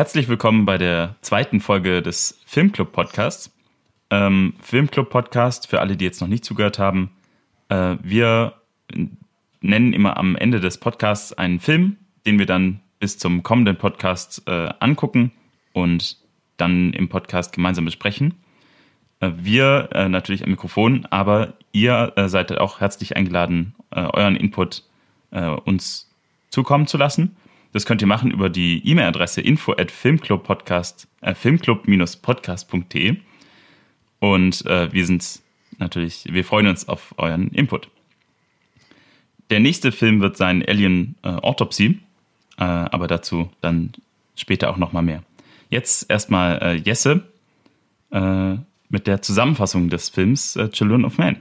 Herzlich 0.00 0.28
willkommen 0.28 0.64
bei 0.64 0.78
der 0.78 1.16
zweiten 1.20 1.60
Folge 1.60 2.00
des 2.00 2.40
Filmclub 2.46 2.90
Podcasts. 2.90 3.54
Ähm, 4.08 4.54
Filmclub 4.62 5.10
Podcast, 5.10 5.66
für 5.66 5.80
alle, 5.80 5.94
die 5.94 6.06
jetzt 6.06 6.22
noch 6.22 6.26
nicht 6.26 6.42
zugehört 6.42 6.78
haben. 6.78 7.10
Äh, 7.68 7.96
wir 8.02 8.54
nennen 9.60 9.92
immer 9.92 10.16
am 10.16 10.36
Ende 10.36 10.58
des 10.58 10.78
Podcasts 10.78 11.34
einen 11.34 11.60
Film, 11.60 11.98
den 12.24 12.38
wir 12.38 12.46
dann 12.46 12.80
bis 12.98 13.18
zum 13.18 13.42
kommenden 13.42 13.76
Podcast 13.76 14.42
äh, 14.46 14.70
angucken 14.80 15.32
und 15.74 16.16
dann 16.56 16.94
im 16.94 17.10
Podcast 17.10 17.52
gemeinsam 17.52 17.84
besprechen. 17.84 18.36
Äh, 19.20 19.32
wir 19.36 19.90
äh, 19.92 20.08
natürlich 20.08 20.42
am 20.44 20.50
Mikrofon, 20.50 21.06
aber 21.10 21.52
ihr 21.72 22.14
äh, 22.16 22.30
seid 22.30 22.56
auch 22.56 22.80
herzlich 22.80 23.18
eingeladen, 23.18 23.74
äh, 23.90 24.00
euren 24.00 24.36
Input 24.36 24.82
uns 25.66 26.10
zukommen 26.48 26.88
zu 26.88 26.96
lassen. 26.96 27.36
Das 27.72 27.86
könnt 27.86 28.00
ihr 28.00 28.08
machen 28.08 28.30
über 28.30 28.48
die 28.48 28.86
E-Mail-Adresse 28.86 29.40
info 29.40 29.72
at 29.72 29.90
filmclub-podcast, 29.90 31.06
äh, 31.20 31.34
filmclub-podcast.de. 31.34 33.16
Und 34.18 34.66
äh, 34.66 34.92
wir 34.92 35.06
sind 35.06 35.40
natürlich, 35.78 36.24
wir 36.30 36.44
freuen 36.44 36.66
uns 36.66 36.88
auf 36.88 37.14
euren 37.16 37.48
Input. 37.48 37.88
Der 39.50 39.60
nächste 39.60 39.92
Film 39.92 40.20
wird 40.20 40.36
sein 40.36 40.64
Alien 40.66 41.14
äh, 41.22 41.28
Autopsy, 41.28 42.00
äh, 42.58 42.64
aber 42.64 43.06
dazu 43.06 43.50
dann 43.60 43.92
später 44.36 44.70
auch 44.70 44.76
nochmal 44.76 45.02
mehr. 45.02 45.22
Jetzt 45.70 46.10
erstmal 46.10 46.58
äh, 46.62 46.74
Jesse 46.74 47.24
äh, 48.10 48.56
mit 48.88 49.06
der 49.06 49.22
Zusammenfassung 49.22 49.88
des 49.88 50.08
Films 50.08 50.56
äh, 50.56 50.68
Children 50.70 51.04
of 51.04 51.18
Man. 51.18 51.36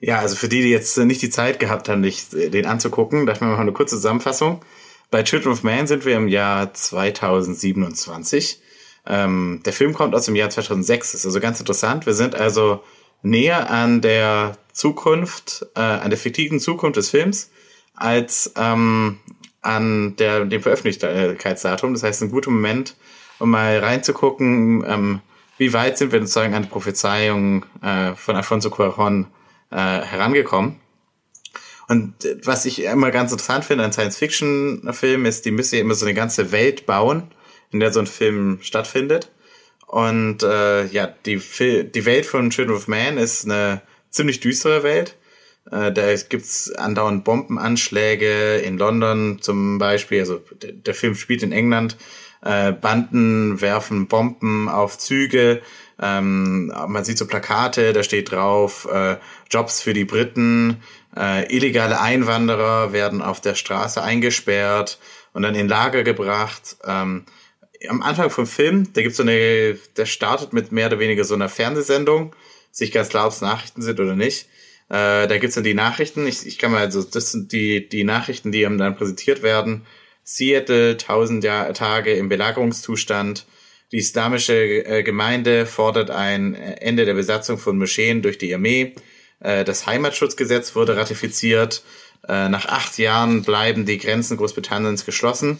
Ja, 0.00 0.20
also 0.20 0.36
für 0.36 0.48
die, 0.48 0.62
die 0.62 0.70
jetzt 0.70 0.96
nicht 0.98 1.22
die 1.22 1.30
Zeit 1.30 1.58
gehabt 1.58 1.88
haben, 1.88 2.02
dich, 2.02 2.32
äh, 2.32 2.50
den 2.50 2.66
anzugucken, 2.66 3.26
dachte 3.26 3.44
ich 3.44 3.50
mal 3.50 3.58
eine 3.58 3.72
kurze 3.72 3.96
Zusammenfassung. 3.96 4.64
Bei 5.10 5.22
Children 5.22 5.52
of 5.52 5.62
Man 5.62 5.86
sind 5.86 6.04
wir 6.04 6.16
im 6.16 6.28
Jahr 6.28 6.72
2027. 6.72 8.60
Ähm, 9.06 9.62
der 9.64 9.72
Film 9.72 9.94
kommt 9.94 10.14
aus 10.14 10.26
dem 10.26 10.36
Jahr 10.36 10.50
2006. 10.50 11.12
Das 11.12 11.20
ist 11.20 11.26
also 11.26 11.40
ganz 11.40 11.58
interessant. 11.58 12.06
Wir 12.06 12.14
sind 12.14 12.34
also 12.34 12.82
näher 13.22 13.70
an 13.70 14.00
der 14.00 14.56
Zukunft, 14.72 15.66
äh, 15.74 15.80
an 15.80 16.10
der 16.10 16.18
fiktiven 16.18 16.60
Zukunft 16.60 16.96
des 16.96 17.10
Films, 17.10 17.50
als 17.94 18.52
ähm, 18.56 19.18
an 19.62 20.14
der, 20.16 20.44
dem 20.44 20.62
Veröffentlichkeitsdatum. 20.62 21.94
Das 21.94 22.04
heißt, 22.04 22.22
ein 22.22 22.30
guter 22.30 22.50
Moment, 22.50 22.94
um 23.40 23.50
mal 23.50 23.78
reinzugucken, 23.78 24.84
ähm, 24.86 25.20
wie 25.56 25.72
weit 25.72 25.98
sind 25.98 26.12
wir 26.12 26.20
sozusagen 26.20 26.54
an 26.54 26.62
die 26.62 26.68
Prophezeiung 26.68 27.64
äh, 27.82 28.14
von 28.14 28.36
Alfonso 28.36 28.68
Cuarón 28.68 29.26
äh, 29.70 29.76
herangekommen. 29.76 30.80
Und 31.88 32.14
was 32.44 32.66
ich 32.66 32.82
immer 32.82 33.10
ganz 33.10 33.32
interessant 33.32 33.64
finde 33.64 33.84
an 33.84 33.92
Science-Fiction-Filmen 33.92 35.24
ist, 35.24 35.46
die 35.46 35.50
müssen 35.50 35.76
ja 35.76 35.80
immer 35.80 35.94
so 35.94 36.04
eine 36.04 36.14
ganze 36.14 36.52
Welt 36.52 36.84
bauen, 36.84 37.30
in 37.70 37.80
der 37.80 37.92
so 37.92 38.00
ein 38.00 38.06
Film 38.06 38.58
stattfindet. 38.60 39.30
Und 39.86 40.42
äh, 40.42 40.84
ja, 40.86 41.06
die, 41.24 41.38
die 41.38 42.04
Welt 42.04 42.26
von 42.26 42.50
Children 42.50 42.76
of 42.76 42.88
Man 42.88 43.16
ist 43.16 43.46
eine 43.46 43.80
ziemlich 44.10 44.40
düstere 44.40 44.82
Welt. 44.82 45.16
Äh, 45.70 45.92
da 45.92 46.14
gibt's 46.14 46.70
andauernd 46.72 47.24
Bombenanschläge 47.24 48.56
in 48.58 48.76
London 48.76 49.38
zum 49.40 49.78
Beispiel. 49.78 50.20
Also 50.20 50.42
der, 50.62 50.94
Film 50.94 51.14
spielt 51.14 51.42
in 51.42 51.52
England. 51.52 51.96
Äh, 52.42 52.72
Banden 52.72 53.62
werfen 53.62 54.08
Bomben 54.08 54.68
auf 54.68 54.98
Züge. 54.98 55.62
Ähm, 56.00 56.72
man 56.86 57.04
sieht 57.04 57.18
so 57.18 57.26
Plakate, 57.26 57.92
da 57.92 58.02
steht 58.02 58.30
drauf, 58.30 58.86
äh, 58.90 59.16
Jobs 59.50 59.82
für 59.82 59.94
die 59.94 60.04
Briten, 60.04 60.82
äh, 61.16 61.52
illegale 61.54 62.00
Einwanderer 62.00 62.92
werden 62.92 63.20
auf 63.20 63.40
der 63.40 63.54
Straße 63.54 64.02
eingesperrt 64.02 64.98
und 65.32 65.42
dann 65.42 65.54
in 65.54 65.68
Lager 65.68 66.04
gebracht. 66.04 66.76
Ähm, 66.84 67.24
am 67.88 68.02
Anfang 68.02 68.30
vom 68.30 68.46
Film, 68.46 68.92
da 68.92 69.02
gibt's 69.02 69.16
so 69.16 69.22
eine, 69.22 69.78
der 69.96 70.06
startet 70.06 70.52
mit 70.52 70.72
mehr 70.72 70.86
oder 70.86 70.98
weniger 70.98 71.24
so 71.24 71.34
einer 71.34 71.48
Fernsehsendung, 71.48 72.34
sich 72.70 72.92
ganz 72.92 73.08
klar, 73.08 73.26
ob 73.26 73.32
es 73.32 73.40
Nachrichten 73.40 73.82
sind 73.82 74.00
oder 74.00 74.16
nicht. 74.16 74.48
Äh, 74.88 75.26
da 75.28 75.38
gibt's 75.38 75.54
dann 75.54 75.64
die 75.64 75.74
Nachrichten. 75.74 76.26
Ich, 76.26 76.46
ich 76.46 76.58
kann 76.58 76.72
mal, 76.72 76.80
also 76.80 77.02
das 77.02 77.32
sind 77.32 77.52
die, 77.52 77.88
die 77.88 78.04
Nachrichten, 78.04 78.52
die 78.52 78.62
ihm 78.62 78.78
dann 78.78 78.96
präsentiert 78.96 79.42
werden. 79.42 79.86
Seattle, 80.24 80.92
1000 80.92 81.44
Jahr, 81.44 81.72
Tage 81.74 82.12
im 82.12 82.28
Belagerungszustand. 82.28 83.46
Die 83.90 83.98
islamische 83.98 84.54
äh, 84.54 85.02
Gemeinde 85.02 85.64
fordert 85.64 86.10
ein 86.10 86.54
Ende 86.54 87.06
der 87.06 87.14
Besatzung 87.14 87.58
von 87.58 87.78
Moscheen 87.78 88.20
durch 88.20 88.36
die 88.36 88.52
Armee. 88.52 88.94
Äh, 89.40 89.64
das 89.64 89.86
Heimatschutzgesetz 89.86 90.74
wurde 90.74 90.96
ratifiziert. 90.96 91.82
Äh, 92.28 92.50
nach 92.50 92.66
acht 92.66 92.98
Jahren 92.98 93.42
bleiben 93.42 93.86
die 93.86 93.98
Grenzen 93.98 94.36
Großbritanniens 94.36 95.06
geschlossen. 95.06 95.58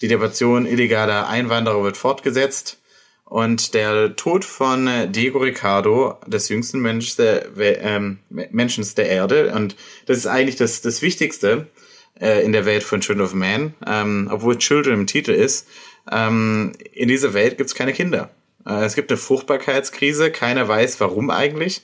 Die 0.00 0.08
Deportation 0.08 0.64
illegaler 0.64 1.28
Einwanderer 1.28 1.82
wird 1.82 1.96
fortgesetzt. 1.96 2.78
Und 3.24 3.74
der 3.74 4.16
Tod 4.16 4.46
von 4.46 4.88
Diego 5.12 5.40
Ricardo, 5.40 6.18
des 6.26 6.48
jüngsten 6.48 6.80
Menschen 6.80 7.16
der, 7.18 7.50
ähm, 7.58 8.20
Menschen 8.30 8.86
der 8.96 9.10
Erde, 9.10 9.52
und 9.54 9.76
das 10.06 10.16
ist 10.16 10.26
eigentlich 10.26 10.56
das, 10.56 10.80
das 10.80 11.02
Wichtigste 11.02 11.66
äh, 12.20 12.42
in 12.42 12.52
der 12.52 12.64
Welt 12.64 12.84
von 12.84 13.02
Children 13.02 13.26
of 13.26 13.34
Man, 13.34 13.74
ähm, 13.86 14.28
obwohl 14.32 14.56
Children 14.56 14.94
im 14.94 15.06
Titel 15.06 15.32
ist, 15.32 15.68
ähm, 16.10 16.72
in 16.92 17.08
dieser 17.08 17.34
Welt 17.34 17.56
gibt 17.58 17.70
es 17.70 17.74
keine 17.74 17.92
Kinder. 17.92 18.30
Äh, 18.66 18.84
es 18.84 18.94
gibt 18.94 19.10
eine 19.10 19.18
Fruchtbarkeitskrise, 19.18 20.30
keiner 20.30 20.68
weiß 20.68 21.00
warum 21.00 21.30
eigentlich 21.30 21.82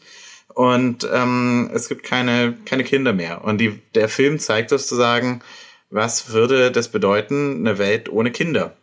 und 0.54 1.08
ähm, 1.12 1.70
es 1.74 1.88
gibt 1.88 2.04
keine, 2.04 2.56
keine 2.64 2.84
Kinder 2.84 3.12
mehr. 3.12 3.44
Und 3.44 3.58
die, 3.58 3.80
der 3.94 4.08
Film 4.08 4.38
zeigt 4.38 4.70
sozusagen, 4.70 5.42
was 5.90 6.30
würde 6.30 6.70
das 6.70 6.88
bedeuten, 6.88 7.66
eine 7.66 7.78
Welt 7.78 8.08
ohne 8.08 8.30
Kinder. 8.30 8.76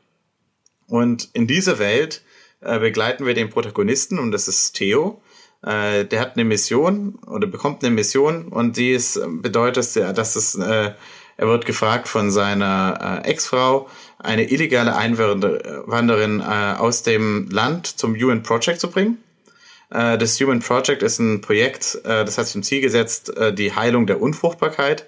Und 0.88 1.30
in 1.34 1.48
dieser 1.48 1.80
Welt 1.80 2.24
äh, 2.60 2.80
begleiten 2.80 3.26
wir 3.26 3.34
den 3.34 3.50
Protagonisten 3.50 4.20
und 4.20 4.32
das 4.32 4.48
ist 4.48 4.74
Theo. 4.74 5.22
Äh, 5.64 6.06
der 6.06 6.20
hat 6.20 6.36
eine 6.36 6.44
Mission 6.44 7.16
oder 7.28 7.48
bekommt 7.48 7.84
eine 7.84 7.94
Mission 7.94 8.50
und 8.50 8.78
die 8.78 8.92
ist, 8.92 9.20
bedeutet, 9.42 9.96
dass 9.96 10.36
es, 10.36 10.56
äh, 10.56 10.92
er 11.42 11.48
wird 11.48 11.66
gefragt 11.66 12.08
von 12.08 12.30
seiner 12.30 13.24
äh, 13.26 13.30
Ex-Frau, 13.32 13.90
eine 14.20 14.52
illegale 14.52 14.96
Einwanderin 14.96 16.40
äh, 16.40 16.76
aus 16.78 17.02
dem 17.02 17.50
Land 17.50 17.88
zum 17.88 18.14
UN 18.14 18.44
Project 18.44 18.80
zu 18.80 18.92
bringen 18.92 19.18
äh, 19.90 20.20
das 20.20 20.40
Human 20.40 20.60
Project 20.60 21.02
ist 21.02 21.18
ein 21.18 21.42
Projekt, 21.42 21.96
äh, 22.04 22.24
das 22.24 22.38
hat 22.38 22.46
zum 22.46 22.62
Ziel 22.62 22.82
gesetzt, 22.82 23.36
äh, 23.36 23.52
die 23.54 23.74
Heilung 23.74 24.06
der 24.06 24.22
Unfruchtbarkeit. 24.22 25.08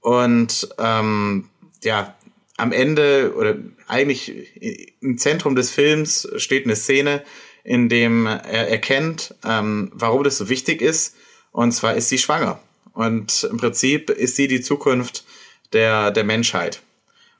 Und 0.00 0.68
ähm, 0.78 1.48
ja, 1.82 2.14
am 2.58 2.70
Ende 2.70 3.34
oder 3.34 3.56
eigentlich 3.88 4.32
im 5.00 5.16
Zentrum 5.16 5.56
des 5.56 5.70
Films 5.70 6.28
steht 6.36 6.66
eine 6.66 6.76
Szene, 6.76 7.24
in 7.64 7.88
dem 7.88 8.26
er 8.26 8.68
erkennt, 8.68 9.34
ähm, 9.46 9.90
warum 9.94 10.24
das 10.24 10.36
so 10.36 10.50
wichtig 10.50 10.82
ist. 10.82 11.16
Und 11.52 11.72
zwar 11.72 11.94
ist 11.94 12.10
sie 12.10 12.18
schwanger. 12.18 12.60
Und 12.92 13.48
im 13.50 13.56
Prinzip 13.56 14.10
ist 14.10 14.36
sie 14.36 14.46
die 14.46 14.60
Zukunft 14.60 15.24
der, 15.74 16.10
der 16.10 16.24
Menschheit. 16.24 16.80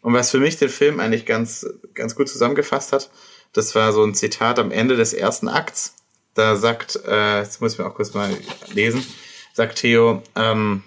Und 0.02 0.12
was 0.12 0.30
für 0.30 0.38
mich 0.38 0.58
den 0.58 0.68
Film 0.68 1.00
eigentlich 1.00 1.24
ganz, 1.24 1.66
ganz 1.94 2.14
gut 2.14 2.28
zusammengefasst 2.28 2.92
hat, 2.92 3.10
das 3.54 3.74
war 3.74 3.92
so 3.92 4.04
ein 4.04 4.14
Zitat 4.14 4.58
am 4.58 4.70
Ende 4.70 4.96
des 4.96 5.14
ersten 5.14 5.48
Akts. 5.48 5.94
Da 6.34 6.56
sagt, 6.56 7.00
äh, 7.06 7.38
jetzt 7.38 7.60
muss 7.60 7.72
ich 7.72 7.78
mir 7.78 7.86
auch 7.86 7.94
kurz 7.94 8.12
mal 8.12 8.36
lesen, 8.72 9.06
sagt 9.54 9.78
Theo, 9.78 10.22
ähm, 10.34 10.82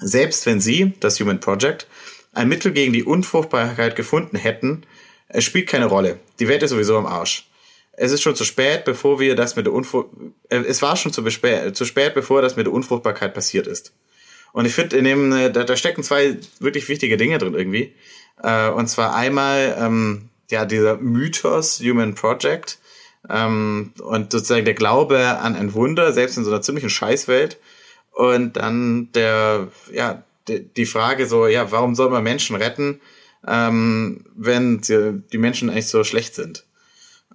selbst 0.00 0.44
wenn 0.44 0.60
Sie, 0.60 0.92
das 1.00 1.20
Human 1.20 1.40
Project, 1.40 1.86
ein 2.32 2.48
Mittel 2.48 2.72
gegen 2.72 2.92
die 2.92 3.04
Unfruchtbarkeit 3.04 3.94
gefunden 3.94 4.36
hätten, 4.36 4.84
es 5.28 5.44
spielt 5.44 5.68
keine 5.68 5.86
Rolle. 5.86 6.18
Die 6.40 6.48
Welt 6.48 6.62
ist 6.62 6.70
sowieso 6.70 6.98
am 6.98 7.06
Arsch. 7.06 7.48
Es 7.92 8.10
ist 8.10 8.22
schon 8.22 8.34
zu 8.34 8.44
spät, 8.44 8.84
bevor 8.84 9.20
wir 9.20 9.36
das 9.36 9.54
mit 9.54 9.66
der 9.66 9.72
Unfruchtbarkeit, 9.72 10.32
äh, 10.48 10.58
es 10.58 10.82
war 10.82 10.96
schon 10.96 11.12
zu, 11.12 11.22
zu 11.22 11.84
spät, 11.84 12.14
bevor 12.14 12.42
das 12.42 12.56
mit 12.56 12.66
der 12.66 12.72
Unfruchtbarkeit 12.72 13.34
passiert 13.34 13.66
ist. 13.66 13.92
Und 14.52 14.66
ich 14.66 14.74
finde, 14.74 14.96
in 14.96 15.04
dem, 15.04 15.32
äh, 15.32 15.50
da, 15.50 15.64
da 15.64 15.76
stecken 15.76 16.02
zwei 16.02 16.36
wirklich 16.60 16.88
wichtige 16.88 17.16
Dinge 17.16 17.38
drin 17.38 17.54
irgendwie. 17.54 17.94
Äh, 18.42 18.68
und 18.70 18.88
zwar 18.88 19.14
einmal, 19.14 19.76
ähm, 19.78 20.28
ja, 20.50 20.64
dieser 20.64 20.96
Mythos 20.98 21.80
Human 21.80 22.14
Project, 22.14 22.78
ähm, 23.28 23.92
und 24.02 24.32
sozusagen 24.32 24.64
der 24.64 24.74
Glaube 24.74 25.38
an 25.38 25.54
ein 25.54 25.74
Wunder, 25.74 26.12
selbst 26.12 26.36
in 26.36 26.44
so 26.44 26.50
einer 26.50 26.62
ziemlichen 26.62 26.90
Scheißwelt. 26.90 27.58
Und 28.12 28.56
dann 28.56 29.10
der, 29.12 29.68
ja, 29.92 30.22
die 30.48 30.86
Frage 30.86 31.26
so, 31.26 31.46
ja, 31.46 31.70
warum 31.70 31.94
soll 31.94 32.10
man 32.10 32.24
Menschen 32.24 32.56
retten, 32.56 33.00
ähm, 33.46 34.24
wenn 34.34 34.80
die, 34.80 35.22
die 35.32 35.38
Menschen 35.38 35.70
eigentlich 35.70 35.88
so 35.88 36.04
schlecht 36.04 36.34
sind? 36.34 36.64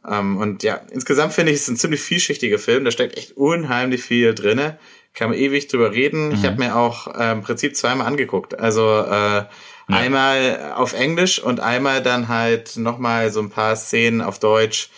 Ähm, 0.07 0.37
und 0.37 0.63
ja, 0.63 0.81
insgesamt 0.91 1.33
finde 1.33 1.51
ich 1.51 1.59
es 1.59 1.67
ein 1.67 1.77
ziemlich 1.77 2.01
vielschichtiger 2.01 2.59
Film. 2.59 2.85
Da 2.85 2.91
steckt 2.91 3.17
echt 3.17 3.37
unheimlich 3.37 4.01
viel 4.01 4.33
drinne. 4.33 4.77
Kann 5.13 5.29
man 5.29 5.37
ewig 5.37 5.67
drüber 5.67 5.91
reden. 5.91 6.29
Mhm. 6.29 6.33
Ich 6.35 6.45
habe 6.45 6.57
mir 6.57 6.75
auch 6.75 7.13
äh, 7.15 7.31
im 7.31 7.41
Prinzip 7.41 7.75
zweimal 7.75 8.07
angeguckt. 8.07 8.59
Also 8.59 8.81
äh, 8.81 9.09
ja. 9.09 9.49
einmal 9.87 10.73
auf 10.75 10.93
Englisch 10.93 11.39
und 11.39 11.59
einmal 11.59 12.01
dann 12.01 12.27
halt 12.27 12.77
nochmal 12.77 13.31
so 13.31 13.39
ein 13.41 13.49
paar 13.49 13.75
Szenen 13.75 14.21
auf 14.21 14.39
Deutsch 14.39 14.89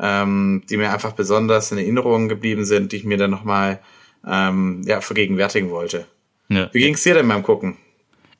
ähm, 0.00 0.62
die 0.68 0.76
mir 0.76 0.92
einfach 0.92 1.12
besonders 1.12 1.72
in 1.72 1.78
Erinnerung 1.78 2.28
geblieben 2.28 2.64
sind, 2.64 2.92
die 2.92 2.96
ich 2.96 3.04
mir 3.04 3.16
dann 3.16 3.30
nochmal 3.30 3.80
ähm, 4.26 4.82
ja, 4.84 5.00
vergegenwärtigen 5.00 5.70
wollte. 5.70 6.06
Ja. 6.48 6.70
Wie 6.72 6.80
ging 6.80 6.94
es 6.94 7.02
dir 7.02 7.14
denn 7.14 7.28
beim 7.28 7.42
Gucken? 7.42 7.76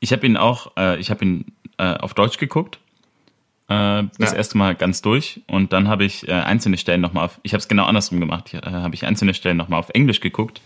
Ich 0.00 0.12
habe 0.12 0.26
ihn 0.26 0.36
auch, 0.36 0.72
äh, 0.76 0.98
ich 0.98 1.10
habe 1.10 1.24
ihn 1.24 1.46
äh, 1.78 1.94
auf 1.94 2.14
Deutsch 2.14 2.38
geguckt 2.38 2.78
äh, 3.68 4.02
das 4.18 4.32
Ja. 4.32 4.36
erste 4.36 4.58
Mal 4.58 4.74
ganz 4.74 5.02
durch 5.02 5.40
und 5.46 5.72
dann 5.72 5.88
habe 5.88 6.04
ich 6.04 6.26
äh, 6.28 6.32
einzelne 6.32 6.76
Stellen 6.78 7.00
nochmal 7.00 7.26
auf, 7.26 7.38
ich 7.42 7.52
habe 7.52 7.58
es 7.60 7.68
genau 7.68 7.84
andersrum 7.84 8.20
gemacht, 8.20 8.54
äh, 8.54 8.60
habe 8.62 8.94
ich 8.94 9.04
einzelne 9.06 9.34
Stellen 9.34 9.56
nochmal 9.56 9.78
auf 9.80 9.90
Englisch 9.90 10.20
geguckt, 10.20 10.60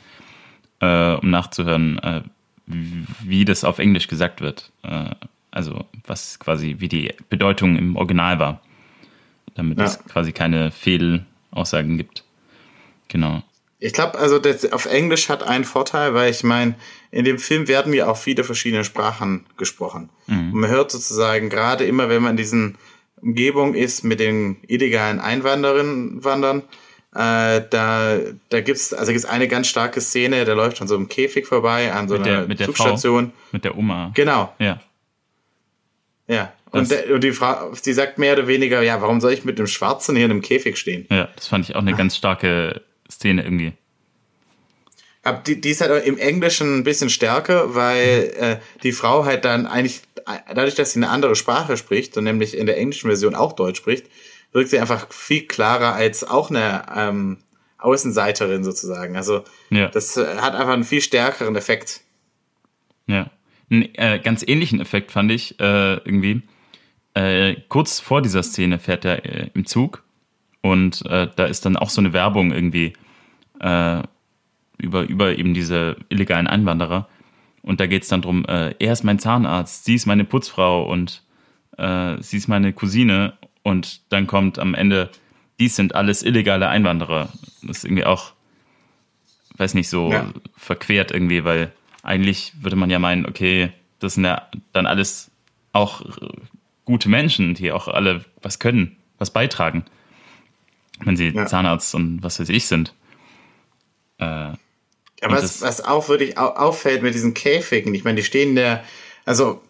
äh, 0.81 1.15
um 1.15 1.31
nachzuhören, 1.31 1.99
äh, 1.99 2.23
wie, 2.67 3.45
das 3.45 3.65
auf 3.65 3.79
Englisch 3.79 4.09
gesagt 4.09 4.41
wird. 4.41 4.71
Äh, 4.83 5.11
also 5.51 5.85
was 6.07 6.39
quasi, 6.39 6.77
wie 6.79 6.89
die 6.89 7.13
Bedeutung 7.29 7.77
im 7.77 7.97
Original 7.97 8.39
war, 8.39 8.61
damit 9.55 9.79
Ja. 9.79 9.85
es 9.85 10.03
quasi 10.05 10.33
keine 10.33 10.71
Fehlaussagen 10.71 11.99
gibt. 11.99 12.25
Genau. 13.09 13.43
Ich 13.79 13.93
glaube, 13.93 14.17
also 14.19 14.39
das 14.39 14.71
auf 14.73 14.87
Englisch 14.87 15.29
hat 15.29 15.43
einen 15.43 15.65
Vorteil, 15.65 16.15
weil 16.15 16.31
ich 16.31 16.45
meine, 16.45 16.77
in 17.11 17.25
dem 17.25 17.39
Film 17.39 17.67
werden 17.67 17.93
ja 17.93 18.07
auch 18.07 18.17
viele 18.17 18.45
verschiedene 18.45 18.85
Sprachen 18.85 19.45
gesprochen. 19.57 20.09
Und 20.29 20.53
man 20.55 20.71
hört 20.71 20.93
sozusagen 20.93 21.51
gerade 21.51 21.85
immer, 21.85 22.09
wenn 22.09 22.23
man 22.23 22.37
diesen 22.37 22.79
Umgebung 23.23 23.75
ist 23.75 24.05
mit 24.05 24.21
den 24.21 24.57
illegalen 24.67 25.21
Einwanderern, 25.21 26.23
Wandern, 26.25 26.63
äh, 27.15 27.63
da, 27.69 28.19
da 28.49 28.61
gibt's, 28.61 28.95
also 28.95 29.13
gibt's 29.13 29.27
eine 29.27 29.47
ganz 29.47 29.69
starke 29.69 30.01
Szene, 30.01 30.45
der 30.45 30.55
läuft 30.55 30.81
an 30.81 30.89
so 30.89 30.97
einem 30.97 31.09
Käfig 31.09 31.47
vorbei, 31.47 31.93
an 31.93 32.09
so 32.09 32.15
Mit 32.15 32.27
einer 32.27 32.39
der, 32.39 32.49
mit 32.49 32.61
der 32.61 32.67
Frau, 32.67 32.73
Zugstation. 32.73 33.33
mit 33.53 33.65
der 33.65 33.77
Oma. 33.77 34.13
Genau, 34.15 34.55
Ja, 34.59 34.81
ja. 36.27 36.53
Und, 36.71 36.91
der, 36.91 37.13
und 37.13 37.23
die 37.23 37.33
Frau, 37.33 37.73
die 37.85 37.93
sagt 37.93 38.19
mehr 38.19 38.33
oder 38.33 38.47
weniger, 38.47 38.81
ja, 38.81 39.03
warum 39.03 39.21
soll 39.21 39.35
ich 39.35 39.45
mit 39.45 39.59
dem 39.59 39.67
Schwarzen 39.67 40.17
hier 40.17 40.25
in 40.25 40.31
einem 40.31 40.41
Käfig 40.41 40.79
stehen? 40.79 41.07
ja, 41.11 41.29
das 41.37 41.47
fand 41.47 41.69
ich 41.69 41.77
auch 41.77 41.83
eine 41.83 41.93
ganz 41.97 42.17
starke 42.17 42.81
Szene 43.11 43.45
irgendwie. 43.45 43.75
Aber 45.23 45.39
die, 45.39 45.61
die 45.61 45.71
ist 45.71 45.81
halt 45.81 46.05
im 46.05 46.19
Englischen 46.19 46.79
ein 46.79 46.85
bisschen 46.85 47.09
stärker, 47.11 47.75
weil 47.75 48.35
äh, 48.39 48.57
die 48.83 48.93
Frau 48.93 49.25
halt 49.25 49.45
dann 49.45 49.67
eigentlich, 49.67 50.03
dadurch, 50.49 50.75
dass 50.75 50.93
sie 50.93 50.99
eine 50.99 51.11
andere 51.11 51.37
Sprache 51.37 51.77
spricht 51.77 52.17
und 52.17 52.25
nämlich 52.25 52.57
in 52.57 52.67
der 52.67 52.77
englischen 52.77 53.09
Version 53.09 53.35
auch 53.35 53.53
Deutsch 53.53 53.79
spricht, 53.79 54.07
wirkt 54.53 54.71
sie 54.71 54.81
einfach 54.81 55.13
viel 55.13 55.47
klarer 55.47 55.95
als 55.95 56.25
auch 56.25 56.51
eine 56.51 56.85
ähm, 56.95 57.39
Außenseiterin 57.79 58.65
sozusagen. 58.65 59.17
Also 59.17 59.45
Ja. 59.71 59.89
das 59.89 60.17
äh, 60.17 60.39
hat 60.39 60.55
einfach 60.55 60.73
einen 60.73 60.85
viel 60.85 61.01
stärkeren 61.01 61.57
Effekt. 61.57 62.01
Ja. 63.07 63.31
Einen 63.71 63.95
äh, 63.95 64.21
ganz 64.23 64.45
ähnlichen 64.47 64.81
Effekt 64.81 65.13
fand 65.13 65.31
ich 65.31 65.59
äh, 65.61 65.95
irgendwie. 65.95 66.43
Äh, 67.15 67.57
kurz 67.69 68.01
vor 68.01 68.23
dieser 68.23 68.43
Szene 68.43 68.79
fährt 68.79 69.05
er 69.05 69.25
äh, 69.25 69.51
im 69.55 69.67
Zug 69.67 70.03
und 70.63 71.05
äh, 71.07 71.29
da 71.37 71.45
ist 71.47 71.65
dann 71.65 71.77
auch 71.77 71.91
so 71.91 72.01
eine 72.01 72.13
Werbung 72.13 72.53
irgendwie 72.53 72.93
äh, 73.61 74.03
über, 74.79 75.03
über 75.03 75.37
eben 75.39 75.55
diese 75.55 75.97
illegalen 76.09 76.47
Einwanderer. 76.47 77.09
Und 77.63 77.81
da 77.81 77.87
geht 77.87 78.03
es 78.03 78.09
dann 78.09 78.23
drum, 78.23 78.45
äh, 78.47 78.75
er 78.79 78.93
ist 78.93 79.05
mein 79.05 79.19
Zahnarzt, 79.19 79.85
sie 79.85 79.95
ist 79.95 80.07
meine 80.07 80.25
Putzfrau 80.25 80.91
und 80.91 81.23
äh, 81.79 82.17
sie 82.21 82.37
ist 82.39 82.49
meine 82.49 82.73
Cousine. 82.73 83.35
Und 83.63 84.01
dann 84.13 84.27
kommt 84.27 84.59
am 84.59 84.75
Ende, 84.75 85.11
dies 85.61 85.77
sind 85.77 85.95
alles 85.95 86.23
illegale 86.25 86.69
Einwanderer. 86.69 87.29
Das 87.63 87.79
ist 87.79 87.85
irgendwie 87.85 88.05
auch, 88.05 88.33
weiß 89.57 89.75
nicht, 89.75 89.89
so 89.89 90.11
Ja. 90.11 90.33
verquert 90.57 91.13
irgendwie, 91.13 91.45
weil 91.45 91.71
eigentlich 92.03 92.53
würde 92.61 92.75
man 92.77 92.91
ja 92.91 92.99
meinen, 92.99 93.27
okay, 93.27 93.71
das 94.01 94.15
sind 94.15 94.25
ja 94.25 94.49
dann 94.73 94.87
alles 94.87 95.31
auch 95.73 96.03
gute 96.85 97.09
Menschen, 97.09 97.55
die 97.55 97.71
auch 97.71 97.87
alle 97.87 98.25
was 98.43 98.59
können, 98.59 98.97
was 99.19 99.31
beitragen, 99.33 99.85
wenn 101.05 101.17
sie 101.17 101.29
Ja. 101.29 101.47
Zahnarzt 101.47 101.95
und 101.95 102.25
was 102.25 102.41
weiß 102.41 102.49
ich 102.49 102.67
sind. 102.67 102.93
Äh, 104.23 105.25
Aber 105.25 105.37
Und 105.37 105.43
was, 105.43 105.63
was 105.63 105.85
auch 105.85 106.09
wirklich 106.09 106.37
au 106.39 106.47
auffällt 106.49 107.03
mit 107.03 107.15
diesen 107.15 107.35
Käfigen, 107.35 107.95
ich 107.95 108.05
meine, 108.05 108.17
die 108.17 108.25
stehen 108.25 108.55
der, 108.57 108.83
also 109.25 109.61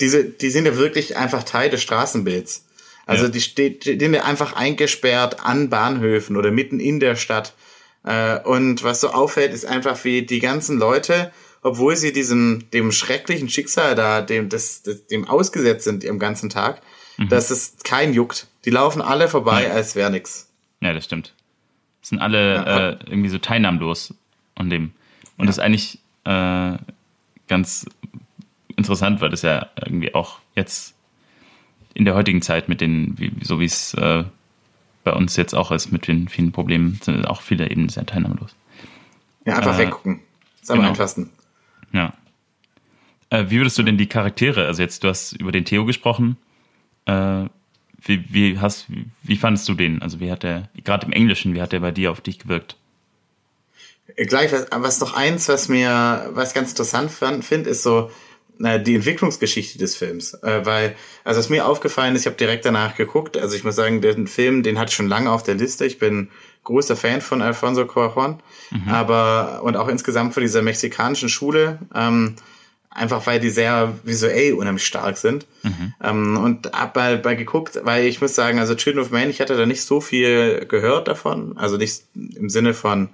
diese, 0.00 0.24
die 0.24 0.50
sind 0.50 0.66
ja 0.66 0.76
wirklich 0.76 1.16
einfach 1.16 1.42
Teil 1.42 1.70
des 1.70 1.82
Straßenbilds. 1.82 2.64
Also 3.06 3.24
Ja. 3.24 3.30
die 3.30 3.40
steht, 3.40 3.84
die 3.86 3.98
sind 3.98 4.14
ja 4.14 4.24
einfach 4.24 4.52
eingesperrt 4.54 5.40
an 5.44 5.68
Bahnhöfen 5.70 6.36
oder 6.36 6.50
mitten 6.50 6.78
in 6.78 7.00
der 7.00 7.16
Stadt. 7.16 7.54
Äh, 8.04 8.38
und 8.40 8.84
was 8.84 9.00
so 9.00 9.08
auffällt, 9.10 9.52
ist 9.52 9.64
einfach, 9.66 10.04
wie 10.04 10.22
die 10.22 10.38
ganzen 10.38 10.78
Leute, 10.78 11.32
obwohl 11.62 11.96
sie 11.96 12.12
diesem, 12.12 12.70
dem 12.72 12.92
schrecklichen 12.92 13.48
Schicksal 13.48 13.94
da, 13.96 14.20
dem, 14.20 14.48
das, 14.48 14.82
dem 15.10 15.26
ausgesetzt 15.26 15.84
sind 15.84 16.04
im 16.04 16.18
ganzen 16.20 16.50
Tag, 16.50 16.80
dass 17.28 17.50
es 17.50 17.74
kein 17.82 18.12
juckt. 18.14 18.46
Die 18.64 18.70
laufen 18.70 19.02
alle 19.02 19.26
vorbei, 19.28 19.64
Ja. 19.64 19.70
als 19.70 19.96
wäre 19.96 20.08
nix. 20.10 20.46
Ja, 20.80 20.92
das 20.92 21.04
stimmt. 21.06 21.34
Sind 22.02 22.20
alle 22.20 22.54
Ja. 22.54 22.88
äh, 22.90 22.98
irgendwie 23.06 23.28
so 23.28 23.38
teilnahmlos 23.38 24.14
an 24.54 24.70
dem. 24.70 24.92
Und 25.36 25.46
das 25.46 25.58
ist 25.58 25.62
eigentlich 25.62 25.98
äh, 26.24 26.76
ganz 27.48 27.86
interessant, 28.76 29.20
weil 29.20 29.30
das 29.30 29.42
ja 29.42 29.66
irgendwie 29.84 30.14
auch 30.14 30.38
jetzt 30.54 30.94
in 31.94 32.04
der 32.04 32.14
heutigen 32.14 32.42
Zeit 32.42 32.68
mit 32.68 32.80
den, 32.80 33.18
wie, 33.18 33.32
so 33.42 33.58
wie 33.60 33.64
es 33.64 33.94
äh, 33.94 34.24
bei 35.04 35.12
uns 35.12 35.36
jetzt 35.36 35.54
auch 35.54 35.70
ist, 35.72 35.90
mit 35.90 36.06
den 36.06 36.28
vielen 36.28 36.52
Problemen, 36.52 36.98
sind 37.02 37.26
auch 37.26 37.40
viele 37.42 37.70
eben 37.70 37.88
sehr 37.88 38.06
teilnahmlos. 38.06 38.54
Ja, 39.44 39.56
einfach 39.56 39.74
Äh, 39.74 39.86
weggucken. 39.86 40.20
ist 40.62 40.70
am 40.70 40.78
genau. 40.78 40.90
einfachsten. 40.90 41.30
Ja. 41.92 42.12
Äh, 43.30 43.46
wie 43.48 43.56
würdest 43.58 43.78
du 43.78 43.82
denn 43.82 43.98
die 43.98 44.06
Charaktere, 44.06 44.66
also 44.66 44.82
jetzt, 44.82 45.02
du 45.04 45.08
hast 45.08 45.32
über 45.32 45.52
den 45.52 45.64
Theo 45.64 45.84
gesprochen, 45.84 46.36
äh, 47.06 47.44
wie, 48.00 48.24
wie, 48.28 48.58
hast, 48.58 48.86
wie 49.22 49.36
fandest 49.36 49.68
du 49.68 49.74
den? 49.74 50.02
Also 50.02 50.20
wie 50.20 50.30
hat 50.30 50.42
der, 50.42 50.68
gerade 50.84 51.06
im 51.06 51.12
Englischen, 51.12 51.54
wie 51.54 51.62
hat 51.62 51.72
der 51.72 51.80
bei 51.80 51.90
dir 51.90 52.10
auf 52.10 52.20
dich 52.20 52.38
gewirkt? 52.38 52.76
Gleich, 54.16 54.52
was, 54.52 54.66
was 54.70 55.00
noch 55.00 55.14
eins, 55.14 55.48
was 55.48 55.68
mir, 55.68 56.30
was 56.32 56.54
ganz 56.54 56.70
interessant 56.70 57.12
finde, 57.44 57.70
ist 57.70 57.82
so 57.82 58.10
äh, 58.62 58.80
die 58.80 58.94
Entwicklungsgeschichte 58.94 59.78
des 59.78 59.96
Films. 59.96 60.34
Äh, 60.34 60.64
weil, 60.64 60.96
also 61.24 61.38
was 61.38 61.50
mir 61.50 61.66
aufgefallen 61.66 62.14
ist, 62.14 62.22
ich 62.22 62.26
habe 62.26 62.36
direkt 62.36 62.64
danach 62.64 62.96
geguckt, 62.96 63.36
also 63.36 63.54
ich 63.54 63.64
muss 63.64 63.76
sagen, 63.76 64.00
den 64.00 64.26
Film, 64.26 64.62
den 64.62 64.78
hatte 64.78 64.90
ich 64.90 64.96
schon 64.96 65.08
lange 65.08 65.30
auf 65.30 65.42
der 65.42 65.54
Liste. 65.54 65.84
Ich 65.84 65.98
bin 65.98 66.30
großer 66.64 66.96
Fan 66.96 67.20
von 67.20 67.42
Alfonso 67.42 67.82
Cuarón, 67.82 68.38
aber 68.90 69.62
und 69.62 69.76
auch 69.76 69.88
insgesamt 69.88 70.34
von 70.34 70.42
dieser 70.42 70.60
mexikanischen 70.60 71.30
Schule. 71.30 71.78
Ähm, 71.94 72.36
einfach 72.98 73.26
weil 73.26 73.40
die 73.40 73.50
sehr 73.50 73.94
visuell 74.02 74.54
unheimlich 74.54 74.86
stark 74.86 75.16
sind. 75.16 75.46
Ähm, 76.02 76.36
und 76.36 76.72
hab 76.72 76.94
bei, 76.94 77.16
bei 77.16 77.34
geguckt, 77.34 77.80
weil 77.84 78.06
ich 78.06 78.20
muss 78.20 78.34
sagen, 78.34 78.58
also 78.58 78.74
Children 78.74 79.04
of 79.04 79.10
Man, 79.10 79.30
ich 79.30 79.40
hatte 79.40 79.56
da 79.56 79.66
nicht 79.66 79.82
so 79.84 80.00
viel 80.00 80.66
gehört 80.66 81.08
davon, 81.08 81.56
also 81.56 81.76
nicht 81.76 82.02
im 82.14 82.48
Sinne 82.48 82.74
von, 82.74 83.08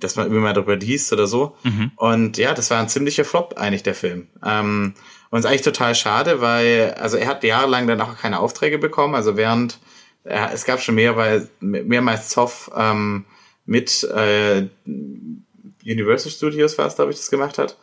dass 0.00 0.16
man 0.16 0.26
immer 0.26 0.40
mal 0.40 0.52
darüber 0.52 0.76
liest 0.76 1.12
oder 1.12 1.26
so. 1.26 1.56
Und 1.96 2.38
ja, 2.38 2.54
das 2.54 2.70
war 2.70 2.80
ein 2.80 2.88
ziemlicher 2.88 3.24
Flop 3.24 3.54
eigentlich, 3.56 3.82
der 3.82 3.94
Film. 3.94 4.26
Ähm, 4.44 4.94
und 5.30 5.38
ist 5.40 5.46
eigentlich 5.46 5.62
total 5.62 5.94
schade, 5.94 6.40
weil, 6.40 6.94
also 6.98 7.16
er 7.16 7.28
hat 7.28 7.44
jahrelang 7.44 7.86
dann 7.86 8.00
auch 8.00 8.16
keine 8.16 8.40
Aufträge 8.40 8.78
bekommen, 8.78 9.14
also 9.14 9.36
während, 9.36 9.78
er, 10.24 10.52
es 10.52 10.64
gab 10.64 10.80
schon 10.80 10.94
mehrmals, 10.94 11.48
mehrmals 11.60 12.28
Zoff 12.28 12.70
ähm, 12.76 13.24
mit 13.64 14.04
äh, 14.04 14.68
Universal 15.84 16.32
Studios 16.32 16.78
war 16.78 16.86
es, 16.86 16.96
glaube 16.96 17.12
ich, 17.12 17.16
das 17.16 17.30
gemacht 17.30 17.58
hat. 17.58 17.76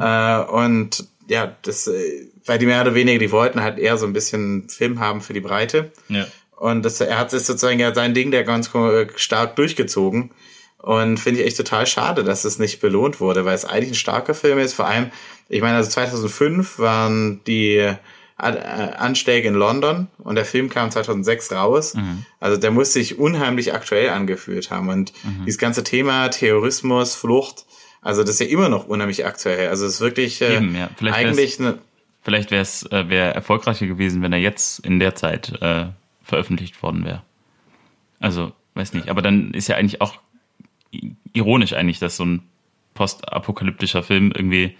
Äh, 0.00 0.50
und 0.50 1.06
ja, 1.28 1.56
das, 1.62 1.86
äh, 1.86 2.28
weil 2.44 2.58
die 2.58 2.66
mehr 2.66 2.80
oder 2.82 2.94
weniger, 2.94 3.18
die 3.18 3.32
wollten 3.32 3.60
halt 3.60 3.78
eher 3.78 3.96
so 3.96 4.06
ein 4.06 4.12
bisschen 4.12 4.68
Film 4.68 5.00
haben 5.00 5.20
für 5.20 5.32
die 5.32 5.40
Breite. 5.40 5.90
Ja. 6.08 6.26
Und 6.56 6.84
das, 6.84 7.00
er 7.00 7.18
hat 7.18 7.32
es 7.32 7.46
sozusagen 7.46 7.78
ja 7.78 7.94
sein 7.94 8.14
Ding 8.14 8.30
der 8.30 8.44
ganz 8.44 8.74
äh, 8.74 9.06
stark 9.16 9.56
durchgezogen. 9.56 10.30
Und 10.78 11.18
finde 11.18 11.40
ich 11.40 11.46
echt 11.46 11.56
total 11.56 11.86
schade, 11.86 12.22
dass 12.22 12.44
es 12.44 12.58
nicht 12.58 12.80
belohnt 12.80 13.20
wurde, 13.20 13.44
weil 13.44 13.54
es 13.54 13.64
eigentlich 13.64 13.90
ein 13.90 13.96
starker 13.96 14.34
Film 14.34 14.58
ist. 14.58 14.74
Vor 14.74 14.86
allem, 14.86 15.10
ich 15.48 15.60
meine, 15.60 15.76
also 15.76 15.90
2005 15.90 16.78
waren 16.78 17.40
die 17.44 17.76
äh, 17.76 17.96
Anschläge 18.38 19.48
in 19.48 19.54
London 19.54 20.06
und 20.18 20.36
der 20.36 20.44
Film 20.44 20.68
kam 20.68 20.90
2006 20.90 21.52
raus. 21.52 21.94
Also 22.38 22.56
der 22.58 22.70
muss 22.70 22.92
sich 22.92 23.18
unheimlich 23.18 23.74
aktuell 23.74 24.10
angefühlt 24.10 24.70
haben. 24.70 24.88
Und 24.90 25.12
dieses 25.44 25.58
ganze 25.58 25.82
Thema 25.82 26.28
Terrorismus, 26.28 27.14
Flucht, 27.14 27.64
also 28.02 28.22
das 28.22 28.34
ist 28.34 28.40
ja 28.40 28.46
immer 28.46 28.68
noch 28.68 28.86
unheimlich 28.86 29.26
aktuell. 29.26 29.68
Also 29.68 29.86
es 29.86 29.94
ist 29.94 30.00
wirklich 30.00 30.40
äh, 30.42 30.56
Eben, 30.56 30.74
ja. 30.76 30.88
Vielleicht 30.96 31.16
eigentlich 31.16 31.60
eine, 31.60 31.78
Vielleicht 32.26 32.50
wäre 32.50 32.62
es 32.62 32.82
äh, 32.90 33.08
wär 33.08 33.36
erfolgreicher 33.36 33.86
gewesen, 33.86 34.20
wenn 34.20 34.32
er 34.32 34.40
jetzt 34.40 34.80
in 34.80 34.98
der 34.98 35.14
Zeit 35.14 35.52
äh, 35.62 35.86
veröffentlicht 36.24 36.82
worden 36.82 37.04
wäre. 37.04 37.22
Also, 38.18 38.50
weiß 38.74 38.94
nicht. 38.94 39.08
Aber 39.08 39.22
dann 39.22 39.54
ist 39.54 39.68
ja 39.68 39.76
eigentlich 39.76 40.00
auch 40.00 40.18
ironisch 41.32 41.72
eigentlich, 41.74 42.00
dass 42.00 42.16
so 42.16 42.24
ein 42.24 42.42
postapokalyptischer 42.94 44.02
Film 44.02 44.32
irgendwie 44.34 44.76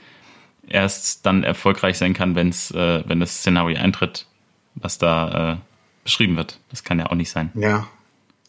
erst 0.67 1.25
dann 1.25 1.45
erfolgreich 1.45 1.99
sein 1.99 2.15
kann, 2.15 2.35
wenn's, 2.35 2.73
äh, 2.73 3.05
wenn 3.07 3.21
das 3.21 3.39
Szenario 3.39 3.79
eintritt, 3.79 4.27
was 4.75 4.99
da 4.99 5.53
äh, 5.53 5.57
beschrieben 6.03 6.37
wird. 6.37 6.59
Das 6.71 6.83
kann 6.83 6.99
ja 6.99 7.07
auch 7.07 7.15
nicht 7.15 7.31
sein. 7.31 7.53
Ja, 7.55 7.87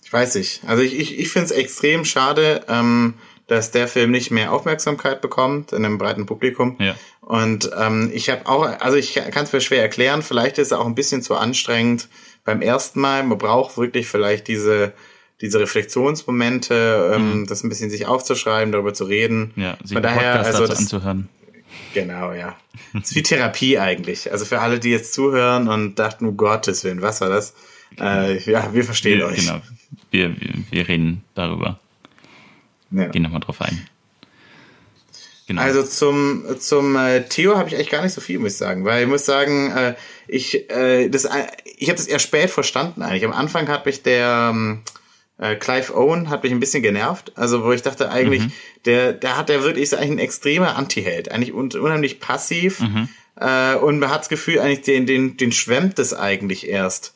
ich 0.03 0.12
weiß 0.12 0.33
nicht. 0.33 0.63
Also 0.65 0.81
ich, 0.81 0.97
ich, 0.97 1.19
ich 1.19 1.29
finde 1.29 1.45
es 1.45 1.51
extrem 1.51 2.03
schade, 2.03 2.65
ähm, 2.67 3.13
dass 3.47 3.71
der 3.71 3.87
Film 3.87 4.11
nicht 4.11 4.29
mehr 4.29 4.51
Aufmerksamkeit 4.51 5.21
bekommt 5.21 5.71
in 5.71 5.85
einem 5.85 5.97
breiten 5.97 6.25
Publikum. 6.25 6.75
Ja. 6.79 6.95
Und 7.21 7.69
ähm, 7.77 8.11
ich 8.13 8.29
habe 8.29 8.45
auch, 8.45 8.63
also 8.63 8.97
ich 8.97 9.15
kann 9.15 9.43
es 9.43 9.53
mir 9.53 9.61
schwer 9.61 9.81
erklären, 9.81 10.21
vielleicht 10.21 10.57
ist 10.57 10.67
es 10.67 10.73
auch 10.73 10.85
ein 10.85 10.95
bisschen 10.95 11.21
zu 11.21 11.35
anstrengend 11.35 12.09
beim 12.43 12.61
ersten 12.61 12.99
Mal. 12.99 13.23
Man 13.23 13.37
braucht 13.37 13.77
wirklich 13.77 14.07
vielleicht 14.07 14.47
diese, 14.47 14.93
diese 15.41 15.59
Reflexionsmomente, 15.59 17.11
ähm, 17.15 17.45
das 17.47 17.63
ein 17.63 17.69
bisschen 17.69 17.89
sich 17.89 18.05
aufzuschreiben, 18.05 18.71
darüber 18.71 18.93
zu 18.93 19.05
reden. 19.05 19.53
Ja, 19.55 19.77
sich 19.83 19.93
Von 19.93 20.03
daher, 20.03 20.37
Podcast 20.37 20.55
also 20.55 20.67
das, 20.67 20.79
anzuhören. 20.79 21.29
Genau, 21.93 22.33
ja. 22.33 22.55
Das 22.93 23.09
ist 23.09 23.15
wie 23.15 23.23
Therapie 23.23 23.77
eigentlich. 23.79 24.31
Also 24.31 24.45
für 24.45 24.59
alle, 24.59 24.79
die 24.79 24.89
jetzt 24.89 25.13
zuhören 25.13 25.67
und 25.67 25.99
dachten, 25.99 26.25
um 26.25 26.37
Gottes 26.37 26.83
Willen, 26.83 27.01
was 27.01 27.21
war 27.21 27.29
das? 27.29 27.53
Äh, 27.99 28.39
ja, 28.49 28.73
wir 28.73 28.83
verstehen 28.83 29.19
wir, 29.19 29.27
euch. 29.27 29.47
Genau. 29.47 29.61
Wir, 30.11 30.39
wir, 30.39 30.53
wir 30.69 30.87
reden 30.87 31.23
darüber. 31.33 31.79
Ja. 32.91 33.08
Gehen 33.08 33.24
nochmal 33.24 33.41
drauf 33.41 33.62
ein. 33.62 33.88
Genau. 35.48 35.62
Also 35.62 35.82
zum, 35.84 36.44
zum 36.60 36.96
äh, 36.98 37.24
Theo 37.24 37.56
habe 37.56 37.70
ich 37.70 37.75
eigentlich 37.75 37.89
gar 37.89 38.03
nicht 38.03 38.13
so 38.13 38.20
viel, 38.20 38.38
muss 38.38 38.53
ich 38.53 38.58
sagen. 38.58 38.84
Weil 38.84 39.03
ich 39.03 39.08
muss 39.08 39.25
sagen, 39.25 39.72
äh, 39.72 39.96
ich, 40.27 40.70
äh, 40.70 41.08
das, 41.08 41.24
äh, 41.24 41.48
ich 41.77 41.88
habe 41.88 41.96
das 41.96 42.08
eher 42.08 42.20
spät 42.20 42.50
verstanden 42.50 43.01
eigentlich. 43.01 43.24
Am 43.24 43.32
Anfang 43.32 43.70
hat 43.70 43.86
mich 43.86 44.03
der 44.03 44.51
ähm, 44.53 44.82
äh, 45.38 45.56
Clive 45.56 45.96
Owen 45.96 46.29
hat 46.29 46.44
mich 46.44 46.51
ein 46.51 46.60
bisschen 46.60 46.84
genervt. 46.84 47.32
Also 47.36 47.63
wo 47.63 47.72
ich 47.72 47.82
dachte 47.82 48.12
eigentlich, 48.12 48.44
mhm. 48.44 48.51
der, 48.86 49.13
der 49.13 49.38
hat 49.38 49.48
der 49.48 49.63
wirklich 49.63 49.84
ist 49.84 49.94
eigentlich 49.94 50.12
ein 50.12 50.20
extremer 50.20 50.75
Anti-Held. 50.75 51.32
Eigentlich 51.32 51.53
un 51.53 51.72
unheimlich 51.72 52.20
passiv. 52.20 52.82
Mhm. 52.82 53.08
Äh, 53.39 53.75
und 53.75 54.00
man 54.00 54.10
hat 54.10 54.22
das 54.22 54.29
Gefühl, 54.29 54.60
eigentlich 54.60 54.82
den, 54.82 55.06
den, 55.06 55.38
den 55.38 55.53
schwemmt 55.53 55.98
es 55.98 56.13
eigentlich 56.13 56.67
erst 56.67 57.13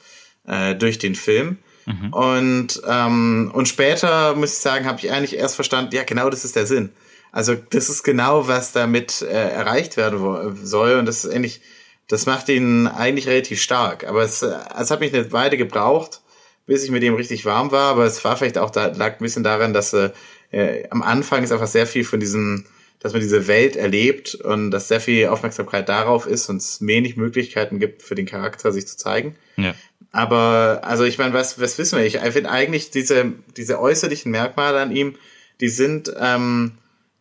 äh, 0.48 0.74
durch 0.76 1.00
den 1.00 1.16
Film. 1.16 1.58
Mhm. 1.86 2.14
Und, 2.14 2.82
ähm, 2.88 3.52
und 3.54 3.68
später, 3.68 4.36
muss 4.36 4.54
ich 4.54 4.60
sagen, 4.60 4.86
habe 4.86 5.00
ich 5.00 5.12
eigentlich 5.12 5.38
erst 5.38 5.56
verstanden, 5.56 5.96
ja, 5.96 6.04
genau 6.04 6.30
das 6.30 6.46
ist 6.46 6.56
der 6.56 6.66
Sinn. 6.66 6.92
Also 7.32 7.56
das 7.56 7.90
ist 7.90 8.04
genau, 8.04 8.48
was 8.48 8.74
damit 8.74 9.22
äh, 9.22 9.50
erreicht 9.50 9.98
werden 9.98 10.58
soll. 10.64 10.96
Und 10.96 11.06
das 11.06 11.24
ist 11.24 11.32
eigentlich, 11.32 11.62
das 12.08 12.26
macht 12.26 12.50
ihn 12.50 12.88
eigentlich 12.88 13.28
relativ 13.28 13.62
stark. 13.62 14.06
Aber 14.08 14.22
es, 14.24 14.42
es 14.42 14.92
hat 14.92 15.00
mich 15.00 15.14
eine 15.14 15.32
Weile 15.32 15.58
gebraucht, 15.58 16.22
bis 16.66 16.84
ich 16.84 16.92
mit 16.92 17.04
ihm 17.04 17.16
richtig 17.16 17.46
warm 17.46 17.72
war. 17.72 17.92
Aber 17.92 18.06
es 18.06 18.24
war 18.24 18.36
vielleicht 18.36 18.58
auch, 18.58 18.70
da 18.70 18.88
lag 18.88 19.14
ein 19.14 19.20
bisschen 19.20 19.44
daran, 19.44 19.74
dass 19.74 19.94
äh, 19.94 20.10
äh, 20.52 20.88
am 20.90 21.02
Anfang 21.02 21.44
ist 21.44 21.52
einfach 21.52 21.68
sehr 21.68 21.88
viel 21.88 22.04
von 22.04 22.20
diesem, 22.20 22.66
dass 23.00 23.14
man 23.14 23.22
diese 23.22 23.48
Welt 23.48 23.78
erlebt 23.78 24.36
und 24.36 24.72
dass 24.72 24.90
sehr 24.90 25.00
viel 25.02 25.28
Aufmerksamkeit 25.28 25.88
darauf 25.88 26.28
ist 26.28 26.50
und 26.50 26.58
es 26.58 26.86
wenig 26.86 27.16
Möglichkeiten 27.16 27.80
gibt 27.80 28.04
für 28.04 28.16
den 28.16 28.26
Charakter, 28.26 28.72
sich 28.74 28.88
zu 28.88 28.98
zeigen. 28.98 29.36
Ja. 29.56 29.74
Aber, 30.12 30.82
also 30.84 31.06
ich 31.06 31.18
meine, 31.18 31.34
was, 31.34 31.60
was 31.60 31.78
wissen 31.78 31.98
wir? 31.98 32.06
Ich 32.06 32.18
finde 32.18 32.52
eigentlich 32.52 32.92
diese, 32.92 33.34
diese 33.56 33.80
äußerlichen 33.80 34.32
Merkmale 34.32 34.82
an 34.82 34.94
ihm, 34.94 35.16
die 35.62 35.70
sind, 35.70 36.12
ähm, 36.20 36.74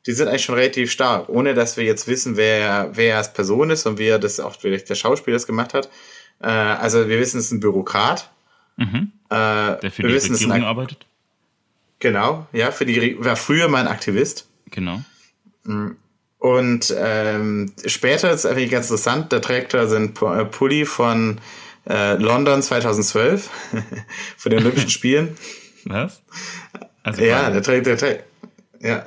die 0.06 0.12
sind 0.12 0.28
eigentlich 0.28 0.44
schon 0.44 0.56
relativ 0.56 0.90
stark, 0.90 1.28
ohne 1.28 1.54
dass 1.54 1.76
wir 1.76 1.84
jetzt 1.84 2.08
wissen, 2.08 2.36
wer, 2.36 2.90
wer 2.94 3.12
er 3.12 3.18
als 3.18 3.32
Person 3.32 3.70
ist 3.70 3.86
und 3.86 3.98
wie 3.98 4.08
er 4.08 4.18
das 4.18 4.40
auch 4.40 4.58
vielleicht 4.58 4.88
der 4.88 4.96
Schauspieler 4.96 5.36
das 5.36 5.46
gemacht 5.46 5.74
hat. 5.74 5.88
Äh, 6.40 6.48
also 6.48 7.08
wir 7.08 7.20
wissen, 7.20 7.38
es 7.38 7.46
ist 7.46 7.52
ein 7.52 7.60
Bürokrat. 7.60 8.30
Mhm. 8.76 9.12
Äh, 9.28 9.36
der 9.78 9.90
für 9.92 10.02
die 10.02 10.08
wissen, 10.08 10.32
Regierung 10.32 10.54
ein, 10.54 10.64
arbeitet. 10.64 11.06
Genau, 12.00 12.46
ja, 12.52 12.72
für 12.72 12.86
die 12.86 13.22
war 13.22 13.36
früher 13.36 13.68
mal 13.68 13.82
ein 13.82 13.88
Aktivist. 13.88 14.48
Genau. 14.70 15.02
Mm. 15.64 15.90
Und 16.38 16.94
ähm, 16.98 17.72
später 17.84 18.30
ist 18.30 18.46
eigentlich 18.46 18.70
ganz 18.70 18.86
interessant, 18.86 19.30
der 19.30 19.42
trägt 19.42 19.74
da 19.74 19.86
sind 19.86 20.20
äh, 20.22 20.46
Pulli 20.46 20.86
von 20.86 21.38
äh, 21.88 22.14
London 22.14 22.62
2012, 22.62 23.50
von 24.36 24.50
den 24.50 24.60
Olympischen 24.60 24.90
Spielen. 24.90 25.36
Was? 25.84 26.22
Also 27.02 27.22
ja, 27.22 27.50
der 27.50 27.62
trägt, 27.62 27.86
der 27.86 27.96
trägt, 27.96 28.24
ja, 28.80 29.06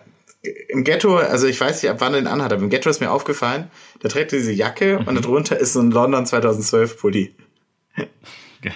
im 0.67 0.83
Ghetto, 0.83 1.15
also 1.17 1.47
ich 1.47 1.59
weiß 1.59 1.81
nicht, 1.81 1.91
ab 1.91 1.97
wann 1.99 2.13
er 2.13 2.21
den 2.21 2.27
anhat, 2.27 2.51
aber 2.51 2.61
im 2.61 2.69
Ghetto 2.69 2.89
ist 2.89 2.99
mir 2.99 3.11
aufgefallen, 3.11 3.71
der 4.01 4.09
trägt 4.09 4.31
diese 4.33 4.51
Jacke 4.51 4.99
mhm. 4.99 5.07
und 5.07 5.23
darunter 5.23 5.57
ist 5.57 5.73
so 5.73 5.79
ein 5.79 5.91
London 5.91 6.25
2012 6.25 6.99
Pulli. 6.99 7.33
Geil. 8.61 8.73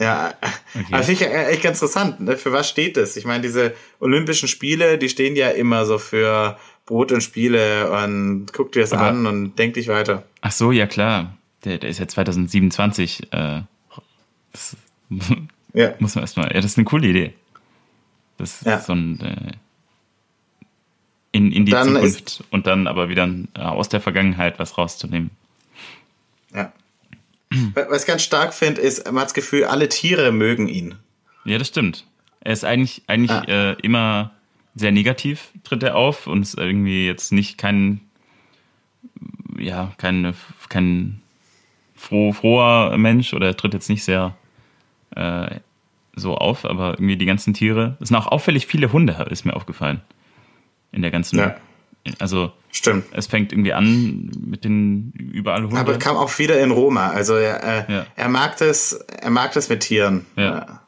Ja, 0.00 0.34
okay. 0.74 0.86
aber 0.92 1.02
finde 1.02 1.24
ich 1.24 1.30
echt 1.30 1.62
ganz 1.62 1.78
interessant. 1.78 2.20
Ne? 2.20 2.36
Für 2.36 2.52
was 2.52 2.68
steht 2.68 2.96
das? 2.96 3.16
Ich 3.16 3.24
meine, 3.24 3.42
diese 3.42 3.74
Olympischen 3.98 4.46
Spiele, 4.46 4.96
die 4.96 5.08
stehen 5.08 5.34
ja 5.34 5.48
immer 5.48 5.86
so 5.86 5.98
für 5.98 6.56
Brot 6.86 7.10
und 7.10 7.20
Spiele 7.20 7.90
und 7.90 8.46
guck 8.52 8.72
dir 8.72 8.82
das 8.82 8.92
aber, 8.92 9.08
an 9.08 9.26
und 9.26 9.58
denk 9.58 9.74
dich 9.74 9.88
weiter. 9.88 10.22
Ach 10.40 10.52
so, 10.52 10.70
ja 10.70 10.86
klar. 10.86 11.36
Der, 11.68 11.78
der 11.78 11.90
ist 11.90 11.98
ja 11.98 12.08
2027. 12.08 13.32
Äh, 13.32 13.62
das, 14.52 14.76
ja. 15.74 15.94
Muss 15.98 16.14
man 16.14 16.24
erstmal. 16.24 16.48
Ja, 16.48 16.60
das 16.60 16.72
ist 16.72 16.78
eine 16.78 16.84
coole 16.86 17.06
Idee. 17.06 17.34
Das 18.38 18.56
ist 18.56 18.66
ja. 18.66 18.80
so 18.80 18.94
ein 18.94 19.20
äh, 19.20 19.52
in, 21.32 21.52
in 21.52 21.66
die 21.66 21.72
dann 21.72 21.88
Zukunft 21.88 22.44
und 22.50 22.66
dann 22.66 22.86
aber 22.86 23.08
wieder 23.08 23.28
äh, 23.54 23.60
aus 23.60 23.88
der 23.88 24.00
Vergangenheit 24.00 24.58
was 24.58 24.78
rauszunehmen. 24.78 25.30
Ja. 26.54 26.72
Was 27.74 28.02
ich 28.02 28.06
ganz 28.06 28.22
stark 28.22 28.54
finde, 28.54 28.80
ist, 28.80 29.06
man 29.06 29.18
hat 29.18 29.26
das 29.26 29.34
Gefühl, 29.34 29.64
alle 29.64 29.88
Tiere 29.88 30.32
mögen 30.32 30.68
ihn. 30.68 30.94
Ja, 31.44 31.58
das 31.58 31.68
stimmt. 31.68 32.06
Er 32.40 32.52
ist 32.52 32.64
eigentlich, 32.64 33.02
eigentlich 33.06 33.30
ah. 33.30 33.44
äh, 33.72 33.72
immer 33.82 34.32
sehr 34.74 34.92
negativ, 34.92 35.50
tritt 35.64 35.82
er 35.82 35.96
auf 35.96 36.26
und 36.26 36.42
ist 36.42 36.56
irgendwie 36.56 37.06
jetzt 37.06 37.32
nicht 37.32 37.58
kein, 37.58 38.00
ja, 39.58 39.92
kein, 39.98 40.34
kein 40.68 41.20
froh, 41.98 42.32
froher 42.32 42.96
Mensch 42.96 43.34
oder 43.34 43.48
er 43.48 43.56
tritt 43.56 43.74
jetzt 43.74 43.90
nicht 43.90 44.04
sehr 44.04 44.36
äh, 45.14 45.56
so 46.14 46.36
auf, 46.36 46.64
aber 46.64 46.94
irgendwie 46.94 47.16
die 47.16 47.26
ganzen 47.26 47.54
Tiere. 47.54 47.96
Es 48.00 48.08
sind 48.08 48.16
auch 48.16 48.26
auffällig 48.26 48.66
viele 48.66 48.92
Hunde, 48.92 49.26
ist 49.30 49.44
mir 49.44 49.54
aufgefallen 49.54 50.00
in 50.92 51.02
der 51.02 51.10
ganzen. 51.10 51.38
Ja. 51.38 51.56
Also 52.18 52.52
Stimmt. 52.70 53.04
es 53.12 53.26
fängt 53.26 53.52
irgendwie 53.52 53.72
an 53.72 54.30
mit 54.46 54.64
den 54.64 55.12
überall 55.12 55.62
Hunden. 55.62 55.76
Aber 55.76 55.98
kam 55.98 56.16
auch 56.16 56.38
wieder 56.38 56.58
in 56.60 56.70
Roma. 56.70 57.10
Also 57.10 57.34
er, 57.34 57.88
äh, 57.88 57.92
ja. 57.92 58.06
er 58.16 58.28
mag 58.28 58.56
das, 58.56 58.92
er 58.92 59.30
mag 59.30 59.52
das 59.52 59.68
mit 59.68 59.80
Tieren. 59.80 60.24
Ja. 60.36 60.80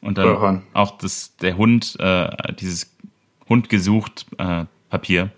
Und 0.00 0.18
dann 0.18 0.28
Rohan. 0.28 0.62
auch 0.74 0.98
das, 0.98 1.34
der 1.36 1.56
Hund, 1.56 1.96
äh, 1.98 2.28
dieses 2.60 2.94
Hund 3.48 3.70
gesucht 3.70 4.26
äh, 4.36 4.64
Papier. 4.90 5.30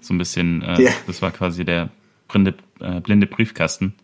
So 0.00 0.14
ein 0.14 0.18
bisschen, 0.18 0.62
äh, 0.62 0.80
ja. 0.80 0.90
das 1.08 1.22
war 1.22 1.32
quasi 1.32 1.64
der 1.64 1.88
blinde, 2.28 2.54
äh, 2.78 3.00
blinde 3.00 3.26
Briefkasten. 3.26 3.94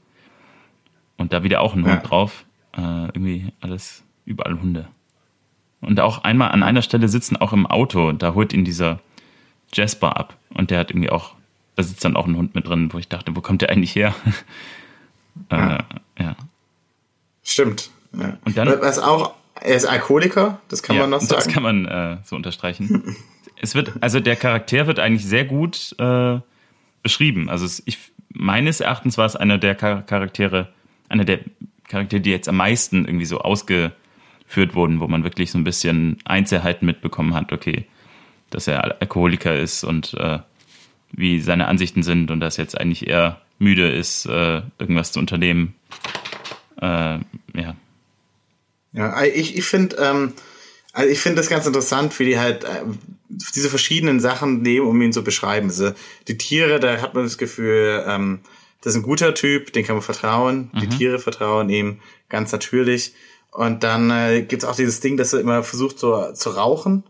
Und 1.23 1.33
da 1.33 1.45
wieder 1.45 1.61
auch 1.61 1.75
ein 1.75 1.85
Hund 1.85 1.95
ja. 1.95 2.01
drauf. 2.01 2.45
Äh, 2.77 2.81
irgendwie 2.81 3.53
alles, 3.61 4.03
überall 4.25 4.61
Hunde. 4.61 4.89
Und 5.81 6.01
auch 6.01 6.25
einmal 6.25 6.51
an 6.51 6.65
einer 6.65 6.83
Stelle 6.83 7.09
sitzen 7.09 7.37
auch 7.37 7.53
im 7.53 7.67
Auto, 7.67 8.13
da 8.13 8.35
holt 8.35 8.53
ihn 8.53 8.65
dieser 8.65 9.01
Jasper 9.73 10.17
ab. 10.17 10.37
Und 10.53 10.71
der 10.71 10.81
hat 10.81 10.91
irgendwie 10.91 11.11
auch, 11.11 11.35
da 11.77 11.85
sitzt 11.85 12.05
dann 12.05 12.17
auch 12.17 12.27
ein 12.27 12.37
Hund 12.37 12.57
mit 12.57 12.67
drin, 12.67 12.93
wo 12.93 12.99
ich 12.99 13.09
dachte, 13.09 13.37
wo 13.37 13.41
kommt 13.41 13.63
der 13.63 13.71
eigentlich 13.71 13.95
her? 13.95 14.15
Ja. 15.51 15.77
äh, 15.77 15.83
ja. 16.19 16.37
Stimmt. 17.43 17.89
Ja. 18.13 18.37
Und 18.45 18.55
dann, 18.55 18.69
Was 18.83 18.99
auch, 18.99 19.33
er 19.59 19.77
ist 19.77 19.87
Alkoholiker, 19.87 20.61
das 20.69 20.83
kann 20.83 20.97
ja, 20.97 21.03
man 21.03 21.11
noch 21.11 21.21
sagen. 21.23 21.43
Das 21.43 21.49
kann 21.49 21.63
man 21.63 21.87
äh, 21.87 22.19
so 22.23 22.37
unterstreichen. 22.37 23.17
es 23.63 23.75
wird, 23.75 23.93
also 24.03 24.21
der 24.21 24.37
Charakter 24.37 24.87
wird 24.87 24.99
eigentlich 24.99 25.25
sehr 25.25 25.47
gut 25.47 25.95
äh, 25.99 26.39
beschrieben. 27.03 27.49
Also 27.49 27.65
es, 27.65 27.83
ich, 27.87 27.97
meines 28.29 28.81
Erachtens 28.81 29.17
war 29.17 29.25
es 29.25 29.35
einer 29.35 29.57
der 29.57 29.75
Charaktere, 29.75 30.69
einer 31.13 31.25
der 31.25 31.41
Charaktere, 31.89 32.21
die 32.21 32.31
jetzt 32.31 32.49
am 32.49 32.57
meisten 32.57 33.05
irgendwie 33.05 33.27
so 33.27 33.39
ausgeführt 33.39 34.75
wurden, 34.75 35.01
wo 35.01 35.07
man 35.07 35.25
wirklich 35.25 35.51
so 35.51 35.59
ein 35.59 35.65
bisschen 35.65 36.19
Einzelheiten 36.25 36.87
mitbekommen 36.87 37.35
hat. 37.35 37.53
Okay, 37.53 37.87
dass 38.51 38.67
er 38.67 39.01
Alkoholiker 39.01 39.57
ist 39.57 39.85
und 39.85 40.15
äh, 40.15 40.39
wie 41.13 41.41
seine 41.41 41.69
Ansichten 41.69 42.03
sind 42.03 42.31
und 42.31 42.41
dass 42.41 42.57
jetzt 42.57 42.79
eigentlich 42.81 43.07
eher 43.07 43.41
müde 43.59 43.91
ist, 43.91 44.27
äh, 44.27 44.63
irgendwas 44.79 45.13
zu 45.13 45.21
unternehmen. 45.21 45.75
Äh, 46.81 47.19
ja. 47.55 47.77
Ja, 48.93 49.23
ich, 49.25 49.57
ich 49.57 49.65
finde, 49.65 49.97
ähm, 49.97 50.33
also 50.93 51.11
ich 51.11 51.23
das 51.23 51.49
ganz 51.49 51.67
interessant, 51.67 52.19
wie 52.19 52.27
die 52.27 52.39
halt 52.39 52.65
äh, 52.65 52.83
diese 53.55 53.71
verschiedenen 53.71 54.21
Sachen 54.21 54.61
nehmen, 54.63 54.87
um 54.87 55.01
ihn 55.01 55.13
zu 55.13 55.25
beschreiben. 55.25 55.69
Also 55.69 55.93
die 56.29 56.37
Tiere, 56.37 56.81
da 56.81 57.01
hat 57.01 57.15
man 57.15 57.25
das 57.25 57.39
Gefühl, 57.39 58.05
ähm, 58.07 58.41
das 58.83 58.93
ist 58.93 59.01
ein 59.01 59.03
guter 59.03 59.35
Typ, 59.35 59.73
den 59.73 59.85
kann 59.85 59.97
man 59.97 60.03
vertrauen. 60.03 60.71
Mhm. 60.73 60.81
Die 60.81 60.89
Tiere 60.89 61.19
vertrauen 61.19 61.71
ihm 61.71 62.01
ganz 62.29 62.53
natürlich. 62.53 63.15
Und 63.51 63.85
dann 63.85 64.11
äh, 64.11 64.43
gibt 64.43 64.63
es 64.63 64.69
auch 64.69 64.77
dieses 64.77 65.01
Ding, 65.01 65.17
dass 65.17 65.33
er 65.33 65.41
immer 65.41 65.63
versucht 65.63 65.99
so, 65.99 66.33
zu 66.33 66.51
rauchen 66.51 67.05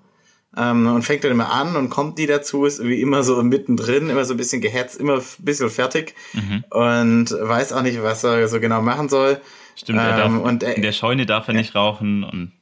ähm, 0.57 0.87
und 0.87 1.03
fängt 1.03 1.25
dann 1.25 1.31
immer 1.31 1.51
an 1.51 1.77
und 1.77 1.89
kommt 1.89 2.19
die 2.19 2.27
dazu, 2.27 2.65
ist 2.65 2.83
wie 2.83 3.01
immer 3.01 3.23
so 3.23 3.43
mittendrin, 3.43 4.11
immer 4.11 4.25
so 4.25 4.35
ein 4.35 4.37
bisschen 4.37 4.61
gehetzt, 4.61 5.01
immer 5.01 5.15
ein 5.15 5.23
bisschen 5.39 5.71
fertig 5.71 6.15
mhm. 6.33 6.65
und 6.71 7.31
weiß 7.31 7.73
auch 7.73 7.83
nicht, 7.83 8.03
was 8.03 8.25
er 8.25 8.49
so 8.49 8.61
genau 8.61 8.83
machen 8.83 9.09
soll. 9.09 9.41
Stimmt, 9.77 10.01
er 10.01 10.17
darf, 10.17 10.27
ähm, 10.27 10.41
und 10.41 10.63
er, 10.63 10.77
in 10.77 10.83
der 10.83 10.93
Scheune 10.93 11.27
darf 11.27 11.49
er 11.49 11.55
nicht 11.55 11.75
rauchen 11.75 12.25
und 12.25 12.53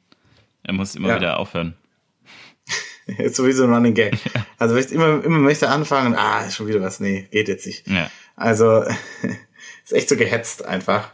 er 0.63 0.73
muss 0.73 0.95
immer 0.95 1.09
ja. 1.09 1.15
wieder 1.17 1.39
aufhören. 1.39 1.75
ist 3.17 3.35
sowieso 3.35 3.63
ein 3.63 3.73
Running 3.73 3.93
Gag. 3.93 4.17
Also 4.57 4.75
ich 4.75 4.91
immer, 4.91 5.23
immer 5.23 5.39
möchte 5.39 5.69
anfangen, 5.69 6.13
ah, 6.15 6.47
schon 6.51 6.67
wieder 6.67 6.81
was, 6.81 6.99
nee, 6.99 7.27
geht 7.31 7.47
jetzt 7.47 7.65
nicht. 7.65 7.87
Ja. 7.87 8.11
Also 8.35 8.83
ist 9.83 9.93
echt 9.93 10.09
so 10.09 10.15
gehetzt 10.15 10.65
einfach. 10.65 11.09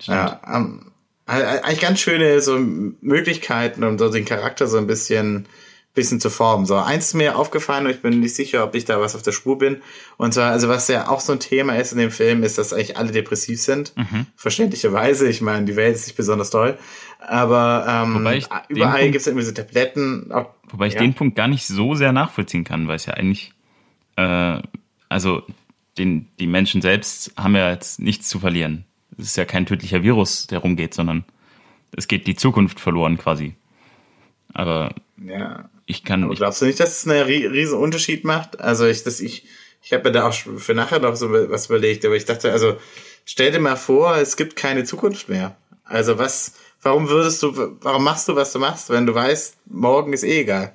Ja, 0.00 0.40
ähm, 0.52 0.92
eigentlich 1.26 1.80
ganz 1.80 2.00
schöne 2.00 2.40
so 2.40 2.58
Möglichkeiten, 2.58 3.82
um 3.84 3.98
so 3.98 4.10
den 4.10 4.24
Charakter 4.24 4.66
so 4.66 4.76
ein 4.76 4.86
bisschen 4.86 5.46
bisschen 5.94 6.20
zu 6.20 6.28
formen. 6.28 6.66
So, 6.66 6.76
eins 6.76 7.06
ist 7.06 7.14
mir 7.14 7.38
aufgefallen 7.38 7.86
und 7.86 7.92
ich 7.92 8.02
bin 8.02 8.18
nicht 8.18 8.34
sicher, 8.34 8.64
ob 8.64 8.74
ich 8.74 8.84
da 8.84 9.00
was 9.00 9.14
auf 9.14 9.22
der 9.22 9.32
Spur 9.32 9.58
bin. 9.58 9.80
Und 10.16 10.34
zwar, 10.34 10.50
also 10.50 10.68
was 10.68 10.88
ja 10.88 11.08
auch 11.08 11.20
so 11.20 11.32
ein 11.32 11.38
Thema 11.38 11.76
ist 11.76 11.92
in 11.92 11.98
dem 11.98 12.10
Film, 12.10 12.42
ist, 12.42 12.58
dass 12.58 12.72
eigentlich 12.72 12.96
alle 12.96 13.12
depressiv 13.12 13.60
sind. 13.60 13.96
Mhm. 13.96 14.26
Verständlicherweise. 14.34 15.28
Ich 15.28 15.40
meine, 15.40 15.64
die 15.64 15.76
Welt 15.76 15.94
ist 15.94 16.06
nicht 16.06 16.16
besonders 16.16 16.50
toll. 16.50 16.76
Aber 17.20 17.86
ähm, 17.88 18.44
überall 18.68 19.04
gibt 19.04 19.20
es 19.20 19.26
irgendwie 19.28 19.46
so 19.46 19.52
Tabletten. 19.52 20.32
Auch, 20.32 20.50
wobei 20.68 20.88
ich 20.88 20.94
ja. 20.94 21.00
den 21.00 21.14
Punkt 21.14 21.36
gar 21.36 21.48
nicht 21.48 21.66
so 21.66 21.94
sehr 21.94 22.12
nachvollziehen 22.12 22.64
kann, 22.64 22.88
weil 22.88 22.96
es 22.96 23.06
ja 23.06 23.14
eigentlich 23.14 23.52
äh, 24.16 24.58
also 25.08 25.42
den, 25.98 26.28
die 26.38 26.46
Menschen 26.46 26.82
selbst 26.82 27.32
haben 27.36 27.54
ja 27.56 27.70
jetzt 27.70 28.00
nichts 28.00 28.28
zu 28.28 28.38
verlieren. 28.40 28.84
Es 29.18 29.26
ist 29.26 29.36
ja 29.36 29.44
kein 29.44 29.66
tödlicher 29.66 30.02
Virus, 30.02 30.46
der 30.46 30.58
rumgeht, 30.58 30.94
sondern 30.94 31.24
es 31.96 32.08
geht 32.08 32.26
die 32.26 32.34
Zukunft 32.36 32.80
verloren 32.80 33.16
quasi. 33.18 33.54
Aber 34.52 34.94
Ja. 35.24 35.68
ich 35.86 36.04
kann. 36.04 36.24
Aber 36.24 36.34
glaubst 36.34 36.62
du 36.62 36.66
nicht, 36.66 36.80
dass 36.80 36.98
es 36.98 37.08
einen 37.08 37.24
rie- 37.26 37.46
riesen 37.46 37.78
Unterschied 37.78 38.24
macht? 38.24 38.60
Also 38.60 38.86
ich, 38.86 39.02
das, 39.04 39.20
ich, 39.20 39.44
ich 39.82 39.92
habe 39.92 40.04
mir 40.04 40.12
da 40.12 40.28
auch 40.28 40.34
für 40.34 40.74
nachher 40.74 40.98
noch 40.98 41.14
so 41.16 41.30
was 41.32 41.66
überlegt, 41.66 42.04
aber 42.04 42.16
ich 42.16 42.24
dachte, 42.24 42.50
also 42.52 42.76
stell 43.24 43.52
dir 43.52 43.60
mal 43.60 43.76
vor, 43.76 44.16
es 44.16 44.36
gibt 44.36 44.56
keine 44.56 44.84
Zukunft 44.84 45.28
mehr. 45.28 45.56
Also 45.84 46.18
was, 46.18 46.54
warum 46.82 47.08
würdest 47.08 47.42
du, 47.42 47.76
warum 47.82 48.02
machst 48.04 48.28
du, 48.28 48.34
was 48.36 48.52
du 48.52 48.58
machst, 48.58 48.90
wenn 48.90 49.06
du 49.06 49.14
weißt, 49.14 49.56
morgen 49.66 50.12
ist 50.12 50.24
eh 50.24 50.40
egal? 50.40 50.72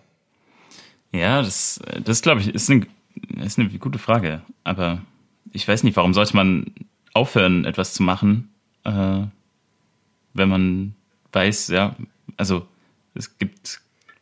ja, 1.12 1.42
das, 1.42 1.80
das 2.04 2.22
glaube 2.22 2.42
ich, 2.42 2.54
ist 2.54 2.70
eine, 2.70 2.86
ist 3.44 3.58
eine 3.58 3.70
gute 3.80 3.98
Frage. 4.00 4.44
Aber 4.64 5.02
ich 5.52 5.68
weiß 5.68 5.84
nicht, 5.84 5.96
warum 5.98 6.14
sollte 6.14 6.36
man 6.36 6.74
aufhören, 7.14 7.66
etwas 7.66 7.94
zu 7.94 8.04
machen, 8.04 8.50
äh, 8.84 9.22
wenn 10.34 10.50
man 10.50 10.96
weiß, 11.32 11.70
ja, 11.70 11.96
also 12.38 12.66
es 13.16 13.38
gibt, 13.38 13.82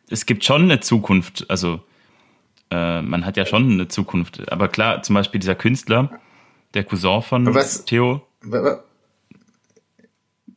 es 0.10 0.26
gibt 0.26 0.44
schon 0.44 0.64
eine 0.64 0.80
Zukunft, 0.80 1.46
also 1.50 1.82
äh, 2.72 3.02
man 3.02 3.26
hat 3.26 3.38
ja 3.38 3.46
schon 3.46 3.72
eine 3.72 3.88
Zukunft. 3.88 4.52
Aber 4.52 4.68
klar, 4.68 5.04
zum 5.04 5.14
Beispiel 5.16 5.40
dieser 5.40 5.56
Künstler, 5.56 6.20
der 6.74 6.84
Cousin 6.84 7.22
von 7.22 7.54
Was- 7.54 7.86
Theo, 7.86 8.26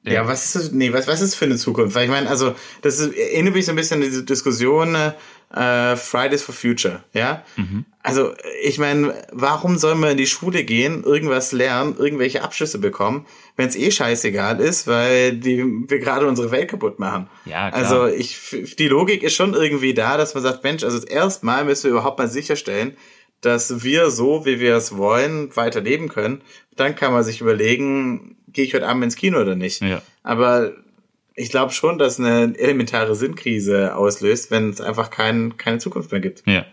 Ja, 0.02 0.26
was 0.26 0.46
ist 0.46 0.54
das, 0.56 0.72
nee, 0.72 0.92
was, 0.92 1.06
was 1.06 1.20
ist 1.20 1.34
für 1.34 1.44
eine 1.44 1.56
Zukunft? 1.56 1.94
Weil 1.94 2.04
ich 2.04 2.10
meine, 2.10 2.28
also, 2.28 2.54
das 2.80 2.98
ist, 2.98 3.14
erinnert 3.14 3.54
mich 3.54 3.66
so 3.66 3.72
ein 3.72 3.76
bisschen 3.76 4.02
an 4.02 4.08
diese 4.08 4.24
Diskussion, 4.24 4.96
äh, 5.54 5.96
Fridays 5.96 6.42
for 6.42 6.54
Future, 6.54 7.04
ja? 7.12 7.44
Also, 8.02 8.32
ich 8.62 8.78
meine, 8.78 9.12
warum 9.30 9.76
sollen 9.76 10.00
wir 10.00 10.12
in 10.12 10.16
die 10.16 10.26
Schule 10.26 10.64
gehen, 10.64 11.04
irgendwas 11.04 11.52
lernen, 11.52 11.96
irgendwelche 11.98 12.42
Abschlüsse 12.42 12.78
bekommen, 12.78 13.26
wenn 13.56 13.68
es 13.68 13.76
eh 13.76 13.90
scheißegal 13.90 14.58
ist, 14.60 14.86
weil 14.86 15.36
die, 15.36 15.62
wir 15.62 15.98
gerade 15.98 16.26
unsere 16.26 16.50
Welt 16.50 16.70
kaputt 16.70 16.98
machen? 16.98 17.28
Ja, 17.44 17.70
klar. 17.70 17.82
Also, 17.82 18.06
ich, 18.06 18.76
die 18.78 18.88
Logik 18.88 19.22
ist 19.22 19.34
schon 19.34 19.52
irgendwie 19.52 19.92
da, 19.92 20.16
dass 20.16 20.32
man 20.32 20.42
sagt, 20.42 20.64
Mensch, 20.64 20.82
also 20.82 21.06
erstmal 21.06 21.66
müssen 21.66 21.84
wir 21.84 21.90
überhaupt 21.90 22.18
mal 22.18 22.28
sicherstellen, 22.28 22.96
dass 23.42 23.82
wir 23.82 24.10
so, 24.10 24.46
wie 24.46 24.60
wir 24.60 24.76
es 24.76 24.96
wollen, 24.96 25.54
weiterleben 25.56 26.08
können. 26.08 26.42
Dann 26.76 26.94
kann 26.94 27.12
man 27.12 27.24
sich 27.24 27.40
überlegen, 27.40 28.36
gehe 28.52 28.64
ich 28.64 28.74
heute 28.74 28.88
Abend 28.88 29.04
ins 29.04 29.16
Kino 29.16 29.40
oder 29.40 29.56
nicht. 29.56 29.80
Ja. 29.80 30.02
Aber 30.22 30.72
ich 31.34 31.50
glaube 31.50 31.72
schon, 31.72 31.98
dass 31.98 32.18
eine 32.18 32.54
elementare 32.58 33.14
Sinnkrise 33.14 33.94
auslöst, 33.96 34.50
wenn 34.50 34.70
es 34.70 34.80
einfach 34.80 35.10
kein, 35.10 35.56
keine 35.56 35.78
Zukunft 35.78 36.12
mehr 36.12 36.20
gibt. 36.20 36.42
Ja. 36.46 36.66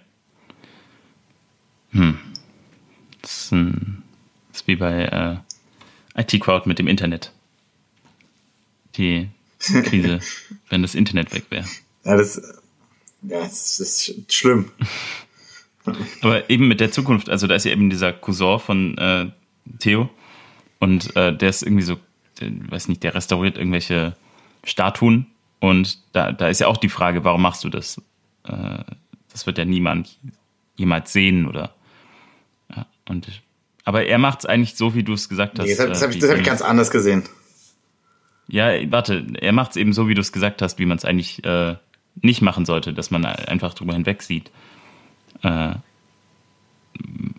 Hm. 1.92 2.18
Das 3.22 3.44
ist, 3.44 3.52
ein, 3.52 4.04
das 4.52 4.62
ist 4.62 4.68
wie 4.68 4.76
bei 4.76 5.44
äh, 6.16 6.22
IT-Crowd 6.22 6.68
mit 6.68 6.80
dem 6.80 6.88
Internet. 6.88 7.32
Die 8.96 9.30
Krise, 9.60 10.20
wenn 10.70 10.82
das 10.82 10.96
Internet 10.96 11.34
weg 11.34 11.46
wäre. 11.50 11.66
Ja, 12.04 12.18
das, 12.18 12.42
ja, 13.22 13.40
das 13.40 13.80
ist 13.80 14.34
schlimm. 14.34 14.72
Aber 16.22 16.50
eben 16.50 16.68
mit 16.68 16.82
der 16.82 16.92
Zukunft, 16.92 17.30
also 17.30 17.48
da 17.48 17.56
ist 17.56 17.64
ja 17.64 17.72
eben 17.72 17.90
dieser 17.90 18.12
Cousin 18.12 18.60
von 18.60 18.98
äh, 18.98 19.32
Theo 19.80 20.10
und 20.80 21.16
äh, 21.16 21.36
der 21.36 21.50
ist 21.50 21.64
irgendwie 21.64 21.84
so, 21.84 21.98
der, 22.40 22.50
weiß 22.72 22.88
nicht, 22.88 23.04
der 23.04 23.16
restauriert 23.16 23.58
irgendwelche 23.58 24.16
Statuen 24.64 25.28
und 25.60 26.00
da, 26.14 26.32
da 26.32 26.48
ist 26.48 26.60
ja 26.60 26.68
auch 26.68 26.78
die 26.78 26.90
Frage, 26.90 27.24
warum 27.24 27.42
machst 27.42 27.64
du 27.64 27.70
das? 27.70 28.02
Äh, 28.44 28.84
das 29.32 29.46
wird 29.46 29.58
ja 29.58 29.66
niemand 29.66 30.18
jemals 30.76 31.14
sehen 31.14 31.48
oder 31.48 31.74
ja, 32.76 32.86
und 33.10 33.28
aber 33.84 34.06
er 34.06 34.18
macht 34.18 34.40
es 34.40 34.46
eigentlich 34.46 34.76
so, 34.76 34.96
wie 34.96 35.04
du 35.04 35.14
es 35.14 35.30
gesagt 35.30 35.60
hast. 35.60 35.66
Nee, 35.66 35.76
das 35.76 36.02
habe 36.02 36.12
äh, 36.12 36.16
ich, 36.16 36.22
das 36.22 36.30
hab 36.30 36.38
ich 36.38 36.44
ganz 36.44 36.62
anders 36.62 36.92
gesehen. 36.92 37.24
ja, 38.48 38.70
warte, 38.92 39.26
er 39.40 39.54
macht 39.54 39.72
es 39.72 39.78
eben 39.78 39.94
so, 39.94 40.10
wie 40.10 40.14
du 40.14 40.20
es 40.20 40.34
gesagt 40.34 40.62
hast, 40.62 40.78
wie 40.78 40.86
man 40.86 40.98
es 40.98 41.06
eigentlich 41.06 41.44
äh, 41.46 41.76
nicht 42.22 42.42
machen 42.42 42.66
sollte, 42.66 42.94
dass 42.94 43.12
man 43.12 43.26
einfach 43.26 43.74
drüber 43.74 43.94
hinweg 43.94 44.24
sieht. 44.24 44.52
Äh, 45.42 45.76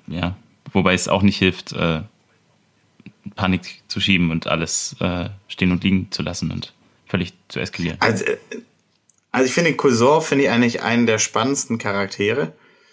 ja, 0.06 0.36
wobei 0.72 0.94
es 0.94 1.08
auch 1.08 1.22
nicht 1.22 1.36
hilft, 1.36 1.72
äh, 1.72 2.00
Panik 3.38 3.82
zu 3.86 4.00
schieben 4.00 4.30
und 4.30 4.48
alles 4.48 4.96
äh, 5.00 5.30
stehen 5.46 5.70
und 5.72 5.84
liegen 5.84 6.10
zu 6.10 6.22
lassen 6.22 6.50
und 6.50 6.74
völlig 7.06 7.32
zu 7.48 7.60
eskalieren. 7.60 7.96
Also, 8.00 8.24
äh, 8.24 8.36
also 9.30 9.46
ich 9.46 9.54
finde, 9.54 9.74
Cousin 9.74 10.20
finde 10.20 10.44
ich 10.44 10.50
eigentlich 10.50 10.82
einen 10.82 11.06
der 11.06 11.18
spannendsten 11.18 11.78
Charaktere. 11.78 12.52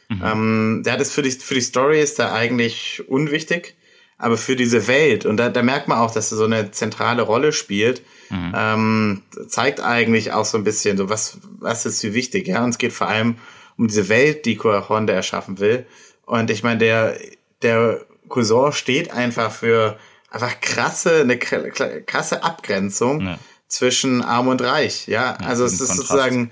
Ähm, 0.09 0.83
der 0.85 0.93
hat 0.93 1.01
es 1.01 1.11
für 1.11 1.23
die, 1.23 1.31
für 1.31 1.55
die 1.55 1.61
Story 1.61 1.99
ist 1.99 2.19
da 2.19 2.31
eigentlich 2.31 3.01
unwichtig, 3.07 3.73
aber 4.19 4.37
für 4.37 4.55
diese 4.55 4.87
Welt, 4.87 5.25
und 5.25 5.37
da, 5.37 5.49
da 5.49 5.63
merkt 5.63 5.87
man 5.87 5.97
auch, 5.97 6.11
dass 6.11 6.31
er 6.31 6.37
so 6.37 6.45
eine 6.45 6.69
zentrale 6.69 7.23
Rolle 7.23 7.51
spielt, 7.51 8.03
ähm, 8.31 9.23
zeigt 9.47 9.79
eigentlich 9.79 10.31
auch 10.31 10.45
so 10.45 10.59
ein 10.59 10.63
bisschen, 10.63 10.97
so 10.97 11.09
was, 11.09 11.39
was 11.59 11.87
ist 11.87 12.03
wie 12.03 12.13
wichtig, 12.13 12.47
ja. 12.47 12.63
Und 12.63 12.69
es 12.69 12.77
geht 12.77 12.93
vor 12.93 13.07
allem 13.07 13.37
um 13.77 13.87
diese 13.87 14.07
Welt, 14.07 14.45
die 14.45 14.57
Cuaron 14.57 15.07
da 15.07 15.13
erschaffen 15.13 15.59
will. 15.59 15.87
Und 16.25 16.51
ich 16.51 16.61
meine, 16.61 16.77
der, 16.77 17.17
der 17.61 18.05
Cousin 18.29 18.71
steht 18.73 19.11
einfach 19.11 19.51
für 19.51 19.97
einfach 20.35 20.59
krasse, 20.61 21.21
eine 21.21 21.35
kr- 21.35 22.01
krasse 22.05 22.43
Abgrenzung 22.43 23.21
Ja. 23.21 23.39
zwischen 23.67 24.21
Arm 24.21 24.47
und 24.47 24.61
Reich, 24.61 25.07
ja. 25.07 25.35
also 25.43 25.65
es 25.65 25.73
ist 25.73 25.87
Kontrast. 25.87 26.07
sozusagen, 26.07 26.51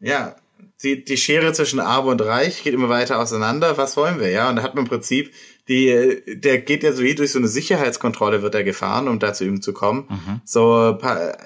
ja, 0.00 0.36
die, 0.82 1.04
die 1.04 1.16
Schere 1.16 1.52
zwischen 1.52 1.78
Arm 1.80 2.06
und 2.06 2.20
Reich 2.20 2.62
geht 2.64 2.74
immer 2.74 2.88
weiter 2.88 3.18
auseinander. 3.20 3.78
Was 3.78 3.96
wollen 3.96 4.18
wir, 4.18 4.30
ja? 4.30 4.48
Und 4.50 4.56
da 4.56 4.62
hat 4.64 4.74
man 4.74 4.84
im 4.84 4.88
Prinzip, 4.90 5.32
die, 5.68 6.20
der 6.26 6.58
geht 6.58 6.82
ja 6.82 6.92
so 6.92 7.02
wie 7.04 7.14
durch 7.14 7.30
so 7.30 7.38
eine 7.38 7.46
Sicherheitskontrolle 7.46 8.42
wird 8.42 8.56
er 8.56 8.64
gefahren, 8.64 9.06
um 9.06 9.20
da 9.20 9.32
zu 9.32 9.44
ihm 9.44 9.62
zu 9.62 9.72
kommen. 9.72 10.06
Mhm. 10.08 10.40
So, 10.44 10.98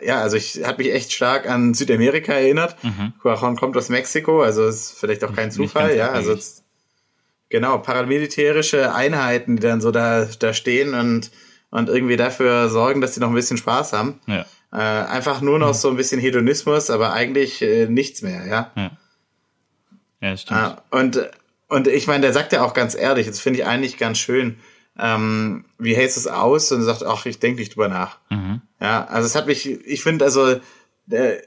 ja, 0.02 0.22
also 0.22 0.38
ich 0.38 0.64
hat 0.64 0.78
mich 0.78 0.90
echt 0.90 1.12
stark 1.12 1.46
an 1.50 1.74
Südamerika 1.74 2.32
erinnert. 2.32 2.76
Cuaron 3.20 3.56
kommt 3.56 3.76
aus 3.76 3.90
Mexiko, 3.90 4.40
also 4.42 4.66
ist 4.66 4.92
vielleicht 4.98 5.22
auch 5.22 5.34
kein 5.34 5.48
Mhm. 5.48 5.52
Zufall, 5.52 5.94
ja. 5.94 6.08
Also 6.12 6.30
abwegig. 6.32 6.44
es- 6.46 6.62
genau, 7.48 7.78
paramilitärische 7.78 8.94
Einheiten, 8.94 9.56
die 9.56 9.62
dann 9.62 9.80
so 9.80 9.90
da, 9.90 10.26
da 10.38 10.52
stehen 10.52 10.94
und, 10.94 11.30
und 11.70 11.88
irgendwie 11.88 12.16
dafür 12.16 12.68
sorgen, 12.68 13.00
dass 13.00 13.12
die 13.14 13.20
noch 13.20 13.28
ein 13.28 13.34
bisschen 13.34 13.56
Spaß 13.56 13.92
haben. 13.92 14.20
Ja, 14.26 14.44
Äh, 14.72 14.78
einfach 14.78 15.40
nur 15.40 15.58
noch 15.58 15.74
so 15.74 15.88
ein 15.88 15.96
bisschen 15.96 16.20
Hedonismus, 16.20 16.90
aber 16.90 17.12
eigentlich 17.12 17.62
äh, 17.62 17.86
nichts 17.86 18.22
mehr, 18.22 18.46
ja. 18.46 18.72
ja. 18.76 18.90
Ja, 20.20 20.36
stimmt. 20.36 20.60
Ah, 20.60 20.82
und, 20.90 21.28
und 21.68 21.88
ich 21.88 22.06
meine, 22.06 22.22
der 22.22 22.32
sagt 22.32 22.52
ja 22.52 22.62
auch 22.64 22.74
ganz 22.74 22.94
ehrlich, 22.94 23.26
das 23.26 23.38
finde 23.40 23.60
ich 23.60 23.66
eigentlich 23.66 23.96
ganz 23.96 24.18
schön, 24.18 24.58
ähm, 24.98 25.64
wie 25.78 25.94
hältst 25.94 26.16
du 26.16 26.20
es 26.20 26.26
aus? 26.26 26.72
Und 26.72 26.80
er 26.80 26.84
sagt, 26.84 27.04
ach, 27.04 27.26
ich 27.26 27.38
denke 27.38 27.60
nicht 27.60 27.76
drüber 27.76 27.88
nach. 27.88 28.18
Mhm. 28.30 28.62
Ja, 28.80 29.04
also 29.06 29.26
es 29.26 29.34
hat 29.34 29.46
mich, 29.46 29.66
ich 29.86 30.02
finde 30.02 30.24
also, 30.24 30.56
der, 31.06 31.42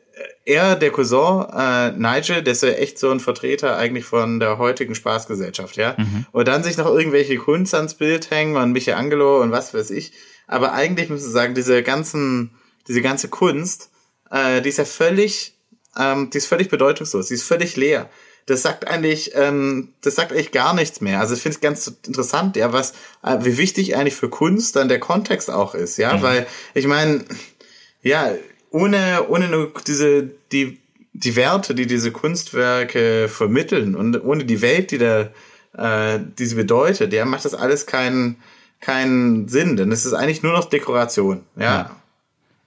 er, 0.46 0.76
der 0.76 0.92
Cousin, 0.92 1.46
äh, 1.54 1.92
Nigel, 1.92 2.42
der 2.42 2.54
ist 2.54 2.64
ja 2.64 2.70
echt 2.70 2.98
so 2.98 3.12
ein 3.12 3.20
Vertreter 3.20 3.78
eigentlich 3.78 4.06
von 4.06 4.40
der 4.40 4.58
heutigen 4.58 4.96
Spaßgesellschaft, 4.96 5.76
ja. 5.78 5.96
Und 6.32 6.48
dann 6.48 6.64
sich 6.64 6.78
noch 6.78 6.88
irgendwelche 6.88 7.38
Kunst 7.38 7.76
ans 7.76 7.94
Bild 7.94 8.32
hängen 8.32 8.56
und 8.56 8.72
Michelangelo 8.72 9.42
und 9.42 9.52
was 9.52 9.74
weiß 9.74 9.92
ich. 9.92 10.14
Aber 10.48 10.74
eigentlich 10.74 11.10
muss 11.10 11.26
ich 11.26 11.32
sagen, 11.32 11.54
diese 11.54 11.84
ganzen, 11.84 12.52
diese 12.88 13.02
ganze 13.02 13.28
Kunst, 13.28 13.92
äh, 14.32 14.62
die 14.62 14.70
ist 14.70 14.78
ja 14.78 14.86
völlig, 14.86 15.56
ähm, 15.98 16.30
die 16.32 16.38
ist 16.38 16.48
völlig 16.48 16.70
bedeutungslos, 16.70 17.28
die 17.28 17.36
ist 17.36 17.44
völlig 17.44 17.76
leer. 17.76 18.10
Das 18.46 18.64
sagt 18.64 18.88
eigentlich, 18.88 19.32
ähm, 19.36 19.94
das 20.02 20.16
sagt 20.16 20.32
eigentlich 20.32 20.52
gar 20.52 20.74
nichts 20.74 21.02
mehr. 21.02 21.20
Also 21.20 21.36
ich 21.36 21.42
finde 21.42 21.56
es 21.56 21.62
ganz 21.62 21.88
interessant, 22.08 22.56
ja, 22.56 22.74
was, 22.74 22.94
äh, 23.24 23.38
wie 23.42 23.58
wichtig 23.58 23.96
eigentlich 23.96 24.16
für 24.16 24.30
Kunst 24.30 24.76
dann 24.76 24.90
der 24.90 25.00
Kontext 25.00 25.52
auch 25.52 25.76
ist, 25.76 25.98
ja, 25.98 26.22
weil 26.24 26.48
ich 26.74 26.88
meine, 26.88 27.26
ja, 28.02 28.34
ohne, 28.72 29.28
ohne 29.28 29.72
diese, 29.88 30.30
die, 30.52 30.80
die 31.14 31.36
Werte, 31.36 31.76
die 31.76 31.88
diese 31.88 32.12
Kunstwerke 32.12 33.28
vermitteln 33.30 33.96
und 33.96 34.24
ohne 34.24 34.46
die 34.46 34.62
Welt, 34.62 34.92
die 34.92 34.98
da, 34.98 35.30
äh, 35.78 36.20
die 36.38 36.46
sie 36.46 36.56
bedeutet, 36.56 37.14
ja, 37.14 37.26
macht 37.26 37.46
das 37.46 37.54
alles 37.54 37.86
keinen, 37.86 38.38
keinen 38.80 39.48
Sinn, 39.48 39.78
denn 39.78 39.92
es 39.92 40.06
ist 40.06 40.14
eigentlich 40.14 40.44
nur 40.44 40.54
noch 40.54 40.66
Dekoration, 40.66 41.42
ja. 41.56 41.64
Ja. 41.64 41.96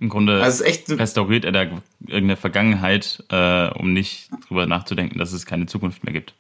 Im 0.01 0.09
Grunde 0.09 0.43
Also 0.43 0.65
echt, 0.65 0.91
restauriert 0.91 1.45
er 1.45 1.53
da 1.53 1.62
irgendeine 1.62 2.37
Vergangenheit, 2.37 3.23
äh, 3.31 3.69
um 3.69 3.93
nicht 3.93 4.31
drüber 4.49 4.67
nachzudenken, 4.67 5.17
dass 5.21 5.33
es 5.33 5.47
keine 5.47 5.67
Zukunft 5.67 6.03
mehr 6.03 6.12
gibt. 6.12 6.35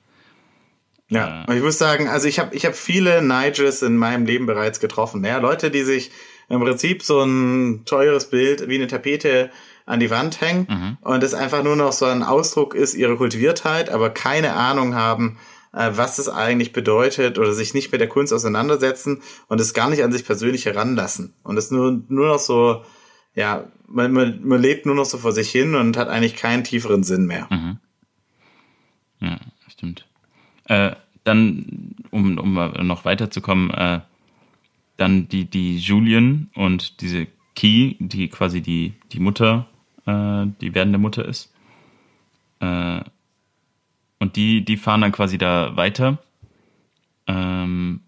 Ja, 1.08 1.44
und 1.46 1.56
ich 1.56 1.62
muss 1.62 1.78
sagen, 1.78 2.08
also 2.08 2.26
ich 2.26 2.38
habe 2.40 2.56
ich 2.56 2.64
hab 2.64 2.74
viele 2.74 3.22
Nigels 3.22 3.82
in 3.82 3.96
meinem 3.96 4.26
Leben 4.26 4.46
bereits 4.46 4.80
getroffen. 4.80 5.22
Ja, 5.24 5.38
Leute, 5.38 5.70
die 5.70 5.82
sich 5.82 6.10
im 6.52 6.60
Prinzip 6.60 7.02
so 7.02 7.22
ein 7.22 7.84
teures 7.86 8.28
Bild 8.28 8.68
wie 8.68 8.74
eine 8.74 8.86
Tapete 8.86 9.50
an 9.86 10.00
die 10.00 10.10
Wand 10.10 10.40
hängen 10.42 10.98
und 11.00 11.22
es 11.22 11.32
einfach 11.32 11.64
nur 11.64 11.76
noch 11.76 11.92
so 11.92 12.04
ein 12.04 12.22
Ausdruck 12.22 12.74
ist 12.74 12.94
ihrer 12.94 13.16
Kultiviertheit, 13.16 13.88
aber 13.88 14.10
keine 14.10 14.52
Ahnung 14.52 14.94
haben, 14.94 15.38
äh, 15.72 15.90
was 15.94 16.18
es 16.18 16.28
eigentlich 16.28 16.74
bedeutet 16.74 17.38
oder 17.38 17.54
sich 17.54 17.72
nicht 17.72 17.90
mit 17.90 18.02
der 18.02 18.08
Kunst 18.08 18.34
auseinandersetzen 18.34 19.22
und 19.48 19.62
es 19.62 19.72
gar 19.72 19.88
nicht 19.88 20.04
an 20.04 20.12
sich 20.12 20.26
persönlich 20.26 20.66
heranlassen. 20.66 21.32
Und 21.42 21.56
es 21.56 21.70
nur, 21.70 22.02
nur 22.08 22.28
noch 22.28 22.38
so, 22.38 22.84
ja, 23.34 23.64
man, 23.88 24.12
man, 24.12 24.40
man 24.44 24.60
lebt 24.60 24.84
nur 24.84 24.94
noch 24.94 25.06
so 25.06 25.16
vor 25.16 25.32
sich 25.32 25.50
hin 25.50 25.74
und 25.74 25.96
hat 25.96 26.08
eigentlich 26.08 26.36
keinen 26.36 26.64
tieferen 26.64 27.02
Sinn 27.02 27.24
mehr. 27.24 27.48
Ja, 29.20 29.38
stimmt. 29.68 30.06
Äh, 30.66 30.92
dann, 31.24 31.96
um, 32.10 32.36
um 32.36 32.86
noch 32.86 33.06
weiterzukommen, 33.06 33.70
äh, 33.70 34.00
dann 34.96 35.28
die, 35.28 35.44
die 35.44 35.78
Julian 35.78 36.50
und 36.54 37.00
diese 37.00 37.26
Key, 37.54 37.96
die 37.98 38.28
quasi 38.28 38.60
die, 38.60 38.94
die 39.12 39.20
Mutter, 39.20 39.66
äh, 40.06 40.46
die 40.60 40.74
werdende 40.74 40.98
Mutter 40.98 41.24
ist. 41.26 41.52
Äh, 42.60 43.00
und 44.18 44.36
die, 44.36 44.64
die 44.64 44.76
fahren 44.76 45.00
dann 45.00 45.12
quasi 45.12 45.38
da 45.38 45.76
weiter. 45.76 46.18
Ähm, 47.26 48.00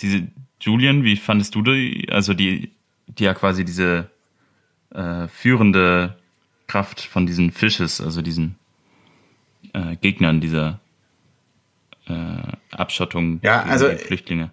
diese 0.00 0.28
Julian, 0.60 1.04
wie 1.04 1.16
fandest 1.16 1.54
du 1.54 1.62
die? 1.62 2.08
Also 2.10 2.34
die, 2.34 2.72
die 3.06 3.24
ja 3.24 3.34
quasi 3.34 3.64
diese 3.64 4.10
äh, 4.90 5.28
führende 5.28 6.16
Kraft 6.66 7.00
von 7.00 7.26
diesen 7.26 7.50
Fishes, 7.50 8.00
also 8.00 8.22
diesen 8.22 8.56
äh, 9.72 9.96
Gegnern 9.96 10.40
dieser 10.40 10.80
äh, 12.06 12.36
Abschottung 12.70 13.40
ja, 13.42 13.62
also, 13.62 13.90
Flüchtlinge. 13.90 14.50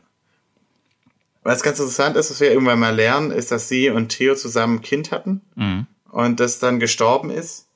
Was 1.48 1.64
ganz 1.64 1.80
interessant 1.80 2.18
ist, 2.18 2.30
was 2.30 2.42
wir 2.42 2.52
irgendwann 2.52 2.78
mal 2.78 2.94
lernen, 2.94 3.32
ist, 3.32 3.54
dass 3.54 3.70
sie 3.70 3.90
und 3.90 4.10
Theo 4.10 4.36
zusammen 4.36 4.80
ein 4.80 4.82
Kind 4.82 5.12
hatten 5.12 5.40
mhm. 5.56 5.88
und 6.12 6.42
das 6.42 6.60
dann 6.60 6.78
gestorben 6.78 7.30
ist 7.30 7.68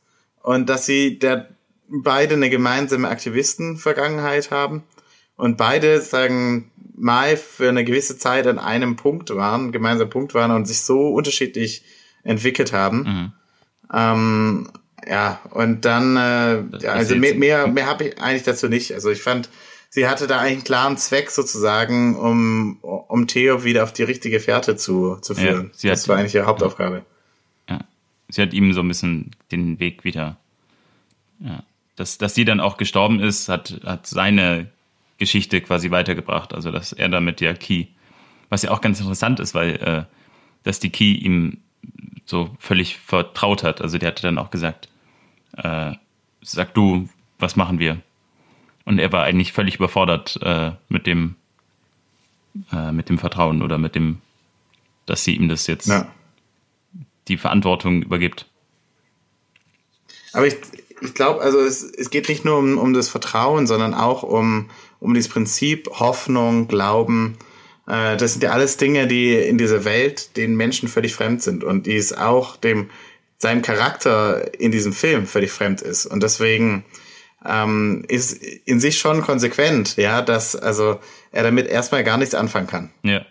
und 0.44 0.68
dass 0.68 0.86
sie 0.86 1.20
der, 1.20 1.48
beide 1.88 2.34
eine 2.34 2.50
gemeinsame 2.50 3.08
Aktivistenvergangenheit 3.08 4.52
haben 4.52 4.84
und 5.38 5.56
beide 5.56 6.02
sagen 6.02 6.70
mal 6.98 7.38
für 7.38 7.70
eine 7.70 7.86
gewisse 7.86 8.18
Zeit 8.18 8.46
an 8.46 8.60
einem 8.60 8.98
Punkt 8.98 9.34
waren, 9.34 9.72
gemeinsam 9.72 10.10
Punkt 10.10 10.34
waren 10.34 10.52
und 10.52 10.66
sich 10.66 10.82
so 10.82 11.08
unterschiedlich 11.08 11.86
entwickelt 12.24 12.74
haben. 12.74 12.98
Mhm. 12.98 13.32
Ähm, 13.94 14.70
ja, 15.08 15.40
und 15.50 15.86
dann, 15.86 16.18
äh, 16.18 16.78
ja, 16.82 16.92
also 16.92 17.16
mehr, 17.16 17.36
mehr, 17.36 17.68
mehr 17.68 17.86
habe 17.86 18.04
ich 18.04 18.22
eigentlich 18.22 18.44
dazu 18.44 18.68
nicht. 18.68 18.94
Also 18.94 19.12
ich 19.12 19.22
fand, 19.22 19.48
sie 19.92 20.08
hatte 20.08 20.26
da 20.26 20.40
eigentlich 20.40 20.54
einen 20.54 20.64
klaren 20.64 20.98
Zweck 20.98 21.30
sozusagen, 21.30 22.18
um, 22.18 22.78
um 22.82 23.28
Theo 23.28 23.64
wieder 23.64 23.84
auf 23.84 23.94
die 23.94 24.04
richtige 24.04 24.40
Fährte 24.40 24.76
zu, 24.76 25.18
zu 25.18 25.36
führen. 25.36 25.72
Ja, 25.80 25.92
das 25.92 26.08
war 26.08 26.18
eigentlich 26.18 26.34
ihre 26.34 26.48
Hauptaufgabe. 26.48 27.06
Ja. 27.70 27.82
Sie 28.30 28.42
hat 28.42 28.54
ihm 28.54 28.74
so 28.74 28.82
ein 28.82 28.88
bisschen 28.88 29.32
den 29.52 29.80
Weg 29.80 30.04
wieder. 30.04 30.38
Ja. 31.40 31.64
Dass, 31.98 32.18
dass 32.18 32.34
sie 32.34 32.46
dann 32.46 32.62
auch 32.62 32.78
gestorben 32.78 33.20
ist, 33.20 33.50
hat, 33.50 33.82
hat 33.84 34.08
seine 34.08 34.70
Geschichte 35.18 35.62
quasi 35.62 35.92
weitergebracht. 35.92 36.54
Also 36.54 36.72
dass 36.72 36.94
er 36.94 37.10
damit 37.10 37.42
ja 37.42 37.54
Key, 37.54 37.88
was 38.50 38.64
ja 38.64 38.72
auch 38.72 38.82
ganz 38.82 39.00
interessant 39.02 39.42
ist, 39.42 39.54
weil 39.54 39.76
äh, 39.76 40.04
dass 40.64 40.80
die 40.80 40.90
Key 40.90 41.16
ihm 41.16 41.58
so 42.26 42.50
völlig 42.60 42.98
vertraut 42.98 43.64
hat. 43.64 43.82
Also 43.82 43.98
der 43.98 44.08
hatte 44.08 44.24
dann 44.24 44.38
auch 44.38 44.52
gesagt, 44.52 44.88
äh, 45.58 45.92
sag 46.42 46.74
du, 46.74 47.10
was 47.40 47.58
machen 47.58 47.78
wir? 47.78 48.02
Und 48.86 49.00
er 49.00 49.12
war 49.12 49.24
eigentlich 49.24 49.54
völlig 49.54 49.76
überfordert 49.76 50.40
äh, 50.42 50.72
mit 50.90 51.08
dem 51.08 51.36
äh, 52.72 52.92
mit 52.92 53.10
dem 53.10 53.18
Vertrauen 53.18 53.62
oder 53.62 53.78
mit 53.78 53.96
dem, 53.96 54.20
dass 55.06 55.24
sie 55.24 55.36
ihm 55.36 55.48
das 55.48 55.68
jetzt 55.68 55.88
ja. 55.88 56.12
die 57.28 57.38
Verantwortung 57.38 58.04
übergibt. 58.04 58.46
Aber 60.34 60.48
ich, 60.48 60.58
ich 61.02 61.14
glaube, 61.14 61.42
also 61.42 61.60
es, 61.60 61.84
es 61.84 62.10
geht 62.10 62.30
nicht 62.30 62.46
nur 62.46 62.58
um, 62.58 62.78
um 62.78 62.94
das 62.94 63.10
Vertrauen, 63.10 63.68
sondern 63.68 63.94
auch 63.94 64.24
um, 64.24 64.70
um 65.00 65.14
dieses 65.14 65.32
Prinzip 65.32 65.90
Hoffnung, 65.92 66.68
Glauben. 66.68 67.38
Äh, 67.88 68.18
das 68.18 68.34
sind 68.34 68.44
ja 68.44 68.52
alles 68.52 68.78
Dinge, 68.78 69.08
die 69.08 69.34
in 69.34 69.58
dieser 69.58 69.86
Welt 69.86 70.36
den 70.38 70.56
Menschen 70.56 70.90
völlig 70.90 71.14
fremd 71.14 71.42
sind 71.42 71.64
und 71.64 71.86
die 71.86 71.96
es 71.96 72.14
auch 72.14 72.58
dem 72.58 72.90
seinem 73.38 73.64
Charakter 73.64 74.60
in 74.60 74.72
diesem 74.72 74.94
Film 74.94 75.26
völlig 75.26 75.52
fremd 75.52 75.82
ist. 75.82 76.06
Und 76.06 76.22
deswegen 76.22 76.86
ähm, 77.46 78.04
ist 78.08 78.34
in 78.34 78.80
sich 78.80 79.00
schon 79.00 79.22
konsequent, 79.22 79.98
ja, 79.98 80.22
dass 80.22 80.56
also 80.56 81.00
er 81.32 81.44
damit 81.44 81.68
erstmal 81.68 82.04
gar 82.04 82.18
nichts 82.18 82.36
anfangen 82.36 82.68
kann. 82.68 82.92
Ja. 83.04 83.26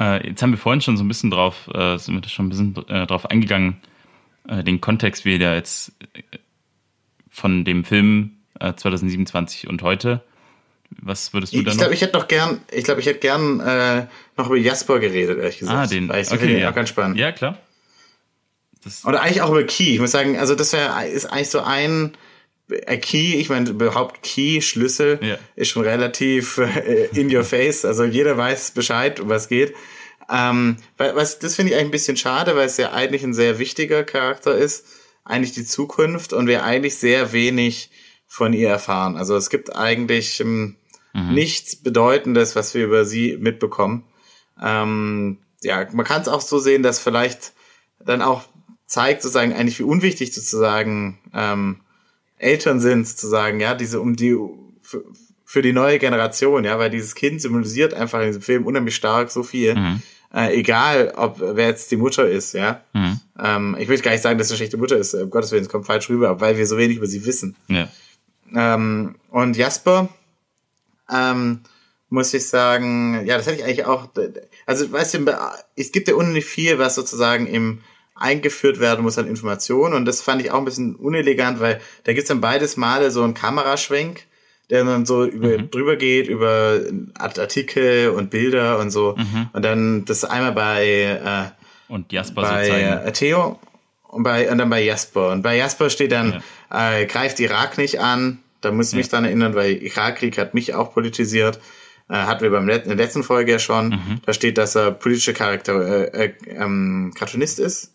Äh, 0.00 0.28
jetzt 0.28 0.42
haben 0.42 0.52
wir 0.52 0.58
vorhin 0.58 0.80
schon 0.80 0.96
so 0.96 1.04
ein 1.04 1.08
bisschen 1.08 1.30
drauf, 1.30 1.68
äh, 1.74 1.98
sind 1.98 2.14
wir 2.14 2.28
schon 2.28 2.46
ein 2.46 2.48
bisschen 2.50 2.76
äh, 2.88 3.06
drauf 3.06 3.26
eingegangen, 3.26 3.80
äh, 4.48 4.62
den 4.62 4.80
Kontext, 4.80 5.24
wie 5.24 5.38
der 5.38 5.54
jetzt 5.54 5.92
äh, 6.14 6.38
von 7.28 7.64
dem 7.64 7.84
Film 7.84 8.36
2027 8.58 9.64
äh, 9.64 9.68
und 9.68 9.82
heute. 9.82 10.22
Was 11.02 11.32
würdest 11.32 11.52
du 11.52 11.58
ich, 11.58 11.64
da 11.64 11.70
noch? 11.70 11.74
Ich 11.74 11.78
glaube, 11.78 11.94
ich 11.94 12.02
hätte 12.02 12.18
noch 12.18 12.28
gern, 12.28 12.60
ich 12.72 12.84
glaube, 12.84 13.00
ich 13.00 13.06
hätte 13.06 13.20
gern 13.20 14.08
noch 14.36 14.46
über 14.46 14.56
Jasper 14.56 14.98
geredet, 14.98 15.38
ehrlich 15.38 15.58
gesagt. 15.58 15.78
Ah, 15.78 15.86
den. 15.86 16.08
Weil 16.08 16.22
ich 16.22 16.32
okay, 16.32 16.60
ja. 16.60 16.70
auch 16.70 16.74
ganz 16.74 16.88
spannend. 16.88 17.16
Ja, 17.16 17.30
klar. 17.30 17.58
Das 18.84 19.04
Oder 19.04 19.22
eigentlich 19.22 19.42
auch 19.42 19.50
über 19.50 19.64
Key. 19.64 19.94
Ich 19.94 20.00
muss 20.00 20.10
sagen, 20.10 20.38
also 20.38 20.54
das 20.54 20.72
wäre 20.72 21.06
ist 21.06 21.26
eigentlich 21.26 21.50
so 21.50 21.60
ein 21.60 22.16
äh, 22.70 22.96
Key, 22.98 23.34
ich 23.34 23.48
meine, 23.48 23.70
überhaupt 23.70 24.22
Key, 24.22 24.60
Schlüssel, 24.62 25.18
ja. 25.22 25.38
ist 25.56 25.68
schon 25.68 25.82
relativ 25.82 26.58
äh, 26.58 27.08
in 27.12 27.34
your 27.34 27.44
face. 27.44 27.84
Also 27.84 28.04
jeder 28.04 28.36
weiß 28.36 28.72
Bescheid, 28.72 29.20
um 29.20 29.28
was 29.28 29.48
geht. 29.48 29.74
Ähm, 30.30 30.76
was, 30.96 31.38
das 31.40 31.56
finde 31.56 31.72
ich 31.72 31.76
eigentlich 31.76 31.88
ein 31.88 31.92
bisschen 31.92 32.16
schade, 32.16 32.54
weil 32.56 32.66
es 32.66 32.76
ja 32.76 32.92
eigentlich 32.92 33.24
ein 33.24 33.34
sehr 33.34 33.58
wichtiger 33.58 34.04
Charakter 34.04 34.54
ist. 34.54 34.86
Eigentlich 35.24 35.52
die 35.52 35.64
Zukunft 35.64 36.32
und 36.32 36.46
wir 36.46 36.64
eigentlich 36.64 36.96
sehr 36.96 37.32
wenig 37.32 37.90
von 38.26 38.52
ihr 38.52 38.68
erfahren. 38.68 39.16
Also 39.16 39.36
es 39.36 39.50
gibt 39.50 39.74
eigentlich 39.74 40.40
ähm, 40.40 40.76
mhm. 41.12 41.34
nichts 41.34 41.76
Bedeutendes, 41.76 42.54
was 42.54 42.74
wir 42.74 42.84
über 42.84 43.04
sie 43.04 43.36
mitbekommen. 43.38 44.04
Ähm, 44.62 45.38
ja, 45.62 45.86
man 45.92 46.06
kann 46.06 46.22
es 46.22 46.28
auch 46.28 46.40
so 46.40 46.58
sehen, 46.58 46.82
dass 46.82 47.00
vielleicht 47.00 47.52
dann 47.98 48.22
auch 48.22 48.44
zeigt 48.90 49.22
sozusagen 49.22 49.52
eigentlich, 49.52 49.78
wie 49.78 49.84
unwichtig 49.84 50.34
sozusagen 50.34 51.16
ähm, 51.32 51.76
Eltern 52.38 52.80
sind, 52.80 53.06
sozusagen, 53.06 53.60
ja, 53.60 53.74
diese 53.76 54.00
um 54.00 54.16
die 54.16 54.36
für, 54.82 55.04
für 55.44 55.62
die 55.62 55.72
neue 55.72 56.00
Generation, 56.00 56.64
ja, 56.64 56.76
weil 56.76 56.90
dieses 56.90 57.14
Kind 57.14 57.40
symbolisiert 57.40 57.94
einfach 57.94 58.18
in 58.20 58.26
diesem 58.26 58.42
Film 58.42 58.66
unheimlich 58.66 58.96
stark 58.96 59.30
so 59.30 59.44
viel. 59.44 59.76
Mhm. 59.76 60.02
Äh, 60.34 60.58
egal, 60.58 61.12
ob 61.16 61.38
wer 61.38 61.68
jetzt 61.68 61.92
die 61.92 61.96
Mutter 61.96 62.28
ist, 62.28 62.52
ja. 62.52 62.82
Mhm. 62.92 63.20
Ähm, 63.38 63.76
ich 63.78 63.86
möchte 63.86 64.02
gar 64.02 64.10
nicht 64.10 64.22
sagen, 64.22 64.38
dass 64.38 64.48
sie 64.48 64.54
eine 64.54 64.58
schlechte 64.58 64.76
Mutter 64.76 64.96
ist, 64.96 65.14
um 65.14 65.30
Gottes 65.30 65.52
Willen, 65.52 65.62
es 65.62 65.68
kommt 65.68 65.86
falsch 65.86 66.08
rüber, 66.08 66.40
weil 66.40 66.58
wir 66.58 66.66
so 66.66 66.76
wenig 66.76 66.96
über 66.96 67.06
sie 67.06 67.24
wissen. 67.24 67.54
Ja. 67.68 67.88
Ähm, 68.52 69.14
und 69.30 69.56
Jasper, 69.56 70.08
ähm, 71.12 71.60
muss 72.08 72.34
ich 72.34 72.48
sagen, 72.48 73.24
ja, 73.24 73.36
das 73.36 73.46
hätte 73.46 73.58
ich 73.58 73.64
eigentlich 73.64 73.84
auch, 73.84 74.08
also 74.66 74.90
weißt 74.90 75.14
du, 75.14 75.38
es 75.76 75.92
gibt 75.92 76.08
ja 76.08 76.14
unheimlich 76.16 76.44
viel, 76.44 76.80
was 76.80 76.96
sozusagen 76.96 77.46
im 77.46 77.82
eingeführt 78.20 78.78
werden 78.78 79.02
muss 79.02 79.18
an 79.18 79.26
Informationen. 79.26 79.94
Und 79.94 80.04
das 80.04 80.20
fand 80.20 80.42
ich 80.42 80.50
auch 80.52 80.58
ein 80.58 80.64
bisschen 80.64 80.94
unelegant, 80.94 81.58
weil 81.58 81.80
da 82.04 82.12
gibt's 82.12 82.28
dann 82.28 82.40
beides 82.40 82.76
Male 82.76 83.10
so 83.10 83.22
einen 83.22 83.34
Kameraschwenk, 83.34 84.26
der 84.68 84.84
dann 84.84 85.06
so 85.06 85.24
über, 85.24 85.58
mhm. 85.58 85.70
drüber 85.70 85.96
geht, 85.96 86.28
über 86.28 86.80
Artikel 87.18 88.10
und 88.10 88.30
Bilder 88.30 88.78
und 88.78 88.90
so. 88.90 89.16
Mhm. 89.16 89.48
Und 89.52 89.64
dann 89.64 90.04
das 90.04 90.24
einmal 90.24 90.52
bei, 90.52 91.20
äh, 91.88 91.92
und 91.92 92.12
Jasper 92.12 92.42
bei 92.42 92.68
äh, 92.68 93.12
Theo 93.12 93.58
und, 94.08 94.22
bei, 94.22 94.50
und 94.50 94.58
dann 94.58 94.70
bei 94.70 94.82
Jasper. 94.82 95.32
Und 95.32 95.42
bei 95.42 95.56
Jasper 95.56 95.88
steht 95.88 96.12
dann, 96.12 96.42
ja. 96.70 96.98
äh, 96.98 97.06
greift 97.06 97.40
Irak 97.40 97.78
nicht 97.78 98.00
an. 98.00 98.38
Da 98.60 98.70
muss 98.70 98.90
ich 98.90 98.96
mich 98.96 99.06
ja. 99.06 99.12
dran 99.12 99.24
erinnern, 99.24 99.54
weil 99.54 99.82
Irakkrieg 99.82 100.36
hat 100.36 100.52
mich 100.52 100.74
auch 100.74 100.92
politisiert. 100.92 101.58
Äh, 102.10 102.14
hatten 102.14 102.42
wir 102.42 102.50
beim 102.50 102.68
Let 102.68 102.82
in 102.82 102.90
der 102.90 102.98
letzten 102.98 103.22
Folge 103.22 103.52
ja 103.52 103.58
schon. 103.58 103.88
Mhm. 103.88 104.20
Da 104.26 104.34
steht, 104.34 104.58
dass 104.58 104.74
er 104.74 104.90
politische 104.90 105.32
Charakter, 105.32 106.12
äh, 106.12 106.26
äh, 106.26 106.32
ähm, 106.48 107.12
Cartoonist 107.16 107.58
ist 107.58 107.92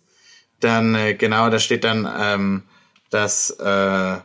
dann 0.60 0.96
äh, 0.96 1.13
genau, 1.13 1.50
da 1.50 1.60
steht 1.60 1.84
dann, 1.84 2.10
ähm, 2.20 2.63
dass 3.10 3.52
äh, 3.52 4.18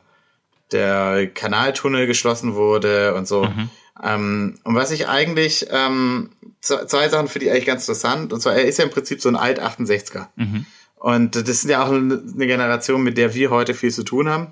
der 0.72 1.26
Kanaltunnel 1.34 2.06
geschlossen 2.06 2.54
wurde 2.54 3.14
und 3.14 3.26
so. 3.26 3.44
Mhm. 3.44 3.70
Ähm, 4.02 4.54
und 4.64 4.74
was 4.74 4.90
ich 4.90 5.08
eigentlich, 5.08 5.66
ähm, 5.70 6.30
zwei 6.60 7.08
Sachen 7.08 7.28
finde 7.28 7.46
ich 7.46 7.52
eigentlich 7.52 7.66
ganz 7.66 7.82
interessant. 7.82 8.32
Und 8.32 8.40
zwar, 8.40 8.54
er 8.54 8.64
ist 8.64 8.78
ja 8.78 8.84
im 8.84 8.90
Prinzip 8.90 9.20
so 9.20 9.28
ein 9.28 9.36
Alt-68er. 9.36 10.28
Mhm. 10.36 10.66
Und 10.96 11.34
das 11.36 11.62
sind 11.62 11.70
ja 11.70 11.82
auch 11.82 11.90
eine 11.90 12.46
Generation, 12.46 13.02
mit 13.02 13.16
der 13.16 13.34
wir 13.34 13.50
heute 13.50 13.74
viel 13.74 13.90
zu 13.90 14.02
tun 14.02 14.28
haben. 14.28 14.48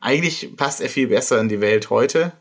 Eigentlich 0.00 0.56
passt 0.56 0.80
er 0.80 0.88
viel 0.88 1.08
besser 1.08 1.40
in 1.40 1.48
die 1.48 1.60
Welt 1.60 1.90
heute. 1.90 2.32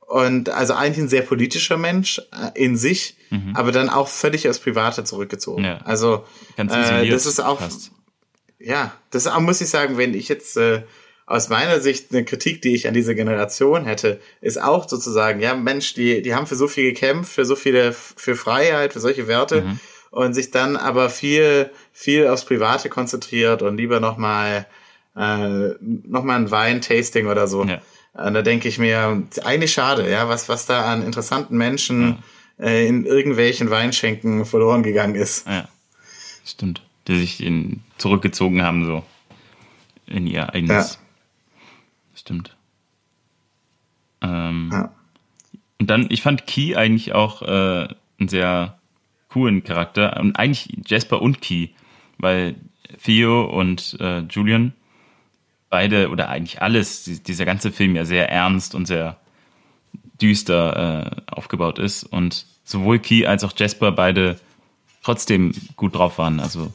Und 0.00 0.50
also 0.50 0.74
eigentlich 0.74 1.04
ein 1.04 1.08
sehr 1.08 1.22
politischer 1.22 1.76
Mensch 1.76 2.20
äh, 2.32 2.50
in 2.54 2.76
sich, 2.76 3.16
mhm. 3.30 3.56
aber 3.56 3.72
dann 3.72 3.88
auch 3.88 4.06
völlig 4.06 4.48
aufs 4.48 4.60
Private 4.60 5.02
zurückgezogen. 5.02 5.64
Ja. 5.64 5.78
Also 5.78 6.24
äh, 6.56 7.08
das 7.08 7.26
ist 7.26 7.40
auch, 7.40 7.58
fast 7.58 7.90
ja, 8.58 8.92
das 9.10 9.28
muss 9.40 9.60
ich 9.60 9.68
sagen, 9.68 9.98
wenn 9.98 10.14
ich 10.14 10.28
jetzt 10.28 10.56
äh, 10.56 10.82
aus 11.26 11.48
meiner 11.48 11.80
Sicht 11.80 12.12
eine 12.12 12.24
Kritik, 12.24 12.62
die 12.62 12.74
ich 12.74 12.86
an 12.86 12.94
diese 12.94 13.14
Generation 13.14 13.84
hätte, 13.84 14.20
ist 14.40 14.62
auch 14.62 14.88
sozusagen, 14.88 15.40
ja, 15.40 15.54
Mensch, 15.54 15.94
die, 15.94 16.22
die 16.22 16.34
haben 16.34 16.46
für 16.46 16.54
so 16.54 16.68
viel 16.68 16.92
gekämpft, 16.92 17.32
für 17.32 17.44
so 17.44 17.56
viele, 17.56 17.92
für 17.92 18.36
Freiheit, 18.36 18.92
für 18.92 19.00
solche 19.00 19.26
Werte 19.26 19.62
mhm. 19.62 19.80
und 20.10 20.34
sich 20.34 20.52
dann 20.52 20.76
aber 20.76 21.10
viel, 21.10 21.70
viel 21.92 22.28
aufs 22.28 22.44
Private 22.44 22.88
konzentriert 22.88 23.62
und 23.62 23.76
lieber 23.76 23.98
nochmal 23.98 24.66
äh, 25.16 25.70
noch 25.80 26.22
mal 26.22 26.36
ein 26.36 26.50
Wein-Tasting 26.50 27.26
oder 27.26 27.48
so. 27.48 27.64
Ja. 27.64 27.80
Und 28.12 28.34
da 28.34 28.42
denke 28.42 28.68
ich 28.68 28.78
mir, 28.78 29.24
eigentlich 29.44 29.72
schade, 29.72 30.08
ja, 30.08 30.28
was, 30.28 30.48
was 30.48 30.64
da 30.64 30.86
an 30.86 31.02
interessanten 31.02 31.56
Menschen 31.56 32.22
ja. 32.58 32.66
äh, 32.66 32.86
in 32.86 33.04
irgendwelchen 33.04 33.68
Weinschenken 33.68 34.46
verloren 34.46 34.82
gegangen 34.82 35.16
ist. 35.16 35.46
Ja, 35.46 35.68
stimmt 36.44 36.85
die 37.08 37.18
sich 37.18 37.42
in, 37.42 37.82
zurückgezogen 37.98 38.62
haben, 38.62 38.84
so 38.84 39.04
in 40.06 40.26
ihr 40.26 40.52
eigenes. 40.52 40.94
Ja. 40.94 41.00
Stimmt. 42.14 42.56
Ähm, 44.22 44.70
ja. 44.72 44.90
Und 45.78 45.90
dann, 45.90 46.06
ich 46.10 46.22
fand 46.22 46.46
Key 46.46 46.74
eigentlich 46.74 47.14
auch 47.14 47.42
äh, 47.42 47.88
einen 48.18 48.28
sehr 48.28 48.78
coolen 49.28 49.62
Charakter. 49.62 50.18
Und 50.20 50.38
eigentlich 50.38 50.78
Jasper 50.86 51.20
und 51.20 51.40
Key, 51.42 51.68
weil 52.18 52.56
Theo 53.02 53.44
und 53.44 53.96
äh, 54.00 54.20
Julian 54.20 54.72
beide 55.68 56.08
oder 56.08 56.28
eigentlich 56.28 56.62
alles, 56.62 57.04
dieser 57.04 57.44
ganze 57.44 57.72
Film 57.72 57.96
ja 57.96 58.04
sehr 58.04 58.30
ernst 58.30 58.74
und 58.74 58.86
sehr 58.86 59.18
düster 60.20 61.20
äh, 61.28 61.32
aufgebaut 61.34 61.78
ist. 61.78 62.04
Und 62.04 62.46
sowohl 62.64 62.98
Key 62.98 63.26
als 63.26 63.44
auch 63.44 63.52
Jasper 63.54 63.92
beide 63.92 64.40
trotzdem 65.02 65.52
gut 65.76 65.94
drauf 65.94 66.18
waren. 66.18 66.40
Also 66.40 66.72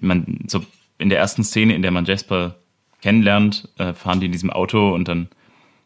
man 0.00 0.44
so 0.46 0.64
in 0.98 1.08
der 1.08 1.18
ersten 1.18 1.44
Szene, 1.44 1.74
in 1.74 1.82
der 1.82 1.90
man 1.90 2.04
Jasper 2.04 2.56
kennenlernt, 3.00 3.68
äh, 3.78 3.92
fahren 3.92 4.20
die 4.20 4.26
in 4.26 4.32
diesem 4.32 4.50
Auto 4.50 4.94
und 4.94 5.08
dann 5.08 5.28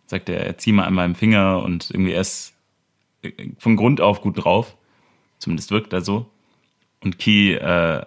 sagt 0.06 0.28
er, 0.28 0.59
zieh 0.59 0.72
mal 0.72 0.85
an 0.85 0.94
meinem 0.94 1.14
Finger 1.14 1.62
und 1.62 1.90
irgendwie 1.90 2.12
er 2.12 2.20
ist 2.20 2.54
äh, 3.22 3.33
von 3.59 3.76
Grund 3.76 4.00
auf 4.00 4.20
gut 4.20 4.44
drauf. 4.44 4.76
Zumindest 5.38 5.70
wirkt 5.70 5.92
er 5.92 6.02
so. 6.02 6.30
Und 7.02 7.18
Key 7.18 7.54
äh, 7.54 8.04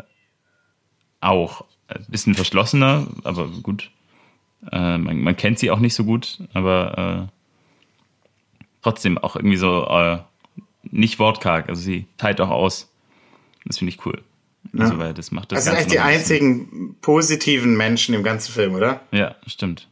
auch. 1.19 1.65
Ein 1.88 2.06
bisschen 2.08 2.34
verschlossener, 2.34 3.08
aber 3.23 3.47
gut. 3.47 3.91
Äh, 4.71 4.97
man, 4.97 5.21
man, 5.21 5.36
kennt 5.36 5.60
sie 5.60 5.69
auch 5.69 5.80
nicht 5.80 5.93
so 5.93 6.06
gut, 6.06 6.39
aber 6.54 7.30
äh, 7.30 7.32
trotzdem 8.82 9.17
auch 9.17 9.36
irgendwie 9.36 9.58
so 9.58 9.86
äh, 9.88 10.19
nicht 10.84 11.19
wortkarg. 11.19 11.69
Also 11.69 11.82
sie 11.82 12.08
teilt 12.17 12.39
auch 12.39 12.49
aus. 12.49 12.89
Das 13.65 13.78
finde 13.78 13.93
ich 13.93 14.06
cool. 14.06 14.23
Ja. 14.71 14.86
Also, 14.86 14.97
weil 14.97 15.13
das 15.13 15.32
macht 15.32 15.52
das. 15.52 15.65
Das 15.65 15.65
sind 15.65 15.76
echt 15.76 15.91
die 15.91 15.99
einzigen 15.99 16.95
positiven 17.02 17.76
Menschen 17.76 18.15
im 18.15 18.23
ganzen 18.23 18.54
Film, 18.54 18.73
oder? 18.73 19.02
Ja, 19.12 19.36
stimmt. 19.45 19.88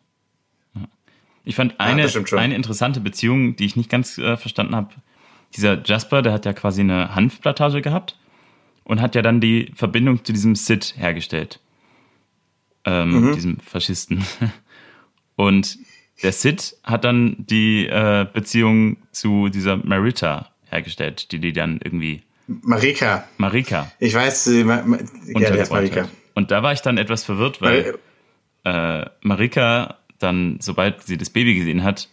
Ich 1.43 1.55
fand 1.55 1.79
eine, 1.79 2.07
ja, 2.07 2.37
eine 2.37 2.55
interessante 2.55 2.99
Beziehung, 2.99 3.55
die 3.55 3.65
ich 3.65 3.75
nicht 3.75 3.89
ganz 3.89 4.17
äh, 4.17 4.37
verstanden 4.37 4.75
habe. 4.75 4.93
Dieser 5.55 5.83
Jasper, 5.83 6.21
der 6.21 6.33
hat 6.33 6.45
ja 6.45 6.53
quasi 6.53 6.81
eine 6.81 7.15
Hanfplantage 7.15 7.81
gehabt 7.81 8.17
und 8.83 9.01
hat 9.01 9.15
ja 9.15 9.21
dann 9.21 9.41
die 9.41 9.71
Verbindung 9.75 10.23
zu 10.23 10.33
diesem 10.33 10.55
Sid 10.55 10.95
hergestellt. 10.97 11.59
Ähm, 12.85 13.29
mhm. 13.29 13.33
Diesem 13.35 13.59
Faschisten. 13.59 14.23
Und 15.35 15.77
der 16.23 16.31
Sid 16.31 16.75
hat 16.83 17.03
dann 17.03 17.35
die 17.37 17.87
äh, 17.87 18.27
Beziehung 18.31 18.97
zu 19.11 19.49
dieser 19.49 19.77
Marita 19.77 20.51
hergestellt, 20.69 21.31
die 21.31 21.39
die 21.39 21.53
dann 21.53 21.79
irgendwie. 21.83 22.23
Marika. 22.61 23.27
Marika. 23.37 23.91
Ich 23.99 24.13
weiß, 24.13 24.45
sie, 24.45 24.63
ma, 24.63 24.81
ma, 24.83 24.97
ja, 25.27 25.51
die 25.51 25.69
Marika. 25.69 26.09
Und 26.33 26.51
da 26.51 26.63
war 26.63 26.73
ich 26.73 26.81
dann 26.81 26.97
etwas 26.97 27.23
verwirrt, 27.23 27.61
weil 27.61 27.97
äh, 28.63 29.05
Marika 29.21 29.97
dann, 30.19 30.57
sobald 30.59 31.03
sie 31.03 31.17
das 31.17 31.29
Baby 31.29 31.55
gesehen 31.55 31.83
hat, 31.83 32.09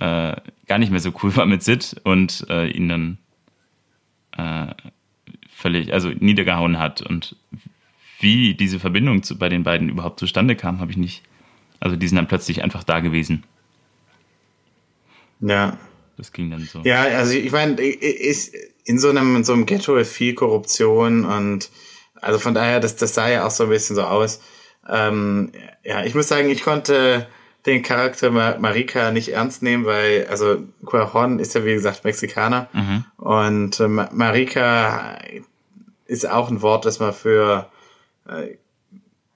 äh, 0.00 0.36
gar 0.66 0.78
nicht 0.78 0.90
mehr 0.90 1.00
so 1.00 1.12
cool 1.22 1.34
war 1.36 1.46
mit 1.46 1.62
Sid 1.62 2.00
und 2.04 2.46
äh, 2.48 2.68
ihn 2.68 2.88
dann 2.88 3.18
äh, 4.36 4.74
völlig, 5.50 5.92
also 5.92 6.08
niedergehauen 6.10 6.78
hat. 6.78 7.02
Und 7.02 7.36
wie 8.20 8.54
diese 8.54 8.80
Verbindung 8.80 9.22
zu, 9.22 9.38
bei 9.38 9.48
den 9.48 9.62
beiden 9.62 9.88
überhaupt 9.88 10.20
zustande 10.20 10.56
kam, 10.56 10.80
habe 10.80 10.90
ich 10.90 10.96
nicht. 10.96 11.22
Also 11.80 11.96
die 11.96 12.06
sind 12.06 12.16
dann 12.16 12.28
plötzlich 12.28 12.62
einfach 12.62 12.84
da 12.84 13.00
gewesen. 13.00 13.44
Ja. 15.40 15.78
Das 16.16 16.32
ging 16.32 16.50
dann 16.50 16.62
so. 16.62 16.80
Ja, 16.84 17.02
also 17.02 17.34
ich 17.34 17.50
meine, 17.50 17.80
in 18.84 18.98
so 18.98 19.08
einem, 19.08 19.36
in 19.36 19.44
so 19.44 19.52
einem 19.52 19.66
Ghetto 19.66 19.96
ist 19.96 20.12
viel 20.12 20.34
Korruption 20.34 21.24
und 21.24 21.70
also 22.20 22.38
von 22.38 22.54
daher, 22.54 22.80
das, 22.80 22.96
das 22.96 23.14
sah 23.14 23.28
ja 23.28 23.46
auch 23.46 23.50
so 23.50 23.64
ein 23.64 23.70
bisschen 23.70 23.96
so 23.96 24.02
aus. 24.02 24.40
Ähm, 24.88 25.52
ja, 25.82 26.04
ich 26.04 26.14
muss 26.14 26.28
sagen, 26.28 26.48
ich 26.48 26.62
konnte 26.62 27.26
den 27.66 27.82
Charakter 27.82 28.30
Marika 28.30 29.10
nicht 29.10 29.30
ernst 29.30 29.62
nehmen, 29.62 29.86
weil, 29.86 30.26
also 30.28 30.62
Cuaron 30.84 31.38
ist 31.38 31.54
ja 31.54 31.64
wie 31.64 31.72
gesagt 31.72 32.04
Mexikaner 32.04 32.68
mhm. 32.72 33.04
und 33.16 33.80
äh, 33.80 33.88
Marika 33.88 35.18
ist 36.06 36.28
auch 36.28 36.50
ein 36.50 36.60
Wort, 36.60 36.84
das 36.84 37.00
man 37.00 37.14
für 37.14 37.70
äh, 38.28 38.56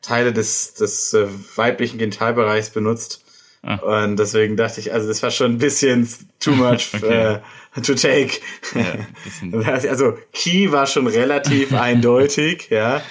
Teile 0.03 0.33
des, 0.33 0.75
des 0.75 1.15
äh, 1.15 1.27
weiblichen 1.57 1.99
Genitalbereichs 1.99 2.71
benutzt. 2.71 3.25
Ah. 3.63 3.77
Und 3.77 4.17
deswegen 4.17 4.57
dachte 4.57 4.81
ich, 4.81 4.93
also 4.93 5.09
das 5.09 5.23
war 5.23 5.31
schon 5.31 5.53
ein 5.53 5.59
bisschen 5.59 6.09
too 6.39 6.53
much 6.53 6.91
okay. 6.95 7.39
to 7.83 7.95
take. 7.95 8.41
Ja, 8.75 9.73
also 9.73 10.17
Key 10.33 10.71
war 10.73 10.87
schon 10.87 11.07
relativ 11.07 11.73
eindeutig, 11.79 12.69
ja. 12.71 13.03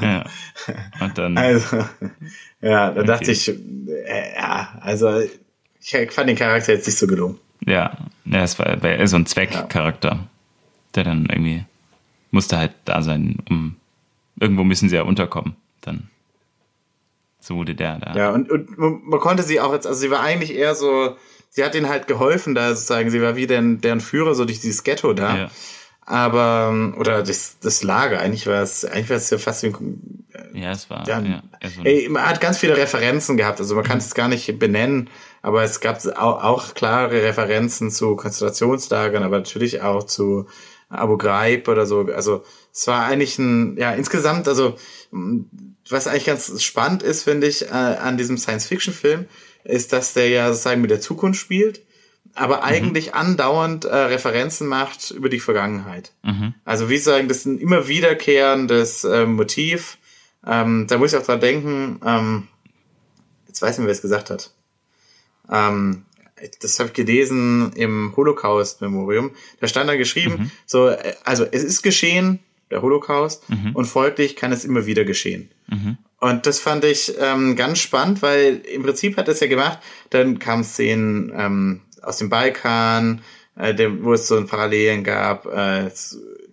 ja. 0.00 0.24
Und 1.00 1.18
dann. 1.18 1.38
Also, 1.38 1.76
ja, 2.60 2.90
da 2.90 2.90
okay. 2.90 3.06
dachte 3.06 3.32
ich, 3.32 3.48
äh, 3.48 4.34
ja, 4.36 4.78
also 4.80 5.20
ich 5.80 6.12
fand 6.12 6.28
den 6.28 6.36
Charakter 6.36 6.72
jetzt 6.72 6.86
nicht 6.86 6.98
so 6.98 7.06
gelungen. 7.06 7.38
Ja, 7.66 7.96
ja 8.24 8.42
es 8.42 8.58
war, 8.58 8.82
war 8.82 9.06
so 9.06 9.16
ein 9.16 9.26
Zweckcharakter, 9.26 10.08
ja. 10.08 10.26
der 10.94 11.04
dann 11.04 11.26
irgendwie 11.26 11.64
musste 12.30 12.58
halt 12.58 12.72
da 12.84 13.02
sein, 13.02 13.38
um 13.48 13.76
irgendwo 14.38 14.64
müssen 14.64 14.88
sie 14.88 14.96
ja 14.96 15.02
unterkommen. 15.02 15.56
Dann 15.80 16.08
so 17.40 17.56
wurde 17.56 17.74
der 17.74 17.98
da. 17.98 18.14
Ja, 18.14 18.30
und, 18.30 18.50
und 18.50 18.76
man 18.78 19.20
konnte 19.20 19.42
sie 19.42 19.60
auch 19.60 19.72
jetzt, 19.72 19.86
also 19.86 19.98
sie 19.98 20.10
war 20.10 20.20
eigentlich 20.20 20.54
eher 20.54 20.74
so, 20.74 21.16
sie 21.50 21.64
hat 21.64 21.74
ihnen 21.74 21.88
halt 21.88 22.06
geholfen, 22.06 22.54
da 22.54 22.70
sozusagen, 22.70 23.10
sie 23.10 23.22
war 23.22 23.36
wie 23.36 23.46
deren, 23.46 23.80
deren 23.80 24.00
Führer 24.00 24.34
so 24.34 24.44
durch 24.44 24.60
dieses 24.60 24.84
Ghetto 24.84 25.12
da. 25.12 25.36
Ja. 25.36 25.50
Aber, 26.08 26.94
oder 26.98 27.22
das, 27.22 27.58
das 27.60 27.82
Lager, 27.82 28.20
eigentlich 28.20 28.46
war 28.46 28.62
es, 28.62 28.84
eigentlich 28.86 29.10
war 29.10 29.18
es 29.18 29.28
ja 29.28 29.36
fast 29.36 29.62
wie 29.62 29.66
ein, 29.66 30.26
Ja, 30.54 30.72
es 30.72 30.88
war, 30.88 31.06
ja, 31.06 31.20
ja 31.20 31.42
so 31.68 31.82
ey, 31.82 32.08
man 32.08 32.24
hat 32.24 32.40
ganz 32.40 32.56
viele 32.56 32.78
Referenzen 32.78 33.36
gehabt, 33.36 33.60
also 33.60 33.74
man 33.74 33.84
kann 33.84 33.98
es 33.98 34.14
gar 34.14 34.28
nicht 34.28 34.58
benennen, 34.58 35.10
aber 35.42 35.64
es 35.64 35.80
gab 35.80 36.04
auch, 36.16 36.42
auch 36.42 36.72
klare 36.72 37.22
Referenzen 37.22 37.90
zu 37.90 38.16
Konzentrationslagern, 38.16 39.22
aber 39.22 39.36
natürlich 39.36 39.82
auch 39.82 40.04
zu 40.04 40.46
Abu 40.88 41.18
Ghraib 41.18 41.68
oder 41.68 41.84
so. 41.84 42.08
Also 42.14 42.42
es 42.72 42.86
war 42.86 43.04
eigentlich 43.04 43.38
ein, 43.38 43.76
ja, 43.76 43.92
insgesamt, 43.92 44.48
also 44.48 44.76
was 45.90 46.06
eigentlich 46.06 46.24
ganz 46.24 46.62
spannend 46.62 47.02
ist, 47.02 47.24
finde 47.24 47.46
ich, 47.46 47.66
äh, 47.66 47.74
an 47.74 48.16
diesem 48.16 48.38
Science-Fiction-Film, 48.38 49.26
ist, 49.64 49.92
dass 49.92 50.14
der 50.14 50.28
ja 50.28 50.48
sozusagen 50.50 50.80
mit 50.80 50.90
der 50.90 51.00
Zukunft 51.00 51.40
spielt, 51.40 51.82
aber 52.34 52.58
mhm. 52.58 52.62
eigentlich 52.62 53.14
andauernd 53.14 53.84
äh, 53.84 53.94
Referenzen 53.94 54.66
macht 54.66 55.10
über 55.10 55.28
die 55.28 55.40
Vergangenheit. 55.40 56.12
Mhm. 56.22 56.54
Also 56.64 56.88
wie 56.88 56.98
sagen, 56.98 57.28
das 57.28 57.38
ist 57.38 57.46
ein 57.46 57.58
immer 57.58 57.88
wiederkehrendes 57.88 59.04
äh, 59.04 59.26
Motiv. 59.26 59.98
Ähm, 60.46 60.86
da 60.88 60.98
muss 60.98 61.12
ich 61.12 61.18
auch 61.18 61.24
dran 61.26 61.40
denken, 61.40 62.00
ähm, 62.04 62.48
jetzt 63.46 63.60
weiß 63.60 63.72
ich 63.72 63.78
nicht, 63.78 63.86
wer 63.86 63.92
es 63.92 64.02
gesagt 64.02 64.30
hat. 64.30 64.52
Ähm, 65.50 66.04
das 66.60 66.78
habe 66.78 66.88
ich 66.88 66.94
gelesen 66.94 67.72
im 67.74 68.14
Holocaust-Memorium. 68.16 69.32
Da 69.60 69.66
stand 69.66 69.88
da 69.90 69.96
geschrieben, 69.96 70.34
mhm. 70.38 70.50
so, 70.66 70.88
äh, 70.88 71.14
also 71.24 71.44
es 71.44 71.64
ist 71.64 71.82
geschehen, 71.82 72.40
der 72.70 72.82
Holocaust, 72.82 73.48
mhm. 73.48 73.74
und 73.74 73.86
folglich 73.86 74.36
kann 74.36 74.52
es 74.52 74.64
immer 74.64 74.86
wieder 74.86 75.04
geschehen. 75.04 75.50
Mhm. 75.68 75.98
Und 76.20 76.46
das 76.46 76.58
fand 76.58 76.84
ich 76.84 77.14
ähm, 77.20 77.54
ganz 77.54 77.78
spannend, 77.78 78.22
weil 78.22 78.60
im 78.72 78.82
Prinzip 78.82 79.16
hat 79.16 79.28
es 79.28 79.40
ja 79.40 79.46
gemacht, 79.46 79.78
dann 80.10 80.38
kamen 80.38 80.64
Szenen 80.64 81.32
ähm, 81.36 81.80
aus 82.02 82.18
dem 82.18 82.28
Balkan, 82.28 83.22
äh, 83.56 83.74
dem, 83.74 84.04
wo 84.04 84.14
es 84.14 84.26
so 84.26 84.36
ein 84.36 84.46
Parallelen 84.46 85.04
gab, 85.04 85.46
äh, 85.46 85.90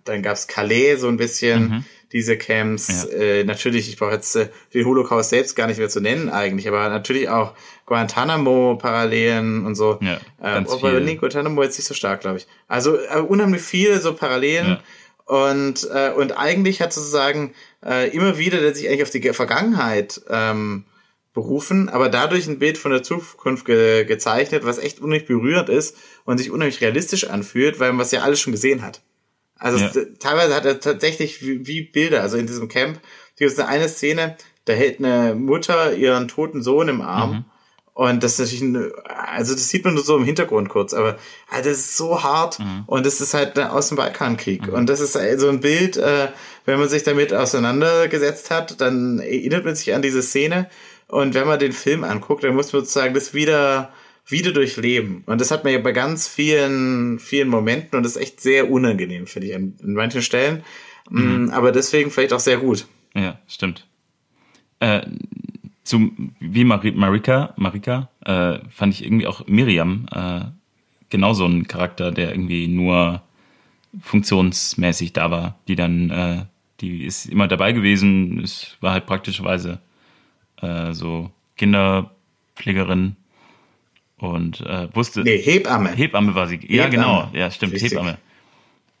dann 0.04 0.22
gab 0.22 0.34
es 0.34 0.46
Calais 0.46 0.96
so 0.96 1.08
ein 1.08 1.16
bisschen, 1.16 1.68
mhm. 1.68 1.84
diese 2.12 2.36
Camps. 2.36 3.08
Ja. 3.10 3.18
Äh, 3.18 3.44
natürlich, 3.44 3.88
ich 3.88 3.96
brauche 3.96 4.12
jetzt 4.12 4.36
äh, 4.36 4.48
den 4.72 4.86
Holocaust 4.86 5.30
selbst 5.30 5.56
gar 5.56 5.66
nicht 5.66 5.78
mehr 5.78 5.88
zu 5.88 6.00
nennen 6.00 6.28
eigentlich, 6.28 6.68
aber 6.68 6.88
natürlich 6.88 7.28
auch 7.28 7.54
Guantanamo-Parallelen 7.86 9.66
und 9.66 9.74
so. 9.74 9.98
Ja, 10.00 10.20
ganz 10.40 10.70
äh, 10.70 10.74
aber 10.74 11.00
Guantanamo 11.00 11.62
jetzt 11.62 11.78
nicht 11.78 11.86
so 11.86 11.94
stark, 11.94 12.20
glaube 12.20 12.38
ich. 12.38 12.46
Also 12.68 12.96
äh, 12.96 13.18
unheimlich 13.18 13.62
viele 13.62 14.00
so 14.00 14.14
Parallelen. 14.14 14.68
Ja. 14.68 14.80
Und, 15.26 15.88
äh, 15.92 16.12
und 16.12 16.38
eigentlich 16.38 16.80
hat 16.80 16.92
sozusagen 16.92 17.52
äh, 17.84 18.08
immer 18.10 18.38
wieder 18.38 18.60
der 18.60 18.74
sich 18.74 18.88
eigentlich 18.88 19.02
auf 19.02 19.10
die 19.10 19.32
Vergangenheit 19.32 20.22
ähm, 20.30 20.84
berufen, 21.32 21.88
aber 21.88 22.08
dadurch 22.08 22.46
ein 22.46 22.60
Bild 22.60 22.78
von 22.78 22.92
der 22.92 23.02
Zukunft 23.02 23.66
ge 23.66 24.04
gezeichnet, 24.04 24.64
was 24.64 24.78
echt 24.78 25.00
unheimlich 25.00 25.26
berührend 25.26 25.68
ist 25.68 25.96
und 26.24 26.38
sich 26.38 26.50
unheimlich 26.50 26.80
realistisch 26.80 27.28
anfühlt, 27.28 27.80
weil 27.80 27.92
man 27.92 28.06
es 28.06 28.12
ja 28.12 28.22
alles 28.22 28.40
schon 28.40 28.52
gesehen 28.52 28.82
hat. 28.82 29.02
Also 29.58 29.78
ja. 29.78 29.90
teilweise 30.18 30.54
hat 30.54 30.64
er 30.64 30.80
tatsächlich 30.80 31.42
wie, 31.42 31.66
wie 31.66 31.82
Bilder, 31.82 32.22
also 32.22 32.36
in 32.36 32.46
diesem 32.46 32.68
Camp, 32.68 33.00
hier 33.36 33.48
ist 33.48 33.60
eine 33.60 33.88
Szene, 33.88 34.36
da 34.64 34.74
hält 34.74 34.98
eine 34.98 35.34
Mutter 35.34 35.94
ihren 35.94 36.28
toten 36.28 36.62
Sohn 36.62 36.88
im 36.88 37.00
Arm 37.00 37.30
mhm. 37.30 37.44
Und 37.96 38.22
das 38.22 38.32
ist 38.32 38.40
natürlich, 38.40 38.60
ein, 38.60 38.92
also 39.06 39.54
das 39.54 39.70
sieht 39.70 39.82
man 39.86 39.94
nur 39.94 40.04
so 40.04 40.18
im 40.18 40.24
Hintergrund 40.24 40.68
kurz, 40.68 40.92
aber 40.92 41.16
halt, 41.48 41.64
das 41.64 41.78
ist 41.78 41.96
so 41.96 42.22
hart 42.22 42.58
mhm. 42.58 42.84
und 42.86 43.06
das 43.06 43.22
ist 43.22 43.32
halt 43.32 43.58
aus 43.58 43.88
dem 43.88 43.96
Balkankrieg. 43.96 44.66
Mhm. 44.66 44.74
Und 44.74 44.90
das 44.90 45.00
ist 45.00 45.14
so 45.14 45.48
ein 45.48 45.60
Bild, 45.60 45.96
äh, 45.96 46.28
wenn 46.66 46.78
man 46.78 46.90
sich 46.90 47.04
damit 47.04 47.32
auseinandergesetzt 47.32 48.50
hat, 48.50 48.82
dann 48.82 49.18
erinnert 49.18 49.64
man 49.64 49.74
sich 49.74 49.94
an 49.94 50.02
diese 50.02 50.20
Szene. 50.20 50.68
Und 51.08 51.32
wenn 51.32 51.46
man 51.46 51.58
den 51.58 51.72
Film 51.72 52.04
anguckt, 52.04 52.44
dann 52.44 52.54
muss 52.54 52.70
man 52.74 52.82
sozusagen 52.82 53.14
das 53.14 53.32
wieder, 53.32 53.94
wieder 54.26 54.52
durchleben. 54.52 55.22
Und 55.24 55.40
das 55.40 55.50
hat 55.50 55.64
man 55.64 55.72
ja 55.72 55.78
bei 55.78 55.92
ganz 55.92 56.28
vielen, 56.28 57.18
vielen 57.18 57.48
Momenten 57.48 57.96
und 57.96 58.02
das 58.02 58.16
ist 58.16 58.20
echt 58.20 58.42
sehr 58.42 58.70
unangenehm, 58.70 59.26
finde 59.26 59.48
ich, 59.48 59.54
an, 59.54 59.74
an 59.82 59.94
manchen 59.94 60.20
Stellen. 60.20 60.64
Mhm. 61.08 61.46
Mm, 61.46 61.50
aber 61.50 61.72
deswegen 61.72 62.10
vielleicht 62.10 62.34
auch 62.34 62.40
sehr 62.40 62.58
gut. 62.58 62.86
Ja, 63.14 63.40
stimmt. 63.48 63.86
Äh, 64.80 65.00
zu, 65.86 66.10
wie 66.40 66.64
Mari 66.64 66.92
Marika, 66.92 67.54
Marika 67.56 68.08
äh, 68.24 68.58
fand 68.70 68.94
ich 68.94 69.04
irgendwie 69.04 69.26
auch 69.26 69.46
Miriam 69.46 70.06
äh, 70.12 70.40
genauso 71.10 71.46
ein 71.46 71.68
Charakter, 71.68 72.10
der 72.10 72.30
irgendwie 72.30 72.66
nur 72.66 73.22
funktionsmäßig 74.00 75.12
da 75.12 75.30
war, 75.30 75.58
die 75.68 75.76
dann, 75.76 76.10
äh, 76.10 76.44
die 76.80 77.04
ist 77.04 77.26
immer 77.26 77.48
dabei 77.48 77.72
gewesen, 77.72 78.40
es 78.42 78.76
war 78.80 78.92
halt 78.92 79.06
praktischerweise 79.06 79.78
äh, 80.60 80.92
so 80.92 81.30
Kinderpflegerin 81.56 83.16
und 84.18 84.60
äh, 84.62 84.94
wusste. 84.94 85.22
Nee, 85.22 85.38
Hebamme. 85.38 85.90
Hebamme 85.90 86.34
war 86.34 86.48
sie. 86.48 86.60
Ja, 86.68 86.88
genau. 86.88 87.30
Ja, 87.32 87.50
stimmt, 87.50 87.74
Richtig. 87.74 87.92
Hebamme. 87.92 88.18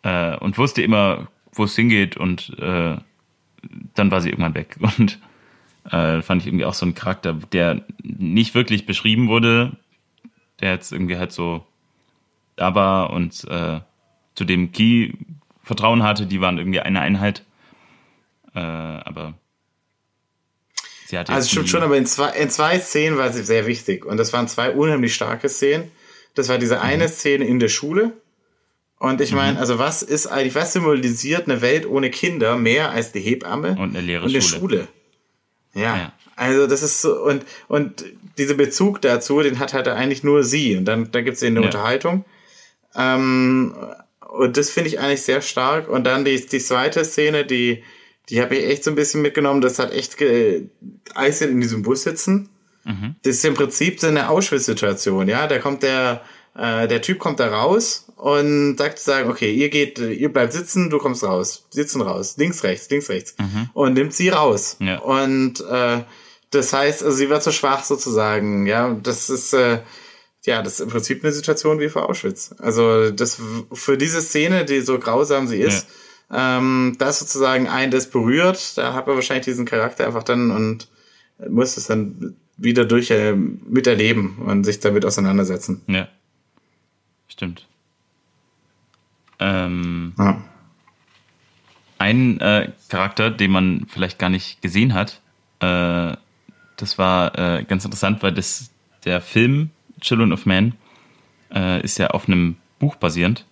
Äh, 0.02 0.36
und 0.38 0.56
wusste 0.56 0.82
immer, 0.82 1.28
wo 1.52 1.64
es 1.64 1.74
hingeht 1.74 2.16
und 2.16 2.56
äh, 2.58 2.96
dann 3.94 4.10
war 4.10 4.20
sie 4.20 4.30
irgendwann 4.30 4.54
weg. 4.54 4.76
Und 4.98 5.18
äh, 5.90 6.22
fand 6.22 6.42
ich 6.42 6.48
irgendwie 6.48 6.64
auch 6.64 6.74
so 6.74 6.86
ein 6.86 6.94
Charakter, 6.94 7.34
der 7.52 7.84
nicht 8.02 8.54
wirklich 8.54 8.86
beschrieben 8.86 9.28
wurde, 9.28 9.76
der 10.60 10.72
jetzt 10.72 10.92
irgendwie 10.92 11.16
halt 11.16 11.32
so 11.32 11.64
da 12.56 12.74
war 12.74 13.10
und 13.10 13.44
äh, 13.48 13.80
zu 14.34 14.44
dem 14.44 14.72
Key 14.72 15.12
Vertrauen 15.62 16.02
hatte, 16.04 16.26
die 16.26 16.40
waren 16.40 16.58
irgendwie 16.58 16.80
eine 16.80 17.00
Einheit. 17.00 17.42
Äh, 18.54 18.60
aber 18.60 19.34
sie 21.06 21.18
hatte. 21.18 21.32
Also 21.32 21.48
stimmt 21.48 21.68
schon, 21.68 21.82
aber 21.82 21.96
in 21.96 22.06
zwei, 22.06 22.30
in 22.30 22.50
zwei 22.50 22.78
Szenen 22.78 23.18
war 23.18 23.32
sie 23.32 23.42
sehr 23.42 23.66
wichtig. 23.66 24.04
Und 24.06 24.16
das 24.16 24.32
waren 24.32 24.46
zwei 24.46 24.70
unheimlich 24.70 25.14
starke 25.14 25.48
Szenen. 25.48 25.90
Das 26.34 26.48
war 26.48 26.58
diese 26.58 26.80
eine 26.80 27.04
mhm. 27.04 27.08
Szene 27.08 27.44
in 27.46 27.58
der 27.58 27.68
Schule. 27.68 28.12
Und 28.98 29.20
ich 29.20 29.32
meine, 29.32 29.54
mhm. 29.54 29.58
also 29.58 29.78
was 29.78 30.02
ist 30.02 30.26
eigentlich, 30.26 30.54
was 30.54 30.72
symbolisiert 30.72 31.48
eine 31.48 31.60
Welt 31.60 31.86
ohne 31.86 32.10
Kinder 32.10 32.56
mehr 32.56 32.90
als 32.92 33.12
die 33.12 33.20
Hebamme 33.20 33.70
und 33.70 33.90
eine 33.90 34.00
leere 34.00 34.24
und 34.24 34.30
eine 34.30 34.40
Schule? 34.40 34.58
Schule. 34.58 34.88
Ja. 35.76 35.96
ja. 35.96 36.12
Also 36.34 36.66
das 36.66 36.82
ist 36.82 37.00
so, 37.00 37.22
und, 37.22 37.44
und 37.68 38.04
dieser 38.36 38.54
Bezug 38.54 39.00
dazu, 39.00 39.40
den 39.40 39.58
hat 39.58 39.72
halt 39.72 39.88
eigentlich 39.88 40.22
nur 40.22 40.42
sie. 40.42 40.76
Und 40.76 40.84
dann, 40.84 41.10
dann 41.10 41.24
gibt 41.24 41.36
es 41.36 41.42
eine 41.42 41.60
ja. 41.60 41.66
Unterhaltung. 41.66 42.24
Ähm, 42.94 43.74
und 44.28 44.56
das 44.56 44.70
finde 44.70 44.88
ich 44.88 45.00
eigentlich 45.00 45.22
sehr 45.22 45.40
stark. 45.40 45.88
Und 45.88 46.04
dann 46.04 46.24
die, 46.24 46.44
die 46.44 46.58
zweite 46.58 47.04
Szene, 47.04 47.46
die, 47.46 47.84
die 48.28 48.42
habe 48.42 48.56
ich 48.56 48.66
echt 48.66 48.84
so 48.84 48.90
ein 48.90 48.96
bisschen 48.96 49.22
mitgenommen. 49.22 49.60
Das 49.60 49.78
hat 49.78 49.92
echt 49.92 50.18
ge 50.18 50.68
Eis 51.14 51.40
in 51.40 51.60
diesem 51.60 51.82
Bus 51.82 52.02
sitzen. 52.02 52.50
Mhm. 52.84 53.16
Das 53.22 53.36
ist 53.36 53.44
im 53.44 53.54
Prinzip 53.54 54.00
so 54.00 54.06
eine 54.06 54.28
Auschwitz-Situation, 54.28 55.28
ja. 55.28 55.46
Da 55.46 55.58
kommt 55.58 55.82
der, 55.82 56.22
äh, 56.54 56.86
der 56.86 57.00
Typ 57.00 57.18
kommt 57.18 57.40
da 57.40 57.48
raus 57.48 58.05
und 58.16 58.76
sagt 58.78 58.98
sagen, 58.98 59.30
okay, 59.30 59.52
ihr 59.52 59.68
geht, 59.68 59.98
ihr 59.98 60.32
bleibt 60.32 60.52
sitzen, 60.52 60.90
du 60.90 60.98
kommst 60.98 61.22
raus, 61.22 61.66
sitzen 61.70 62.00
raus, 62.00 62.36
links, 62.38 62.64
rechts, 62.64 62.90
links, 62.90 63.08
rechts. 63.08 63.34
Mhm. 63.38 63.70
Und 63.72 63.94
nimmt 63.94 64.14
sie 64.14 64.30
raus. 64.30 64.76
Ja. 64.80 64.98
Und 64.98 65.60
äh, 65.60 66.02
das 66.50 66.72
heißt, 66.72 67.02
also 67.02 67.16
sie 67.16 67.28
wird 67.28 67.42
so 67.42 67.52
schwach 67.52 67.84
sozusagen, 67.84 68.66
ja. 68.66 68.96
Das 69.02 69.30
ist 69.30 69.52
äh, 69.52 69.80
ja, 70.46 70.62
das 70.62 70.74
ist 70.74 70.80
im 70.80 70.88
Prinzip 70.88 71.22
eine 71.22 71.32
Situation 71.32 71.80
wie 71.80 71.88
vor 71.88 72.08
Auschwitz. 72.08 72.54
Also 72.58 73.10
das 73.10 73.40
für 73.72 73.98
diese 73.98 74.22
Szene, 74.22 74.64
die 74.64 74.80
so 74.80 74.98
grausam 74.98 75.48
sie 75.48 75.58
ist, 75.58 75.88
ja. 76.30 76.58
ähm, 76.58 76.94
das 76.98 77.18
sozusagen 77.18 77.68
ein 77.68 77.90
das 77.90 78.08
berührt, 78.08 78.78
da 78.78 78.94
hat 78.94 79.06
man 79.06 79.16
wahrscheinlich 79.16 79.44
diesen 79.44 79.66
Charakter 79.66 80.06
einfach 80.06 80.22
dann 80.22 80.50
und 80.50 80.88
muss 81.48 81.76
es 81.76 81.88
dann 81.88 82.36
wieder 82.56 82.84
durch 82.84 83.10
äh, 83.10 83.34
miterleben 83.34 84.38
und 84.38 84.64
sich 84.64 84.80
damit 84.80 85.04
auseinandersetzen. 85.04 85.82
Ja. 85.88 86.08
Stimmt. 87.28 87.66
Ähm, 89.38 90.12
ja. 90.18 90.42
Ein 91.98 92.40
äh, 92.40 92.72
Charakter, 92.88 93.30
den 93.30 93.50
man 93.50 93.86
vielleicht 93.88 94.18
gar 94.18 94.28
nicht 94.28 94.60
gesehen 94.60 94.92
hat, 94.92 95.20
äh, 95.60 96.16
das 96.76 96.98
war 96.98 97.38
äh, 97.38 97.64
ganz 97.64 97.84
interessant, 97.84 98.22
weil 98.22 98.32
das 98.32 98.70
der 99.04 99.20
Film 99.20 99.70
Children 100.00 100.32
of 100.32 100.44
Men 100.46 100.74
äh, 101.54 101.80
ist 101.82 101.98
ja 101.98 102.08
auf 102.08 102.28
einem 102.28 102.56
Buch 102.78 102.96
basierend. 102.96 103.46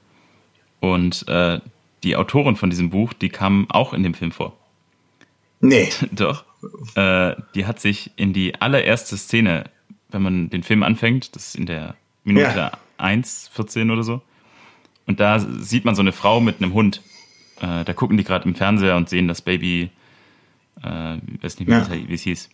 Und 0.81 1.27
äh, 1.29 1.61
die 2.03 2.17
Autorin 2.17 2.57
von 2.57 2.69
diesem 2.69 2.91
Buch, 2.91 3.15
die 3.15 3.31
kam 3.31 3.67
auch 3.71 3.95
in 3.95 4.03
dem 4.03 4.13
Film 4.13 4.33
vor. 4.33 4.57
Nee. 5.61 5.89
Doch. 6.13 6.45
Äh, 6.95 7.37
die 7.55 7.67
hat 7.67 7.81
sich 7.81 8.11
in 8.17 8.33
die 8.33 8.61
allererste 8.61 9.17
Szene, 9.17 9.65
wenn 10.11 10.23
man 10.23 10.51
den 10.51 10.63
Film 10.63 10.83
anfängt, 10.83 11.35
das 11.35 11.49
ist 11.49 11.57
in 11.57 11.67
der 11.67 11.97
Minute 12.25 12.57
ja. 12.57 12.73
1, 12.99 13.51
14 13.53 13.91
oder 13.91 14.03
so. 14.03 14.23
Und 15.07 15.21
da 15.21 15.39
sieht 15.39 15.85
man 15.85 15.95
so 15.95 16.03
eine 16.03 16.13
Frau 16.13 16.41
mit 16.41 16.63
einem 16.63 16.73
Hund. 16.73 17.03
Äh, 17.61 17.85
da 17.85 17.93
gucken 17.93 18.17
die 18.17 18.25
gerade 18.25 18.49
im 18.49 18.55
Fernseher 18.55 18.97
und 18.97 19.09
sehen 19.09 19.29
das 19.29 19.43
Baby, 19.43 19.91
äh, 20.83 21.17
ich 21.17 21.43
weiß 21.43 21.59
nicht, 21.59 21.69
mehr, 21.69 21.87
ja. 21.91 22.09
wie 22.09 22.15
es 22.15 22.23
hieß, 22.23 22.49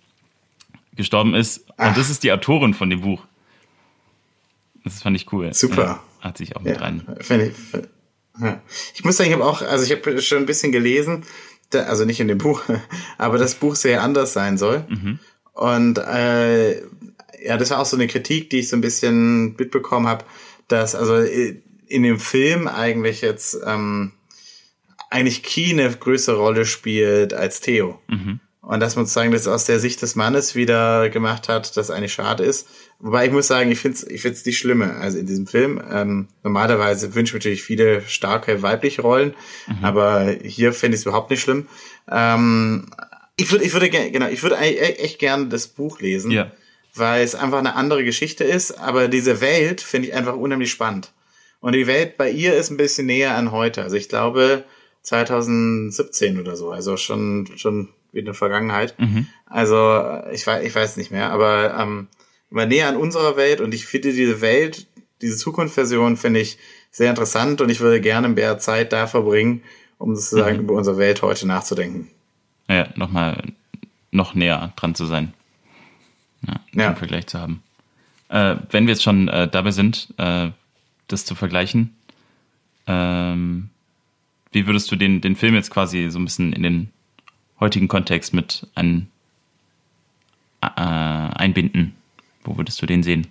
gestorben 0.97 1.35
ist. 1.35 1.65
Ach. 1.77 1.89
Und 1.89 1.97
das 1.97 2.11
ist 2.11 2.23
die 2.23 2.33
Autorin 2.33 2.75
von 2.75 2.91
dem 2.91 3.01
Buch. 3.03 3.25
Das 4.85 5.03
fand 5.03 5.17
ich 5.17 5.33
cool. 5.33 5.53
Super. 5.53 5.83
Ja, 5.83 6.03
hat 6.21 6.39
sich 6.39 6.57
auch 6.57 6.63
mit 6.63 6.77
ja, 6.77 6.81
rein. 6.81 7.07
Ich, 7.21 7.29
ja. 8.41 8.61
ich 8.95 9.05
muss 9.05 9.17
sagen, 9.17 9.29
ich 9.29 9.35
habe 9.35 9.45
auch, 9.45 9.63
also 9.63 9.85
ich 9.85 9.93
habe 9.93 10.21
schon 10.23 10.39
ein 10.39 10.47
bisschen 10.47 10.73
gelesen, 10.73 11.25
da, 11.71 11.85
also 11.85 12.05
nicht 12.05 12.21
in 12.21 12.29
dem 12.29 12.39
Buch, 12.39 12.63
aber 13.19 13.39
das 13.39 13.55
Buch 13.55 13.77
sehr 13.77 14.03
anders 14.03 14.33
sein 14.33 14.59
soll. 14.59 14.85
Mhm. 14.89 15.19
Und 15.53 15.99
äh, 15.99 16.81
ja, 17.43 17.57
das 17.59 17.71
war 17.71 17.81
auch 17.81 17.87
so 17.87 17.97
eine 17.97 18.07
Kritik, 18.07 18.51
die 18.51 18.61
ich 18.61 18.69
so 18.69 18.77
ein 18.77 18.81
bisschen 18.81 19.57
mitbekommen 19.57 20.07
habe, 20.07 20.25
dass 20.69 20.95
also 20.95 21.23
in 21.91 22.05
dem 22.05 22.19
Film 22.19 22.69
eigentlich 22.69 23.21
jetzt 23.21 23.59
ähm, 23.67 24.13
eigentlich 25.11 25.43
Key 25.43 25.71
eine 25.73 25.91
größere 25.91 26.37
Rolle 26.37 26.65
spielt 26.65 27.35
als 27.35 27.61
Theo. 27.61 28.01
Mhm. 28.09 28.41
Und 28.63 28.79
dass 28.79 28.95
man 28.95 29.07
sozusagen 29.07 29.33
das 29.33 29.49
aus 29.49 29.65
der 29.65 29.81
Sicht 29.81 30.01
des 30.01 30.15
Mannes 30.15 30.55
wieder 30.55 31.09
gemacht 31.11 31.49
hat, 31.49 31.77
das 31.77 31.91
eigentlich 31.91 32.13
schade 32.13 32.45
ist. 32.45 32.69
Wobei 33.01 33.27
ich 33.27 33.33
muss 33.33 33.49
sagen, 33.49 33.73
ich 33.73 33.81
finde 33.81 33.97
es 33.97 34.07
ich 34.07 34.23
find's 34.23 34.45
nicht 34.45 34.59
schlimme. 34.59 34.97
Also 34.97 35.19
in 35.19 35.27
diesem 35.27 35.49
Film, 35.49 35.83
ähm, 35.91 36.29
normalerweise 36.45 37.15
wünsche 37.15 37.37
ich 37.37 37.43
natürlich 37.43 37.63
viele 37.65 38.03
starke 38.03 38.63
weibliche 38.63 39.03
Rollen, 39.03 39.35
mhm. 39.67 39.85
aber 39.85 40.37
hier 40.45 40.73
finde 40.73 40.95
ich 40.95 41.01
es 41.01 41.07
überhaupt 41.07 41.31
nicht 41.31 41.41
schlimm. 41.41 41.67
Ähm, 42.09 42.87
ich 43.37 43.51
würde, 43.51 43.65
ich 43.65 43.73
würde 43.73 43.89
genau, 43.89 44.29
ich 44.29 44.43
würde 44.43 44.59
echt 44.59 45.19
gerne 45.19 45.47
das 45.47 45.67
Buch 45.67 46.01
lesen, 46.01 46.31
ja. 46.31 46.53
weil 46.95 47.25
es 47.25 47.35
einfach 47.35 47.59
eine 47.59 47.75
andere 47.75 48.05
Geschichte 48.05 48.45
ist, 48.45 48.79
aber 48.79 49.09
diese 49.09 49.41
Welt 49.41 49.81
finde 49.81 50.09
ich 50.09 50.15
einfach 50.15 50.37
unheimlich 50.37 50.71
spannend. 50.71 51.11
Und 51.61 51.75
die 51.75 51.87
Welt 51.87 52.17
bei 52.17 52.31
ihr 52.31 52.55
ist 52.55 52.71
ein 52.71 52.77
bisschen 52.77 53.07
näher 53.07 53.37
an 53.37 53.53
heute. 53.53 53.83
Also 53.83 53.97
ich 53.97 54.09
glaube 54.09 54.65
2017 55.03 56.39
oder 56.41 56.57
so, 56.57 56.71
also 56.71 56.97
schon, 56.97 57.49
schon 57.57 57.89
wie 58.13 58.21
in 58.21 58.25
der 58.25 58.35
Vergangenheit. 58.35 58.99
Mhm. 58.99 59.27
Also 59.47 60.23
ich 60.33 60.47
weiß, 60.47 60.65
ich 60.65 60.75
weiß 60.75 60.97
nicht 60.97 61.11
mehr, 61.11 61.31
aber 61.31 61.77
ähm, 61.79 62.09
immer 62.51 62.67
näher 62.67 62.89
an 62.89 62.97
unserer 62.97 63.37
Welt 63.37 63.61
und 63.61 63.75
ich 63.75 63.87
finde 63.87 64.13
diese 64.13 64.41
Welt, 64.41 64.87
diese 65.21 65.37
Zukunftsversion 65.37 66.17
finde 66.17 66.41
ich 66.41 66.59
sehr 66.91 67.11
interessant 67.11 67.61
und 67.61 67.71
ich 67.71 67.81
würde 67.81 68.01
gerne 68.01 68.29
mehr 68.29 68.59
Zeit 68.59 68.93
da 68.93 69.07
verbringen, 69.07 69.63
um 69.99 70.15
sozusagen 70.17 70.57
mhm. 70.57 70.65
über 70.65 70.75
unsere 70.75 70.99
Welt 70.99 71.23
heute 71.23 71.47
nachzudenken. 71.47 72.09
Ja, 72.69 72.89
nochmal 72.97 73.43
noch 74.11 74.35
näher 74.35 74.73
dran 74.77 74.95
zu 74.95 75.07
sein. 75.07 75.35
Ja, 76.47 76.61
ja. 76.73 76.95
Vergleich 76.95 77.27
zu 77.27 77.39
haben. 77.39 77.63
Äh, 78.29 78.57
wenn 78.71 78.87
wir 78.87 78.95
jetzt 78.95 79.03
schon 79.03 79.29
äh, 79.29 79.49
dabei 79.49 79.73
sind, 79.73 80.09
äh, 80.17 80.51
das 81.13 81.25
zu 81.25 81.35
vergleichen, 81.35 81.95
ähm, 82.87 83.71
wie 84.53 84.67
würdest 84.67 84.91
du 84.91 84.97
den, 84.97 85.21
den 85.21 85.37
Film 85.37 85.55
jetzt 85.55 85.71
quasi 85.71 86.11
so 86.11 86.19
ein 86.19 86.25
bisschen 86.25 86.53
in 86.53 86.63
den 86.63 86.91
heutigen 87.61 87.89
Kontext 87.89 88.35
mit 88.35 88.67
ein, 88.75 89.09
äh, 90.61 90.67
einbinden? 90.67 91.95
Wo 92.43 92.57
würdest 92.57 92.81
du 92.83 92.87
den 92.87 93.03
sehen? 93.03 93.27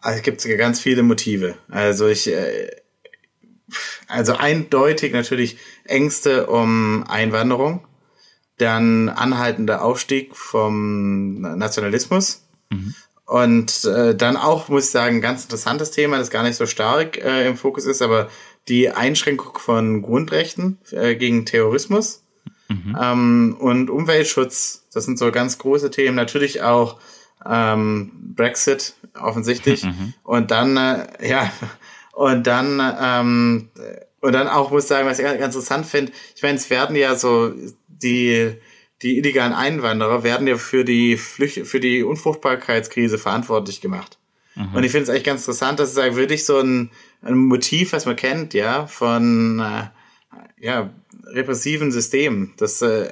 Also 0.00 0.18
es 0.18 0.22
gibt 0.22 0.58
ganz 0.58 0.80
viele 0.80 1.02
Motive. 1.02 1.56
Also 1.68 2.06
ich, 2.06 2.28
äh, 2.28 2.70
also 4.06 4.36
eindeutig 4.36 5.12
natürlich 5.12 5.56
Ängste 5.84 6.46
um 6.46 7.04
Einwanderung, 7.08 7.84
dann 8.58 9.08
anhaltender 9.08 9.82
Aufstieg 9.82 10.36
vom 10.36 11.40
Nationalismus 11.40 12.44
mhm. 12.70 12.94
Und 13.26 13.84
äh, 13.84 14.14
dann 14.14 14.36
auch, 14.36 14.68
muss 14.68 14.86
ich 14.86 14.90
sagen, 14.90 15.20
ganz 15.20 15.42
interessantes 15.42 15.90
Thema, 15.90 16.18
das 16.18 16.30
gar 16.30 16.44
nicht 16.44 16.56
so 16.56 16.66
stark 16.66 17.18
äh, 17.18 17.46
im 17.46 17.56
Fokus 17.56 17.84
ist, 17.84 18.00
aber 18.00 18.28
die 18.68 18.90
Einschränkung 18.90 19.58
von 19.58 20.02
Grundrechten 20.02 20.78
äh, 20.92 21.16
gegen 21.16 21.44
Terrorismus 21.44 22.22
mhm. 22.68 22.96
ähm, 23.00 23.56
und 23.58 23.90
Umweltschutz. 23.90 24.84
Das 24.92 25.04
sind 25.04 25.18
so 25.18 25.32
ganz 25.32 25.58
große 25.58 25.90
Themen. 25.90 26.14
Natürlich 26.14 26.62
auch 26.62 26.98
ähm, 27.44 28.12
Brexit 28.34 28.94
offensichtlich 29.20 29.84
mhm. 29.84 30.14
und 30.22 30.50
dann 30.52 30.76
äh, 30.76 31.28
ja 31.28 31.52
und 32.12 32.46
dann 32.46 32.80
ähm, 33.00 33.68
und 34.20 34.32
dann 34.32 34.48
auch 34.48 34.70
muss 34.70 34.84
ich 34.84 34.88
sagen, 34.88 35.08
was 35.08 35.18
ich 35.18 35.24
ganz 35.24 35.54
interessant 35.54 35.86
finde. 35.86 36.12
Ich 36.34 36.42
meine, 36.42 36.56
es 36.56 36.70
werden 36.70 36.96
ja 36.96 37.14
so 37.16 37.52
die 37.88 38.56
die 39.02 39.18
illegalen 39.18 39.52
Einwanderer 39.52 40.22
werden 40.22 40.46
ja 40.46 40.56
für 40.56 40.84
die 40.84 41.16
Flücht 41.16 41.66
für 41.66 41.80
die 41.80 42.02
Unfruchtbarkeitskrise 42.02 43.18
verantwortlich 43.18 43.80
gemacht. 43.80 44.18
Mhm. 44.54 44.74
Und 44.74 44.84
ich 44.84 44.90
finde 44.90 45.04
es 45.04 45.10
eigentlich 45.10 45.24
ganz 45.24 45.42
interessant, 45.42 45.78
dass 45.80 45.90
es 45.90 45.98
eigentlich 45.98 46.16
wirklich 46.16 46.44
so 46.44 46.58
ein, 46.58 46.90
ein 47.22 47.36
Motiv, 47.36 47.92
was 47.92 48.06
man 48.06 48.16
kennt, 48.16 48.54
ja, 48.54 48.86
von 48.86 49.60
äh, 49.60 50.64
ja 50.64 50.90
repressiven 51.26 51.92
Systemen, 51.92 52.54
das 52.56 52.80
äh, 52.82 53.08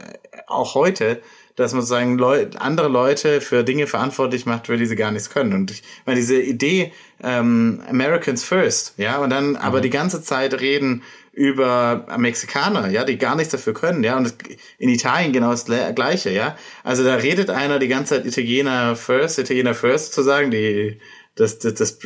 auch 0.46 0.74
heute 0.74 1.20
dass 1.56 1.72
man 1.72 1.82
sozusagen 1.82 2.18
Leu 2.18 2.46
andere 2.58 2.88
Leute 2.88 3.40
für 3.40 3.62
Dinge 3.62 3.86
verantwortlich 3.86 4.46
macht, 4.46 4.66
für 4.66 4.76
die 4.76 4.86
sie 4.86 4.96
gar 4.96 5.12
nichts 5.12 5.30
können. 5.30 5.52
Und 5.52 5.70
ich 5.70 5.82
meine, 6.04 6.18
diese 6.18 6.40
Idee 6.40 6.92
ähm, 7.22 7.80
Americans 7.88 8.44
First, 8.44 8.94
ja, 8.96 9.18
und 9.18 9.30
dann 9.30 9.50
mhm. 9.50 9.56
aber 9.56 9.80
die 9.80 9.90
ganze 9.90 10.22
Zeit 10.22 10.60
reden 10.60 11.02
über 11.34 12.06
Mexikaner, 12.16 12.88
ja, 12.90 13.04
die 13.04 13.18
gar 13.18 13.34
nichts 13.34 13.52
dafür 13.52 13.74
können, 13.74 14.04
ja, 14.04 14.16
und 14.16 14.34
in 14.78 14.88
Italien 14.88 15.32
genau 15.32 15.50
das 15.50 15.66
Gleiche, 15.66 16.30
ja. 16.30 16.56
Also 16.82 17.04
da 17.04 17.16
redet 17.16 17.50
einer 17.50 17.78
die 17.78 17.88
ganze 17.88 18.16
Zeit 18.16 18.26
Italiener 18.26 18.96
First, 18.96 19.38
Italiener 19.38 19.74
First 19.74 20.14
zu 20.14 20.22
sagen, 20.22 20.50
die 20.50 20.98
das, 21.34 21.58
das, 21.58 21.74
das, 21.74 21.98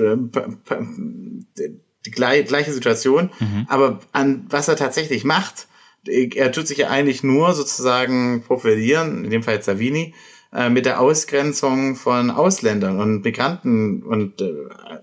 die 2.07 2.11
gleiche 2.11 2.73
Situation, 2.73 3.31
mhm. 3.39 3.67
aber 3.69 4.01
an 4.13 4.47
was 4.49 4.69
er 4.69 4.77
tatsächlich 4.77 5.25
macht, 5.25 5.69
er 6.07 6.53
tut 6.53 6.67
sich 6.67 6.79
ja 6.79 6.89
eigentlich 6.89 7.23
nur 7.23 7.53
sozusagen 7.53 8.43
profilieren, 8.43 9.25
in 9.25 9.31
dem 9.31 9.43
Fall 9.43 9.63
Savini, 9.63 10.15
äh, 10.53 10.71
mit 10.71 10.87
der 10.87 11.01
Ausgrenzung 11.01 11.95
von 11.95 12.31
Ausländern 12.31 12.99
und 12.99 13.23
Migranten 13.23 14.03
und 14.03 14.41
äh, 14.41 14.55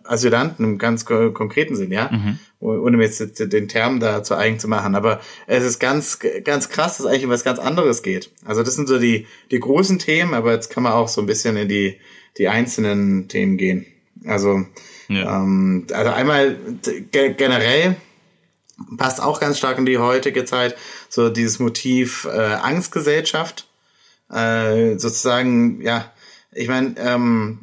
Asylanten 0.03 0.65
im 0.65 0.77
ganz 0.79 1.05
konkreten 1.05 1.75
Sinn, 1.75 1.91
ja, 1.91 2.09
mhm. 2.11 2.39
Ohne 2.65 2.97
mir 2.97 3.05
jetzt 3.05 3.39
den 3.39 3.67
Term 3.67 3.99
da 3.99 4.23
zu 4.23 4.35
eigen 4.35 4.59
zu 4.59 4.67
machen. 4.67 4.95
Aber 4.95 5.21
es 5.47 5.63
ist 5.63 5.79
ganz, 5.79 6.19
ganz 6.43 6.69
krass, 6.69 6.97
dass 6.97 7.05
eigentlich 7.05 7.25
um 7.25 7.31
was 7.31 7.43
ganz 7.43 7.59
anderes 7.59 8.03
geht. 8.03 8.31
Also 8.43 8.63
das 8.63 8.75
sind 8.75 8.87
so 8.87 8.99
die, 8.99 9.27
die 9.51 9.59
großen 9.59 9.99
Themen, 9.99 10.33
aber 10.33 10.53
jetzt 10.53 10.69
kann 10.69 10.83
man 10.83 10.93
auch 10.93 11.07
so 11.07 11.21
ein 11.21 11.27
bisschen 11.27 11.55
in 11.57 11.67
die, 11.67 11.99
die 12.37 12.47
einzelnen 12.47 13.27
Themen 13.27 13.57
gehen. 13.57 13.85
Also, 14.25 14.65
ja. 15.07 15.41
ähm, 15.41 15.87
also 15.91 16.11
einmal 16.11 16.57
generell 17.11 17.95
passt 18.97 19.21
auch 19.21 19.39
ganz 19.39 19.57
stark 19.57 19.77
in 19.77 19.85
die 19.85 19.97
heutige 19.97 20.45
Zeit, 20.45 20.75
so 21.09 21.29
dieses 21.29 21.59
Motiv 21.59 22.25
äh, 22.25 22.37
Angstgesellschaft. 22.37 23.67
Äh, 24.31 24.97
sozusagen, 24.97 25.81
ja, 25.81 26.11
ich 26.51 26.67
meine, 26.67 26.95
ähm, 26.97 27.59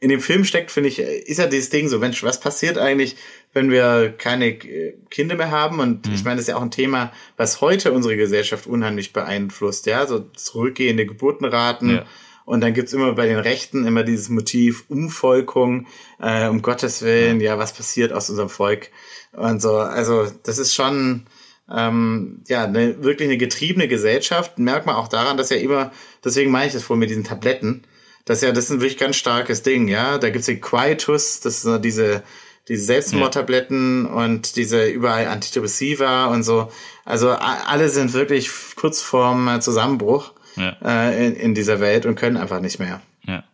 in 0.00 0.10
dem 0.10 0.20
Film 0.20 0.44
steckt, 0.44 0.70
finde 0.70 0.90
ich, 0.90 0.98
ist 0.98 1.38
ja 1.38 1.46
dieses 1.46 1.70
Ding 1.70 1.88
so, 1.88 1.98
Mensch, 1.98 2.22
was 2.22 2.38
passiert 2.38 2.76
eigentlich, 2.78 3.16
wenn 3.54 3.70
wir 3.70 4.12
keine 4.16 4.48
äh, 4.48 4.94
Kinder 5.10 5.36
mehr 5.36 5.50
haben? 5.50 5.80
Und 5.80 6.06
mhm. 6.06 6.14
ich 6.14 6.24
meine, 6.24 6.36
das 6.36 6.42
ist 6.42 6.48
ja 6.48 6.56
auch 6.56 6.62
ein 6.62 6.70
Thema, 6.70 7.12
was 7.36 7.60
heute 7.62 7.92
unsere 7.92 8.16
Gesellschaft 8.16 8.66
unheimlich 8.66 9.12
beeinflusst, 9.12 9.86
ja, 9.86 10.06
so 10.06 10.26
zurückgehende 10.36 11.06
Geburtenraten. 11.06 11.90
Ja. 11.90 12.04
Und 12.44 12.60
dann 12.60 12.74
gibt's 12.74 12.92
immer 12.92 13.14
bei 13.14 13.26
den 13.26 13.38
Rechten 13.38 13.86
immer 13.86 14.02
dieses 14.02 14.28
Motiv 14.28 14.84
Umvolkung, 14.88 15.86
äh, 16.20 16.46
um 16.48 16.60
Gottes 16.60 17.00
Willen, 17.00 17.40
ja. 17.40 17.56
was 17.56 17.72
passiert 17.72 18.12
aus 18.12 18.28
unserem 18.28 18.50
Volk? 18.50 18.90
und 19.36 19.60
so. 19.60 19.76
Also 19.76 20.30
das 20.42 20.58
ist 20.58 20.74
schon 20.74 21.26
ähm, 21.70 22.42
ja 22.48 22.64
eine, 22.64 23.02
wirklich 23.02 23.28
eine 23.28 23.38
getriebene 23.38 23.88
Gesellschaft. 23.88 24.58
Merkt 24.58 24.86
man 24.86 24.96
auch 24.96 25.08
daran, 25.08 25.36
dass 25.36 25.50
ja 25.50 25.56
immer, 25.56 25.92
deswegen 26.24 26.50
meine 26.50 26.68
ich 26.68 26.72
das 26.72 26.82
vorhin 26.82 27.00
mit 27.00 27.10
diesen 27.10 27.24
Tabletten, 27.24 27.82
dass 28.24 28.40
ja 28.40 28.52
das 28.52 28.64
ist 28.64 28.70
ein 28.70 28.80
wirklich 28.80 28.98
ganz 28.98 29.16
starkes 29.16 29.62
Ding. 29.62 29.88
Ja, 29.88 30.18
da 30.18 30.30
gibt's 30.30 30.46
den 30.46 30.60
Quietus, 30.60 31.40
das 31.40 31.62
sind 31.62 31.84
diese 31.84 32.22
diese 32.68 32.84
Selbstmordtabletten 32.84 34.06
ja. 34.06 34.12
und 34.12 34.56
diese 34.56 34.86
überall 34.86 35.26
Antidepressiva 35.26 36.26
und 36.26 36.42
so. 36.42 36.70
Also 37.04 37.30
alle 37.30 37.88
sind 37.90 38.12
wirklich 38.14 38.50
kurz 38.76 39.02
vorm 39.02 39.60
Zusammenbruch 39.60 40.32
ja. 40.56 40.76
äh, 40.82 41.26
in, 41.26 41.36
in 41.36 41.54
dieser 41.54 41.80
Welt 41.80 42.06
und 42.06 42.14
können 42.14 42.36
einfach 42.36 42.60
nicht 42.60 42.78
mehr. 42.78 43.02
Ja. 43.26 43.44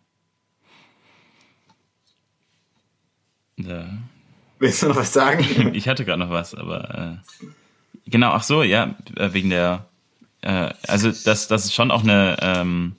Ja. 3.56 3.86
Willst 4.58 4.82
du 4.82 4.88
noch 4.88 4.96
was 4.96 5.12
sagen? 5.12 5.70
ich 5.74 5.88
hatte 5.88 6.04
gerade 6.04 6.20
noch 6.20 6.30
was, 6.30 6.54
aber 6.54 7.20
äh, 7.42 7.46
genau, 8.06 8.30
ach 8.30 8.42
so, 8.42 8.62
ja, 8.62 8.94
äh, 9.16 9.32
wegen 9.32 9.50
der, 9.50 9.86
äh, 10.42 10.70
also 10.86 11.10
dass 11.10 11.48
das 11.48 11.64
ist 11.64 11.74
schon 11.74 11.90
auch 11.90 12.02
eine 12.02 12.36
ähm, 12.40 12.96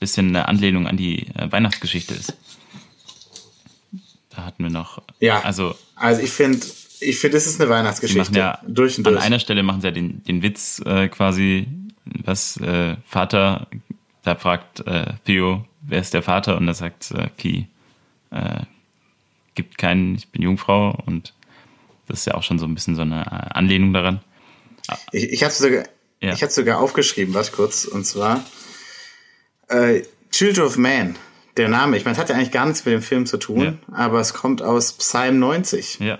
bisschen 0.00 0.28
eine 0.28 0.48
Anlehnung 0.48 0.86
an 0.86 0.96
die 0.96 1.26
äh, 1.28 1.50
Weihnachtsgeschichte 1.50 2.14
ist. 2.14 2.36
Da 4.38 4.44
hatten 4.44 4.62
wir 4.62 4.70
noch. 4.70 5.02
Ja. 5.18 5.40
Also, 5.40 5.74
also 5.96 6.22
ich 6.22 6.30
finde, 6.30 6.64
ich 7.00 7.18
finde, 7.18 7.38
es 7.38 7.48
ist 7.48 7.60
eine 7.60 7.68
Weihnachtsgeschichte. 7.68 8.38
Ja, 8.38 8.60
durch 8.68 8.96
und 8.96 9.02
durch. 9.02 9.16
An 9.16 9.20
einer 9.20 9.40
Stelle 9.40 9.64
machen 9.64 9.80
sie 9.80 9.88
ja 9.88 9.90
den, 9.90 10.22
den 10.22 10.44
Witz 10.44 10.80
äh, 10.86 11.08
quasi, 11.08 11.66
was 12.04 12.56
äh, 12.58 12.94
Vater, 13.04 13.66
da 14.22 14.36
fragt 14.36 14.86
äh, 14.86 15.06
Theo, 15.24 15.66
wer 15.80 16.00
ist 16.00 16.14
der 16.14 16.22
Vater? 16.22 16.56
Und 16.56 16.68
da 16.68 16.74
sagt 16.74 17.10
äh, 17.10 17.26
Pi, 17.36 17.66
äh, 18.30 18.60
gibt 19.56 19.76
keinen, 19.76 20.14
ich 20.14 20.28
bin 20.28 20.42
Jungfrau 20.42 20.96
und 21.06 21.34
das 22.06 22.20
ist 22.20 22.26
ja 22.26 22.34
auch 22.34 22.44
schon 22.44 22.60
so 22.60 22.66
ein 22.66 22.74
bisschen 22.76 22.94
so 22.94 23.02
eine 23.02 23.56
Anlehnung 23.56 23.92
daran. 23.92 24.20
Ich, 25.10 25.24
ich 25.32 25.42
habe 25.42 25.52
sogar, 25.52 25.82
ja. 26.20 26.32
ich 26.32 26.50
sogar 26.50 26.78
aufgeschrieben, 26.78 27.34
warte 27.34 27.50
kurz, 27.50 27.86
und 27.86 28.04
zwar 28.04 28.44
äh, 29.66 30.02
Children 30.30 30.64
of 30.64 30.76
Man, 30.76 31.16
der 31.58 31.68
Name. 31.68 31.96
Ich 31.96 32.04
meine, 32.04 32.14
es 32.14 32.20
hat 32.20 32.28
ja 32.28 32.36
eigentlich 32.36 32.52
gar 32.52 32.66
nichts 32.66 32.84
mit 32.84 32.94
dem 32.94 33.02
Film 33.02 33.26
zu 33.26 33.36
tun, 33.36 33.78
ja. 33.88 33.94
aber 33.94 34.20
es 34.20 34.32
kommt 34.32 34.62
aus 34.62 34.94
Psalm 34.94 35.38
90. 35.38 35.98
Ja. 36.00 36.18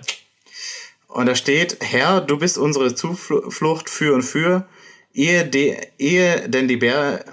Und 1.07 1.25
da 1.25 1.35
steht, 1.35 1.77
Herr, 1.81 2.21
du 2.21 2.37
bist 2.37 2.57
unsere 2.57 2.93
Zuflucht 2.93 3.89
für 3.89 4.13
und 4.13 4.21
für, 4.21 4.67
ehe, 5.13 5.45
de, 5.45 5.77
ehe 5.97 6.47
denn 6.49 6.67
die 6.67 6.77
Bär... 6.77 7.25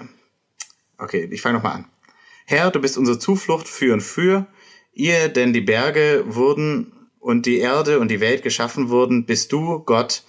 Okay, 0.97 1.29
ich 1.31 1.41
fange 1.41 1.57
nochmal 1.57 1.73
an. 1.73 1.85
Herr, 2.45 2.71
du 2.71 2.79
bist 2.79 2.97
unsere 2.97 3.19
Zuflucht 3.19 3.67
für 3.67 3.93
und 3.93 4.01
für, 4.01 4.47
Ihr 4.97 5.29
denn 5.29 5.53
die 5.53 5.61
Berge 5.61 6.23
wurden 6.25 6.91
und 7.19 7.45
die 7.45 7.59
Erde 7.59 7.99
und 7.99 8.09
die 8.09 8.19
Welt 8.19 8.41
geschaffen 8.41 8.89
wurden, 8.89 9.27
bist 9.27 9.51
du, 9.51 9.77
Gott, 9.77 10.23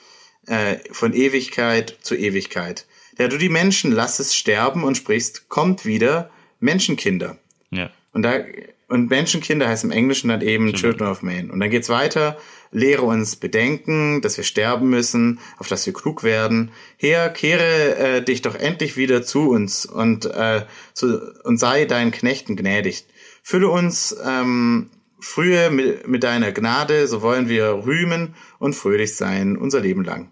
äh, 0.47 0.76
von 0.91 1.14
Ewigkeit 1.14 1.97
zu 2.03 2.14
Ewigkeit. 2.14 2.87
Der 3.16 3.29
du 3.29 3.39
die 3.39 3.49
Menschen 3.49 3.93
lassest 3.93 4.37
sterben 4.37 4.85
und 4.85 4.99
sprichst, 4.99 5.49
kommt 5.49 5.87
wieder, 5.87 6.31
Menschenkinder. 6.61 7.39
Ja. 7.71 7.91
Und 8.12 8.23
da, 8.23 8.41
und 8.89 9.11
Menschenkinder 9.11 9.69
heißt 9.69 9.85
im 9.85 9.91
Englischen 9.91 10.29
dann 10.29 10.41
eben 10.41 10.73
Children, 10.73 10.81
Children 10.81 11.09
of 11.09 11.23
Man. 11.23 11.51
Und 11.51 11.61
dann 11.61 11.71
geht's 11.71 11.91
weiter, 11.91 12.39
lehre 12.71 13.03
uns 13.03 13.37
bedenken, 13.37 14.23
dass 14.23 14.37
wir 14.37 14.45
sterben 14.45 14.89
müssen, 14.89 15.41
auf 15.59 15.69
dass 15.69 15.85
wir 15.87 15.93
klug 15.93 16.23
werden. 16.23 16.71
Herr, 16.97 17.29
kehre 17.29 17.97
äh, 17.97 18.23
dich 18.23 18.43
doch 18.43 18.55
endlich 18.55 18.97
wieder 18.97 19.23
zu 19.23 19.51
uns 19.51 19.85
und, 19.85 20.25
äh, 20.25 20.64
zu, 20.95 21.21
und 21.45 21.59
sei 21.59 21.85
deinen 21.85 22.11
Knechten 22.11 22.57
gnädig. 22.57 23.05
Fülle 23.43 23.69
uns 23.69 24.16
ähm, 24.27 24.91
frühe 25.21 25.71
mit, 25.71 26.09
mit 26.09 26.23
deiner 26.23 26.53
Gnade, 26.53 27.07
so 27.07 27.23
wollen 27.23 27.49
wir 27.49 27.85
rühmen 27.85 28.35
und 28.59 28.75
fröhlich 28.75 29.16
sein 29.16 29.57
unser 29.57 29.81
Leben 29.81 30.05
lang. 30.05 30.31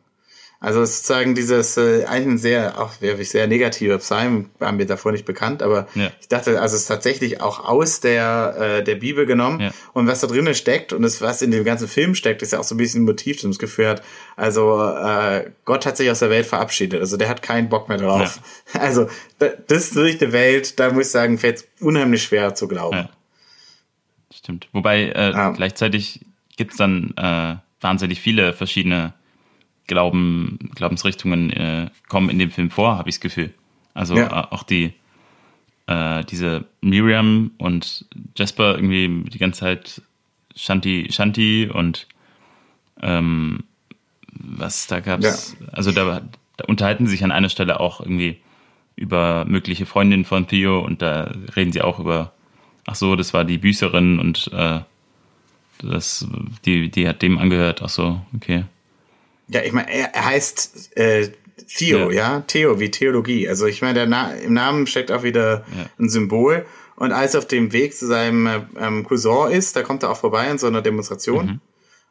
Also 0.59 0.85
sozusagen 0.85 1.35
dieses 1.35 1.77
äh, 1.77 2.07
eigentlich 2.07 2.35
ein 2.35 2.39
sehr, 2.39 2.81
auch 2.81 3.01
wirklich 3.03 3.29
sehr 3.29 3.47
negativer 3.47 3.99
Psalm, 3.99 4.49
war 4.59 4.73
mir 4.73 4.87
davor 4.87 5.13
nicht 5.13 5.27
bekannt, 5.27 5.63
aber 5.63 5.87
ja. 5.95 6.11
ich 6.19 6.29
dachte, 6.29 6.61
also 6.61 6.77
es 6.77 6.83
ist 6.83 6.89
tatsächlich 6.89 7.43
auch 7.43 7.63
aus 7.65 8.01
der 8.01 8.57
äh, 8.59 8.85
der 8.85 8.95
Bibel 8.95 9.27
genommen 9.27 9.61
ja. 9.61 9.71
und 9.93 10.07
was 10.07 10.21
da 10.21 10.27
drinnen 10.27 10.55
steckt 10.55 10.95
und 10.95 11.03
das, 11.03 11.21
was 11.21 11.43
in 11.43 11.51
dem 11.51 11.63
ganzen 11.63 11.89
Film 11.89 12.15
steckt, 12.15 12.41
ist 12.41 12.53
ja 12.53 12.59
auch 12.59 12.65
so 12.65 12.75
ein 12.75 12.79
bisschen 12.79 13.03
ein 13.03 13.05
Motiv, 13.05 13.37
das 13.37 13.45
uns 13.45 13.59
geführt. 13.59 14.03
Also 14.35 14.83
äh, 14.83 15.51
Gott 15.67 15.85
hat 15.85 15.99
sich 15.99 16.11
aus 16.11 16.21
der 16.21 16.31
Welt 16.31 16.47
verabschiedet, 16.47 17.01
also 17.01 17.19
der 17.19 17.29
hat 17.29 17.43
keinen 17.43 17.69
Bock 17.69 17.91
mehr 17.91 17.99
drauf. 17.99 18.41
Ja. 18.73 18.81
Also 18.81 19.09
das 19.67 19.91
durch 19.91 20.17
die 20.17 20.33
Welt, 20.33 20.81
da 20.81 20.91
muss 20.91 21.07
ich 21.07 21.13
sagen, 21.13 21.37
fällt 21.37 21.65
unheimlich 21.81 22.23
schwer 22.23 22.55
zu 22.55 22.67
glauben. 22.67 23.09
Stimmt. 24.35 24.69
Wobei 24.73 25.11
äh, 25.11 25.53
gleichzeitig 25.55 26.21
gibt's 26.57 26.77
dann 26.77 27.13
äh, 27.17 27.57
wahnsinnig 27.81 28.21
viele 28.21 28.55
verschiedene 28.55 29.13
Glauben, 29.87 30.71
Glaubensrichtungen 30.75 31.51
äh, 31.51 31.91
kommen 32.09 32.29
in 32.29 32.39
dem 32.39 32.51
Film 32.51 32.71
vor, 32.71 32.99
habe 32.99 33.09
ich 33.09 33.17
das 33.17 33.21
Gefühl. 33.21 33.55
Also 33.95 34.17
ja. 34.17 34.27
äh, 34.27 34.47
auch 34.51 34.63
die 34.63 34.95
äh, 35.87 36.25
diese 36.25 36.65
Miriam 36.81 37.53
und 37.59 38.05
Jasper 38.37 38.75
irgendwie 38.77 39.31
die 39.31 39.39
ganze 39.39 39.61
Zeit 39.61 40.03
Shanti, 40.55 41.09
Shanti 41.11 41.71
und 41.73 42.07
ähm, 43.03 43.65
was 44.33 44.87
da 44.87 45.01
gab's. 45.01 45.57
Ja. 45.61 45.69
Also 45.73 45.93
da, 45.93 46.23
da 46.57 46.65
unterhalten 46.67 47.07
sie 47.07 47.13
sich 47.13 47.25
an 47.25 47.33
einer 47.33 47.49
Stelle 47.49 47.81
auch 47.81 48.01
irgendwie 48.01 48.41
über 48.97 49.45
mögliche 49.45 49.87
Freundinnen 49.87 50.25
von 50.25 50.49
Theo 50.49 50.81
und 50.81 51.03
da 51.03 51.31
reden 51.55 51.73
sie 51.73 51.83
auch 51.83 51.99
über, 51.99 52.33
ach 52.87 52.95
so, 52.95 53.15
das 53.15 53.35
war 53.35 53.45
die 53.45 53.59
Büßerin 53.59 54.19
und 54.19 54.51
äh, 54.53 54.81
das, 55.79 56.27
die, 56.65 56.91
die 56.91 57.07
hat 57.07 57.21
dem 57.21 57.37
angehört, 57.37 57.83
ach 57.83 57.91
so, 57.91 58.23
okay. 58.35 58.65
Ja, 59.49 59.63
ich 59.63 59.73
meine, 59.73 59.93
er, 59.93 60.15
er 60.15 60.25
heißt 60.25 60.97
äh, 60.97 61.29
Theo, 61.69 62.11
ja. 62.11 62.35
ja. 62.35 62.41
Theo 62.41 62.81
wie 62.81 62.91
Theologie. 62.91 63.49
Also 63.49 63.67
ich 63.67 63.83
meine, 63.83 64.07
Na 64.07 64.33
im 64.35 64.53
Namen 64.53 64.87
steckt 64.87 65.11
auch 65.11 65.23
wieder 65.23 65.65
ja. 65.77 65.87
ein 65.99 66.09
Symbol. 66.09 66.67
Und 66.97 67.13
als 67.13 67.35
er 67.35 67.39
auf 67.39 67.47
dem 67.47 67.73
Weg 67.73 67.95
zu 67.95 68.07
seinem 68.07 68.69
ähm, 68.79 69.05
Cousin 69.05 69.51
ist, 69.51 69.77
da 69.77 69.83
kommt 69.83 70.03
er 70.03 70.11
auch 70.11 70.17
vorbei 70.17 70.49
in 70.51 70.59
so 70.59 70.67
einer 70.67 70.83
Demonstration. 70.83 71.47
Mhm. 71.47 71.61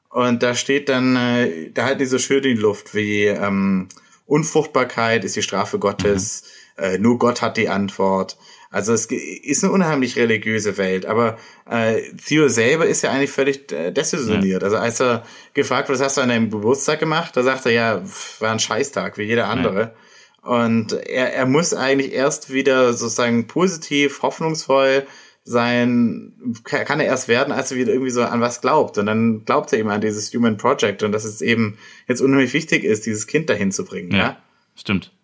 Und 0.09 0.43
da 0.43 0.55
steht 0.55 0.89
dann, 0.89 1.15
äh, 1.15 1.71
da 1.71 1.86
halten 1.86 1.99
die 1.99 2.05
so 2.05 2.19
schön 2.19 2.43
in 2.43 2.55
die 2.55 2.61
Luft 2.61 2.95
wie 2.95 3.25
ähm, 3.25 3.89
Unfruchtbarkeit 4.27 5.23
ist 5.23 5.36
die 5.36 5.41
Strafe 5.41 5.79
Gottes, 5.79 6.43
mhm. 6.77 6.83
äh, 6.83 6.97
nur 6.97 7.19
Gott 7.19 7.41
hat 7.41 7.57
die 7.57 7.69
Antwort. 7.69 8.38
Also 8.76 8.91
es 8.91 9.05
ist 9.05 9.63
eine 9.63 9.71
unheimlich 9.71 10.17
religiöse 10.17 10.78
Welt, 10.78 11.05
aber 11.05 11.38
äh, 11.65 12.01
Theo 12.28 12.49
selber 12.49 12.86
ist 12.86 13.03
ja 13.03 13.11
eigentlich 13.11 13.32
völlig 13.32 13.71
äh, 13.71 13.91
desillusioniert. 13.91 14.63
Ja. 14.63 14.65
Also 14.65 14.76
als 14.76 14.99
er 14.99 15.23
gefragt 15.53 15.88
wird, 15.88 15.97
was 15.97 16.05
hast 16.05 16.17
du 16.17 16.21
an 16.21 16.28
deinem 16.28 16.49
Geburtstag 16.49 16.99
gemacht, 16.99 17.38
da 17.38 17.43
sagt 17.43 17.65
er 17.67 17.71
ja, 17.71 18.03
war 18.39 18.51
ein 18.51 18.59
Scheißtag, 18.59 19.17
wie 19.17 19.23
jeder 19.23 19.47
andere. 19.47 19.95
Und 20.41 20.91
er, 20.91 21.34
er 21.34 21.45
muss 21.45 21.73
eigentlich 21.73 22.11
erst 22.11 22.51
wieder 22.51 22.91
sozusagen 22.91 23.47
positiv, 23.47 24.21
hoffnungsvoll 24.21 25.07
sein, 25.45 26.34
kann 26.65 26.99
er 26.99 27.05
erst 27.05 27.30
werden, 27.30 27.53
als 27.53 27.71
er 27.71 27.78
wieder 27.78 27.93
irgendwie 27.93 28.11
so 28.11 28.23
an 28.23 28.41
was 28.41 28.59
glaubt. 28.59 28.97
Und 28.97 29.05
dann 29.05 29.45
glaubt 29.45 29.71
er 29.71 29.80
eben 29.80 29.89
an 29.89 30.01
dieses 30.01 30.34
Human 30.34 30.57
Project 30.57 31.01
und 31.01 31.13
dass 31.13 31.23
es 31.23 31.41
eben 31.41 31.78
jetzt 32.09 32.19
unheimlich 32.19 32.51
wichtig 32.51 32.84
ist, 32.84 33.05
dieses 33.05 33.26
Kind 33.26 33.49
dahin 33.49 33.71
zu 33.71 33.86
bringen. 33.86 34.11
Ja, 34.11 34.17
ja? 34.17 34.38
stimmt. 34.76 35.14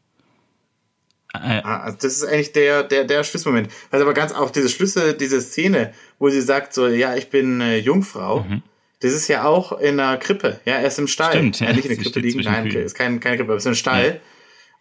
Äh, 1.33 1.61
ah, 1.63 1.81
also 1.81 1.97
das 2.01 2.13
ist 2.13 2.23
eigentlich 2.25 2.51
der, 2.51 2.83
der, 2.83 3.05
der 3.05 3.23
Schlüsselmoment. 3.23 3.69
Also 3.89 4.05
aber 4.05 4.13
ganz 4.13 4.33
auch 4.33 4.49
diese 4.49 4.69
Schlüssel, 4.69 5.13
diese 5.13 5.41
Szene, 5.41 5.93
wo 6.19 6.29
sie 6.29 6.41
sagt 6.41 6.73
so, 6.73 6.87
ja, 6.87 7.15
ich 7.15 7.29
bin 7.29 7.61
äh, 7.61 7.77
Jungfrau. 7.77 8.41
Mhm. 8.41 8.61
Das 8.99 9.13
ist 9.13 9.27
ja 9.27 9.45
auch 9.45 9.71
in 9.79 9.99
einer 9.99 10.17
Krippe. 10.17 10.59
Ja, 10.65 10.75
er 10.75 10.87
ist 10.87 10.99
im 10.99 11.07
Stall. 11.07 11.31
Stimmt, 11.31 11.59
ja, 11.59 11.73
nicht 11.73 11.85
in 11.85 11.95
der 11.95 12.03
Krippe 12.03 12.19
liegen. 12.19 12.41
Nein, 12.41 12.69
Kühen. 12.69 12.85
ist 12.85 12.95
kein, 12.95 13.19
keine 13.19 13.37
Krippe, 13.37 13.51
aber 13.51 13.57
es 13.57 13.63
ist 13.63 13.71
ein 13.71 13.75
Stall. 13.75 14.05
Ja. 14.05 14.15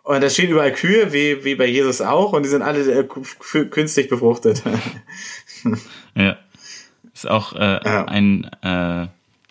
Und 0.02 0.22
da 0.22 0.28
stehen 0.28 0.50
überall 0.50 0.72
Kühe, 0.72 1.12
wie, 1.12 1.44
wie 1.44 1.54
bei 1.54 1.66
Jesus 1.66 2.00
auch, 2.00 2.32
und 2.32 2.42
die 2.42 2.48
sind 2.48 2.62
alle 2.62 2.80
äh, 2.80 3.04
künstlich 3.66 4.08
befruchtet. 4.08 4.62
ja. 6.14 6.36
Ist 7.14 7.28
auch 7.28 7.54
äh, 7.54 7.80
ja. 7.84 8.04
ein, 8.06 8.50
äh, 8.62 9.04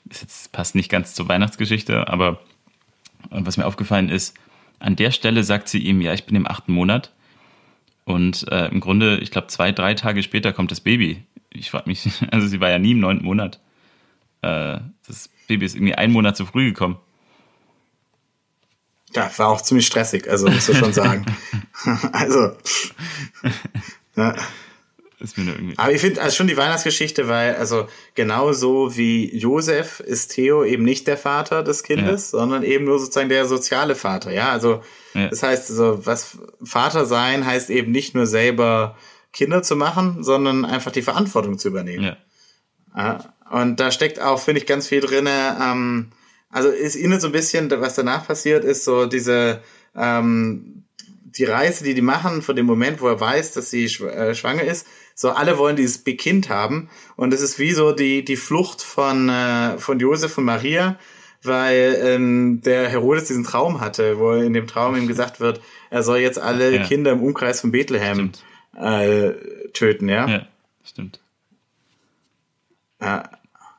ist 0.10 0.22
jetzt 0.22 0.52
passt 0.52 0.76
nicht 0.76 0.90
ganz 0.90 1.14
zur 1.14 1.28
Weihnachtsgeschichte, 1.28 2.08
aber 2.08 2.42
was 3.30 3.58
mir 3.58 3.66
aufgefallen 3.66 4.10
ist, 4.10 4.36
an 4.80 4.96
der 4.96 5.12
Stelle 5.12 5.44
sagt 5.44 5.70
sie 5.70 5.80
ihm, 5.80 6.02
ja, 6.02 6.14
ich 6.14 6.26
bin 6.26 6.36
im 6.36 6.48
achten 6.48 6.74
Monat. 6.74 7.12
Und 8.06 8.48
äh, 8.52 8.68
im 8.70 8.80
Grunde, 8.80 9.18
ich 9.18 9.32
glaube, 9.32 9.48
zwei, 9.48 9.72
drei 9.72 9.94
Tage 9.94 10.24
später 10.24 10.52
kommt 10.52 10.72
das 10.72 10.82
Baby. 10.82 11.24
Ich 11.52 11.70
frage 11.70 11.90
mich, 11.90 12.10
also 12.32 12.48
sie 12.48 12.60
war 12.60 12.70
ja 12.70 12.80
nie 12.80 12.92
im 12.92 13.00
neunten 13.00 13.26
Monat. 13.26 13.60
Äh, 14.42 14.80
das 15.08 15.30
Baby 15.48 15.66
ist 15.66 15.76
irgendwie 15.76 15.96
einen 15.96 16.14
Monat 16.14 16.38
zu 16.38 16.46
früh 16.46 16.70
gekommen. 16.70 16.98
Ja, 19.16 19.30
war 19.38 19.50
auch 19.50 19.62
ziemlich 19.62 19.88
stressig, 19.88 20.30
also 20.30 20.48
muss 20.48 20.70
ich 20.70 20.78
schon 20.78 20.94
sagen. 20.94 21.26
also. 22.12 22.56
Ja. 24.16 24.36
Ist 25.20 25.38
mir 25.38 25.52
irgendwie 25.52 25.78
Aber 25.78 25.92
ich 25.92 26.00
finde 26.00 26.22
also 26.22 26.36
schon 26.38 26.48
die 26.48 26.56
Weihnachtsgeschichte, 26.56 27.28
weil 27.28 27.56
also 27.56 27.88
genauso 28.16 28.96
wie 28.96 29.36
Josef 29.36 30.00
ist 30.00 30.30
Theo 30.30 30.64
eben 30.64 30.84
nicht 30.84 31.08
der 31.08 31.18
Vater 31.18 31.62
des 31.62 31.84
Kindes, 31.84 32.32
ja. 32.32 32.40
sondern 32.40 32.64
eben 32.64 32.86
nur 32.86 33.00
sozusagen 33.00 33.28
der 33.28 33.46
soziale 33.46 33.96
Vater. 33.96 34.32
Ja, 34.32 34.52
also 34.52 34.82
ja. 35.14 35.28
das 35.28 35.44
heißt, 35.44 35.70
also 35.72 36.06
was 36.06 36.38
Vater 36.64 37.06
sein 37.06 37.46
heißt 37.46 37.70
eben 37.70 37.92
nicht 37.92 38.16
nur 38.16 38.28
selber 38.28 38.98
Kinder 39.34 39.62
zu 39.62 39.76
machen, 39.76 40.24
sondern 40.24 40.64
einfach 40.64 40.92
die 40.92 41.02
Verantwortung 41.02 41.58
zu 41.60 41.68
übernehmen. 41.68 42.04
Ja. 42.04 42.18
ja 42.96 43.34
und 43.52 43.82
da 43.82 43.92
steckt 43.92 44.22
auch, 44.22 44.40
finde 44.40 44.62
ich, 44.62 44.68
ganz 44.68 44.88
viel 44.88 45.02
drinne. 45.02 45.58
Ähm, 45.62 46.12
also 46.50 46.70
ist 46.70 46.96
ihnen 46.96 47.20
so 47.20 47.28
ein 47.28 47.34
bisschen, 47.34 47.70
was 47.70 47.96
danach 47.96 48.26
passiert, 48.26 48.64
ist 48.64 48.86
so 48.86 49.06
diese 49.06 49.62
ähm, 49.96 50.86
die 51.38 51.46
Reise, 51.46 51.84
die 51.84 51.94
die 51.94 52.02
machen, 52.02 52.42
von 52.42 52.56
dem 52.56 52.66
Moment, 52.66 53.02
wo 53.02 53.08
er 53.08 53.20
weiß, 53.20 53.54
dass 53.54 53.70
sie 53.70 53.86
äh, 53.86 54.34
schwanger 54.36 54.64
ist, 54.64 54.88
so 55.20 55.32
alle 55.32 55.58
wollen 55.58 55.76
dieses 55.76 56.02
Kind 56.06 56.50
haben 56.50 56.90
und 57.18 57.34
es 57.34 57.42
ist 57.42 57.60
wie 57.60 57.74
so 57.74 57.92
die 57.92 58.24
die 58.24 58.38
Flucht 58.38 58.82
von 58.82 59.28
äh, 59.28 59.78
von 59.78 60.00
Josef 60.00 60.38
und 60.38 60.46
Maria, 60.46 60.98
weil 61.44 62.00
ähm, 62.02 62.62
der 62.64 62.88
Herodes 62.88 63.26
diesen 63.26 63.44
Traum 63.44 63.82
hatte, 63.82 64.18
wo 64.18 64.32
in 64.32 64.54
dem 64.54 64.66
Traum 64.66 64.96
ihm 64.96 65.08
gesagt 65.08 65.42
wird, 65.42 65.60
er 65.90 66.04
soll 66.04 66.20
jetzt 66.20 66.40
alle 66.40 66.74
ja. 66.74 66.84
Kinder 66.86 67.12
im 67.12 67.22
Umkreis 67.22 67.60
von 67.60 67.74
Bethlehem 67.74 68.32
äh, 68.78 69.32
töten, 69.74 70.08
ja. 70.08 70.26
Ja, 70.26 70.48
stimmt. 70.86 71.20
Ja. 73.02 73.30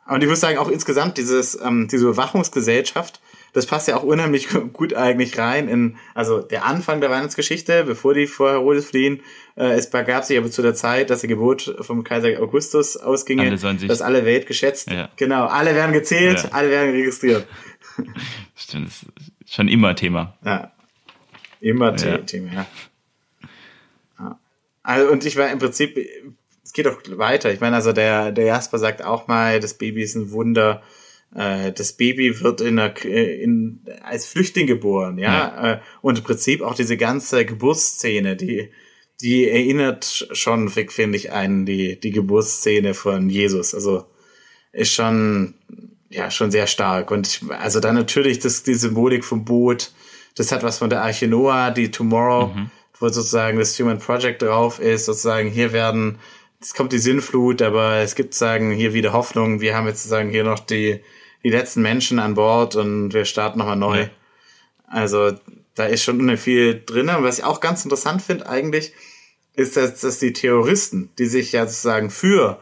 Und 0.08 0.22
ich 0.22 0.28
muss 0.28 0.40
sagen, 0.40 0.58
auch 0.58 0.68
insgesamt 0.68 1.16
dieses, 1.16 1.58
ähm, 1.58 1.88
diese 1.90 2.04
Überwachungsgesellschaft, 2.04 3.22
das 3.52 3.66
passt 3.66 3.88
ja 3.88 3.96
auch 3.96 4.02
unheimlich 4.02 4.48
gut 4.72 4.94
eigentlich 4.94 5.38
rein 5.38 5.68
in, 5.68 5.96
also 6.14 6.40
der 6.40 6.64
Anfang 6.64 7.00
der 7.00 7.10
Weihnachtsgeschichte, 7.10 7.84
bevor 7.84 8.14
die 8.14 8.26
vor 8.26 8.50
Herodes 8.50 8.86
fliehen, 8.86 9.20
äh, 9.56 9.72
es 9.72 9.90
begab 9.90 10.24
sich 10.24 10.38
aber 10.38 10.50
zu 10.50 10.62
der 10.62 10.74
Zeit, 10.74 11.10
dass 11.10 11.20
die 11.20 11.28
Geburt 11.28 11.74
vom 11.80 12.04
Kaiser 12.04 12.40
Augustus 12.40 12.96
ausginge, 12.96 13.42
alle 13.42 13.86
dass 13.86 14.02
alle 14.02 14.24
Welt 14.24 14.46
geschätzt, 14.46 14.90
ja. 14.90 15.08
genau, 15.16 15.46
alle 15.46 15.74
werden 15.74 15.92
gezählt, 15.92 16.44
ja. 16.44 16.50
alle 16.52 16.70
werden 16.70 16.90
registriert. 16.92 17.46
Stimmt, 18.54 18.88
das 18.88 19.02
ist 19.44 19.54
schon 19.54 19.68
immer 19.68 19.94
Thema. 19.96 20.36
Ja, 20.44 20.72
immer 21.60 21.96
ja. 21.96 22.18
Thema, 22.18 22.52
ja. 22.52 22.66
Also, 24.82 25.10
und 25.10 25.26
ich 25.26 25.36
war 25.36 25.50
im 25.50 25.58
Prinzip 25.58 25.98
es 26.70 26.72
geht 26.72 26.86
doch 26.86 27.00
weiter. 27.18 27.52
Ich 27.52 27.60
meine, 27.60 27.74
also 27.74 27.92
der, 27.92 28.30
der 28.30 28.44
Jasper 28.44 28.78
sagt 28.78 29.02
auch 29.04 29.26
mal, 29.26 29.58
das 29.58 29.74
Baby 29.74 30.02
ist 30.02 30.14
ein 30.14 30.30
Wunder. 30.30 30.82
Äh, 31.34 31.72
das 31.72 31.92
Baby 31.92 32.40
wird 32.40 32.60
in 32.60 32.78
einer, 32.78 33.04
in, 33.04 33.84
als 34.02 34.26
Flüchtling 34.26 34.66
geboren, 34.66 35.18
ja. 35.18 35.32
ja. 35.32 35.72
Äh, 35.72 35.80
und 36.02 36.18
im 36.18 36.24
Prinzip 36.24 36.62
auch 36.62 36.74
diese 36.74 36.96
ganze 36.96 37.44
Geburtsszene, 37.44 38.36
die, 38.36 38.70
die 39.20 39.48
erinnert 39.48 40.28
schon, 40.32 40.68
finde 40.68 41.16
ich, 41.16 41.32
an 41.32 41.66
die, 41.66 42.00
die 42.00 42.10
Geburtsszene 42.10 42.94
von 42.94 43.28
Jesus. 43.28 43.74
Also 43.74 44.06
ist 44.72 44.92
schon, 44.92 45.54
ja, 46.08 46.30
schon 46.30 46.50
sehr 46.50 46.66
stark. 46.66 47.10
Und 47.10 47.26
ich, 47.26 47.42
also 47.50 47.80
dann 47.80 47.94
natürlich 47.94 48.38
das, 48.38 48.62
die 48.62 48.74
Symbolik 48.74 49.24
vom 49.24 49.44
Boot, 49.44 49.92
das 50.36 50.52
hat 50.52 50.62
was 50.62 50.78
von 50.78 50.90
der 50.90 51.02
Arche 51.02 51.28
Noah, 51.28 51.70
die 51.70 51.90
Tomorrow, 51.90 52.48
mhm. 52.54 52.70
wo 52.98 53.08
sozusagen 53.08 53.58
das 53.58 53.78
Human 53.78 53.98
Project 53.98 54.42
drauf 54.42 54.80
ist, 54.80 55.06
sozusagen 55.06 55.50
hier 55.50 55.72
werden 55.72 56.18
es 56.60 56.74
kommt 56.74 56.92
die 56.92 56.98
Sinnflut, 56.98 57.62
aber 57.62 57.96
es 57.96 58.14
gibt 58.14 58.34
sagen 58.34 58.70
hier 58.70 58.92
wieder 58.92 59.14
Hoffnung. 59.14 59.60
Wir 59.60 59.74
haben 59.74 59.86
jetzt 59.86 60.04
sagen 60.04 60.28
hier 60.28 60.44
noch 60.44 60.58
die 60.58 61.00
die 61.42 61.50
letzten 61.50 61.82
Menschen 61.82 62.18
an 62.18 62.34
Bord 62.34 62.76
und 62.76 63.12
wir 63.12 63.24
starten 63.24 63.58
nochmal 63.58 63.76
neu. 63.76 64.02
Ja. 64.02 64.10
Also 64.86 65.32
da 65.74 65.86
ist 65.86 66.02
schon 66.02 66.36
viel 66.36 66.82
drin. 66.84 67.08
Und 67.08 67.22
was 67.22 67.38
ich 67.38 67.44
auch 67.44 67.60
ganz 67.60 67.84
interessant 67.84 68.22
finde 68.22 68.48
eigentlich, 68.48 68.92
ist, 69.54 69.76
dass, 69.76 70.00
dass 70.00 70.18
die 70.18 70.32
Terroristen, 70.32 71.10
die 71.18 71.26
sich 71.26 71.52
ja 71.52 71.66
sozusagen 71.66 72.10
für 72.10 72.60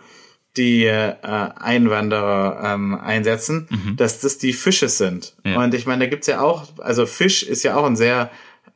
die 0.56 0.84
äh, 0.84 1.14
Einwanderer 1.22 2.74
ähm, 2.74 2.94
einsetzen, 2.94 3.68
mhm. 3.70 3.96
dass 3.96 4.20
das 4.20 4.38
die 4.38 4.52
Fische 4.52 4.88
sind. 4.88 5.36
Ja. 5.44 5.62
Und 5.62 5.74
ich 5.74 5.86
meine, 5.86 6.04
da 6.04 6.10
gibt's 6.10 6.26
ja 6.26 6.40
auch, 6.40 6.66
also 6.78 7.06
Fisch 7.06 7.42
ist 7.42 7.62
ja 7.62 7.76
auch 7.76 7.84
ein 7.84 7.96
sehr 7.96 8.30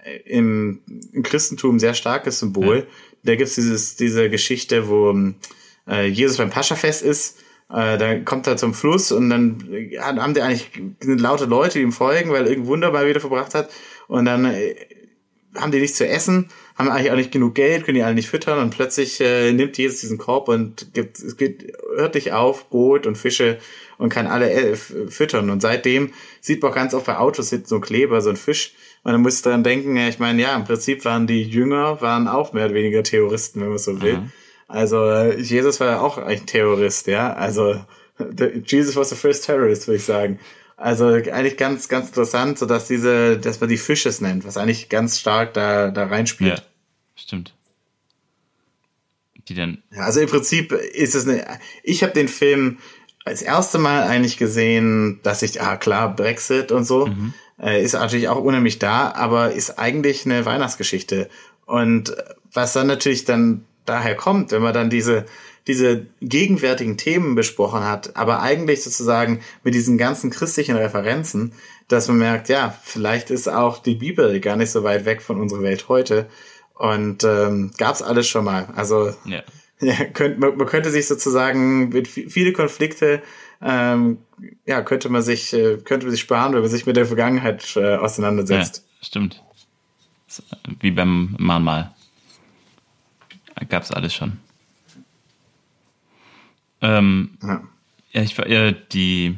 äh, 0.05 0.17
im, 0.27 0.81
im 1.13 1.23
Christentum 1.23 1.79
sehr 1.79 1.95
starkes 1.95 2.39
Symbol. 2.39 2.79
Ja 2.79 2.87
da 3.23 3.37
gibt's 3.37 3.55
dieses, 3.55 3.97
diese 3.97 4.31
Geschichte, 4.31 4.89
wo 4.89 5.17
äh, 5.89 6.07
Jesus 6.07 6.39
beim 6.39 6.51
Paschafest 6.51 7.03
ist. 7.03 7.39
Äh, 7.73 7.99
da 7.99 8.19
kommt 8.21 8.47
er 8.47 8.57
zum 8.57 8.75
Fluss 8.75 9.13
und 9.13 9.31
dann 9.31 9.65
haben 9.99 10.35
die 10.35 10.43
eigentlich 10.43 10.71
laute 11.01 11.47
Leute, 11.47 11.79
die 11.79 11.85
ihm 11.85 11.93
folgen, 11.93 12.31
weil 12.31 12.45
er 12.45 12.51
irgendein 12.51 12.69
Wunder 12.69 12.93
mal 12.93 13.07
wieder 13.07 13.21
verbracht 13.21 13.55
hat. 13.55 13.71
Und 14.09 14.27
dann 14.27 14.45
äh, 14.45 14.75
haben 15.57 15.73
die 15.73 15.81
nichts 15.81 15.99
zu 15.99 16.07
essen, 16.07 16.49
haben 16.77 16.89
eigentlich 16.89 17.11
auch 17.11 17.17
nicht 17.17 17.33
genug 17.33 17.55
Geld, 17.55 17.85
können 17.85 17.97
die 17.97 18.03
alle 18.03 18.15
nicht 18.15 18.29
füttern 18.29 18.59
und 18.59 18.71
plötzlich 18.71 19.21
äh, 19.21 19.53
nimmt 19.53 19.77
Jesus 19.77 20.01
diesen 20.01 20.19
Korb 20.19 20.49
und 20.49 20.95
gibt, 20.95 21.19
es 21.19 21.37
geht 21.37 21.73
örtlich 21.97 22.33
auf 22.33 22.71
Brot 22.71 23.07
und 23.07 23.17
Fische 23.17 23.59
und 23.99 24.09
kann 24.09 24.27
alle 24.27 24.51
äh, 24.51 24.77
füttern. 24.77 25.51
Und 25.51 25.61
seitdem 25.61 26.13
sieht 26.41 26.63
man 26.63 26.73
auch 26.73 26.75
ganz 26.75 26.95
oft 26.95 27.07
bei 27.07 27.19
Autos 27.19 27.51
so 27.65 27.75
ein 27.77 27.81
Kleber, 27.81 28.21
so 28.21 28.31
ein 28.31 28.37
Fisch, 28.37 28.75
und 29.05 29.13
dann 29.13 29.23
muss 29.23 29.37
ich 29.37 29.43
dran 29.43 29.65
denken, 29.65 29.97
ich 29.97 30.19
meine, 30.19 30.41
ja, 30.41 30.55
im 30.55 30.65
Prinzip 30.65 31.05
waren 31.05 31.27
die 31.27 31.43
Jünger, 31.43 32.01
waren 32.01 32.29
auch 32.29 32.53
mehr 32.53 32.67
oder 32.67 32.75
weniger 32.75 33.03
Terroristen, 33.03 33.61
wenn 33.61 33.71
man 33.71 33.79
so 33.79 34.01
will. 34.01 34.19
Mhm. 34.19 34.33
Also 34.73 35.05
äh, 35.05 35.39
Jesus 35.39 35.81
war 35.81 35.87
ja 35.87 36.01
auch 36.01 36.17
ein 36.17 36.47
Terrorist, 36.47 37.07
ja. 37.07 37.35
Also 37.35 37.85
Jesus 38.67 38.97
was 38.97 39.11
the 39.11 39.17
first 39.17 39.45
terrorist, 39.45 39.87
würde 39.87 39.99
ich 39.99 40.05
sagen. 40.05 40.39
Also 40.77 41.09
eigentlich 41.09 41.59
ganz, 41.59 41.89
ganz 41.89 42.09
interessant, 42.09 42.59
so 42.59 42.65
dass 42.65 42.89
diese, 42.89 43.39
dass 43.39 43.61
man 43.61 43.69
die 43.69 43.77
Fisches 43.77 44.23
nennt, 44.23 44.47
was 44.47 44.57
eigentlich 44.57 44.89
ganz 44.89 45.21
stark 45.21 45.53
da, 45.53 45.91
da 45.91 46.07
reinspielt. 46.07 46.59
Ja, 46.59 46.65
stimmt. 47.15 47.55
Die 49.49 49.55
denn? 49.55 49.83
Ja, 49.95 50.05
also 50.05 50.21
im 50.21 50.29
Prinzip 50.29 50.73
ist 50.73 51.15
es 51.15 51.29
eine, 51.29 51.45
ich 51.83 52.03
habe 52.03 52.15
den 52.15 52.29
Film 52.29 52.79
als 53.25 53.43
erste 53.43 53.79
Mal 53.79 54.05
eigentlich 54.05 54.39
gesehen, 54.39 55.21
dass 55.23 55.43
ich, 55.43 55.61
ah 55.61 55.77
klar, 55.77 56.17
Brexit 56.17 56.73
und 56.73 56.85
so, 56.85 57.07
mhm. 57.07 57.35
Äh, 57.61 57.85
ist 57.85 57.93
natürlich 57.93 58.29
auch 58.29 58.43
unheimlich 58.43 58.81
da, 58.81 59.13
aber 59.13 59.53
ist 59.53 59.79
eigentlich 59.79 60.25
eine 60.25 60.45
Weihnachtsgeschichte. 60.47 61.29
Und 61.65 62.17
was 62.51 62.73
dann 62.73 62.89
natürlich 62.89 63.25
dann 63.25 63.67
daher 63.85 64.15
kommt, 64.15 64.53
wenn 64.53 64.63
man 64.63 64.75
dann 64.75 64.91
diese, 64.91 65.27
diese 65.67 66.07
gegenwärtigen 66.21 66.97
Themen 66.97 67.35
besprochen 67.35 67.85
hat, 67.85 68.17
aber 68.17 68.41
eigentlich 68.41 68.83
sozusagen 68.83 69.41
mit 69.65 69.75
diesen 69.75 69.99
ganzen 69.99 70.31
christlichen 70.31 70.77
Referenzen, 70.77 71.53
dass 71.89 72.09
man 72.09 72.19
merkt, 72.19 72.49
ja, 72.49 72.77
vielleicht 72.83 73.31
ist 73.31 73.49
auch 73.49 73.79
die 73.79 73.95
Bibel 73.95 74.41
gar 74.41 74.57
nicht 74.57 74.71
so 74.71 74.83
weit 74.83 75.05
weg 75.05 75.23
von 75.23 75.41
unserer 75.41 75.63
Welt 75.63 75.89
heute. 75.89 76.29
Und 76.75 77.23
ähm, 77.23 77.71
gab 77.79 77.95
es 77.95 78.03
alles 78.03 78.27
schon 78.27 78.45
mal. 78.45 78.69
Also 78.77 79.15
ja. 79.25 79.43
Ja, 79.85 80.05
könnt, 80.05 80.39
man, 80.39 80.57
man 80.57 80.69
könnte 80.69 80.93
sich 80.93 81.09
sozusagen 81.09 81.89
mit 81.89 82.07
viele 82.07 82.53
Konflikte 82.53 83.21
ähm, 83.63 84.19
ja, 84.67 84.83
könnte 84.83 85.09
man 85.09 85.23
sich, 85.23 85.53
äh, 85.53 85.77
könnte 85.79 86.07
man 86.07 86.11
sich 86.11 86.21
sparen, 86.21 86.53
wenn 86.53 86.63
man 86.63 86.71
sich 86.71 86.85
mit 86.85 86.97
der 86.97 87.07
Vergangenheit 87.07 87.77
äh, 87.77 87.97
auseinandersetzt. 87.97 88.85
Ja, 89.01 89.07
stimmt. 89.07 89.43
Wie 90.81 90.91
beim 90.91 91.37
Mahnmal. 91.39 91.95
Gab 93.69 93.83
es 93.83 93.91
alles 93.91 94.15
schon. 94.15 94.39
Ähm, 96.81 97.39
ja. 97.43 97.63
ja, 98.13 98.23
ich 98.23 98.37
war 98.37 98.47
äh, 98.47 98.75
die, 98.93 99.37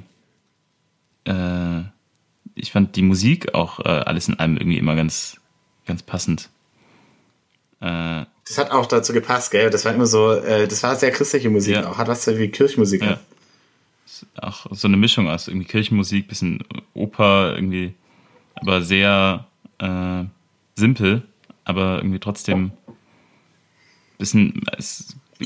äh, 1.24 1.82
ich 2.54 2.72
fand 2.72 2.96
die 2.96 3.02
Musik 3.02 3.54
auch 3.54 3.80
äh, 3.80 3.88
alles 3.88 4.28
in 4.28 4.38
allem 4.38 4.56
irgendwie 4.56 4.78
immer 4.78 4.96
ganz, 4.96 5.38
ganz 5.86 6.02
passend. 6.02 6.48
Äh, 7.80 8.24
das 8.46 8.58
hat 8.58 8.70
auch 8.70 8.86
dazu 8.86 9.12
gepasst, 9.12 9.50
gell? 9.50 9.70
Das 9.70 9.84
war 9.84 9.94
immer 9.94 10.06
so, 10.06 10.32
äh, 10.32 10.66
das 10.66 10.82
war 10.82 10.96
sehr 10.96 11.10
christliche 11.10 11.50
Musik 11.50 11.76
ja. 11.76 11.88
auch, 11.88 11.98
hat 11.98 12.08
was 12.08 12.26
wie 12.26 12.48
Kirchenmusik. 12.48 13.02
Ja. 13.02 13.18
Auch 14.36 14.66
so 14.70 14.88
eine 14.88 14.96
Mischung 14.96 15.28
aus 15.28 15.48
irgendwie 15.48 15.66
Kirchenmusik, 15.66 16.28
bisschen 16.28 16.62
Oper, 16.94 17.54
irgendwie, 17.56 17.94
aber 18.54 18.82
sehr 18.82 19.46
äh, 19.78 20.24
simpel, 20.76 21.22
aber 21.64 21.96
irgendwie 21.96 22.20
trotzdem 22.20 22.72
bisschen 24.18 24.62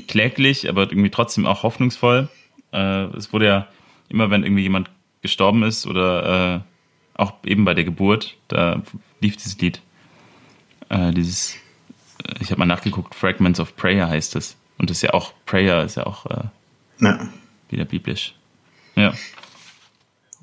kläglich, 0.07 0.69
aber 0.69 0.83
irgendwie 0.83 1.11
trotzdem 1.11 1.47
auch 1.47 1.63
hoffnungsvoll. 1.63 2.29
Äh, 2.73 3.05
es 3.17 3.33
wurde 3.33 3.47
ja 3.47 3.67
immer, 4.09 4.31
wenn 4.31 4.45
irgendwie 4.45 4.63
jemand 4.63 4.91
gestorben 5.23 5.63
ist 5.63 5.87
oder 5.87 6.57
äh, 6.57 7.21
auch 7.21 7.35
eben 7.45 7.65
bei 7.65 7.75
der 7.75 7.85
Geburt, 7.85 8.37
da 8.49 8.83
lief 9.21 9.37
dieses 9.37 9.59
Lied. 9.59 9.81
Äh, 10.89 11.13
dieses, 11.13 11.55
äh, 12.25 12.35
ich 12.41 12.51
habe 12.51 12.61
mal 12.61 12.67
nachgeguckt, 12.67 13.15
Fragments 13.15 13.61
of 13.61 13.77
Prayer 13.77 14.09
heißt 14.09 14.37
es. 14.37 14.57
Und 14.79 14.91
das 14.91 14.99
ist 14.99 15.03
ja 15.03 15.15
auch, 15.15 15.33
Prayer 15.45 15.85
ist 15.85 15.97
ja 15.97 16.07
auch 16.07 16.27
äh, 16.27 16.45
ja. 17.01 17.29
wieder 17.69 17.85
biblisch. 17.85 18.35
Ja. 18.95 19.13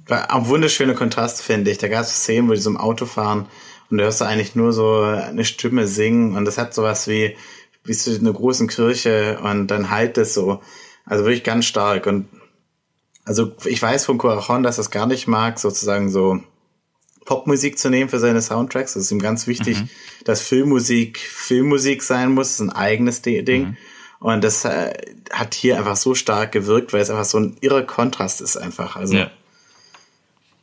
War 0.08 0.34
ein 0.34 0.48
wunderschöner 0.48 0.94
Kontrast, 0.94 1.42
finde 1.42 1.72
ich. 1.72 1.78
Da 1.78 1.88
gab 1.88 2.02
es 2.02 2.10
Szenen, 2.10 2.50
wo 2.50 2.54
die 2.54 2.60
so 2.60 2.70
im 2.70 2.78
Auto 2.78 3.06
fahren 3.06 3.48
und 3.90 3.98
du 3.98 4.04
hörst 4.04 4.22
eigentlich 4.22 4.56
nur 4.56 4.74
so 4.74 5.02
eine 5.02 5.46
Stimme 5.46 5.88
singen 5.88 6.36
und 6.36 6.46
das 6.46 6.58
hat 6.58 6.74
sowas 6.74 7.08
wie, 7.08 7.36
wie 7.86 7.94
so 7.94 8.12
eine 8.12 8.34
großen 8.34 8.68
Kirche 8.68 9.40
und 9.42 9.68
dann 9.68 9.90
halt 9.90 10.18
es 10.18 10.34
so. 10.34 10.62
Also 11.06 11.24
wirklich 11.24 11.44
ganz 11.44 11.66
stark 11.66 12.08
und 12.08 12.28
also 13.26 13.54
ich 13.66 13.82
weiß 13.82 14.06
von 14.06 14.18
Corazon, 14.18 14.64
dass 14.64 14.78
er 14.78 14.82
es 14.82 14.92
gar 14.92 15.08
nicht 15.08 15.28
mag, 15.28 15.60
sozusagen 15.60 16.10
so 16.10 16.40
Popmusik 17.26 17.80
zu 17.80 17.90
nehmen 17.90 18.10
für 18.10 18.20
seine 18.20 18.42
Soundtracks. 18.42 18.94
Das 18.94 19.04
ist 19.04 19.12
ihm 19.12 19.20
ganz 19.20 19.48
wichtig, 19.48 19.80
mhm. 19.80 19.90
dass 20.24 20.42
Filmmusik 20.42 21.18
Filmmusik 21.18 22.04
sein 22.04 22.32
muss. 22.32 22.50
Das 22.50 22.60
ist 22.60 22.62
ein 22.62 22.70
eigenes 22.70 23.22
Ding. 23.24 23.70
Mhm. 23.70 23.78
Und 24.20 24.44
das 24.44 24.64
äh, 24.66 24.94
hat 25.32 25.54
hier 25.54 25.78
einfach 25.78 25.98
so 25.98 26.16
stark 26.16 26.52
gewirkt, 26.52 26.94
weil 26.94 27.02
es 27.02 27.10
einfach 27.10 27.26
so 27.26 27.40
ein 27.40 27.58
irrer 27.62 27.84
Kontrast 27.84 28.42
ist 28.42 28.58
einfach. 28.58 28.96
Also, 28.96 29.18
ja. 29.18 29.32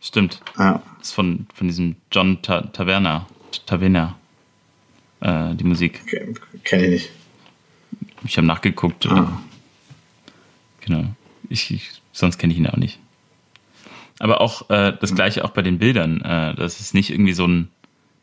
Stimmt. 0.01 0.41
Ja. 0.59 0.83
Das 0.99 1.09
ist 1.09 1.15
von, 1.15 1.47
von 1.55 1.67
diesem 1.67 1.97
John 2.11 2.41
Ta 2.43 2.63
Taverna. 2.63 3.27
Taverna. 3.67 4.19
Äh, 5.23 5.55
die 5.55 5.65
Musik. 5.65 6.01
Okay, 6.05 6.35
Kenne 6.65 6.85
ich 6.85 6.91
nicht. 6.91 7.11
Ich 8.25 8.37
habe 8.37 8.47
nachgeguckt. 8.47 9.07
Ah. 9.07 9.41
Genau. 10.81 11.05
Ich, 11.49 11.71
ich 11.71 12.03
sonst 12.13 12.39
kenne 12.39 12.53
ich 12.53 12.59
ihn 12.59 12.67
auch 12.67 12.77
nicht. 12.77 12.99
Aber 14.19 14.41
auch 14.41 14.69
äh, 14.71 14.93
das 15.01 15.15
gleiche 15.15 15.45
auch 15.45 15.51
bei 15.51 15.63
den 15.63 15.79
Bildern. 15.79 16.21
Äh, 16.21 16.55
das 16.55 16.81
ist 16.81 16.95
nicht 16.95 17.11
irgendwie 17.11 17.33
so 17.33 17.47
ein, 17.47 17.69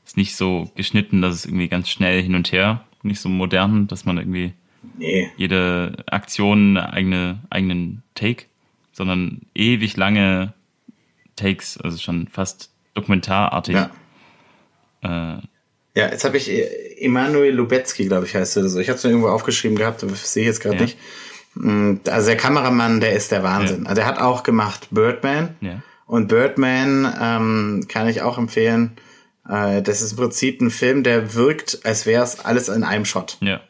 ist 0.05 0.17
nicht 0.17 0.35
so 0.35 0.69
geschnitten, 0.75 1.21
dass 1.21 1.35
es 1.35 1.45
irgendwie 1.45 1.67
ganz 1.67 1.89
schnell 1.89 2.21
hin 2.21 2.35
und 2.35 2.51
her, 2.51 2.83
nicht 3.03 3.19
so 3.19 3.29
modern, 3.29 3.87
dass 3.87 4.05
man 4.05 4.17
irgendwie 4.17 4.53
nee. 4.97 5.29
jede 5.37 6.03
Aktion 6.07 6.77
eigene, 6.77 7.39
eigenen 7.49 8.03
Take, 8.15 8.45
sondern 8.91 9.41
ewig 9.55 9.95
lange 9.97 10.53
Takes, 11.35 11.77
also 11.77 11.97
schon 11.97 12.27
fast 12.27 12.71
dokumentarartig. 12.93 13.75
Ja. 13.75 13.91
Äh, 15.01 15.41
ja, 15.95 16.09
jetzt 16.11 16.23
habe 16.23 16.37
ich 16.37 16.49
Emanuel 16.99 17.53
Lubetzky, 17.53 18.05
glaube 18.05 18.25
ich, 18.25 18.35
heißt 18.35 18.57
er 18.57 18.69
so. 18.69 18.79
Ich 18.79 18.89
habe 18.89 18.97
es 18.97 19.03
mir 19.03 19.11
irgendwo 19.11 19.29
aufgeschrieben 19.29 19.77
gehabt, 19.77 20.01
sehe 20.01 20.43
ich 20.43 20.47
jetzt 20.47 20.61
gerade 20.61 20.77
ja. 20.77 20.81
nicht. 20.83 20.97
Mm, 21.55 21.95
also 22.07 22.27
der 22.27 22.37
Kameramann, 22.37 22.99
der 22.99 23.13
ist 23.13 23.31
der 23.31 23.43
Wahnsinn. 23.43 23.83
Ja. 23.83 23.89
Also 23.89 24.01
er 24.01 24.07
hat 24.07 24.19
auch 24.19 24.43
gemacht 24.43 24.87
Birdman. 24.91 25.55
Ja. 25.61 25.81
Und 26.05 26.27
Birdman 26.27 27.13
ähm, 27.21 27.85
kann 27.87 28.07
ich 28.07 28.21
auch 28.21 28.37
empfehlen. 28.37 28.97
Äh, 29.47 29.81
das 29.81 30.01
ist 30.01 30.11
im 30.11 30.17
Prinzip 30.17 30.61
ein 30.61 30.71
Film, 30.71 31.03
der 31.03 31.35
wirkt, 31.35 31.79
als 31.83 32.05
wäre 32.05 32.23
es 32.23 32.39
alles 32.39 32.69
in 32.69 32.83
einem 32.83 33.05
Shot. 33.05 33.37
Ja. 33.41 33.61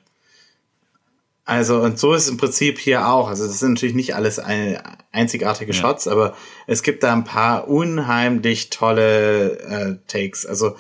Also, 1.46 1.82
und 1.82 1.98
so 1.98 2.14
ist 2.14 2.24
es 2.26 2.30
im 2.30 2.38
Prinzip 2.38 2.78
hier 2.78 3.08
auch. 3.08 3.28
Also, 3.28 3.48
das 3.48 3.60
sind 3.60 3.74
natürlich 3.74 3.96
nicht 3.96 4.14
alles 4.14 4.38
eine 4.38 4.84
einzigartige 5.12 5.72
ja. 5.72 5.78
Shots, 5.78 6.08
aber 6.08 6.36
es 6.68 6.84
gibt 6.84 7.02
da 7.02 7.12
ein 7.12 7.24
paar 7.24 7.68
unheimlich 7.68 8.70
tolle 8.70 9.60
äh, 9.60 9.96
Takes. 10.08 10.46
Also, 10.46 10.76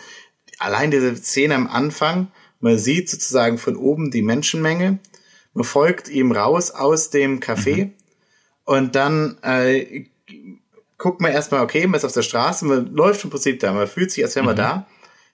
allein 0.60 0.91
diese 0.91 1.16
Szene 1.16 1.56
am 1.56 1.68
Anfang, 1.68 2.28
man 2.60 2.78
sieht 2.78 3.10
sozusagen 3.10 3.57
von 3.57 3.76
oben 3.76 4.12
die 4.12 4.22
Menschenmenge 4.22 4.99
man 5.53 5.64
folgt 5.64 6.10
ihm 6.10 6.32
raus 6.32 6.72
aus 6.72 7.10
dem 7.10 7.39
Café 7.39 7.86
mhm. 7.86 7.93
und 8.66 8.95
dann 8.95 9.38
äh, 9.41 10.05
guckt 10.97 11.22
man 11.22 11.32
erstmal, 11.32 11.62
okay, 11.62 11.88
man 11.88 11.97
ist 11.97 12.05
auf 12.05 12.14
der 12.14 12.22
Straße, 12.22 12.66
man 12.66 12.93
läuft 12.93 13.24
im 13.24 13.30
Prinzip 13.30 13.60
da, 13.60 13.74
man 13.74 13.88
fühlt 13.88 14.12
sich, 14.12 14.24
als 14.24 14.36
wäre 14.36 14.45
man 14.45 14.55
mhm. 14.55 14.60
da. 14.60 14.88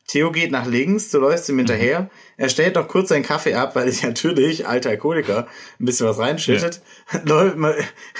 Theo 0.07 0.31
geht 0.31 0.51
nach 0.51 0.67
links, 0.67 1.09
du 1.09 1.19
läufst 1.19 1.49
ihm 1.49 1.57
hinterher. 1.57 2.01
Mhm. 2.01 2.09
Er 2.37 2.49
stellt 2.49 2.75
noch 2.75 2.87
kurz 2.87 3.09
seinen 3.09 3.23
Kaffee 3.23 3.55
ab, 3.55 3.75
weil 3.75 3.89
ich 3.89 4.03
natürlich, 4.03 4.67
alter 4.67 4.91
Alkoholiker, 4.91 5.47
ein 5.79 5.85
bisschen 5.85 6.07
was 6.07 6.19
reinschüttet. 6.19 6.81
Ja. 7.13 7.73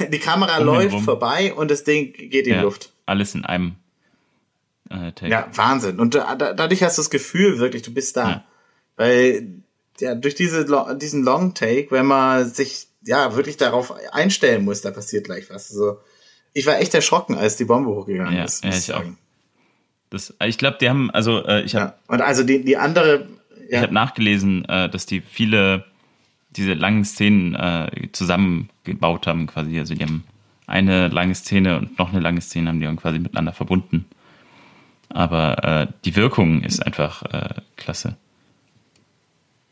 Die 0.08 0.20
Kamera 0.20 0.58
um 0.58 0.66
läuft 0.66 1.00
vorbei 1.02 1.54
und 1.54 1.72
das 1.72 1.84
Ding 1.84 2.14
geht 2.14 2.48
in 2.48 2.56
ja, 2.56 2.62
Luft. 2.62 2.92
Alles 3.06 3.36
in 3.36 3.46
einem 3.46 3.76
äh, 4.90 5.12
Take. 5.12 5.32
Ja, 5.32 5.48
Wahnsinn. 5.54 6.00
Und 6.00 6.16
da, 6.16 6.36
da, 6.36 6.54
dadurch 6.54 6.84
hast 6.84 6.98
du 6.98 7.02
das 7.04 7.12
Gefühl 7.12 7.60
wirklich, 7.60 7.84
du 7.84 7.94
bist 7.94 8.18
da. 8.18 8.30
Ja. 8.30 8.46
Weil 8.96 9.48
ja, 10.00 10.16
durch 10.16 10.36
diese, 10.36 10.66
diesen 10.98 11.24
Long 11.24 11.54
Take, 11.54 11.88
wenn 11.92 12.06
man 12.06 12.50
sich 12.50 12.88
ja 13.06 13.36
wirklich 13.36 13.58
darauf 13.58 13.94
einstellen 14.12 14.66
muss, 14.66 14.82
da 14.82 14.92
passiert 14.92 15.26
gleich 15.26 15.50
was. 15.50 15.72
Also, 15.72 16.00
ich 16.54 16.66
war 16.66 16.80
echt 16.80 16.94
erschrocken, 16.94 17.36
als 17.36 17.58
die 17.58 17.66
Bombe 17.66 17.90
hochgegangen 17.90 18.36
ja, 18.36 18.46
ist. 18.46 18.64
Ja, 18.64 18.72
ich 18.72 18.94
auch. 18.94 19.04
Das, 20.10 20.34
ich 20.46 20.58
glaube, 20.58 20.78
die 20.80 20.90
haben, 20.90 21.12
also 21.12 21.44
äh, 21.46 21.64
ich 21.64 21.76
habe. 21.76 21.86
Ja, 21.86 21.96
und 22.08 22.22
also 22.22 22.44
die, 22.44 22.64
die 22.64 22.78
andere. 22.78 23.28
Ja. 23.70 23.78
Ich 23.78 23.84
habe 23.84 23.94
nachgelesen, 23.94 24.66
äh, 24.66 24.90
dass 24.90 25.06
die 25.06 25.22
viele 25.22 25.86
diese 26.52 26.74
langen 26.74 27.04
Szenen 27.04 27.56
äh, 27.56 27.90
zusammengebaut 28.12 29.28
haben, 29.28 29.48
quasi. 29.48 29.78
Also 29.78 29.96
die 29.96 30.04
haben 30.04 30.24
eine 30.68 31.10
lange 31.10 31.36
Szene 31.36 31.78
und 31.78 32.00
noch 32.00 32.12
eine 32.12 32.22
lange 32.22 32.42
Szene 32.42 32.70
haben 32.70 32.80
die 32.80 32.86
dann 32.86 32.96
quasi 32.96 33.20
miteinander 33.20 33.54
verbunden. 33.54 34.06
Aber 35.10 35.64
äh, 35.64 35.88
die 36.06 36.16
Wirkung 36.16 36.64
ist 36.64 36.86
einfach 36.86 37.24
äh, 37.24 37.62
klasse. 37.76 38.18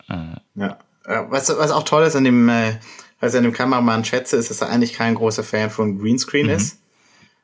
Äh, 0.09 0.35
ja. 0.55 0.77
Was, 1.05 1.49
was 1.49 1.71
auch 1.71 1.83
toll 1.83 2.03
ist 2.03 2.15
an 2.15 2.23
dem, 2.23 2.47
äh, 2.47 2.75
was 3.19 3.33
ich 3.33 3.37
an 3.37 3.43
dem 3.43 3.53
Kameramann 3.53 4.05
schätze, 4.05 4.37
ist, 4.37 4.49
dass 4.49 4.61
er 4.61 4.69
eigentlich 4.69 4.93
kein 4.93 5.15
großer 5.15 5.43
Fan 5.43 5.69
von 5.69 5.99
Greenscreen 5.99 6.47
mhm. 6.47 6.53
ist. 6.53 6.79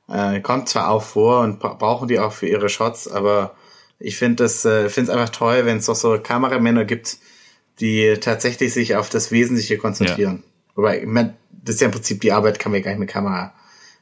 Äh, 0.07 0.41
kommt 0.41 0.70
zwar 0.70 0.89
auch 0.89 1.03
vor 1.03 1.41
und 1.41 1.60
brauchen 1.60 2.07
die 2.07 2.20
auch 2.20 2.32
für 2.32 2.47
ihre 2.47 2.70
Shots, 2.70 3.07
aber 3.07 3.55
ich 3.99 4.18
finde 4.18 4.43
das, 4.43 4.66
äh, 4.66 4.89
finde 4.89 5.12
es 5.12 5.18
einfach 5.18 5.30
toll, 5.30 5.66
wenn 5.66 5.78
es 5.78 5.86
doch 5.86 5.95
so 5.95 6.18
Kameramänner 6.20 6.86
gibt, 6.86 7.18
die 7.80 8.18
tatsächlich 8.20 8.74
sich 8.74 8.95
auf 8.95 9.10
das 9.10 9.32
Wesentliche 9.32 9.78
konzentrieren. 9.78 10.43
Ja. 10.43 10.74
Wobei, 10.76 11.01
ich 11.01 11.05
mein, 11.07 11.36
das 11.51 11.76
ist 11.76 11.82
ja 11.82 11.86
im 11.86 11.91
Prinzip 11.91 12.22
die 12.22 12.32
Arbeit, 12.32 12.60
kann 12.60 12.72
man 12.72 12.82
gar 12.82 12.91
nicht 12.91 12.99
mit 12.99 13.10
Kamera. 13.10 13.53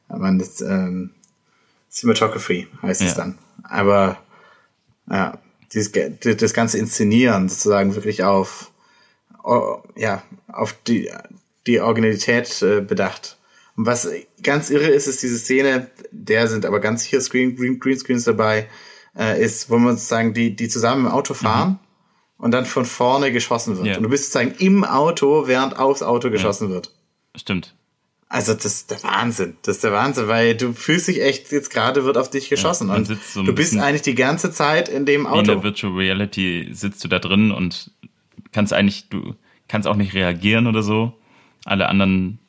Man, 0.08 0.40
das, 0.40 0.62
ähm, 0.62 1.12
Cinematography 1.90 2.68
heißt 2.82 3.02
ja. 3.02 3.08
es 3.08 3.16
dann. 3.16 3.38
Aber 3.64 4.18
ja, 5.10 5.38
dieses, 5.74 5.92
das 5.92 6.54
ganze 6.54 6.78
Inszenieren 6.78 7.50
sozusagen 7.50 7.96
wirklich 7.96 8.24
auf, 8.24 8.72
ja, 9.96 10.24
auf 10.48 10.74
die, 10.88 11.12
die 11.66 11.82
Originalität 11.82 12.62
äh, 12.62 12.82
bedacht. 12.82 13.38
Und 13.76 13.86
was 13.86 14.10
ganz 14.42 14.70
irre 14.70 14.88
ist, 14.88 15.08
ist 15.08 15.22
diese 15.22 15.38
Szene, 15.38 15.90
der 16.12 16.48
sind 16.48 16.66
aber 16.66 16.80
ganz 16.80 17.04
sicher 17.04 17.22
Screen, 17.22 17.56
Green, 17.56 17.80
Greenscreens 17.80 18.24
dabei, 18.24 18.68
äh, 19.16 19.42
ist, 19.44 19.70
wo 19.70 19.78
man 19.78 19.96
sozusagen 19.96 20.34
die, 20.34 20.56
die 20.56 20.68
zusammen 20.68 21.06
im 21.06 21.12
Auto 21.12 21.34
fahren 21.34 21.70
mhm. 21.70 22.44
und 22.44 22.52
dann 22.52 22.66
von 22.66 22.86
vorne 22.86 23.32
geschossen 23.32 23.78
wird. 23.78 23.88
Ja. 23.88 23.98
Und 23.98 24.04
du 24.04 24.10
bist 24.10 24.32
sozusagen 24.32 24.56
im 24.58 24.84
Auto, 24.84 25.48
während 25.48 25.78
aufs 25.78 26.02
Auto 26.02 26.32
geschossen 26.32 26.70
ja. 26.70 26.76
wird. 26.76 26.92
Stimmt. 27.36 27.76
Also 28.30 28.54
das 28.54 28.66
ist 28.66 28.92
der 28.92 29.02
Wahnsinn. 29.04 29.56
Das 29.62 29.78
ist 29.78 29.84
der 29.84 29.94
Wahnsinn, 29.94 30.28
weil 30.28 30.56
du 30.56 30.74
fühlst 30.74 31.08
dich 31.08 31.22
echt, 31.22 31.52
jetzt 31.52 31.70
gerade 31.70 32.04
wird 32.04 32.18
auf 32.18 32.30
dich 32.30 32.50
geschossen. 32.50 32.90
Ja, 32.90 32.96
und 32.96 33.08
so 33.08 33.44
du 33.44 33.54
bist 33.54 33.78
eigentlich 33.78 34.02
die 34.02 34.16
ganze 34.16 34.52
Zeit 34.52 34.90
in 34.90 35.06
dem 35.06 35.26
Auto. 35.26 35.40
In 35.40 35.46
der 35.46 35.64
Virtual 35.64 35.94
Reality 35.94 36.68
sitzt 36.72 37.04
du 37.04 37.08
da 37.08 37.20
drin 37.20 37.52
und 37.52 37.92
kannst 38.52 38.74
eigentlich, 38.74 39.08
du 39.10 39.36
kannst 39.70 39.88
auch 39.88 39.96
nicht 39.96 40.14
reagieren 40.14 40.68
oder 40.68 40.84
so. 40.84 41.14
Alle 41.64 41.88
anderen, 41.88 42.40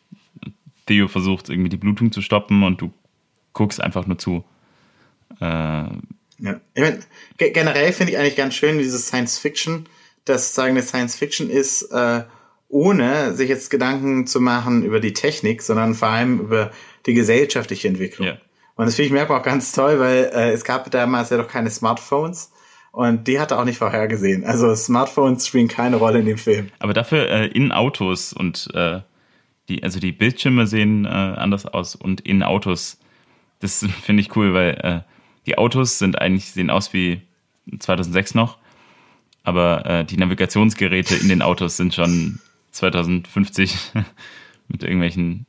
Theo 0.87 1.07
versucht 1.07 1.49
irgendwie 1.49 1.69
die 1.69 1.77
Blutung 1.77 2.11
zu 2.11 2.23
stoppen 2.23 2.65
und 2.65 2.81
du 2.81 2.93
guckst 3.53 3.81
einfach 3.81 4.07
nur 4.07 4.19
zu. 4.19 4.45
Äh, 5.41 5.45
ja. 5.45 6.61
Ich 6.75 6.83
mein, 6.83 7.05
generell 7.37 7.93
finde 7.93 8.13
ich 8.13 8.19
eigentlich 8.19 8.37
ganz 8.37 8.55
schön 8.55 8.79
dieses 8.79 9.07
Science 9.07 9.39
Fiction, 9.39 9.87
dass 10.25 10.55
sagen, 10.55 10.71
eine 10.71 10.83
Science 10.83 11.17
Fiction 11.17 11.51
ist, 11.51 11.83
äh, 11.93 12.23
ohne 12.69 13.35
sich 13.35 13.49
jetzt 13.49 13.71
Gedanken 13.71 14.27
zu 14.27 14.41
machen 14.41 14.85
über 14.85 15.01
die 15.01 15.13
Technik, 15.13 15.63
sondern 15.63 15.95
vor 15.95 16.09
allem 16.09 16.41
über 16.41 16.71
die 17.07 17.15
gesellschaftliche 17.15 17.89
Entwicklung. 17.89 18.29
Ja. 18.29 18.39
Und 18.77 18.87
das 18.87 18.95
finde 18.95 19.07
ich 19.07 19.13
merkbar 19.13 19.41
auch 19.41 19.45
ganz 19.45 19.73
toll, 19.73 19.99
weil 19.99 20.31
äh, 20.33 20.53
es 20.53 20.65
gab 20.65 20.91
damals 20.91 21.31
ja 21.31 21.37
doch 21.37 21.49
keine 21.49 21.71
Smartphones 21.71 22.53
und 22.93 23.27
die 23.27 23.41
hat 23.41 23.51
er 23.51 23.61
auch 23.61 23.65
nicht 23.65 23.79
vorhergesehen. 23.79 24.45
Also 24.45 24.75
Smartphones 24.75 25.47
spielen 25.47 25.69
keine 25.69 25.97
Rolle 25.97 26.21
in 26.21 26.27
dem 26.27 26.39
Film. 26.39 26.69
Aber 26.79 26.93
dafür 26.93 27.29
äh, 27.29 27.47
in 27.47 27.73
Autos 27.73 28.33
und 28.33 28.69
äh, 28.75 29.01
die, 29.69 29.83
also 29.83 29.99
die 29.99 30.13
Bildschirme 30.13 30.67
sehen 30.67 31.05
äh, 31.07 31.09
anders 31.09 31.67
aus 31.67 31.97
und 31.97 32.21
in 32.21 32.43
Autos. 32.43 32.99
Das 33.61 33.85
finde 34.03 34.21
ich 34.21 34.37
cool, 34.37 34.55
weil 34.55 34.71
äh, 34.83 35.01
die 35.47 35.59
Autos 35.59 35.99
sind 35.99 36.21
eigentlich, 36.21 36.53
sehen 36.53 36.71
aus 36.71 36.93
wie 36.93 37.23
2006 37.79 38.35
noch 38.35 38.59
aber 39.49 39.87
äh, 39.87 40.05
die 40.05 40.19
Navigationsgeräte 40.19 41.17
in 41.17 41.31
den 41.31 41.41
Autos 41.41 41.79
sind 41.79 41.95
schon 41.95 42.39
2050 42.71 43.77
mit 44.69 44.83
irgendwelchen. 44.83 45.47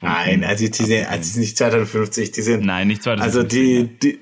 Nein, 0.00 0.44
also 0.44 0.66
die 0.66 0.72
sind, 0.72 1.06
also 1.06 1.22
die 1.22 1.28
sind 1.28 1.40
nicht 1.40 1.56
2050, 1.56 2.32
die 2.32 2.42
sind. 2.42 2.64
Nein, 2.64 2.88
nicht 2.88 3.02
2050. 3.02 3.24
Also 3.24 3.48
die, 3.48 3.98
die, 3.98 4.20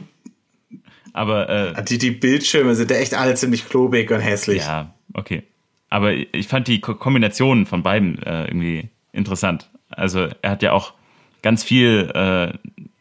aber 1.12 1.48
äh, 1.48 1.84
die, 1.84 1.98
die 1.98 2.10
Bildschirme 2.10 2.74
sind 2.74 2.90
ja 2.90 2.96
echt 2.98 3.14
alle 3.14 3.34
ziemlich 3.34 3.68
klobig 3.68 4.10
und 4.10 4.20
hässlich. 4.20 4.62
Ja, 4.62 4.94
okay. 5.12 5.42
Aber 5.90 6.12
ich 6.12 6.48
fand 6.48 6.68
die 6.68 6.80
Kombination 6.80 7.66
von 7.66 7.82
beiden 7.82 8.22
äh, 8.22 8.46
irgendwie 8.46 8.88
interessant. 9.12 9.68
Also 9.90 10.28
er 10.40 10.50
hat 10.50 10.62
ja 10.62 10.72
auch 10.72 10.94
ganz 11.42 11.62
viel, 11.62 12.10
äh, 12.14 12.56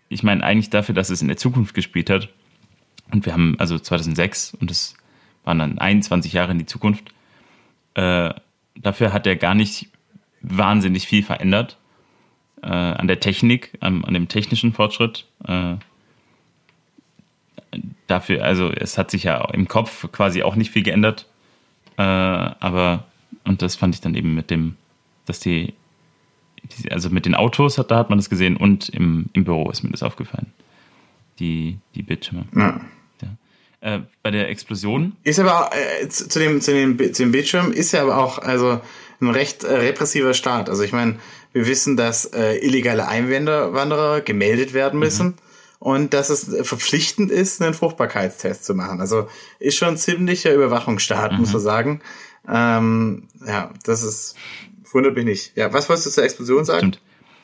ich 0.10 0.24
meine 0.24 0.44
eigentlich 0.44 0.70
dafür, 0.70 0.94
dass 0.94 1.10
es 1.10 1.22
in 1.22 1.30
der 1.30 1.38
Zukunft 1.38 1.74
gespielt 1.74 2.10
hat. 2.10 2.28
Und 3.14 3.26
wir 3.26 3.34
haben 3.34 3.56
also 3.60 3.80
2006 3.80 4.56
und 4.60 4.70
das 4.70 4.96
waren 5.46 5.60
dann 5.60 5.78
21 5.78 6.34
Jahre 6.34 6.52
in 6.52 6.60
die 6.60 6.66
Zukunft. 6.66 7.14
Äh, 7.94 8.34
dafür 8.76 9.14
hat 9.14 9.28
er 9.28 9.36
gar 9.36 9.56
nicht 9.56 9.90
wahnsinnig 10.42 11.08
viel 11.08 11.24
verändert 11.24 11.78
äh, 12.62 12.68
an 12.68 13.08
der 13.08 13.20
Technik, 13.20 13.74
an, 13.80 14.04
an 14.06 14.14
dem 14.14 14.28
technischen 14.28 14.74
Fortschritt. 14.74 15.26
Äh, 15.46 15.76
dafür, 18.08 18.44
also 18.44 18.70
es 18.70 18.98
hat 18.98 19.12
sich 19.12 19.24
ja 19.24 19.44
im 19.52 19.68
Kopf 19.68 20.12
quasi 20.12 20.44
auch 20.44 20.56
nicht 20.56 20.72
viel 20.72 20.84
geändert. 20.84 21.28
Äh, 21.98 22.02
aber, 22.02 23.06
und 23.46 23.62
das 23.62 23.76
fand 23.76 23.96
ich 23.96 24.02
dann 24.02 24.16
eben 24.16 24.34
mit 24.34 24.50
dem, 24.50 24.76
dass 25.26 25.40
die, 25.40 25.74
die, 26.64 26.92
also 26.92 27.10
mit 27.10 27.26
den 27.26 27.36
Autos, 27.36 27.78
hat, 27.78 27.92
da 27.92 27.98
hat 27.98 28.10
man 28.10 28.20
das 28.20 28.30
gesehen 28.30 28.58
und 28.58 28.90
im, 28.90 29.28
im 29.34 29.44
Büro 29.44 29.70
ist 29.70 29.84
mir 29.84 29.92
das 29.92 30.04
aufgefallen. 30.04 30.52
Die, 31.40 31.78
die 31.96 32.04
Bildschirme. 32.04 32.46
Ja. 32.56 32.82
Äh, 33.82 34.00
bei 34.22 34.30
der 34.30 34.50
Explosion. 34.50 35.14
Ist 35.24 35.40
aber 35.40 35.68
auch, 35.68 35.72
äh, 35.74 36.08
zu, 36.08 36.30
zu, 36.30 36.40
dem, 36.40 36.62
zu, 36.62 36.72
dem, 36.72 36.98
zu 36.98 37.24
dem 37.24 37.32
Bildschirm 37.32 37.72
ist 37.72 37.92
ja 37.92 38.04
aber 38.04 38.18
auch 38.18 38.38
also 38.38 38.80
ein 39.20 39.30
recht 39.30 39.64
äh, 39.64 39.74
repressiver 39.74 40.36
Staat. 40.36 40.70
Also 40.70 40.84
ich 40.84 40.94
meine, 40.94 41.18
wir 41.52 41.66
wissen, 41.66 41.98
dass 41.98 42.26
äh, 42.26 42.58
illegale 42.58 43.08
Einwanderer 43.08 44.22
gemeldet 44.22 44.74
werden 44.74 45.00
müssen. 45.00 45.28
Mhm 45.28 45.36
und 45.82 46.14
dass 46.14 46.30
es 46.30 46.44
verpflichtend 46.62 47.32
ist, 47.32 47.60
einen 47.60 47.74
Fruchtbarkeitstest 47.74 48.64
zu 48.64 48.76
machen. 48.76 49.02
Also 49.02 49.28
ist 49.58 49.78
schon 49.78 49.88
ein 49.88 49.98
ziemlicher 49.98 50.54
Überwachungsstaat, 50.54 51.32
mhm. 51.32 51.40
muss 51.40 51.54
man 51.54 51.62
sagen. 51.64 52.02
Ähm, 52.48 53.24
ja, 53.48 53.72
das 53.84 54.04
ist 54.04 54.36
wundert 54.94 55.16
mich 55.16 55.26
nicht. 55.26 55.58
Ja, 55.58 55.74
was 55.74 55.90
wolltest 55.90 56.06
du 56.06 56.12
zur 56.12 56.24
Explosion 56.24 56.66
sagen? 56.66 56.80
Stimmt. 56.80 57.02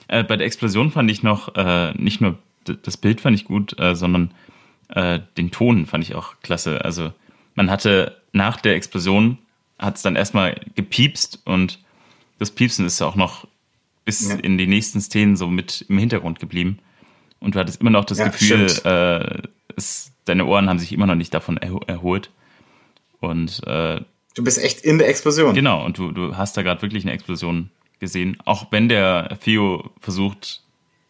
Äh, 0.07 0.23
bei 0.23 0.38
der 0.38 0.45
Explosion 0.45 0.91
fand 0.91 1.09
ich 1.09 1.23
noch 1.23 1.55
äh, 1.55 1.93
nicht 1.93 2.21
nur 2.21 2.38
das 2.63 2.97
Bild 2.97 3.21
fand 3.21 3.35
ich 3.35 3.45
gut, 3.45 3.79
äh, 3.79 3.95
sondern 3.95 4.31
äh, 4.89 5.19
den 5.38 5.51
Ton 5.51 5.85
fand 5.85 6.03
ich 6.03 6.15
auch 6.15 6.35
klasse. 6.41 6.83
Also 6.83 7.11
man 7.55 7.69
hatte 7.69 8.21
nach 8.31 8.61
der 8.61 8.75
Explosion 8.75 9.38
hat 9.79 9.97
es 9.97 10.01
dann 10.01 10.15
erstmal 10.15 10.59
gepiepst 10.75 11.41
und 11.45 11.79
das 12.39 12.51
Piepsen 12.51 12.85
ist 12.85 13.01
auch 13.01 13.15
noch 13.15 13.47
bis 14.05 14.29
ja. 14.29 14.35
in 14.35 14.57
die 14.57 14.67
nächsten 14.67 15.01
Szenen 15.01 15.35
so 15.35 15.47
mit 15.47 15.85
im 15.89 15.97
Hintergrund 15.97 16.39
geblieben. 16.39 16.79
Und 17.39 17.55
du 17.55 17.59
hattest 17.59 17.81
immer 17.81 17.89
noch 17.89 18.05
das 18.05 18.19
ja, 18.19 18.27
Gefühl, 18.29 18.67
äh, 18.85 19.47
es, 19.75 20.11
deine 20.25 20.45
Ohren 20.45 20.69
haben 20.69 20.79
sich 20.79 20.93
immer 20.93 21.05
noch 21.05 21.15
nicht 21.15 21.33
davon 21.33 21.57
erho 21.57 21.81
erholt. 21.85 22.31
Und 23.19 23.61
äh, 23.67 24.01
du 24.35 24.43
bist 24.43 24.57
echt 24.63 24.81
in 24.81 24.97
der 24.97 25.09
Explosion. 25.09 25.53
Genau, 25.53 25.85
und 25.85 25.97
du, 25.97 26.11
du 26.11 26.38
hast 26.38 26.57
da 26.57 26.61
gerade 26.63 26.81
wirklich 26.81 27.03
eine 27.03 27.13
Explosion 27.13 27.69
gesehen. 27.99 28.38
Auch 28.45 28.71
wenn 28.71 28.89
der 28.89 29.38
Theo 29.43 29.91
versucht, 29.99 30.63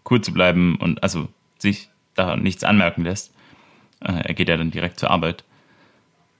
cool 0.09 0.21
zu 0.21 0.33
bleiben 0.33 0.77
und 0.77 1.03
also 1.03 1.27
sich 1.59 1.89
da 2.15 2.35
nichts 2.35 2.63
anmerken 2.63 3.03
lässt. 3.03 3.33
Äh, 4.01 4.27
er 4.27 4.33
geht 4.33 4.49
ja 4.49 4.57
dann 4.57 4.71
direkt 4.71 4.99
zur 4.99 5.11
Arbeit. 5.11 5.43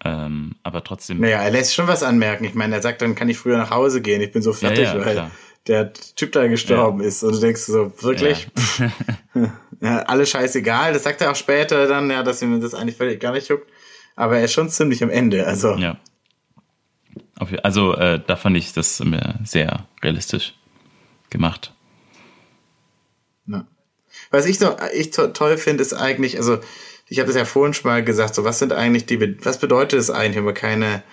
Ähm, 0.03 0.55
aber 0.63 0.83
trotzdem. 0.83 1.19
Naja, 1.19 1.41
er 1.41 1.51
lässt 1.51 1.73
schon 1.73 1.87
was 1.87 2.03
anmerken. 2.03 2.43
Ich 2.43 2.53
meine, 2.53 2.75
er 2.75 2.81
sagt, 2.81 3.01
dann 3.01 3.15
kann 3.15 3.29
ich 3.29 3.37
früher 3.37 3.57
nach 3.57 3.71
Hause 3.71 4.01
gehen. 4.01 4.21
Ich 4.21 4.31
bin 4.31 4.41
so 4.41 4.53
fertig, 4.53 4.85
ja, 4.85 4.95
ja, 4.95 5.05
weil 5.05 5.13
klar. 5.13 5.31
der 5.67 5.93
Typ 5.93 6.31
da 6.33 6.47
gestorben 6.47 7.01
ja. 7.01 7.07
ist. 7.07 7.23
Und 7.23 7.35
du 7.35 7.39
denkst 7.39 7.61
so, 7.61 7.91
wirklich? 8.01 8.47
ja, 9.81 9.99
alles 10.03 10.29
scheißegal. 10.29 10.93
Das 10.93 11.03
sagt 11.03 11.21
er 11.21 11.31
auch 11.31 11.35
später 11.35 11.87
dann, 11.87 12.11
ja, 12.11 12.21
dass 12.21 12.41
ihm 12.41 12.61
das 12.61 12.75
eigentlich 12.75 12.97
völlig 12.97 13.19
gar 13.19 13.33
nicht 13.33 13.49
juckt. 13.49 13.69
Aber 14.15 14.37
er 14.37 14.45
ist 14.45 14.53
schon 14.53 14.69
ziemlich 14.69 15.03
am 15.03 15.09
Ende, 15.09 15.45
also. 15.45 15.75
Ja. 15.75 15.97
Also, 17.61 17.93
äh, 17.95 18.19
da 18.25 18.35
fand 18.35 18.57
ich 18.57 18.73
das 18.73 19.03
sehr 19.43 19.85
realistisch 20.01 20.55
gemacht. 21.29 21.71
Was 24.31 24.45
ich 24.45 24.59
noch 24.59 24.77
ich 24.93 25.11
to 25.11 25.27
toll 25.27 25.57
finde, 25.57 25.81
ist 25.81 25.93
eigentlich, 25.93 26.37
also 26.37 26.59
ich 27.09 27.19
habe 27.19 27.27
das 27.27 27.35
ja 27.35 27.45
vorhin 27.45 27.73
schon 27.73 27.89
mal 27.89 28.03
gesagt, 28.03 28.35
so 28.35 28.43
was 28.43 28.59
sind 28.59 28.73
eigentlich 28.73 29.05
die, 29.05 29.45
was 29.45 29.59
bedeutet 29.59 29.99
es 29.99 30.09
eigentlich, 30.09 30.37
wenn 30.37 30.45
man 30.45 30.53
keine, 30.53 31.03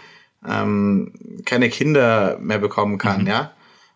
ähm, 0.47 1.13
keine 1.45 1.71
Kinder 1.71 2.39
mehr 2.41 2.59
bekommen 2.59 2.99
kann, 2.99 3.23
mhm. 3.23 3.29
ja? 3.29 3.55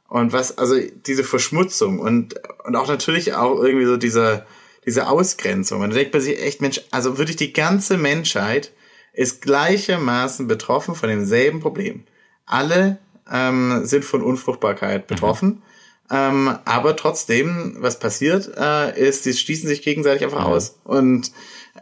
Und 0.09 0.33
was, 0.33 0.57
also 0.57 0.77
diese 1.07 1.23
Verschmutzung 1.23 1.99
und, 1.99 2.35
und 2.65 2.77
auch 2.77 2.89
natürlich 2.89 3.35
auch 3.35 3.63
irgendwie 3.63 3.85
so 3.85 3.99
diese, 3.99 4.47
diese 4.87 5.07
Ausgrenzung. 5.07 5.83
Und 5.83 5.91
da 5.91 5.97
denkt 5.97 6.15
man 6.15 6.23
sich 6.23 6.41
echt, 6.41 6.63
Mensch, 6.63 6.81
also 6.91 7.19
wirklich 7.19 7.37
die 7.37 7.53
ganze 7.53 7.99
Menschheit 7.99 8.73
ist 9.13 9.43
gleichermaßen 9.43 10.49
betroffen 10.49 10.95
von 10.95 11.11
demselben 11.11 11.61
Problem. 11.61 12.05
Alle 12.47 12.99
ähm, 13.31 13.85
sind 13.85 14.03
von 14.03 14.23
Unfruchtbarkeit 14.23 15.03
mhm. 15.03 15.15
betroffen. 15.15 15.49
Mhm. 15.49 15.63
Ähm, 16.11 16.59
aber 16.65 16.97
trotzdem, 16.97 17.77
was 17.81 17.99
passiert, 17.99 18.51
äh, 18.57 18.99
ist, 18.99 19.27
die 19.27 19.35
schließen 19.35 19.69
sich 19.69 19.83
gegenseitig 19.83 20.25
einfach 20.25 20.47
aus. 20.47 20.79
Und 20.85 21.33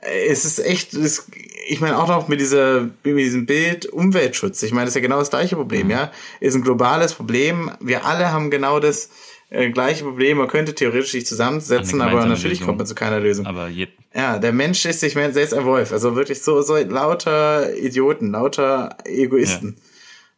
es 0.02 0.44
ist 0.44 0.58
echt, 0.58 0.94
es, 0.94 1.30
ich 1.68 1.80
meine 1.80 1.98
auch 1.98 2.08
noch 2.08 2.28
mit 2.28 2.40
dieser, 2.40 2.82
mit 3.02 3.18
diesem 3.18 3.46
Bild 3.46 3.86
Umweltschutz. 3.86 4.62
Ich 4.62 4.72
meine, 4.72 4.84
das 4.84 4.90
ist 4.90 4.96
ja 4.96 5.02
genau 5.02 5.18
das 5.18 5.30
gleiche 5.30 5.56
Problem, 5.56 5.86
mhm. 5.86 5.92
ja. 5.92 6.12
Ist 6.40 6.54
ein 6.54 6.62
globales 6.62 7.14
Problem. 7.14 7.70
Wir 7.80 8.04
alle 8.04 8.32
haben 8.32 8.50
genau 8.50 8.80
das 8.80 9.10
äh, 9.50 9.70
gleiche 9.70 10.04
Problem. 10.04 10.38
Man 10.38 10.48
könnte 10.48 10.74
theoretisch 10.74 11.12
sich 11.12 11.26
zusammensetzen, 11.26 12.00
aber 12.00 12.26
natürlich 12.26 12.58
Lösung. 12.58 12.66
kommt 12.66 12.78
man 12.78 12.86
zu 12.86 12.94
keiner 12.94 13.20
Lösung. 13.20 13.46
Aber 13.46 13.68
ja, 13.68 14.38
der 14.38 14.52
Mensch 14.52 14.84
ist 14.84 15.00
sich 15.00 15.12
selbst 15.12 15.54
ein 15.54 15.64
Wolf. 15.64 15.92
Also 15.92 16.16
wirklich 16.16 16.42
so, 16.42 16.62
so 16.62 16.76
lauter 16.76 17.76
Idioten, 17.76 18.32
lauter 18.32 18.96
Egoisten. 19.04 19.76
Ja. 19.76 19.82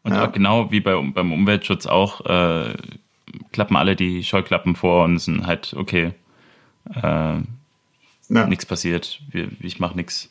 Und 0.03 0.13
ja. 0.13 0.27
genau 0.27 0.71
wie 0.71 0.81
bei, 0.81 0.95
beim 1.15 1.33
Umweltschutz 1.33 1.87
auch, 1.87 2.25
äh, 2.25 2.75
klappen 3.53 3.77
alle 3.77 3.97
die 3.97 4.25
Scheuklappen 4.25 4.75
vor 4.75 5.05
und 5.05 5.19
sind 5.19 5.47
halt, 5.47 5.75
okay, 5.77 6.13
äh, 6.95 7.41
ja. 8.29 8.47
nichts 8.47 8.67
passiert, 8.67 9.21
ich 9.61 9.79
mache 9.79 9.97
nichts. 9.97 10.29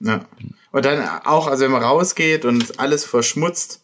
Ja. 0.00 0.24
Und 0.72 0.84
dann 0.84 1.08
auch, 1.24 1.46
also 1.46 1.64
wenn 1.64 1.72
man 1.72 1.82
rausgeht 1.82 2.44
und 2.44 2.78
alles 2.78 3.04
verschmutzt 3.04 3.80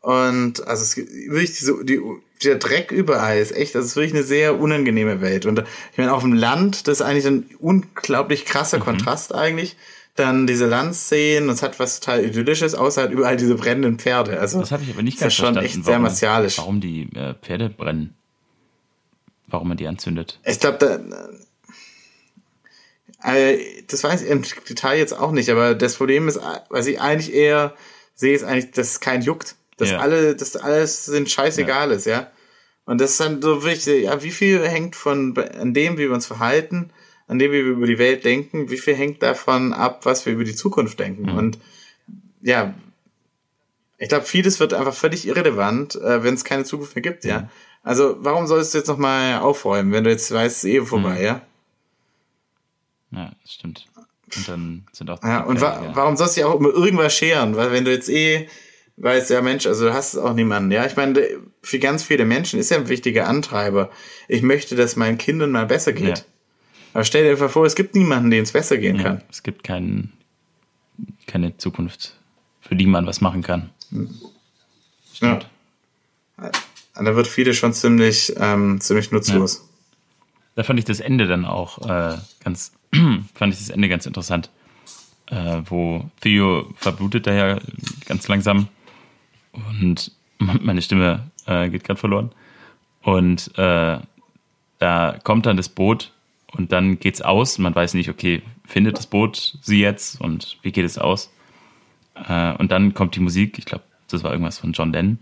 und 0.00 0.66
also 0.66 0.82
es 0.82 0.96
wirklich 0.96 1.56
diese, 1.58 1.84
die, 1.84 2.00
der 2.44 2.56
Dreck 2.56 2.92
überall 2.92 3.38
ist 3.38 3.50
echt, 3.52 3.74
das 3.74 3.86
ist 3.86 3.96
wirklich 3.96 4.14
eine 4.14 4.22
sehr 4.22 4.60
unangenehme 4.60 5.20
Welt. 5.20 5.46
Und 5.46 5.64
ich 5.92 5.98
meine, 5.98 6.12
auf 6.12 6.22
dem 6.22 6.34
Land, 6.34 6.86
das 6.86 7.00
ist 7.00 7.06
eigentlich 7.06 7.26
ein 7.26 7.50
unglaublich 7.58 8.44
krasser 8.44 8.78
mhm. 8.78 8.84
Kontrast 8.84 9.34
eigentlich 9.34 9.76
dann 10.18 10.46
diese 10.46 10.66
Landszenen, 10.66 11.48
es 11.48 11.62
hat 11.62 11.78
was 11.78 12.00
total 12.00 12.24
idyllisches, 12.24 12.74
außer 12.74 13.02
halt 13.02 13.12
überall 13.12 13.36
diese 13.36 13.54
brennenden 13.54 13.98
Pferde. 13.98 14.40
Also 14.40 14.60
das 14.60 14.72
habe 14.72 14.82
ich 14.82 14.90
aber 14.90 15.02
nicht 15.02 15.20
ganz 15.20 15.34
verstanden. 15.34 15.56
Das 15.56 15.64
ist 15.64 15.72
schon 15.72 15.80
echt 15.80 15.86
sehr 15.86 15.98
martialisch. 15.98 16.58
Warum 16.58 16.80
die 16.80 17.02
äh, 17.14 17.34
Pferde 17.40 17.70
brennen? 17.70 18.14
Warum 19.46 19.68
man 19.68 19.76
die 19.76 19.86
anzündet? 19.86 20.40
Ich 20.44 20.60
glaube, 20.60 20.78
da 20.78 20.98
das 23.20 24.04
weiß 24.04 24.22
ich 24.22 24.30
im 24.30 24.42
Detail 24.68 24.98
jetzt 24.98 25.12
auch 25.12 25.32
nicht, 25.32 25.50
aber 25.50 25.74
das 25.74 25.96
Problem 25.96 26.28
ist, 26.28 26.40
was 26.68 26.86
ich 26.86 27.00
eigentlich 27.00 27.34
eher 27.34 27.74
sehe, 28.14 28.34
ist 28.34 28.44
eigentlich, 28.44 28.70
dass 28.70 28.90
es 28.90 29.00
kein 29.00 29.22
juckt. 29.22 29.56
Dass 29.76 29.90
ja. 29.90 29.98
alle, 29.98 30.34
dass 30.34 30.56
alles 30.56 31.06
sind 31.06 31.30
scheißegal 31.30 31.90
ja. 31.90 31.96
ist, 31.96 32.06
ja. 32.06 32.30
Und 32.84 33.00
das 33.00 33.12
ist 33.12 33.20
dann 33.20 33.40
so 33.42 33.64
wichtig, 33.64 34.04
ja, 34.04 34.22
wie 34.22 34.30
viel 34.30 34.66
hängt 34.66 34.96
von 34.96 35.36
an 35.36 35.74
dem, 35.74 35.94
wie 35.98 36.08
wir 36.08 36.12
uns 36.12 36.26
verhalten, 36.26 36.90
an 37.28 37.38
dem 37.38 37.52
wir 37.52 37.60
über 37.60 37.86
die 37.86 37.98
Welt 37.98 38.24
denken, 38.24 38.70
wie 38.70 38.78
viel 38.78 38.94
hängt 38.94 39.22
davon 39.22 39.72
ab, 39.72 40.00
was 40.04 40.26
wir 40.26 40.32
über 40.32 40.44
die 40.44 40.54
Zukunft 40.54 40.98
denken. 40.98 41.30
Mhm. 41.30 41.38
Und 41.38 41.58
ja, 42.40 42.74
ich 43.98 44.08
glaube, 44.08 44.24
vieles 44.24 44.58
wird 44.58 44.74
einfach 44.74 44.94
völlig 44.94 45.26
irrelevant, 45.26 45.96
äh, 45.96 46.24
wenn 46.24 46.34
es 46.34 46.44
keine 46.44 46.64
Zukunft 46.64 46.96
mehr 46.96 47.02
gibt, 47.02 47.24
ja. 47.24 47.50
Also 47.82 48.16
warum 48.20 48.46
sollst 48.46 48.74
du 48.74 48.78
jetzt 48.78 48.88
nochmal 48.88 49.38
aufräumen, 49.38 49.92
wenn 49.92 50.04
du 50.04 50.10
jetzt 50.10 50.32
weißt, 50.32 50.58
es 50.58 50.64
ist 50.64 50.70
eh 50.70 50.80
vorbei, 50.84 51.18
mhm. 51.18 51.24
ja? 51.24 51.42
Ja, 53.10 53.32
das 53.42 53.52
stimmt. 53.52 53.86
Und 54.36 54.48
dann 54.48 54.86
sind 54.92 55.10
auch. 55.10 55.22
Ja, 55.22 55.42
und 55.44 55.60
wa 55.60 55.82
ja. 55.82 55.96
warum 55.96 56.16
sollst 56.16 56.36
du 56.36 56.40
dich 56.40 56.44
auch 56.44 56.58
immer 56.58 56.68
irgendwas 56.68 57.14
scheren? 57.14 57.56
Weil 57.56 57.72
wenn 57.72 57.84
du 57.84 57.90
jetzt 57.90 58.08
eh 58.08 58.48
weißt, 58.98 59.30
ja 59.30 59.40
Mensch, 59.42 59.66
also 59.66 59.86
du 59.86 59.94
hast 59.94 60.16
auch 60.16 60.34
niemanden, 60.34 60.70
ja. 60.70 60.84
Ich 60.84 60.96
meine, 60.96 61.22
für 61.62 61.78
ganz 61.78 62.02
viele 62.02 62.24
Menschen 62.24 62.58
ist 62.58 62.70
ja 62.70 62.76
ein 62.76 62.88
wichtiger 62.88 63.28
Antreiber. 63.28 63.90
Ich 64.26 64.42
möchte, 64.42 64.76
dass 64.76 64.96
meinen 64.96 65.18
Kindern 65.18 65.52
mal 65.52 65.66
besser 65.66 65.92
geht. 65.92 66.18
Ja. 66.18 66.24
Aber 66.94 67.04
stell 67.04 67.24
dir 67.24 67.30
einfach 67.30 67.50
vor, 67.50 67.64
es 67.64 67.74
gibt 67.74 67.94
niemanden, 67.94 68.30
dem 68.30 68.42
es 68.42 68.52
besser 68.52 68.76
gehen 68.76 68.96
ja, 68.96 69.02
kann. 69.02 69.22
Es 69.30 69.42
gibt 69.42 69.62
kein, 69.62 70.12
keine 71.26 71.56
Zukunft, 71.56 72.16
für 72.60 72.76
die 72.76 72.86
man 72.86 73.06
was 73.06 73.20
machen 73.20 73.42
kann. 73.42 73.70
Stimmt. 75.14 75.48
Ja. 76.38 76.50
Da 76.94 77.14
wird 77.14 77.28
viele 77.28 77.54
schon 77.54 77.72
ziemlich, 77.72 78.34
ähm, 78.38 78.80
ziemlich 78.80 79.12
nutzlos. 79.12 79.56
Ja. 79.56 79.62
Da 80.56 80.62
fand 80.64 80.80
ich 80.80 80.84
das 80.84 80.98
Ende 80.98 81.28
dann 81.28 81.44
auch 81.44 81.88
äh, 81.88 82.18
ganz, 82.42 82.72
fand 83.34 83.52
ich 83.52 83.58
das 83.60 83.70
Ende 83.70 83.88
ganz 83.88 84.06
interessant. 84.06 84.50
äh, 85.30 85.62
wo 85.66 86.10
Theo 86.20 86.66
verblutet 86.76 87.26
daher 87.26 87.60
ganz 88.06 88.28
langsam 88.28 88.68
und 89.52 90.12
meine 90.38 90.82
Stimme 90.82 91.30
äh, 91.46 91.68
geht 91.68 91.84
gerade 91.84 92.00
verloren. 92.00 92.30
Und 93.02 93.56
äh, 93.56 93.98
da 94.78 95.18
kommt 95.24 95.46
dann 95.46 95.56
das 95.56 95.68
Boot 95.68 96.12
und 96.52 96.72
dann 96.72 96.98
geht's 96.98 97.22
aus. 97.22 97.58
Man 97.58 97.74
weiß 97.74 97.94
nicht, 97.94 98.08
okay, 98.08 98.42
findet 98.64 98.98
das 98.98 99.06
Boot 99.06 99.58
sie 99.62 99.80
jetzt 99.80 100.20
und 100.20 100.58
wie 100.62 100.72
geht 100.72 100.84
es 100.84 100.98
aus? 100.98 101.32
Äh, 102.14 102.54
und 102.54 102.70
dann 102.70 102.94
kommt 102.94 103.16
die 103.16 103.20
Musik. 103.20 103.58
Ich 103.58 103.64
glaube, 103.64 103.84
das 104.08 104.24
war 104.24 104.32
irgendwas 104.32 104.58
von 104.58 104.72
John 104.72 104.92
Lennon. 104.92 105.18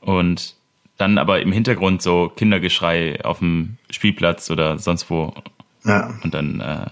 Und 0.00 0.54
dann 0.96 1.18
aber 1.18 1.40
im 1.40 1.52
Hintergrund 1.52 2.02
so 2.02 2.32
Kindergeschrei 2.34 3.24
auf 3.24 3.38
dem 3.38 3.78
Spielplatz 3.90 4.50
oder 4.50 4.78
sonst 4.78 5.10
wo. 5.10 5.34
Ja. 5.88 6.14
Und 6.22 6.34
dann 6.34 6.60
äh, 6.60 6.86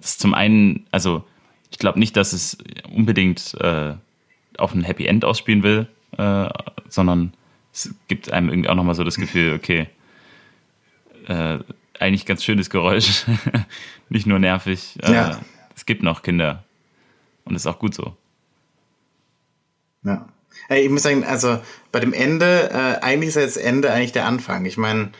ist 0.00 0.20
zum 0.20 0.34
einen, 0.34 0.86
also 0.90 1.24
ich 1.70 1.78
glaube 1.78 1.98
nicht, 1.98 2.16
dass 2.16 2.32
es 2.32 2.58
unbedingt 2.92 3.54
äh, 3.60 3.94
auf 4.58 4.74
ein 4.74 4.82
Happy 4.82 5.06
End 5.06 5.24
ausspielen 5.24 5.62
will, 5.62 5.86
äh, 6.16 6.48
sondern 6.88 7.32
es 7.72 7.94
gibt 8.08 8.32
einem 8.32 8.48
irgendwie 8.48 8.68
auch 8.68 8.74
nochmal 8.74 8.94
so 8.94 9.04
das 9.04 9.16
Gefühl, 9.16 9.54
okay, 9.54 9.86
äh, 11.28 11.58
eigentlich 11.98 12.26
ganz 12.26 12.42
schönes 12.42 12.70
Geräusch, 12.70 13.26
nicht 14.08 14.26
nur 14.26 14.38
nervig. 14.38 14.98
Äh, 15.02 15.12
ja. 15.12 15.40
Es 15.76 15.86
gibt 15.86 16.02
noch 16.02 16.22
Kinder 16.22 16.64
und 17.44 17.54
ist 17.54 17.66
auch 17.66 17.78
gut 17.78 17.94
so. 17.94 18.16
Ja. 20.02 20.26
Ich 20.68 20.88
muss 20.88 21.02
sagen, 21.02 21.24
also 21.24 21.60
bei 21.92 22.00
dem 22.00 22.12
Ende, 22.12 22.70
äh, 22.70 23.04
eigentlich 23.04 23.28
ist 23.28 23.36
das 23.36 23.56
Ende 23.56 23.92
eigentlich 23.92 24.12
der 24.12 24.26
Anfang. 24.26 24.64
Ich 24.64 24.76
meine, 24.76 25.10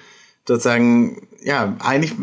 sozusagen, 0.46 1.28
ja, 1.42 1.76
eigentlich 1.80 2.14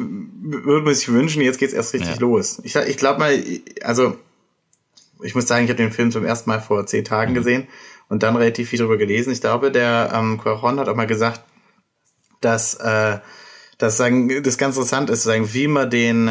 würde 0.52 0.86
man 0.86 0.94
sich 0.94 1.10
wünschen, 1.10 1.42
jetzt 1.42 1.60
geht's 1.60 1.74
erst 1.74 1.94
richtig 1.94 2.16
ja. 2.16 2.22
los. 2.22 2.60
Ich, 2.64 2.76
ich 2.76 2.98
glaube 2.98 3.20
mal, 3.20 3.44
also 3.82 4.18
ich 5.22 5.36
muss 5.36 5.48
sagen, 5.48 5.66
ich 5.66 5.70
habe 5.70 5.82
den 5.82 5.92
Film 5.92 6.12
zum 6.12 6.26
ersten 6.26 6.50
Mal 6.50 6.62
vor 6.62 6.86
zehn 6.86 7.06
Tagen 7.06 7.32
mhm. 7.32 7.36
gesehen 7.36 7.68
und 8.10 8.24
dann 8.24 8.36
relativ 8.36 8.70
viel 8.70 8.80
darüber 8.80 8.98
gelesen. 8.98 9.32
Ich 9.32 9.42
glaube, 9.42 9.72
der 9.72 10.12
ähm, 10.14 10.38
Coron 10.38 10.80
hat 10.80 10.90
auch 10.90 10.96
mal 10.96 11.08
gesagt, 11.08 11.42
dass 12.42 12.76
äh, 12.76 13.20
dass 13.78 13.98
sagen, 13.98 14.42
das 14.44 14.58
ganz 14.58 14.76
interessant 14.76 15.10
ist, 15.10 15.24
sagen, 15.24 15.54
wie 15.54 15.68
man 15.68 15.90
den 15.90 16.30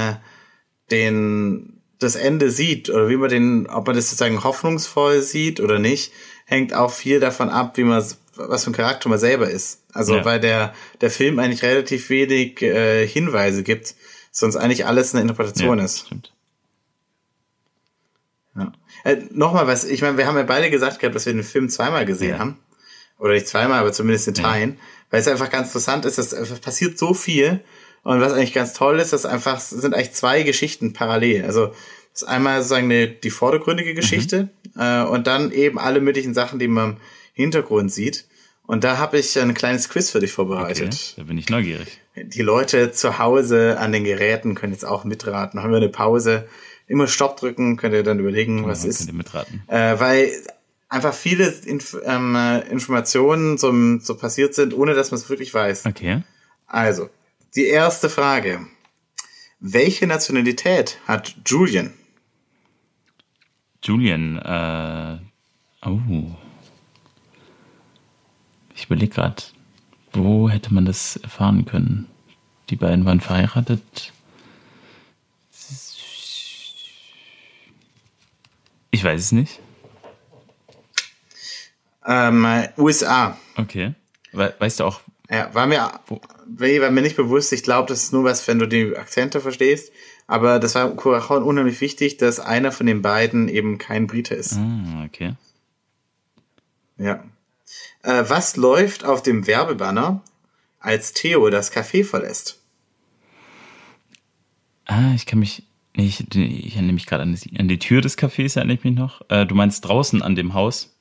den 0.91 1.81
das 1.99 2.15
Ende 2.17 2.51
sieht 2.51 2.91
oder 2.91 3.09
wie 3.09 3.17
man 3.17 3.31
den, 3.31 3.67
ob 3.69 3.87
man 3.87 3.97
das 3.97 4.11
sozusagen 4.11 4.45
hoffnungsvoll 4.45 5.23
sieht 5.23 5.61
oder 5.61 5.79
nicht, 5.79 6.13
hängt 6.45 6.75
auch 6.75 6.91
viel 6.91 7.21
davon 7.21 7.49
ab, 7.49 7.77
wie 7.77 7.85
man 7.85 8.05
was 8.37 8.65
für 8.65 8.71
ein 8.71 8.75
Charakter 8.75 9.09
man 9.09 9.19
selber 9.19 9.51
ist. 9.51 9.83
Also 9.93 10.17
ja. 10.17 10.25
weil 10.25 10.41
der 10.41 10.75
der 11.01 11.11
Film 11.11 11.39
eigentlich 11.39 11.63
relativ 11.63 12.11
wenig 12.11 12.63
äh, 12.63 13.07
Hinweise 13.07 13.63
gibt, 13.63 13.95
sonst 14.31 14.57
eigentlich 14.57 14.87
alles 14.87 15.15
eine 15.15 15.23
Interpretation 15.23 15.79
ja, 15.79 15.85
ist. 15.85 16.07
Stimmt. 16.07 16.33
Ja. 18.55 18.73
Äh, 19.05 19.19
Nochmal 19.31 19.67
was, 19.67 19.85
ich 19.85 20.03
meine, 20.03 20.19
wir 20.19 20.27
haben 20.27 20.37
ja 20.37 20.43
beide 20.43 20.71
gesagt 20.71 20.99
gehabt, 20.99 21.15
dass 21.15 21.27
wir 21.27 21.33
den 21.33 21.43
Film 21.43 21.69
zweimal 21.69 22.05
gesehen 22.05 22.31
ja. 22.31 22.39
haben. 22.39 22.59
Oder 23.19 23.33
nicht 23.33 23.49
zweimal, 23.49 23.81
aber 23.81 23.93
zumindest 23.93 24.29
in 24.29 24.35
Teilen. 24.35 24.79
Weil 25.11 25.21
es 25.21 25.29
einfach 25.29 25.51
ganz 25.51 25.69
interessant 25.69 26.05
ist, 26.05 26.19
dass 26.19 26.33
es 26.33 26.61
passiert 26.61 26.99
so 26.99 27.15
viel. 27.15 27.61
Und 28.03 28.21
was 28.21 28.33
eigentlich 28.33 28.53
ganz 28.53 28.73
toll 28.75 29.01
ist, 29.01 29.13
dass 29.13 29.25
einfach, 29.25 29.59
sind 29.59 29.95
eigentlich 29.95 30.13
zwei 30.13 30.43
Geschichten 30.43 30.93
parallel. 30.93 31.45
Also, 31.45 31.69
das 32.13 32.23
ist 32.23 32.29
einmal 32.29 32.59
sozusagen 32.61 32.91
eine, 32.91 33.09
die 33.09 33.31
vordergründige 33.31 33.95
Geschichte 33.95 34.51
mhm. 34.75 34.81
äh, 34.81 35.03
und 35.03 35.27
dann 35.27 35.51
eben 35.51 35.79
alle 35.79 36.01
möglichen 36.01 36.35
Sachen, 36.35 36.59
die 36.59 36.69
man 36.69 36.99
Hintergrund 37.37 37.93
sieht. 37.93 38.27
Und 38.67 38.83
da 38.83 38.99
habe 38.99 39.19
ich 39.19 39.39
ein 39.39 39.55
kleines 39.55 39.89
Quiz 39.89 40.11
für 40.11 40.19
dich 40.19 40.33
vorbereitet. 40.33 40.89
Okay, 40.89 41.15
da 41.19 41.23
bin 41.23 41.39
ich 41.39 41.49
neugierig. 41.51 42.01
Die 42.17 42.43
Leute 42.43 42.91
zu 42.91 43.19
Hause 43.19 43.79
an 43.79 43.93
den 43.93 44.05
Geräten 44.05 44.55
können 44.55 44.73
jetzt 44.73 44.85
auch 44.85 45.05
mitraten. 45.05 45.63
Haben 45.63 45.71
wir 45.71 45.77
eine 45.77 45.91
Pause 45.91 46.49
immer 46.89 47.07
Stopp 47.07 47.37
drücken, 47.37 47.77
könnt 47.77 47.95
ihr 47.95 48.03
dann 48.03 48.19
überlegen, 48.19 48.63
ja, 48.63 48.69
was 48.69 48.85
ist. 48.85 48.99
Könnt 48.99 49.11
ihr 49.11 49.15
mitraten. 49.15 49.63
Äh, 49.69 50.01
weil 50.01 50.33
einfach 50.89 51.13
viele 51.13 51.49
Inf 51.67 51.97
ähm, 52.05 52.35
äh, 52.35 52.61
Informationen 52.71 53.59
so, 53.59 53.73
so 54.01 54.17
passiert 54.17 54.55
sind, 54.55 54.75
ohne 54.75 54.95
dass 54.95 55.11
man 55.11 55.21
es 55.21 55.29
wirklich 55.29 55.53
weiß. 55.53 55.87
Okay. 55.87 56.23
Also, 56.67 57.11
die 57.55 57.67
erste 57.67 58.09
Frage. 58.09 58.67
Welche 59.61 60.07
Nationalität 60.07 60.99
hat 61.07 61.37
Julian? 61.47 61.93
Julian, 63.83 64.39
äh, 64.39 65.19
oh. 65.87 66.37
Ich 68.77 68.85
überlege 68.85 69.15
gerade, 69.15 69.43
wo 70.13 70.49
hätte 70.49 70.73
man 70.73 70.85
das 70.85 71.17
erfahren 71.17 71.65
können? 71.65 72.09
Die 72.71 72.77
beiden 72.77 73.05
waren 73.05 73.21
verheiratet. 73.21 74.13
Ich 78.91 79.03
weiß 79.03 79.21
es 79.21 79.33
nicht. 79.33 79.61
Ähm, 82.07 82.47
USA. 82.77 83.37
Okay. 83.57 83.95
We 84.33 84.55
weißt 84.59 84.81
du 84.81 84.85
auch? 84.85 85.01
Ja, 85.31 85.53
war 85.55 85.67
mir, 85.67 85.91
war 86.07 86.91
mir 86.91 87.03
nicht 87.03 87.17
bewusst. 87.17 87.53
Ich 87.53 87.63
glaube, 87.63 87.89
das 87.89 88.05
ist 88.05 88.13
nur 88.13 88.25
was, 88.25 88.47
wenn 88.47 88.59
du 88.59 88.67
die 88.67 88.97
Akzente 88.97 89.41
verstehst. 89.41 89.93
Aber 90.27 90.59
das 90.59 90.75
war 90.75 90.91
Curacao 90.91 91.39
unheimlich 91.39 91.81
wichtig, 91.81 92.17
dass 92.17 92.41
einer 92.41 92.73
von 92.73 92.87
den 92.87 93.03
beiden 93.03 93.49
eben 93.49 93.79
kein 93.79 94.07
Brite 94.07 94.35
ist. 94.35 94.55
Ah, 94.55 95.05
okay. 95.05 95.35
Ja. 96.99 97.25
Äh, 98.07 98.25
was 98.29 98.57
läuft 98.57 99.05
auf 99.05 99.23
dem 99.23 99.47
Werbebanner, 99.47 100.23
als 100.79 101.13
Theo 101.13 101.51
das 101.51 101.73
Café 101.73 102.05
verlässt? 102.05 102.61
Ah, 104.87 105.13
ich 105.15 105.27
kann 105.27 105.41
mich 105.41 105.65
ich, 105.95 106.21
ich 106.35 106.75
erinnere 106.75 106.93
mich 106.93 107.07
gerade 107.07 107.23
an, 107.23 107.37
an, 107.59 107.69
die 107.69 107.79
Tür 107.79 108.03
des 108.03 108.19
Cafés, 108.19 108.57
erinnere 108.57 108.77
ich 108.77 108.85
mich 108.85 108.95
noch. 108.95 109.23
Äh, 109.29 109.47
du 109.47 109.55
meinst 109.55 109.85
draußen 109.85 110.23
an 110.23 110.35
dem 110.35 110.55
Haus? 110.55 110.95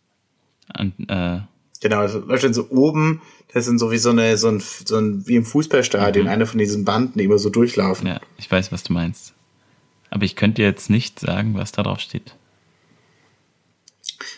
An, 0.70 0.94
äh, 1.08 1.42
genau, 1.82 2.02
das 2.02 2.14
läuft 2.14 2.44
dann 2.44 2.54
so 2.54 2.70
oben, 2.70 3.22
das 3.54 3.66
sind 3.66 3.78
so 3.78 3.92
wie 3.92 3.98
so 3.98 4.12
eine, 4.12 4.38
so 4.38 4.48
ein, 4.48 4.62
so 4.62 4.98
ein 4.98 5.28
wie 5.28 5.36
im 5.36 5.46
Fußballstadion, 5.46 6.26
mhm. 6.26 6.32
eine 6.32 6.46
von 6.46 6.60
diesen 6.60 6.86
Banden, 6.86 7.20
die 7.20 7.26
immer 7.26 7.38
so 7.38 7.50
durchlaufen. 7.50 8.08
Ja, 8.08 8.22
ich 8.38 8.50
weiß, 8.50 8.72
was 8.72 8.84
du 8.84 8.94
meinst. 8.94 9.34
Aber 10.10 10.24
ich 10.24 10.36
könnte 10.36 10.62
jetzt 10.62 10.90
nicht 10.90 11.20
sagen, 11.20 11.56
was 11.56 11.74
da 11.74 11.84
drauf 11.84 12.00
steht. 12.00 12.36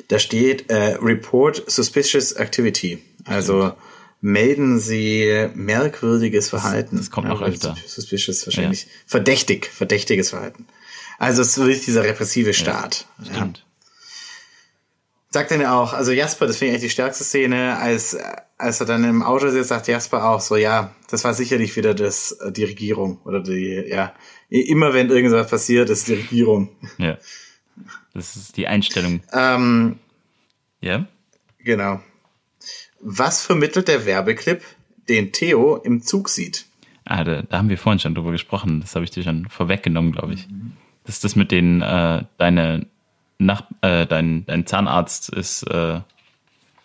Da 0.07 0.19
steht 0.19 0.69
äh, 0.69 0.97
Report 1.01 1.63
Suspicious 1.69 2.33
Activity. 2.33 3.03
Also 3.25 3.67
Stimmt. 3.67 3.77
melden 4.21 4.79
Sie 4.79 5.49
merkwürdiges 5.53 6.49
Verhalten. 6.49 6.97
Das, 6.97 7.11
kommt 7.11 7.27
noch 7.27 7.41
ja, 7.41 7.47
öfter. 7.47 7.75
Suspicious 7.85 8.45
wahrscheinlich. 8.45 8.83
Ja. 8.83 8.89
Verdächtig, 9.05 9.67
verdächtiges 9.67 10.29
Verhalten. 10.29 10.67
Also 11.17 11.41
es 11.41 11.49
ist 11.49 11.57
wirklich 11.57 11.85
dieser 11.85 12.03
repressive 12.03 12.53
Staat. 12.53 13.05
Ja, 13.23 13.33
stimmt. 13.33 13.65
Sagt 15.29 15.51
dann 15.51 15.61
ja 15.61 15.79
auch, 15.79 15.93
also 15.93 16.11
Jasper, 16.11 16.47
das 16.47 16.57
finde 16.57 16.69
ich 16.69 16.75
eigentlich 16.75 16.89
die 16.89 16.93
stärkste 16.93 17.23
Szene, 17.23 17.77
als, 17.77 18.17
als 18.57 18.79
er 18.79 18.85
dann 18.85 19.03
im 19.03 19.23
Auto 19.23 19.49
sitzt, 19.49 19.69
sagt 19.69 19.87
Jasper 19.87 20.29
auch 20.29 20.39
so, 20.39 20.55
ja, 20.55 20.95
das 21.09 21.25
war 21.25 21.33
sicherlich 21.33 21.75
wieder 21.75 21.93
das, 21.93 22.31
äh, 22.31 22.51
die 22.51 22.63
Regierung 22.63 23.19
oder 23.25 23.41
die, 23.41 23.83
ja, 23.87 24.13
immer 24.49 24.93
wenn 24.93 25.09
irgendwas 25.09 25.49
passiert, 25.49 25.89
ist 25.89 26.07
die 26.07 26.13
Regierung. 26.13 26.69
Ja. 26.97 27.17
Das 28.13 28.35
ist 28.35 28.57
die 28.57 28.67
Einstellung. 28.67 29.21
Ähm, 29.33 29.99
ja? 30.81 31.05
Genau. 31.59 32.01
Was 32.99 33.45
vermittelt 33.45 33.87
der 33.87 34.05
Werbeclip, 34.05 34.63
den 35.07 35.31
Theo 35.31 35.77
im 35.77 36.01
Zug 36.01 36.29
sieht? 36.29 36.65
Ah, 37.05 37.23
da, 37.23 37.41
da 37.43 37.57
haben 37.57 37.69
wir 37.69 37.77
vorhin 37.77 37.99
schon 37.99 38.15
drüber 38.15 38.31
gesprochen. 38.31 38.81
Das 38.81 38.95
habe 38.95 39.05
ich 39.05 39.11
dir 39.11 39.23
schon 39.23 39.47
vorweggenommen, 39.49 40.11
glaube 40.11 40.33
ich. 40.33 40.47
Das 41.05 41.15
ist 41.15 41.23
das 41.23 41.35
mit 41.35 41.51
den, 41.51 41.81
äh, 41.81 42.23
deine 42.37 42.87
nach, 43.39 43.63
äh, 43.81 44.05
dein, 44.05 44.45
dein 44.45 44.65
Zahnarzt 44.65 45.29
ist, 45.29 45.63
äh, 45.63 46.01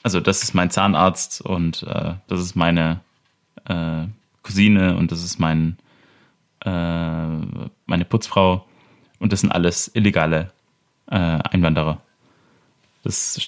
also 0.03 0.21
das 0.21 0.43
ist 0.43 0.55
mein 0.55 0.71
Zahnarzt 0.71 1.41
und 1.41 1.83
äh, 1.85 2.15
das 2.27 2.41
ist 2.41 2.55
meine 2.57 3.01
äh, 3.65 4.07
Cousine 4.43 4.97
und 4.97 5.13
das 5.13 5.25
ist 5.25 5.39
mein, 5.39 5.79
äh, 6.65 6.71
meine 7.87 8.05
Putzfrau 8.05 8.67
und 9.19 9.33
das 9.33 9.41
sind 9.41 9.53
alles 9.53 9.91
illegale 9.95 10.53
äh, 11.11 11.15
Einwanderer. 11.15 12.01
Das 13.05 13.39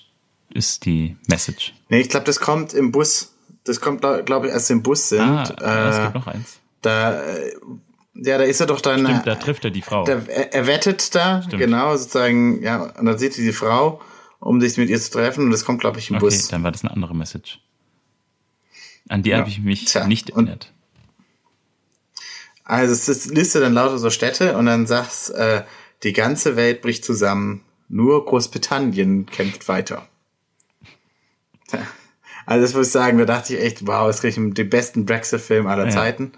ist 0.53 0.85
die 0.85 1.17
Message. 1.29 1.75
Nee, 1.89 2.01
ich 2.01 2.09
glaube, 2.09 2.27
das 2.27 2.41
kommt 2.41 2.73
im 2.75 2.93
Bus. 2.93 3.33
Das 3.65 3.81
kommt, 3.81 4.01
glaube 4.01 4.47
ich, 4.47 4.53
erst 4.53 4.71
im 4.71 4.83
Bus 4.83 5.09
sind. 5.09 5.21
Ah, 5.21 5.45
äh, 5.61 5.89
es 5.89 6.03
gibt 6.03 6.15
noch 6.15 6.27
eins. 6.27 6.61
Da, 6.83 7.23
äh, 7.23 7.53
ja, 8.15 8.39
da 8.39 8.45
ist 8.45 8.61
er 8.61 8.67
doch 8.67 8.81
dann. 8.81 9.07
Stimmt, 9.07 9.27
da 9.27 9.35
trifft 9.37 9.65
er 9.65 9.71
die 9.71 9.83
Frau. 9.83 10.05
Da, 10.05 10.21
er, 10.27 10.53
er 10.53 10.67
wettet 10.67 11.15
da, 11.15 11.43
Stimmt. 11.43 11.63
genau, 11.63 11.97
sozusagen, 11.97 12.63
ja, 12.63 12.83
und 12.83 13.07
dann 13.07 13.19
sieht 13.19 13.39
er 13.39 13.45
die 13.45 13.53
Frau, 13.53 14.01
um 14.39 14.61
sich 14.61 14.77
mit 14.77 14.91
ihr 14.91 15.01
zu 15.01 15.11
treffen, 15.11 15.47
und 15.47 15.51
das 15.51 15.65
kommt, 15.65 15.81
glaube 15.81 15.99
ich, 15.99 16.11
im 16.11 16.17
okay, 16.17 16.27
Bus. 16.27 16.49
dann 16.49 16.63
war 16.63 16.73
das 16.73 16.85
eine 16.85 16.93
andere 16.93 17.15
Message. 17.15 17.61
An 19.09 19.23
die 19.23 19.31
ja. 19.31 19.39
habe 19.39 19.49
ich 19.49 19.61
mich 19.61 19.87
Tja, 19.87 20.07
nicht 20.07 20.31
erinnert. 20.31 20.73
Also 22.65 22.95
es 22.95 23.09
ist 23.09 23.31
Liste 23.31 23.61
dann 23.61 23.75
lauter 23.75 23.99
so 23.99 24.11
Städte 24.11 24.57
und 24.57 24.67
dann 24.67 24.87
sagst, 24.87 25.31
äh, 25.35 25.65
die 26.05 26.13
ganze 26.13 26.57
Welt 26.57 26.83
bricht 26.83 27.05
zusammen, 27.05 27.65
nur 27.89 28.25
Großbritannien 28.25 29.27
kämpft 29.27 29.69
weiter. 29.69 30.09
Also 32.47 32.61
das 32.61 32.75
muss 32.75 32.89
ich 32.89 32.93
sagen, 32.93 33.17
da 33.17 33.25
dachte 33.25 33.55
ich 33.55 33.63
echt, 33.63 33.87
wow, 33.87 34.07
es 34.07 34.21
kriege 34.21 34.39
ich 34.39 34.55
den 34.55 34.69
besten 34.69 35.07
Brexit-Film 35.07 35.67
aller 35.67 35.87
ja. 35.87 35.91
Zeiten. 35.91 36.33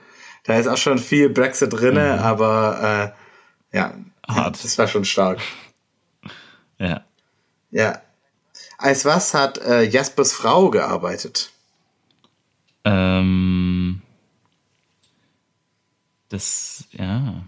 Da 0.44 0.56
ist 0.56 0.68
auch 0.68 0.76
schon 0.76 0.98
viel 0.98 1.28
Brexit 1.28 1.72
drinne, 1.72 2.18
mhm. 2.18 2.22
aber 2.22 3.14
äh, 3.72 3.76
ja. 3.76 3.92
hart. 4.28 4.62
Das 4.62 4.78
war 4.78 4.86
schon 4.86 5.04
stark. 5.04 5.40
Ja. 6.78 7.04
Ja. 7.72 8.00
Als 8.78 9.04
was 9.04 9.34
hat 9.34 9.58
äh, 9.58 9.82
Jaspers 9.82 10.32
Frau 10.32 10.70
gearbeitet? 10.70 11.50
Ähm, 12.84 14.00
das, 16.28 16.84
ja. 16.92 17.42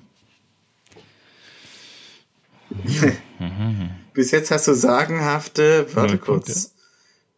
Bis 4.14 4.30
jetzt 4.30 4.50
hast 4.50 4.66
du 4.68 4.74
sagenhafte, 4.74 5.86
warte 5.94 6.14
Null 6.14 6.18
kurz. 6.18 6.74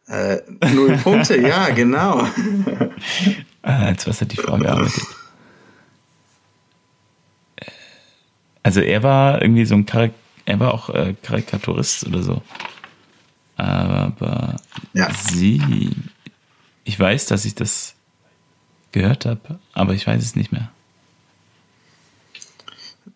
Äh, 0.07 0.41
null 0.73 0.97
Punkte, 0.97 1.39
ja, 1.39 1.69
genau. 1.75 2.25
Äh, 3.61 3.69
als 3.71 4.07
was 4.07 4.19
hat 4.21 4.31
die 4.31 4.37
Frau 4.37 4.57
gearbeitet? 4.57 5.03
Äh, 7.57 7.65
Also 8.63 8.81
er 8.81 9.03
war 9.03 9.41
irgendwie 9.41 9.65
so 9.65 9.75
ein 9.75 9.85
Charak 9.87 10.11
er 10.45 10.59
war 10.59 10.73
auch 10.73 10.89
äh, 10.89 11.13
Karikaturist 11.21 12.07
oder 12.07 12.23
so. 12.23 12.41
Aber 13.57 14.55
Ja. 14.93 15.07
sie, 15.13 15.91
ich 16.83 16.99
weiß, 16.99 17.27
dass 17.27 17.45
ich 17.45 17.53
das 17.53 17.93
gehört 18.91 19.25
habe, 19.27 19.59
aber 19.73 19.93
ich 19.93 20.07
weiß 20.07 20.21
es 20.21 20.35
nicht 20.35 20.51
mehr. 20.51 20.71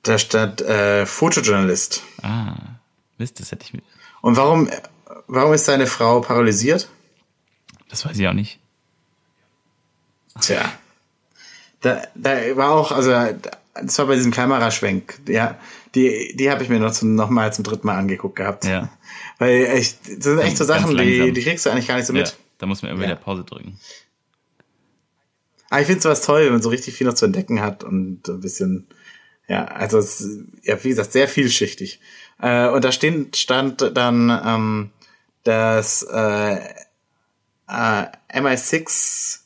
Da 0.05 0.17
stand 0.19 0.61
äh, 0.61 1.05
Fotojournalist. 1.05 2.01
Ah, 2.21 2.55
Mist, 3.17 3.39
das 3.39 3.51
hätte 3.51 3.65
ich 3.65 3.73
mir, 3.73 3.81
Und 4.21 4.37
warum, 4.37 4.69
warum 5.27 5.53
ist 5.53 5.65
seine 5.65 5.87
Frau 5.87 6.21
paralysiert? 6.21 6.87
das 7.89 8.05
weiß 8.05 8.17
ich 8.19 8.27
auch 8.27 8.33
nicht. 8.33 8.59
Tja. 10.41 10.71
Da, 11.81 12.03
da 12.15 12.55
war 12.57 12.71
auch, 12.71 12.91
also 12.91 13.11
das 13.73 13.97
war 13.99 14.05
bei 14.07 14.15
diesem 14.15 14.31
Kameraschwenk, 14.31 15.19
ja, 15.27 15.57
die, 15.93 16.35
die 16.35 16.49
habe 16.51 16.63
ich 16.63 16.69
mir 16.69 16.79
noch, 16.79 16.91
zum, 16.91 17.15
noch 17.15 17.29
mal 17.29 17.53
zum 17.53 17.63
dritten 17.63 17.87
Mal 17.87 17.97
angeguckt 17.97 18.35
gehabt. 18.35 18.65
Ja. 18.65 18.89
Weil 19.39 19.65
echt, 19.65 19.99
das 20.17 20.23
sind 20.25 20.39
echt 20.39 20.57
so 20.57 20.65
Sachen, 20.65 20.97
die, 20.97 21.31
die 21.31 21.41
kriegst 21.43 21.65
du 21.65 21.69
eigentlich 21.69 21.87
gar 21.87 21.95
nicht 21.95 22.05
so 22.07 22.13
Ja, 22.13 22.21
mit. 22.21 22.37
da 22.57 22.65
muss 22.65 22.81
man 22.81 22.91
immer 22.91 23.01
Ja. 23.01 23.07
wieder 23.09 23.15
Pause 23.15 23.43
drücken. 23.43 23.79
Aber 25.69 25.81
ich 25.81 25.87
finde 25.87 26.01
sowas 26.01 26.21
toll, 26.21 26.45
wenn 26.45 26.53
man 26.53 26.61
so 26.61 26.69
richtig 26.69 26.95
viel 26.95 27.07
noch 27.07 27.13
zu 27.15 27.25
entdecken 27.25 27.61
hat 27.61 27.83
und 27.83 28.27
ein 28.27 28.39
bisschen, 28.39 28.87
ja, 29.47 29.65
also 29.65 29.99
es, 29.99 30.27
ja, 30.63 30.83
wie 30.83 30.89
gesagt, 30.89 31.11
sehr 31.11 31.27
vielschichtig. 31.27 31.99
Äh, 32.39 32.67
und 32.69 32.83
da 32.83 32.91
stehen, 32.91 33.31
stand 33.33 33.91
dann, 33.95 34.29
ähm, 34.45 34.91
dass 35.43 36.03
äh, 36.03 36.55
äh, 37.67 38.05
MI6 38.33 39.39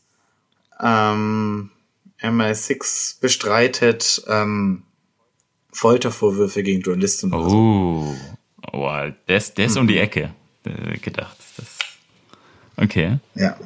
ähm, 0.82 1.72
MI6 2.22 3.20
bestreitet 3.22 4.24
ähm, 4.28 4.84
Foltervorwürfe 5.72 6.64
gegen 6.64 6.82
Journalisten. 6.82 7.34
oder 7.34 7.50
so. 7.50 7.58
Oh, 7.58 8.16
oh 8.74 9.12
der 9.28 9.38
ist, 9.38 9.58
der 9.58 9.66
ist 9.66 9.78
um 9.78 9.88
die 9.88 9.98
Ecke 9.98 10.34
äh, 10.66 10.98
gedacht. 10.98 11.38
Das, 11.58 11.68
okay. 12.78 13.20
Ja. 13.36 13.58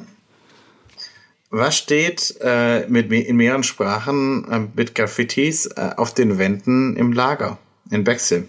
Was 1.56 1.78
steht 1.78 2.34
äh, 2.40 2.84
mit, 2.88 3.12
in 3.12 3.36
mehreren 3.36 3.62
Sprachen 3.62 4.50
äh, 4.50 4.66
mit 4.74 4.96
Graffitis 4.96 5.66
äh, 5.66 5.92
auf 5.96 6.12
den 6.12 6.36
Wänden 6.36 6.96
im 6.96 7.12
Lager 7.12 7.58
in 7.92 8.02
Bexhill? 8.02 8.48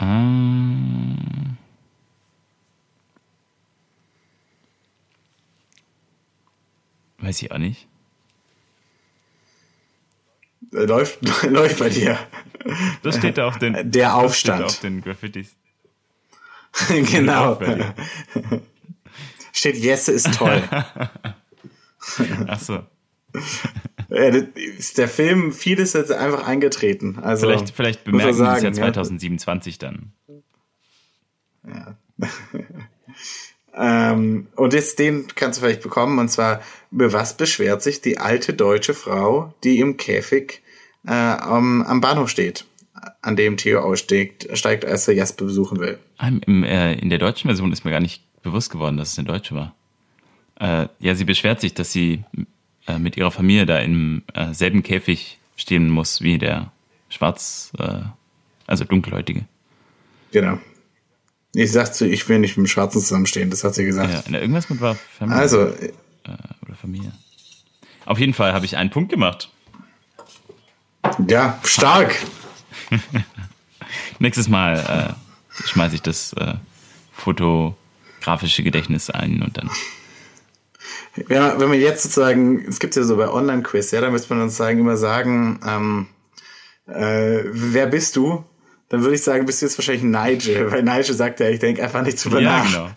Ähm, 0.00 1.56
weiß 7.18 7.40
ich 7.42 7.52
auch 7.52 7.58
nicht. 7.58 7.86
Äh, 10.72 10.86
Läuft, 10.86 11.20
läuft 11.44 11.78
bei 11.78 11.88
dir. 11.88 12.18
Das 13.04 13.16
steht 13.18 13.38
da 13.38 13.46
auf 13.46 13.58
den, 13.60 13.76
Der 13.92 14.16
Aufstand. 14.16 14.64
auf 14.64 14.80
den 14.80 15.02
Graffitis. 15.02 15.54
genau. 16.88 17.60
Steht 19.52 19.76
Jesse 19.76 20.10
ist 20.10 20.34
toll. 20.34 20.60
Ach 22.46 22.60
so. 22.60 22.82
Ja, 24.10 24.28
ist 24.78 24.98
der 24.98 25.08
Film, 25.08 25.52
vieles 25.52 25.88
ist 25.88 25.94
jetzt 25.94 26.12
einfach 26.12 26.46
eingetreten. 26.46 27.18
Also, 27.20 27.48
Vielleicht, 27.48 27.70
vielleicht 27.70 28.04
bemerken 28.04 28.38
wir 28.38 28.52
es 28.52 28.62
ja 28.62 28.72
sagen, 28.72 28.74
2027 28.74 29.78
dann. 29.78 30.12
Ähm, 33.76 34.46
und 34.54 34.72
jetzt 34.72 34.98
den 34.98 35.26
kannst 35.34 35.58
du 35.58 35.64
vielleicht 35.64 35.82
bekommen. 35.82 36.18
Und 36.18 36.28
zwar, 36.28 36.60
über 36.90 37.12
was 37.12 37.36
beschwert 37.36 37.82
sich 37.82 38.00
die 38.00 38.18
alte 38.18 38.54
deutsche 38.54 38.94
Frau, 38.94 39.52
die 39.64 39.80
im 39.80 39.96
Käfig 39.96 40.62
äh, 41.06 41.12
am, 41.12 41.82
am 41.82 42.00
Bahnhof 42.00 42.30
steht, 42.30 42.66
an 43.20 43.36
dem 43.36 43.56
Theo 43.56 43.80
aussteigt, 43.80 44.56
steigt, 44.56 44.84
als 44.84 45.08
er 45.08 45.14
Jasper 45.14 45.46
besuchen 45.46 45.80
will? 45.80 45.98
Ah, 46.18 46.28
Im, 46.28 46.62
äh, 46.62 46.94
in 46.94 47.10
der 47.10 47.18
deutschen 47.18 47.48
Version 47.48 47.72
ist 47.72 47.84
mir 47.84 47.90
gar 47.90 48.00
nicht 48.00 48.22
bewusst 48.42 48.70
geworden, 48.70 48.96
dass 48.96 49.12
es 49.12 49.18
eine 49.18 49.26
deutsche 49.26 49.54
war. 49.54 49.74
Äh, 50.64 50.88
ja, 50.98 51.14
sie 51.14 51.24
beschwert 51.24 51.60
sich, 51.60 51.74
dass 51.74 51.92
sie 51.92 52.24
äh, 52.86 52.98
mit 52.98 53.18
ihrer 53.18 53.30
Familie 53.30 53.66
da 53.66 53.80
im 53.80 54.22
äh, 54.32 54.54
selben 54.54 54.82
Käfig 54.82 55.38
stehen 55.56 55.90
muss 55.90 56.22
wie 56.22 56.38
der 56.38 56.72
schwarz, 57.10 57.70
äh, 57.78 58.00
also 58.66 58.84
dunkelhäutige. 58.84 59.44
Genau. 60.32 60.58
Ich 61.54 61.70
sagte, 61.70 62.06
ich 62.06 62.26
will 62.30 62.38
nicht 62.38 62.56
mit 62.56 62.64
dem 62.64 62.68
Schwarzen 62.68 63.02
zusammenstehen, 63.02 63.50
das 63.50 63.62
hat 63.62 63.74
sie 63.74 63.84
gesagt. 63.84 64.30
Ja, 64.30 64.38
irgendwas 64.38 64.70
mit 64.70 64.80
war 64.80 64.94
Familie 64.94 65.38
Also, 65.38 65.66
äh, 65.66 65.92
oder 66.62 66.74
Familie. 66.80 67.12
Auf 68.06 68.18
jeden 68.18 68.32
Fall 68.32 68.54
habe 68.54 68.64
ich 68.64 68.78
einen 68.78 68.88
Punkt 68.88 69.10
gemacht. 69.10 69.50
ja, 71.28 71.60
stark. 71.62 72.14
Nächstes 74.18 74.48
Mal 74.48 75.14
äh, 75.60 75.66
schmeiße 75.66 75.96
ich 75.96 76.02
das 76.02 76.34
fotografische 77.12 78.62
Gedächtnis 78.62 79.10
ein 79.10 79.42
und 79.42 79.58
dann. 79.58 79.70
Ja, 81.28 81.60
wenn 81.60 81.68
man 81.68 81.78
jetzt 81.80 82.02
sozusagen, 82.02 82.64
es 82.68 82.78
gibt 82.80 82.96
ja 82.96 83.02
so 83.04 83.16
bei 83.16 83.28
Online-Quiz, 83.28 83.90
ja, 83.92 84.00
da 84.00 84.10
müsste 84.10 84.34
man 84.34 84.42
uns 84.42 84.56
sagen, 84.56 84.78
immer 84.80 84.96
sagen, 84.96 85.60
ähm, 85.66 86.06
äh, 86.86 87.44
wer 87.52 87.86
bist 87.86 88.16
du? 88.16 88.44
Dann 88.88 89.02
würde 89.02 89.14
ich 89.14 89.22
sagen, 89.22 89.46
bist 89.46 89.62
du 89.62 89.66
jetzt 89.66 89.78
wahrscheinlich 89.78 90.02
Nigel, 90.04 90.70
weil 90.72 90.82
Nigel 90.82 91.14
sagt 91.14 91.40
ja, 91.40 91.48
ich 91.48 91.60
denke 91.60 91.82
einfach 91.82 92.02
nicht 92.02 92.22
drüber 92.24 92.40
Ja, 92.40 92.58
nach. 92.58 92.66
genau. 92.70 92.90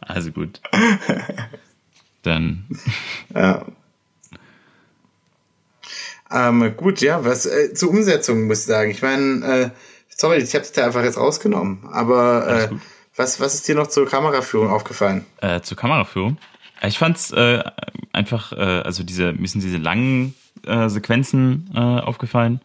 Also 0.00 0.30
gut. 0.32 0.60
Dann 2.22 2.66
Ja. 3.34 3.64
Ähm, 6.32 6.76
gut, 6.76 7.00
ja, 7.00 7.24
was 7.24 7.46
äh, 7.46 7.74
zur 7.74 7.90
Umsetzung 7.90 8.46
muss 8.46 8.60
ich 8.60 8.66
sagen. 8.66 8.90
Ich 8.90 9.02
meine, 9.02 9.44
äh, 9.44 9.70
sorry, 10.08 10.36
ich 10.38 10.54
habe 10.54 10.62
es 10.64 10.72
da 10.72 10.86
einfach 10.86 11.02
jetzt 11.02 11.16
rausgenommen, 11.18 11.80
aber 11.90 12.46
äh, 12.46 12.68
was, 13.16 13.40
was 13.40 13.54
ist 13.54 13.66
dir 13.66 13.74
noch 13.74 13.88
zur 13.88 14.06
Kameraführung 14.06 14.70
aufgefallen? 14.70 15.24
äh, 15.40 15.60
zur 15.60 15.76
Kameraführung. 15.76 16.38
Ich 16.82 16.98
fand's 16.98 17.30
äh, 17.32 17.62
einfach, 18.12 18.52
äh, 18.52 18.56
also 18.56 19.02
diese, 19.04 19.32
mir 19.32 19.48
sind 19.48 19.62
diese 19.62 19.76
langen 19.78 20.34
äh, 20.66 20.88
Sequenzen 20.88 21.70
äh, 21.74 21.78
aufgefallen, 21.78 22.60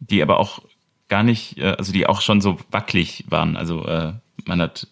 die 0.00 0.22
aber 0.22 0.38
auch 0.40 0.62
gar 1.08 1.22
nicht, 1.22 1.58
äh, 1.58 1.74
also 1.78 1.92
die 1.92 2.06
auch 2.06 2.20
schon 2.20 2.40
so 2.40 2.58
wackelig 2.70 3.24
waren. 3.28 3.56
Also 3.56 3.86
äh, 3.86 4.12
man 4.46 4.60
hat, 4.60 4.88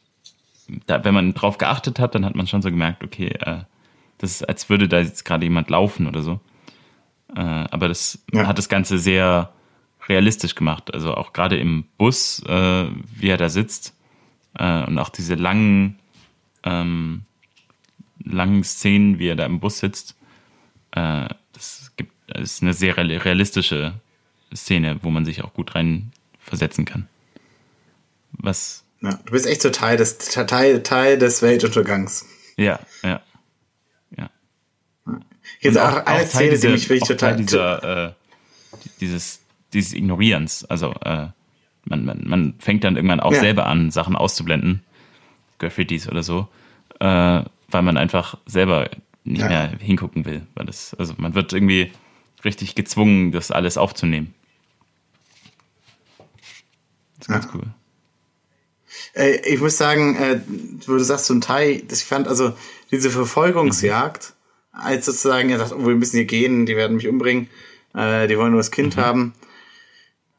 da, 0.87 1.05
wenn 1.05 1.15
man 1.15 1.35
drauf 1.35 1.59
geachtet 1.59 1.99
hat, 1.99 2.15
dann 2.15 2.25
hat 2.25 2.35
man 2.35 2.47
schon 2.47 2.63
so 2.63 2.71
gemerkt, 2.71 3.03
okay, 3.03 3.29
äh, 3.29 3.61
das 4.19 4.31
ist, 4.33 4.49
als 4.49 4.69
würde 4.69 4.89
da 4.89 5.01
jetzt 5.01 5.25
gerade 5.25 5.45
jemand 5.45 5.71
laufen 5.71 6.07
oder 6.07 6.23
so. 6.23 6.41
Äh, 7.35 7.41
aber 7.41 7.89
das 7.89 8.25
Ja. 8.33 8.47
hat 8.47 8.59
das 8.59 8.69
Ganze 8.69 8.99
sehr 8.99 9.51
realistisch 10.09 10.55
gemacht. 10.55 10.93
Also 10.93 11.15
auch 11.15 11.33
gerade 11.33 11.57
im 11.57 11.85
Bus, 11.99 12.43
äh, 12.47 12.87
wie 13.17 13.29
er 13.29 13.39
da 13.39 13.49
sitzt 13.49 13.95
äh, 14.59 14.85
und 14.85 14.99
auch 14.99 15.09
diese 15.09 15.35
langen 15.35 15.99
ähm, 16.63 17.23
langen 18.25 18.65
Szenen, 18.65 19.19
wie 19.19 19.29
er 19.29 19.37
da 19.37 19.47
im 19.47 19.61
Bus 19.61 19.79
sitzt. 19.79 20.17
Äh, 20.93 21.29
das 21.53 21.93
gibt, 21.97 22.13
das 22.27 22.41
ist 22.43 22.63
eine 22.63 22.73
sehr 22.75 22.97
real- 22.97 23.11
realistische 23.19 23.95
Szene, 24.55 24.99
wo 25.03 25.11
man 25.11 25.25
sich 25.25 25.43
auch 25.45 25.53
gut 25.55 25.75
rein 25.75 26.13
versetzen 26.41 26.85
kann. 26.85 27.07
Was, 28.33 28.85
Ja, 29.01 29.19
du 29.25 29.33
bist 29.33 29.47
echt 29.47 29.63
so 29.63 29.71
Teil 29.71 29.97
des, 29.97 30.19
Teil, 30.19 30.83
Teil 30.83 31.19
des 31.19 31.43
Weltuntergangs. 31.43 32.27
ja, 32.57 32.79
ja. 33.03 33.21
ja. 34.17 34.31
Jetzt 35.61 35.77
Und 35.77 35.83
auch, 35.83 35.97
eine 36.05 36.05
Teil 36.05 36.27
Szene, 36.27 36.51
die 36.51 36.57
dieser- 36.57 36.71
mich 36.71 36.89
wirklich 36.89 37.03
auch 37.05 37.09
total. 37.09 37.37
dieser, 37.37 38.07
äh, 38.09 38.13
dieses, 39.01 39.41
dieses 39.73 39.93
Ignorierens. 39.93 40.65
Also 40.65 40.93
äh, 41.05 41.29
man, 41.85 42.05
man, 42.05 42.23
man 42.27 42.55
fängt 42.59 42.85
dann 42.85 42.97
irgendwann 42.97 43.21
auch 43.21 43.33
Ja. 43.33 43.41
selber 43.41 43.67
an, 43.67 43.91
Sachen 43.91 44.17
auszublenden, 44.17 44.83
Graffitis 45.59 46.09
oder 46.09 46.23
so, 46.23 46.49
äh, 47.01 47.43
weil 47.75 47.83
man 47.83 47.97
einfach 47.99 48.39
selber 48.47 48.89
nicht 49.25 49.43
Ja. 49.43 49.49
mehr 49.49 49.69
hingucken 49.79 50.25
will. 50.25 50.47
Weil 50.55 50.67
das, 50.67 50.95
also 50.95 51.15
man 51.19 51.35
wird 51.35 51.53
irgendwie 51.53 51.91
richtig 52.45 52.75
gezwungen, 52.75 53.33
das 53.33 53.51
alles 53.51 53.77
aufzunehmen. 53.77 54.33
Das 57.19 57.29
ist 57.29 57.29
ganz 57.29 57.49
cool. 57.55 57.63
Äh, 59.15 59.37
ich 59.49 59.61
muss 59.61 59.77
sagen, 59.77 60.17
äh, 60.17 60.41
wo 60.87 60.93
du 60.93 61.05
sagst, 61.05 61.27
so 61.27 61.35
ein 61.35 61.41
Teil, 61.41 61.83
das 61.89 62.01
ich 62.01 62.05
fand 62.07 62.29
also 62.29 62.53
diese 62.91 63.11
Verfolgungsjagd, 63.11 64.35
als 64.73 65.07
sozusagen 65.07 65.51
er 65.51 65.59
sagt, 65.59 65.73
oh, 65.73 65.87
wir 65.87 65.95
müssen 65.95 66.17
hier 66.17 66.25
gehen, 66.27 66.67
die 66.67 66.77
werden 66.77 66.97
mich 66.97 67.09
umbringen, 67.09 67.49
äh, 67.95 68.27
die 68.29 68.37
wollen 68.39 68.51
nur 68.53 68.61
das 68.61 68.71
Kind 68.71 68.97
haben. 68.97 69.35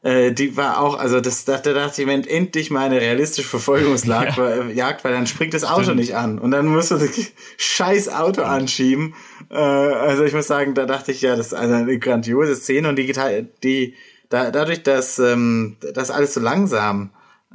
Äh, 0.06 0.30
die 0.30 0.56
war 0.56 0.78
auch, 0.78 0.96
also 0.96 1.20
das, 1.20 1.44
da, 1.44 1.58
da 1.58 1.72
dachte 1.72 2.02
ich, 2.02 2.06
wenn 2.06 2.22
endlich 2.22 2.70
mal 2.70 2.86
eine 2.86 3.00
realistische 3.00 3.48
Verfolgungsjagd, 3.48 4.36
ja. 4.74 4.96
Weil 5.02 5.12
dann 5.12 5.26
springt 5.26 5.52
das 5.52 5.64
Auto 5.64 5.82
Stimmt. 5.82 5.98
nicht 5.98 6.14
an 6.14 6.38
und 6.38 6.52
dann 6.52 6.66
musst 6.66 6.92
du 6.92 6.94
das 6.96 7.10
scheiß 7.56 8.08
Auto 8.10 8.42
anschieben. 8.42 9.14
Äh, 9.50 9.56
also 9.56 10.22
ich 10.22 10.32
muss 10.32 10.46
sagen, 10.46 10.74
da 10.74 10.86
dachte 10.86 11.10
ich 11.10 11.22
ja, 11.22 11.34
das 11.34 11.48
ist 11.48 11.54
also 11.54 11.74
eine 11.74 11.98
grandiose 11.98 12.54
Szene 12.54 12.88
und 12.88 12.96
die, 12.96 13.12
die 13.64 13.94
da, 14.28 14.52
dadurch, 14.52 14.84
dass 14.84 15.18
ähm, 15.18 15.76
das 15.92 16.12
alles 16.12 16.34
so 16.34 16.40
langsam 16.40 17.10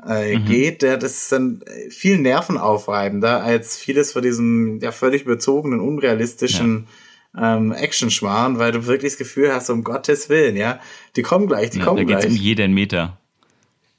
äh, 0.05 0.37
mhm. 0.37 0.43
geht, 0.43 0.81
der, 0.81 0.97
das 0.97 1.13
ist 1.13 1.31
dann 1.31 1.63
viel 1.89 2.17
nervenaufreibender 2.17 3.41
als 3.41 3.77
vieles 3.77 4.11
von 4.11 4.23
diesem 4.23 4.79
ja 4.81 4.91
völlig 4.91 5.23
überzogenen, 5.23 5.79
unrealistischen 5.79 6.79
ja. 6.79 6.93
Ähm, 7.37 7.71
Action-Schmarrn, 7.71 8.59
weil 8.59 8.71
du 8.71 8.85
wirklich 8.85 9.13
das 9.13 9.17
Gefühl 9.17 9.53
hast, 9.53 9.69
um 9.69 9.83
Gottes 9.83 10.29
Willen, 10.29 10.55
ja, 10.55 10.79
die 11.15 11.21
kommen 11.21 11.47
gleich, 11.47 11.69
die 11.69 11.79
ja, 11.79 11.85
kommen 11.85 11.97
da 11.97 12.03
gleich. 12.03 12.23
Da 12.23 12.27
geht's 12.27 12.39
um 12.39 12.43
jeden 12.43 12.73
Meter. 12.73 13.17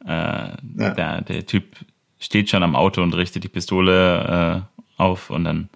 Äh, 0.04 0.08
ja. 0.08 0.56
der, 0.74 1.20
der 1.22 1.46
Typ 1.46 1.76
steht 2.18 2.50
schon 2.50 2.62
am 2.62 2.76
Auto 2.76 3.02
und 3.02 3.14
richtet 3.14 3.44
die 3.44 3.48
Pistole 3.48 4.66
äh, 4.98 5.00
auf 5.00 5.30
und 5.30 5.44
dann 5.44 5.68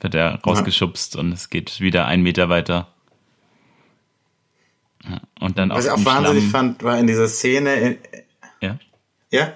wird 0.00 0.14
er 0.14 0.40
rausgeschubst 0.44 1.16
und 1.16 1.32
es 1.32 1.50
geht 1.50 1.80
wieder 1.80 2.06
einen 2.06 2.22
Meter 2.22 2.48
weiter. 2.48 2.88
Und 5.40 5.58
dann 5.58 5.70
Was 5.70 5.86
ich 5.86 5.90
auch 5.90 6.04
wahnsinnig 6.04 6.48
Schlamm. 6.48 6.50
fand, 6.50 6.82
war 6.82 6.98
in 6.98 7.06
dieser 7.06 7.28
Szene, 7.28 7.98
ja. 8.60 8.78
Ja? 9.30 9.52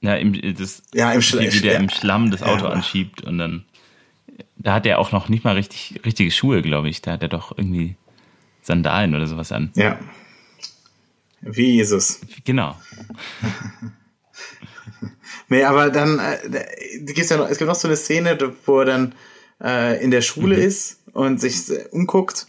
Ja, 0.00 0.14
im, 0.14 0.32
das, 0.56 0.82
ja, 0.94 1.12
im 1.12 1.20
Schlamm. 1.20 1.52
Wie 1.52 1.60
der 1.60 1.74
ja. 1.74 1.78
im 1.78 1.90
Schlamm 1.90 2.30
das 2.30 2.42
Auto 2.42 2.64
ja. 2.64 2.70
anschiebt 2.70 3.22
und 3.22 3.38
dann. 3.38 3.64
Da 4.56 4.74
hat 4.74 4.86
er 4.86 4.98
auch 4.98 5.12
noch 5.12 5.28
nicht 5.28 5.44
mal 5.44 5.54
richtig, 5.54 6.00
richtige 6.04 6.30
Schuhe, 6.30 6.62
glaube 6.62 6.88
ich. 6.88 7.02
Da 7.02 7.12
hat 7.12 7.22
er 7.22 7.28
doch 7.28 7.56
irgendwie 7.56 7.96
Sandalen 8.62 9.14
oder 9.14 9.26
sowas 9.26 9.52
an. 9.52 9.70
Ja. 9.74 9.98
Wie 11.40 11.76
Jesus. 11.76 12.20
Genau. 12.44 12.76
nee, 15.48 15.64
aber 15.64 15.90
dann 15.90 16.18
äh, 16.18 16.38
gibt's 17.00 17.30
ja 17.30 17.38
noch, 17.38 17.48
es 17.48 17.58
gibt 17.58 17.68
noch 17.68 17.74
so 17.74 17.88
eine 17.88 17.96
Szene, 17.96 18.38
wo 18.66 18.80
er 18.80 18.84
dann 18.84 19.14
äh, 19.62 20.02
in 20.02 20.10
der 20.10 20.20
Schule 20.20 20.56
mhm. 20.56 20.62
ist 20.62 21.00
und 21.12 21.40
sich 21.40 21.70
umguckt 21.90 22.46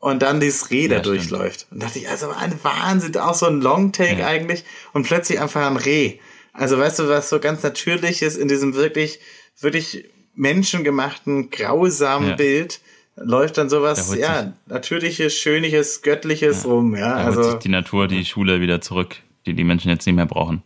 und 0.00 0.22
dann 0.22 0.40
dieses 0.40 0.70
Reh 0.70 0.88
da 0.88 0.96
ja, 0.96 1.00
durchläuft. 1.02 1.66
Und 1.70 1.82
dachte 1.82 1.98
ich, 1.98 2.08
also 2.08 2.30
ein 2.30 2.52
Wahnsinn, 2.62 3.16
auch 3.18 3.34
so 3.34 3.46
ein 3.46 3.60
Longtake 3.60 4.20
ja. 4.20 4.26
eigentlich 4.26 4.64
und 4.92 5.06
plötzlich 5.06 5.40
einfach 5.40 5.66
ein 5.66 5.76
Reh. 5.76 6.18
Also 6.52 6.78
weißt 6.78 6.98
du, 6.98 7.08
was 7.08 7.28
so 7.28 7.38
ganz 7.38 7.62
natürliches 7.62 8.36
in 8.36 8.48
diesem 8.48 8.74
wirklich, 8.74 9.20
wirklich 9.60 10.10
menschengemachten, 10.34 11.50
grausamen 11.50 12.30
ja. 12.30 12.36
Bild 12.36 12.80
läuft 13.16 13.58
dann 13.58 13.68
sowas, 13.68 14.14
ja, 14.16 14.52
natürliches, 14.66 15.34
schöniges, 15.34 16.02
göttliches 16.02 16.64
rum, 16.64 16.96
ja. 16.96 17.16
Da 17.16 17.24
also 17.24 17.54
die 17.54 17.68
Natur, 17.68 18.08
die 18.08 18.24
Schule 18.24 18.60
wieder 18.60 18.80
zurück, 18.80 19.16
die 19.46 19.54
die 19.54 19.64
Menschen 19.64 19.90
jetzt 19.90 20.06
nicht 20.06 20.16
mehr 20.16 20.26
brauchen. 20.26 20.62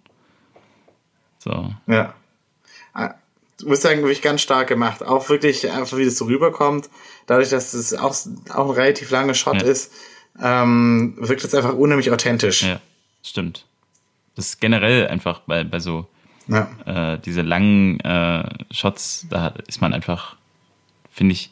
So. 1.38 1.74
Ja. 1.86 2.14
Ah, 2.94 3.14
muss 3.64 3.82
sagen, 3.82 4.02
wirklich 4.02 4.22
ganz 4.22 4.42
stark 4.42 4.68
gemacht. 4.68 5.02
Auch 5.02 5.28
wirklich 5.28 5.70
einfach, 5.70 5.96
wie 5.96 6.04
das 6.04 6.18
so 6.18 6.26
rüberkommt 6.26 6.88
dadurch, 7.26 7.50
dass 7.50 7.74
es 7.74 7.94
auch, 7.94 8.16
auch 8.50 8.70
ein 8.70 8.74
relativ 8.74 9.10
langer 9.10 9.34
Shot 9.34 9.62
ja. 9.62 9.68
ist, 9.68 9.92
ähm, 10.40 11.14
wirkt 11.18 11.44
es 11.44 11.54
einfach 11.54 11.74
unheimlich 11.74 12.10
authentisch. 12.10 12.62
Ja, 12.62 12.80
stimmt. 13.22 13.66
Das 14.34 14.48
ist 14.48 14.60
generell 14.60 15.08
einfach 15.08 15.40
bei, 15.40 15.64
bei 15.64 15.80
so 15.80 16.06
ja. 16.48 17.14
äh, 17.14 17.18
diese 17.18 17.42
langen 17.42 18.00
äh, 18.00 18.48
Shots, 18.70 19.26
da 19.28 19.48
ist 19.66 19.80
man 19.80 19.92
einfach, 19.92 20.36
finde 21.10 21.32
ich, 21.32 21.50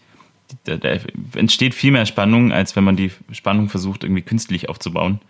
da, 0.65 0.77
da, 0.77 0.99
entsteht 1.35 1.75
viel 1.75 1.91
mehr 1.91 2.07
Spannung, 2.07 2.53
als 2.53 2.77
wenn 2.77 2.85
man 2.85 2.97
die 2.97 3.11
Spannung 3.33 3.69
versucht, 3.69 4.05
irgendwie 4.05 4.23
künstlich 4.23 4.69
aufzubauen. 4.69 5.21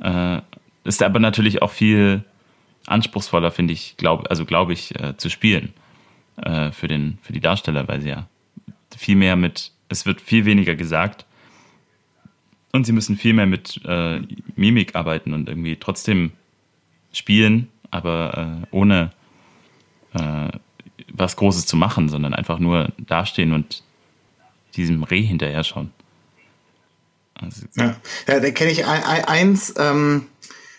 Äh, 0.00 0.40
ist 0.84 1.02
aber 1.02 1.18
natürlich 1.18 1.62
auch 1.62 1.70
viel 1.70 2.24
anspruchsvoller, 2.86 3.50
finde 3.50 3.72
ich, 3.72 3.96
glaub, 3.96 4.30
also 4.30 4.44
glaube 4.44 4.72
ich, 4.72 4.98
äh, 5.00 5.16
zu 5.16 5.30
spielen 5.30 5.72
äh, 6.36 6.70
für, 6.72 6.88
den, 6.88 7.18
für 7.22 7.32
die 7.32 7.40
Darsteller, 7.40 7.88
weil 7.88 8.00
sie 8.00 8.10
ja 8.10 8.28
viel 8.96 9.16
mehr 9.16 9.36
mit, 9.36 9.72
es 9.88 10.06
wird 10.06 10.20
viel 10.20 10.44
weniger 10.44 10.74
gesagt 10.74 11.24
und 12.72 12.84
sie 12.84 12.92
müssen 12.92 13.16
viel 13.16 13.32
mehr 13.32 13.46
mit 13.46 13.80
äh, 13.84 14.20
Mimik 14.56 14.94
arbeiten 14.94 15.32
und 15.32 15.48
irgendwie 15.48 15.76
trotzdem 15.76 16.32
spielen, 17.12 17.68
aber 17.94 18.60
äh, 18.62 18.66
ohne 18.70 19.12
äh, 20.14 20.48
was 21.12 21.36
Großes 21.36 21.66
zu 21.66 21.76
machen, 21.76 22.08
sondern 22.08 22.34
einfach 22.34 22.58
nur 22.58 22.88
dastehen 22.98 23.52
und 23.52 23.82
diesem 24.74 25.02
Reh 25.04 25.22
hinterher 25.22 25.64
schauen. 25.64 25.92
Also, 27.34 27.66
ja. 27.76 27.96
ja, 28.28 28.40
da 28.40 28.50
kenne 28.50 28.70
ich 28.70 28.86
eins, 28.86 29.74
ähm, 29.78 30.26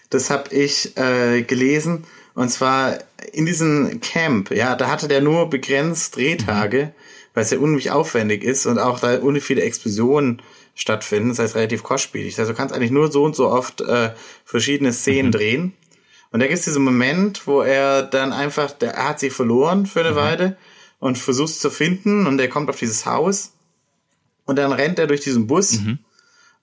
das 0.10 0.30
habe 0.30 0.54
ich 0.54 0.98
äh, 0.98 1.44
gelesen, 1.44 2.06
und 2.34 2.50
zwar 2.50 2.98
in 3.32 3.46
diesem 3.46 4.02
Camp, 4.02 4.52
ja, 4.52 4.76
da 4.76 4.90
hatte 4.90 5.08
der 5.08 5.22
nur 5.22 5.50
begrenzt 5.50 6.18
Drehtage. 6.18 6.88
Mhm 6.88 7.06
weil 7.36 7.44
es 7.44 7.52
ja 7.52 7.60
unheimlich 7.60 7.92
aufwendig 7.92 8.44
ist 8.44 8.66
und 8.66 8.80
auch 8.80 9.00
da 9.00 9.18
unheimlich 9.18 9.44
viele 9.44 9.62
Explosionen 9.62 10.42
stattfinden. 10.74 11.30
Das 11.30 11.40
heißt 11.40 11.56
relativ 11.56 11.84
kostspielig. 11.84 12.40
Also 12.40 12.54
du 12.54 12.58
kannst 12.58 12.74
eigentlich 12.74 12.92
nur 12.92 13.12
so 13.12 13.24
und 13.24 13.36
so 13.36 13.50
oft 13.50 13.82
äh, 13.82 14.12
verschiedene 14.46 14.94
Szenen 14.94 15.28
mhm. 15.28 15.32
drehen. 15.32 15.74
Und 16.36 16.42
da 16.42 16.48
gibt 16.48 16.60
es 16.60 16.66
diesen 16.66 16.84
Moment, 16.84 17.48
wo 17.48 17.62
er 17.62 18.04
dann 18.04 18.34
einfach, 18.34 18.72
der, 18.72 18.94
er 18.94 19.08
hat 19.08 19.22
sie 19.22 19.30
verloren 19.30 19.86
für 19.86 20.02
eine 20.02 20.12
mhm. 20.12 20.16
Weile 20.16 20.58
und 21.00 21.18
versucht 21.18 21.58
zu 21.58 21.70
finden 21.70 22.28
und 22.28 22.42
er 22.42 22.50
kommt 22.50 22.70
auf 22.70 22.78
dieses 22.78 23.06
Haus 23.06 23.54
und 24.44 24.58
dann 24.58 24.74
rennt 24.74 25.00
er 25.00 25.08
durch 25.08 25.22
diesen 25.22 25.48
Bus 25.48 25.80
mhm. 25.80 26.00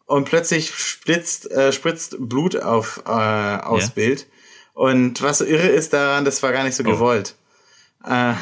und 0.05 0.27
plötzlich 0.27 0.75
spritzt, 0.75 1.51
äh, 1.51 1.73
spritzt 1.73 2.17
Blut 2.19 2.57
auf, 2.57 3.03
äh, 3.07 3.11
aufs 3.11 3.87
ja. 3.87 3.93
Bild. 3.95 4.27
Und 4.75 5.23
was 5.23 5.39
so 5.39 5.47
irre 5.47 5.69
ist 5.69 5.95
daran, 5.95 6.27
das 6.27 6.43
war 6.43 6.53
gar 6.53 6.65
nicht 6.65 6.77
so 6.77 6.83
oh. 6.83 6.91
gewollt. 6.91 7.35
Äh, 8.05 8.35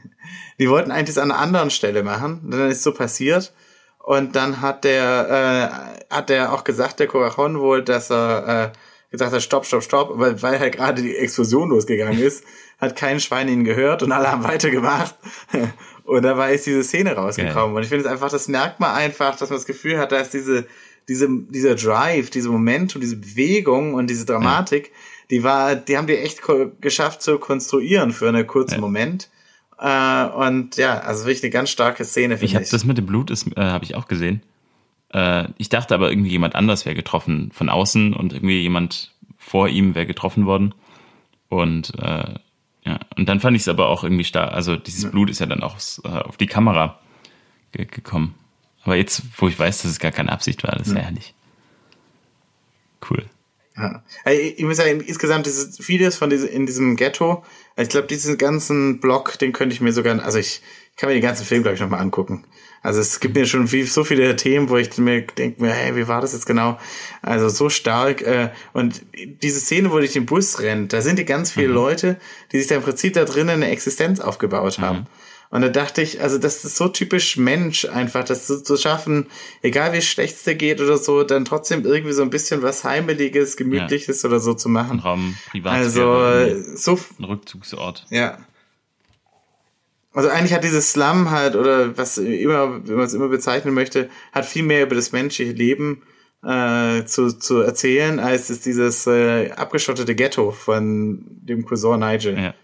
die 0.58 0.70
wollten 0.70 0.92
eigentlich 0.92 1.14
das 1.14 1.18
an 1.18 1.30
einer 1.30 1.42
anderen 1.42 1.70
Stelle 1.70 2.02
machen. 2.02 2.50
Dann 2.50 2.70
ist 2.70 2.82
so 2.82 2.94
passiert. 2.94 3.52
Und 3.98 4.34
dann 4.34 4.62
hat 4.62 4.84
der, 4.84 6.00
äh, 6.08 6.14
hat 6.14 6.30
der 6.30 6.54
auch 6.54 6.64
gesagt, 6.64 7.00
der 7.00 7.06
Corazon 7.06 7.60
wohl, 7.60 7.84
dass 7.84 8.10
er 8.10 8.72
äh, 8.72 8.78
gesagt 9.10 9.32
hat, 9.32 9.42
stopp, 9.42 9.66
stopp, 9.66 9.82
stopp, 9.82 10.18
weil, 10.18 10.40
weil 10.42 10.58
halt 10.58 10.74
gerade 10.74 11.02
die 11.02 11.16
Explosion 11.16 11.70
losgegangen 11.70 12.20
ist, 12.20 12.44
hat 12.78 12.96
kein 12.96 13.20
Schwein 13.20 13.48
ihn 13.48 13.64
gehört 13.64 14.02
und 14.02 14.12
alle 14.12 14.30
haben 14.30 14.44
weitergemacht. 14.44 15.14
und 16.04 16.22
dabei 16.22 16.54
ist 16.54 16.66
diese 16.66 16.84
Szene 16.84 17.14
rausgekommen. 17.14 17.70
Okay. 17.70 17.76
Und 17.76 17.82
ich 17.82 17.88
finde 17.88 18.04
es 18.04 18.10
einfach, 18.10 18.30
das 18.30 18.48
merkt 18.48 18.80
man 18.80 18.94
einfach, 18.94 19.36
dass 19.36 19.50
man 19.50 19.58
das 19.58 19.66
Gefühl 19.66 19.98
hat, 19.98 20.12
dass 20.12 20.30
diese, 20.30 20.66
diese, 21.08 21.28
dieser 21.28 21.74
Drive, 21.74 22.30
diese 22.30 22.48
Momentum, 22.48 23.00
diese 23.00 23.16
Bewegung 23.16 23.94
und 23.94 24.08
diese 24.08 24.26
Dramatik, 24.26 24.86
ja. 24.86 24.92
die 25.30 25.42
war, 25.42 25.74
die 25.74 25.96
haben 25.98 26.06
die 26.06 26.16
echt 26.16 26.40
geschafft 26.80 27.22
zu 27.22 27.38
konstruieren 27.38 28.12
für 28.12 28.28
einen 28.28 28.46
kurzen 28.46 28.76
ja. 28.76 28.80
Moment. 28.80 29.28
Äh, 29.78 30.26
und 30.26 30.76
ja, 30.76 31.00
also 31.00 31.24
wirklich 31.24 31.42
eine 31.42 31.50
ganz 31.50 31.70
starke 31.70 32.04
Szene, 32.04 32.36
finde 32.36 32.46
ich. 32.46 32.54
Hab, 32.54 32.70
das 32.70 32.84
mit 32.84 32.98
dem 32.98 33.06
Blut 33.06 33.30
ist, 33.30 33.46
äh, 33.56 33.60
habe 33.60 33.84
ich 33.84 33.96
auch 33.96 34.06
gesehen. 34.06 34.42
Äh, 35.12 35.48
ich 35.58 35.68
dachte 35.68 35.94
aber 35.94 36.10
irgendwie 36.10 36.30
jemand 36.30 36.54
anders 36.54 36.84
wäre 36.86 36.94
getroffen 36.94 37.50
von 37.52 37.68
außen 37.68 38.14
und 38.14 38.32
irgendwie 38.32 38.60
jemand 38.60 39.12
vor 39.36 39.68
ihm 39.68 39.94
wäre 39.94 40.06
getroffen 40.06 40.46
worden. 40.46 40.74
Und 41.48 41.92
äh, 41.98 42.34
ja, 42.84 43.00
und 43.16 43.28
dann 43.28 43.40
fand 43.40 43.56
ich 43.56 43.62
es 43.62 43.68
aber 43.68 43.88
auch 43.88 44.04
irgendwie 44.04 44.24
stark. 44.24 44.52
Also 44.52 44.76
dieses 44.76 45.04
ja. 45.04 45.10
Blut 45.10 45.30
ist 45.30 45.40
ja 45.40 45.46
dann 45.46 45.62
auch 45.62 45.76
äh, 46.04 46.08
auf 46.08 46.36
die 46.36 46.46
Kamera 46.46 46.98
ge 47.72 47.84
gekommen. 47.84 48.34
Aber 48.82 48.96
jetzt, 48.96 49.22
wo 49.36 49.48
ich 49.48 49.58
weiß, 49.58 49.82
dass 49.82 49.90
es 49.90 49.98
gar 49.98 50.12
keine 50.12 50.32
Absicht 50.32 50.62
war, 50.62 50.74
das 50.76 50.88
ist 50.88 50.94
ja. 50.94 51.00
herrlich. 51.00 51.34
Cool. 53.08 53.24
Ja. 53.76 54.02
Ich 54.26 54.62
muss 54.62 54.76
sagen, 54.76 55.00
insgesamt 55.00 55.46
ist 55.46 55.82
vieles 55.82 56.16
von 56.16 56.30
diesem, 56.30 56.48
in 56.48 56.66
diesem 56.66 56.96
Ghetto 56.96 57.44
ich 57.82 57.88
glaube, 57.88 58.06
diesen 58.06 58.38
ganzen 58.38 59.00
Block, 59.00 59.38
den 59.38 59.52
könnte 59.52 59.74
ich 59.74 59.80
mir 59.80 59.92
sogar, 59.92 60.22
also 60.22 60.38
ich, 60.38 60.62
ich 60.90 60.96
kann 60.96 61.08
mir 61.08 61.14
den 61.14 61.22
ganzen 61.22 61.46
Film, 61.46 61.62
glaube 61.62 61.74
ich, 61.74 61.80
nochmal 61.80 62.00
angucken. 62.00 62.44
Also 62.82 63.00
es 63.00 63.20
gibt 63.20 63.34
mir 63.34 63.46
schon 63.46 63.68
viel, 63.68 63.86
so 63.86 64.04
viele 64.04 64.34
Themen, 64.36 64.70
wo 64.70 64.76
ich 64.78 64.96
mir 64.96 65.22
denke 65.22 65.62
mir, 65.62 65.72
hey, 65.72 65.94
wie 65.96 66.08
war 66.08 66.22
das 66.22 66.32
jetzt 66.32 66.46
genau? 66.46 66.78
Also 67.20 67.48
so 67.50 67.68
stark. 67.68 68.22
Äh, 68.22 68.50
und 68.72 69.02
diese 69.42 69.60
Szene, 69.60 69.90
wo 69.90 69.98
durch 69.98 70.14
den 70.14 70.26
Bus 70.26 70.60
rennt, 70.60 70.92
da 70.92 71.02
sind 71.02 71.18
die 71.18 71.26
ganz 71.26 71.52
viele 71.52 71.68
mhm. 71.68 71.74
Leute, 71.74 72.16
die 72.52 72.58
sich 72.58 72.68
da 72.68 72.76
im 72.76 72.82
Prinzip 72.82 73.12
da 73.12 73.24
drinnen 73.24 73.50
eine 73.50 73.68
Existenz 73.68 74.20
aufgebaut 74.20 74.78
haben. 74.78 75.00
Mhm. 75.00 75.06
Und 75.50 75.62
da 75.62 75.68
dachte 75.68 76.00
ich, 76.00 76.22
also 76.22 76.38
das 76.38 76.64
ist 76.64 76.76
so 76.76 76.86
typisch 76.86 77.36
Mensch 77.36 77.84
einfach, 77.84 78.24
das 78.24 78.46
zu, 78.46 78.62
zu 78.62 78.76
schaffen, 78.76 79.26
egal 79.62 79.92
wie 79.92 80.00
schlecht 80.00 80.36
es 80.36 80.44
dir 80.44 80.54
geht 80.54 80.80
oder 80.80 80.96
so, 80.96 81.24
dann 81.24 81.44
trotzdem 81.44 81.84
irgendwie 81.84 82.12
so 82.12 82.22
ein 82.22 82.30
bisschen 82.30 82.62
was 82.62 82.84
Heimeliges, 82.84 83.56
Gemütliches 83.56 84.22
ja. 84.22 84.28
oder 84.28 84.38
so 84.38 84.54
zu 84.54 84.68
machen. 84.68 84.98
Ein 84.98 85.00
Raum, 85.00 85.36
Also 85.64 86.76
so 86.76 86.98
ein 87.18 87.24
Rückzugsort. 87.24 88.06
Ja. 88.10 88.38
Also 90.12 90.28
eigentlich 90.28 90.52
hat 90.52 90.64
dieses 90.64 90.92
Slum 90.92 91.30
halt, 91.30 91.54
oder 91.54 91.96
was 91.96 92.18
immer, 92.18 92.86
wenn 92.86 92.96
man 92.96 93.06
es 93.06 93.14
immer 93.14 93.28
bezeichnen 93.28 93.74
möchte, 93.74 94.10
hat 94.32 94.44
viel 94.44 94.64
mehr 94.64 94.82
über 94.82 94.96
das 94.96 95.12
menschliche 95.12 95.52
Leben 95.52 96.02
äh, 96.42 97.04
zu, 97.04 97.32
zu 97.38 97.60
erzählen, 97.60 98.18
als 98.18 98.50
es 98.50 98.60
dieses 98.60 99.06
äh, 99.06 99.50
abgeschottete 99.52 100.14
Ghetto 100.14 100.50
von 100.50 101.24
dem 101.28 101.64
Cousin 101.64 102.00
Nigel. 102.00 102.36
Ja. 102.36 102.54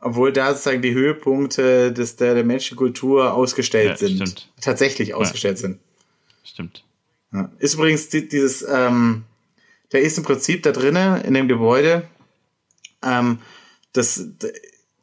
Obwohl 0.00 0.32
da 0.32 0.52
sozusagen 0.52 0.80
die 0.80 0.94
Höhepunkte 0.94 1.92
des, 1.92 2.16
der, 2.16 2.34
der 2.34 2.44
Menschenkultur 2.44 3.34
ausgestellt 3.34 3.90
ja, 3.90 3.96
sind. 3.96 4.16
Stimmt. 4.16 4.52
Tatsächlich 4.62 5.12
ausgestellt 5.12 5.58
ja. 5.58 5.62
sind. 5.62 5.80
Stimmt. 6.42 6.84
Ist 7.58 7.74
übrigens 7.74 8.08
die, 8.08 8.26
dieses, 8.26 8.66
ähm, 8.68 9.24
der 9.92 10.00
ist 10.00 10.16
im 10.16 10.24
Prinzip 10.24 10.62
da 10.62 10.72
drinnen 10.72 11.20
in 11.20 11.34
dem 11.34 11.48
Gebäude. 11.48 12.08
Ähm, 13.04 13.40
das, 13.92 14.24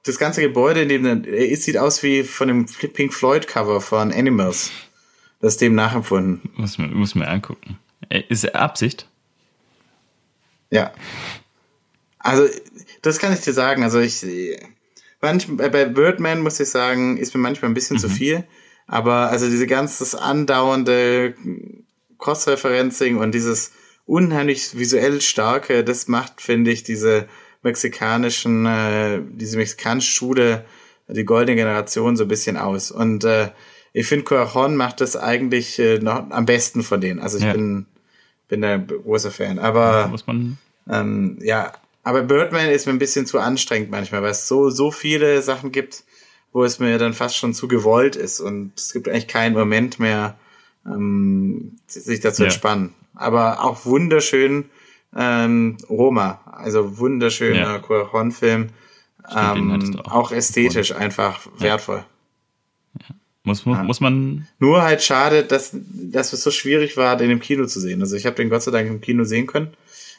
das 0.08 0.20
ganze 0.20 0.42
Gebäude, 0.42 0.82
in 0.82 0.90
dem 0.90 1.06
er 1.06 1.50
ist, 1.50 1.64
sieht 1.64 1.78
aus 1.78 2.04
wie 2.04 2.24
von 2.24 2.48
dem 2.48 2.66
Pink 2.66 3.14
Floyd 3.14 3.48
Cover 3.48 3.82
von 3.82 4.12
Animals. 4.12 4.72
Das 5.40 5.54
ist 5.54 5.62
dem 5.62 5.76
nachempfunden. 5.76 6.50
Muss 6.56 6.78
man, 6.78 6.94
muss 6.94 7.16
man 7.16 7.28
angucken. 7.28 7.78
Äh, 8.10 8.24
ist 8.30 8.56
Absicht? 8.56 9.08
Ja. 10.70 10.92
Also, 12.20 12.48
das 13.02 13.20
kann 13.20 13.34
ich 13.34 13.42
dir 13.42 13.54
sagen. 13.54 13.84
Also, 13.84 14.00
ich, 14.00 14.26
manchmal, 15.22 15.70
bei 15.70 15.86
Birdman 15.86 16.42
muss 16.42 16.60
ich 16.60 16.70
sagen, 16.70 17.18
ist 17.18 17.36
mir 17.36 17.42
manchmal 17.42 17.72
ein 17.72 17.76
bisschen 17.76 17.98
mhm. 17.98 18.02
zu 18.02 18.10
viel. 18.10 18.44
Aber 18.88 19.30
also 19.30 19.50
diese 19.50 19.68
ganze 19.68 20.20
andauernde 20.20 21.36
Cross-Referencing 22.20 23.18
und 23.18 23.34
dieses 23.34 23.74
unheimlich 24.06 24.78
visuell 24.78 25.22
starke, 25.22 25.84
das 25.84 26.08
macht, 26.08 26.42
finde 26.42 26.72
ich, 26.72 26.84
diese 26.84 27.28
mexikanischen, 27.64 28.66
äh, 28.66 29.22
diese 29.30 29.58
mexikanische 29.58 30.12
Schule, 30.12 30.66
die 31.08 31.26
goldene 31.26 31.56
Generation 31.56 32.18
so 32.18 32.24
ein 32.24 32.28
bisschen 32.28 32.58
aus. 32.58 32.92
Und 32.92 33.24
äh, 33.24 33.50
ich 33.94 34.08
finde, 34.08 34.26
Corajon 34.26 34.76
macht 34.76 35.02
das 35.02 35.16
eigentlich 35.16 35.80
äh, 35.80 36.00
noch 36.00 36.30
am 36.30 36.46
besten 36.46 36.84
von 36.84 37.02
denen. 37.02 37.20
Also 37.20 37.38
ich 37.38 37.44
ja. 37.44 37.54
bin, 37.54 37.86
bin 38.48 38.62
da 38.62 38.78
großer 38.78 39.32
Fan. 39.32 39.60
Aber 39.60 40.08
muss 40.08 40.28
man 40.28 40.58
ähm, 40.90 41.38
ja, 41.42 41.74
aber 42.04 42.24
Birdman 42.24 42.70
ist 42.70 42.86
mir 42.86 42.94
ein 42.94 43.00
bisschen 43.00 43.26
zu 43.26 43.40
anstrengend 43.40 43.92
manchmal, 43.92 44.22
weil 44.22 44.32
es 44.32 44.48
so, 44.48 44.70
so 44.70 44.92
viele 44.92 45.42
Sachen 45.42 45.72
gibt, 45.72 46.04
wo 46.54 46.64
es 46.64 46.80
mir 46.80 46.98
dann 46.98 47.14
fast 47.14 47.36
schon 47.36 47.54
zu 47.54 47.68
gewollt 47.68 48.16
ist 48.16 48.40
und 48.40 48.72
es 48.78 48.94
gibt 48.94 49.10
eigentlich 49.10 49.28
keinen 49.28 49.54
Moment 49.54 50.00
mehr, 50.00 50.38
ähm, 50.86 51.78
sich 51.88 52.22
dazu 52.22 52.44
ja. 52.44 52.48
entspannen. 52.48 52.94
Aber 53.14 53.64
auch 53.64 53.86
wunderschön 53.86 54.66
ähm, 55.16 55.78
Roma, 55.90 56.42
also 56.46 56.98
wunderschöner 56.98 57.58
ja. 57.58 57.80
Cuaron-Film, 57.80 58.70
ähm, 59.36 60.00
auch. 60.04 60.12
auch. 60.12 60.32
ästhetisch 60.32 60.92
und, 60.92 60.98
einfach 60.98 61.48
wertvoll. 61.58 62.04
Ja. 63.00 63.16
Muss, 63.44 63.66
muss, 63.66 63.78
ja. 63.78 63.84
muss 63.84 64.00
man. 64.02 64.48
Nur 64.60 64.82
halt 64.82 65.02
schade, 65.02 65.44
dass, 65.44 65.72
dass 65.74 66.34
es 66.34 66.44
so 66.44 66.52
schwierig 66.52 66.98
war, 66.98 67.16
den 67.16 67.32
im 67.32 67.40
Kino 67.40 67.66
zu 67.66 67.80
sehen. 67.80 68.02
Also 68.02 68.16
ich 68.18 68.26
habe 68.26 68.36
den 68.36 68.50
Gott 68.50 68.64
sei 68.64 68.72
Dank 68.72 68.90
im 68.90 69.00
Kino 69.00 69.24
sehen 69.24 69.48
können, 69.48 69.70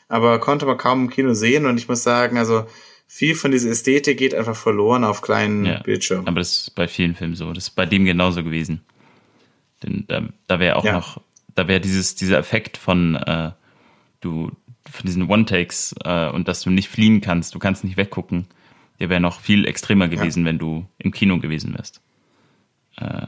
aber 0.09 0.39
konnte 0.39 0.65
man 0.65 0.79
kaum 0.79 1.05
im 1.05 1.11
Kino 1.11 1.35
sehen 1.35 1.67
und 1.67 1.77
ich 1.77 1.89
muss 1.89 2.03
sagen, 2.03 2.39
also 2.39 2.67
viel 3.07 3.35
von 3.35 3.51
dieser 3.51 3.71
Ästhetik 3.71 4.19
geht 4.19 4.35
einfach 4.35 4.57
verloren 4.57 5.03
auf 5.03 5.23
kleinen 5.23 5.65
ja, 5.65 5.81
Bildschirmen. 5.81 6.29
Aber 6.29 6.41
das 6.41 6.63
ist 6.63 6.75
bei 6.75 6.87
vielen 6.87 7.15
Filmen 7.15 7.35
so. 7.35 7.53
Das 7.53 7.65
ist 7.65 7.71
bei 7.71 7.87
dem 7.87 8.05
genauso 8.05 8.45
gewesen. 8.45 8.83
Denn 9.83 10.05
da, 10.09 10.29
da 10.47 10.61
wäre 10.61 10.77
auch 10.77 10.85
ja. 10.85 10.93
noch, 10.93 11.21
da 11.55 11.69
wäre 11.69 11.81
dieses, 11.81 12.15
dieser 12.15 12.39
Effekt 12.39 12.77
von, 12.77 13.15
äh, 13.17 13.51
du, 14.21 14.51
von 14.91 15.07
diesen 15.07 15.29
One-Takes 15.29 15.95
äh, 16.05 16.29
und 16.29 16.49
dass 16.49 16.63
du 16.63 16.71
nicht 16.71 16.89
fliehen 16.89 17.21
kannst, 17.21 17.55
du 17.55 17.59
kannst 17.59 17.85
nicht 17.85 17.97
weggucken, 17.97 18.47
der 19.01 19.09
wäre 19.09 19.21
noch 19.21 19.41
viel 19.41 19.67
extremer 19.67 20.09
gewesen, 20.09 20.41
ja. 20.41 20.47
wenn 20.47 20.59
du 20.59 20.87
im 20.99 21.13
Kino 21.13 21.39
gewesen 21.39 21.75
wärst. 21.75 22.01
Äh, 22.97 23.27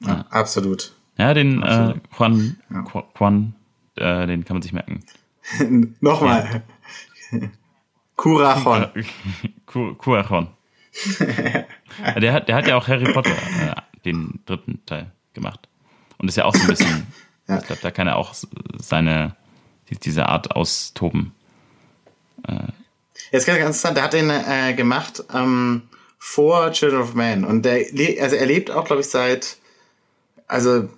ja, 0.00 0.24
absolut. 0.30 0.94
Ja, 1.18 1.34
den 1.34 1.62
äh, 1.62 1.94
Juan, 2.18 2.56
Juan 3.18 3.54
äh, 3.96 4.26
den 4.26 4.44
kann 4.44 4.56
man 4.56 4.62
sich 4.62 4.72
merken. 4.72 5.04
Nochmal. 6.00 6.62
Curachon. 8.16 8.86
Curachon. 9.66 10.48
der, 12.20 12.32
hat, 12.32 12.48
der 12.48 12.56
hat 12.56 12.66
ja 12.66 12.76
auch 12.76 12.88
Harry 12.88 13.12
Potter, 13.12 13.30
äh, 13.30 13.74
den 14.04 14.40
dritten 14.46 14.84
Teil, 14.86 15.12
gemacht. 15.34 15.68
Und 16.18 16.28
ist 16.28 16.36
ja 16.36 16.44
auch 16.44 16.54
so 16.54 16.62
ein 16.62 16.68
bisschen, 16.68 17.06
ja. 17.48 17.58
ich 17.58 17.66
glaube, 17.66 17.82
da 17.82 17.90
kann 17.90 18.06
er 18.06 18.16
auch 18.16 18.34
seine, 18.78 19.36
diese 19.98 20.26
Art 20.26 20.52
austoben. 20.52 21.32
Äh. 22.46 22.68
Jetzt 23.32 23.46
ganz 23.46 23.58
interessant, 23.58 23.96
der 23.96 24.04
hat 24.04 24.12
den 24.12 24.30
äh, 24.30 24.74
gemacht 24.74 25.24
ähm, 25.34 25.82
vor 26.18 26.72
Children 26.72 27.02
of 27.02 27.14
Man. 27.14 27.44
Und 27.44 27.64
der, 27.64 27.84
also 28.20 28.36
er 28.36 28.46
lebt 28.46 28.70
auch, 28.70 28.84
glaube 28.84 29.02
ich, 29.02 29.08
seit, 29.08 29.56
also 30.46 30.88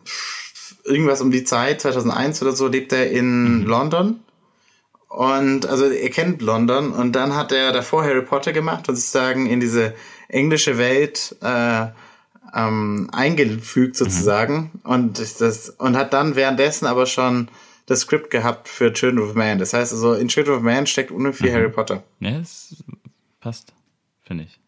irgendwas 0.85 1.21
um 1.21 1.31
die 1.31 1.45
Zeit, 1.45 1.81
2001 1.81 2.43
oder 2.43 2.53
so, 2.53 2.69
lebt 2.69 2.93
er 2.93 3.11
in 3.11 3.61
mhm. 3.61 3.67
London 3.67 4.21
und 5.13 5.67
also 5.67 5.85
er 5.85 6.09
kennt 6.09 6.41
London 6.41 6.91
und 6.91 7.13
dann 7.13 7.37
hat 7.37 7.53
er 7.53 7.73
davor 7.73 8.03
Harry 8.03 8.23
Potter 8.23 8.55
gemacht 8.55 8.89
und 8.89 8.97
sozusagen 8.97 9.47
in 9.47 9.61
diese 9.61 9.95
englische 10.29 10.79
Welt 10.79 11.37
äh, 11.43 11.87
ähm, 12.55 13.11
eingefügt 13.13 13.97
sozusagen 13.97 14.71
mhm. 14.73 14.91
und 14.91 15.19
das 15.19 15.69
und 15.69 15.99
hat 15.99 16.15
dann 16.15 16.35
währenddessen 16.35 16.87
aber 16.87 17.05
schon 17.05 17.49
das 17.87 18.01
Skript 18.01 18.31
gehabt 18.31 18.69
für 18.69 18.93
Children 18.93 19.21
of 19.21 19.35
Man. 19.35 19.59
Das 19.59 19.73
heißt 19.73 19.93
also 19.93 20.15
in 20.15 20.29
Children 20.29 20.57
of 20.57 20.63
Man 20.63 20.87
steckt 20.87 21.11
unheimlich 21.11 21.37
viel 21.37 21.51
mhm. 21.51 21.55
Harry 21.55 21.71
Potter. 21.71 22.03
Ja, 22.21 22.39
es 22.39 22.83
passt, 23.41 23.73
finde 24.23 24.45
ich. 24.45 24.59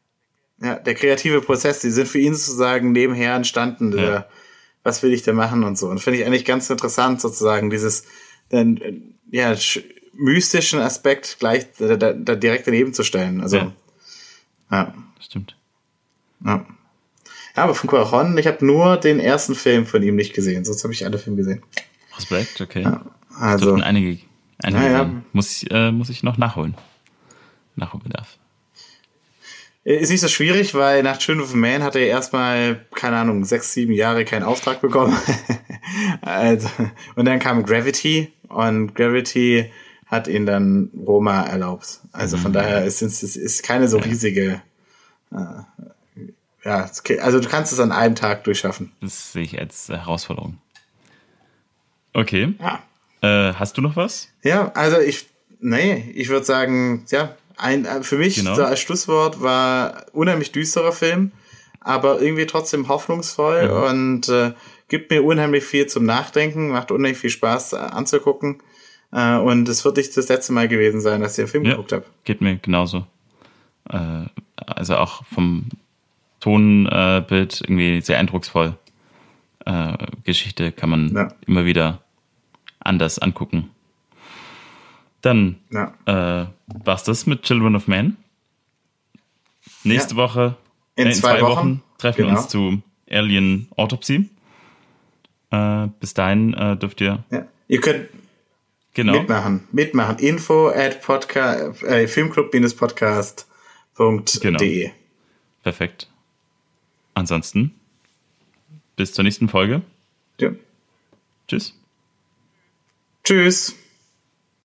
Ja, 0.61 0.77
der 0.77 0.95
kreative 0.95 1.41
Prozess, 1.41 1.81
die 1.81 1.91
sind 1.91 2.09
für 2.09 2.19
ihn 2.19 2.35
sozusagen 2.35 2.93
nebenher 2.93 3.35
entstanden. 3.35 3.93
Ja. 3.93 3.97
Der, 3.97 4.28
was 4.82 5.03
will 5.03 5.12
ich 5.12 5.23
da 5.23 5.32
machen 5.32 5.65
und 5.65 5.78
so. 5.78 5.89
Und 5.89 6.01
finde 6.01 6.20
ich 6.20 6.27
eigentlich 6.27 6.45
ganz 6.45 6.69
interessant 6.70 7.20
sozusagen 7.20 7.70
dieses 7.70 8.05
dann 8.51 8.78
ja 9.31 9.55
mystischen 10.12 10.81
Aspekt 10.81 11.39
gleich 11.41 11.66
da, 11.78 11.97
da, 11.97 12.12
da 12.12 12.35
direkt 12.35 12.66
daneben 12.66 12.95
zu 12.95 13.03
stellen. 13.03 13.41
Also, 13.41 13.57
ja. 13.57 13.73
ja. 14.70 14.95
Stimmt. 15.20 15.57
Ja. 16.45 16.66
Ja, 17.57 17.62
aber 17.62 17.74
von 17.74 17.89
Cuaron, 17.89 18.36
ich 18.36 18.47
habe 18.47 18.65
nur 18.66 18.97
den 18.97 19.20
ersten 19.20 19.55
Film 19.55 19.86
von 19.86 20.03
ihm 20.03 20.16
nicht 20.16 20.35
gesehen, 20.35 20.65
sonst 20.65 20.82
habe 20.82 20.93
ich 20.93 21.05
alle 21.05 21.19
Filme 21.19 21.36
gesehen. 21.36 21.62
Respekt, 22.16 22.61
okay. 22.61 22.82
Ja, 22.82 23.05
also 23.39 23.74
einige, 23.74 24.20
einige 24.62 24.85
ja, 24.85 24.91
ja. 24.91 25.11
Muss, 25.32 25.62
ich, 25.62 25.70
äh, 25.70 25.91
muss 25.91 26.09
ich 26.09 26.23
noch 26.23 26.39
nachholen. 26.39 26.74
Nachholbedarf. 27.77 28.39
Ist 29.85 30.11
nicht 30.11 30.23
so 30.23 30.28
schwierig, 30.28 30.74
weil 30.74 31.03
nach 31.03 31.19
Children 31.19 31.45
of 31.45 31.55
Man 31.55 31.82
hat 31.82 31.95
er 31.95 32.07
erstmal, 32.07 32.86
keine 32.95 33.19
Ahnung, 33.19 33.45
sechs, 33.45 33.74
sieben 33.74 33.93
Jahre 33.93 34.24
keinen 34.24 34.43
Auftrag 34.43 34.81
bekommen. 34.81 35.15
also, 36.23 36.69
und 37.16 37.27
dann 37.27 37.39
kam 37.39 37.65
Gravity 37.65 38.32
und 38.49 38.95
Gravity 38.95 39.70
hat 40.07 40.27
ihn 40.27 40.47
dann 40.47 40.91
Roma 41.07 41.43
erlaubt. 41.43 42.01
Also 42.12 42.39
von 42.39 42.53
mhm. 42.53 42.55
daher 42.55 42.85
ist 42.85 43.03
es 43.03 43.23
ist 43.23 43.62
keine 43.62 43.89
so 43.89 43.99
riesige. 43.99 44.62
Äh, 45.31 45.36
ja, 46.65 46.91
also 47.20 47.41
du 47.41 47.49
kannst 47.49 47.73
es 47.73 47.81
an 47.81 47.93
einem 47.93 48.15
Tag 48.15 48.45
durchschaffen. 48.45 48.93
Das 49.03 49.32
sehe 49.32 49.43
ich 49.43 49.61
als 49.61 49.89
Herausforderung. 49.89 50.59
Okay. 52.15 52.55
Ja. 52.61 52.82
Äh, 53.20 53.55
hast 53.55 53.77
du 53.77 53.82
noch 53.82 53.97
was? 53.97 54.28
Ja, 54.43 54.70
also 54.74 54.99
ich, 54.99 55.27
nee, 55.61 56.12
ich 56.15 56.28
würde 56.28 56.45
sagen, 56.45 57.05
ja, 57.11 57.35
ein, 57.57 57.85
äh, 57.85 58.03
für 58.03 58.16
mich 58.16 58.36
genau. 58.36 58.55
so 58.55 58.65
als 58.65 58.81
Schlusswort 58.81 59.43
war 59.43 60.07
unheimlich 60.12 60.53
düsterer 60.53 60.93
Film, 60.93 61.32
aber 61.81 62.20
irgendwie 62.20 62.47
trotzdem 62.47 62.89
hoffnungsvoll 62.89 63.65
ja. 63.65 63.91
und 63.91 64.28
äh, 64.28 64.53
gibt 64.89 65.11
mir 65.11 65.23
unheimlich 65.23 65.65
viel 65.65 65.86
zum 65.86 66.05
Nachdenken, 66.05 66.69
macht 66.69 66.91
unheimlich 66.91 67.19
viel 67.19 67.31
Spaß 67.31 67.73
äh, 67.73 67.77
anzugucken. 67.77 68.61
Äh, 69.12 69.36
und 69.36 69.69
es 69.69 69.85
wird 69.85 69.97
nicht 69.97 70.16
das 70.16 70.28
letzte 70.28 70.53
Mal 70.53 70.69
gewesen 70.69 71.01
sein, 71.01 71.20
dass 71.20 71.32
ich 71.32 71.45
den 71.45 71.49
Film 71.49 71.65
ja, 71.65 71.73
geguckt 71.73 71.93
habe. 71.93 72.05
Geht 72.24 72.41
mir 72.41 72.57
genauso. 72.57 73.07
Äh, 73.89 74.27
also 74.57 74.97
auch 74.97 75.24
vom 75.27 75.66
Tonbild 76.41 77.61
äh, 77.61 77.65
irgendwie 77.65 78.01
sehr 78.01 78.19
eindrucksvoll. 78.19 78.77
Geschichte 80.24 80.73
kann 80.73 80.91
man 80.91 81.15
ja. 81.15 81.28
immer 81.47 81.65
wieder 81.65 82.03
anders 82.85 83.19
angucken. 83.19 83.70
Dann 85.20 85.56
ja. 85.70 85.94
äh, 86.06 86.47
war's 86.85 87.05
das 87.05 87.27
mit 87.27 87.43
Children 87.43 87.77
of 87.77 87.89
Man. 87.89 88.16
Nächste 89.82 90.15
ja. 90.15 90.20
Woche, 90.20 90.56
in, 90.97 91.06
äh, 91.06 91.09
in 91.09 91.15
zwei, 91.15 91.39
zwei, 91.39 91.43
Wochen, 91.43 91.51
Wochen 91.51 91.82
treffen 91.98 92.16
genau. 92.19 92.31
wir 92.31 92.39
uns 92.39 92.48
zu 92.48 92.82
Alien 93.11 93.69
Autopsy. 93.77 94.31
Äh, 95.51 95.89
bis 96.01 96.15
dahin 96.15 96.55
äh, 96.55 96.77
dürft 96.77 97.01
ihr. 97.01 97.24
Ja. 97.31 97.47
Ihr 97.69 97.81
könnt 97.81 98.09
Genau. 98.94 99.12
Mitmachen, 99.15 99.66
mitmachen. 99.73 100.19
Info 100.19 100.69
at 100.69 101.02
podcast, 101.02 101.82
äh, 101.82 102.06
filmclub-podcast.de. 102.06 104.40
Genau. 104.40 104.61
Perfekt. 105.65 106.09
Ansonsten, 107.15 107.74
bis 108.94 109.12
zur 109.12 109.24
nächsten 109.24 109.48
Folge. 109.48 109.82
Ja. 110.39 110.51
Tschüss. 111.48 111.77
Tschüss. 113.24 113.74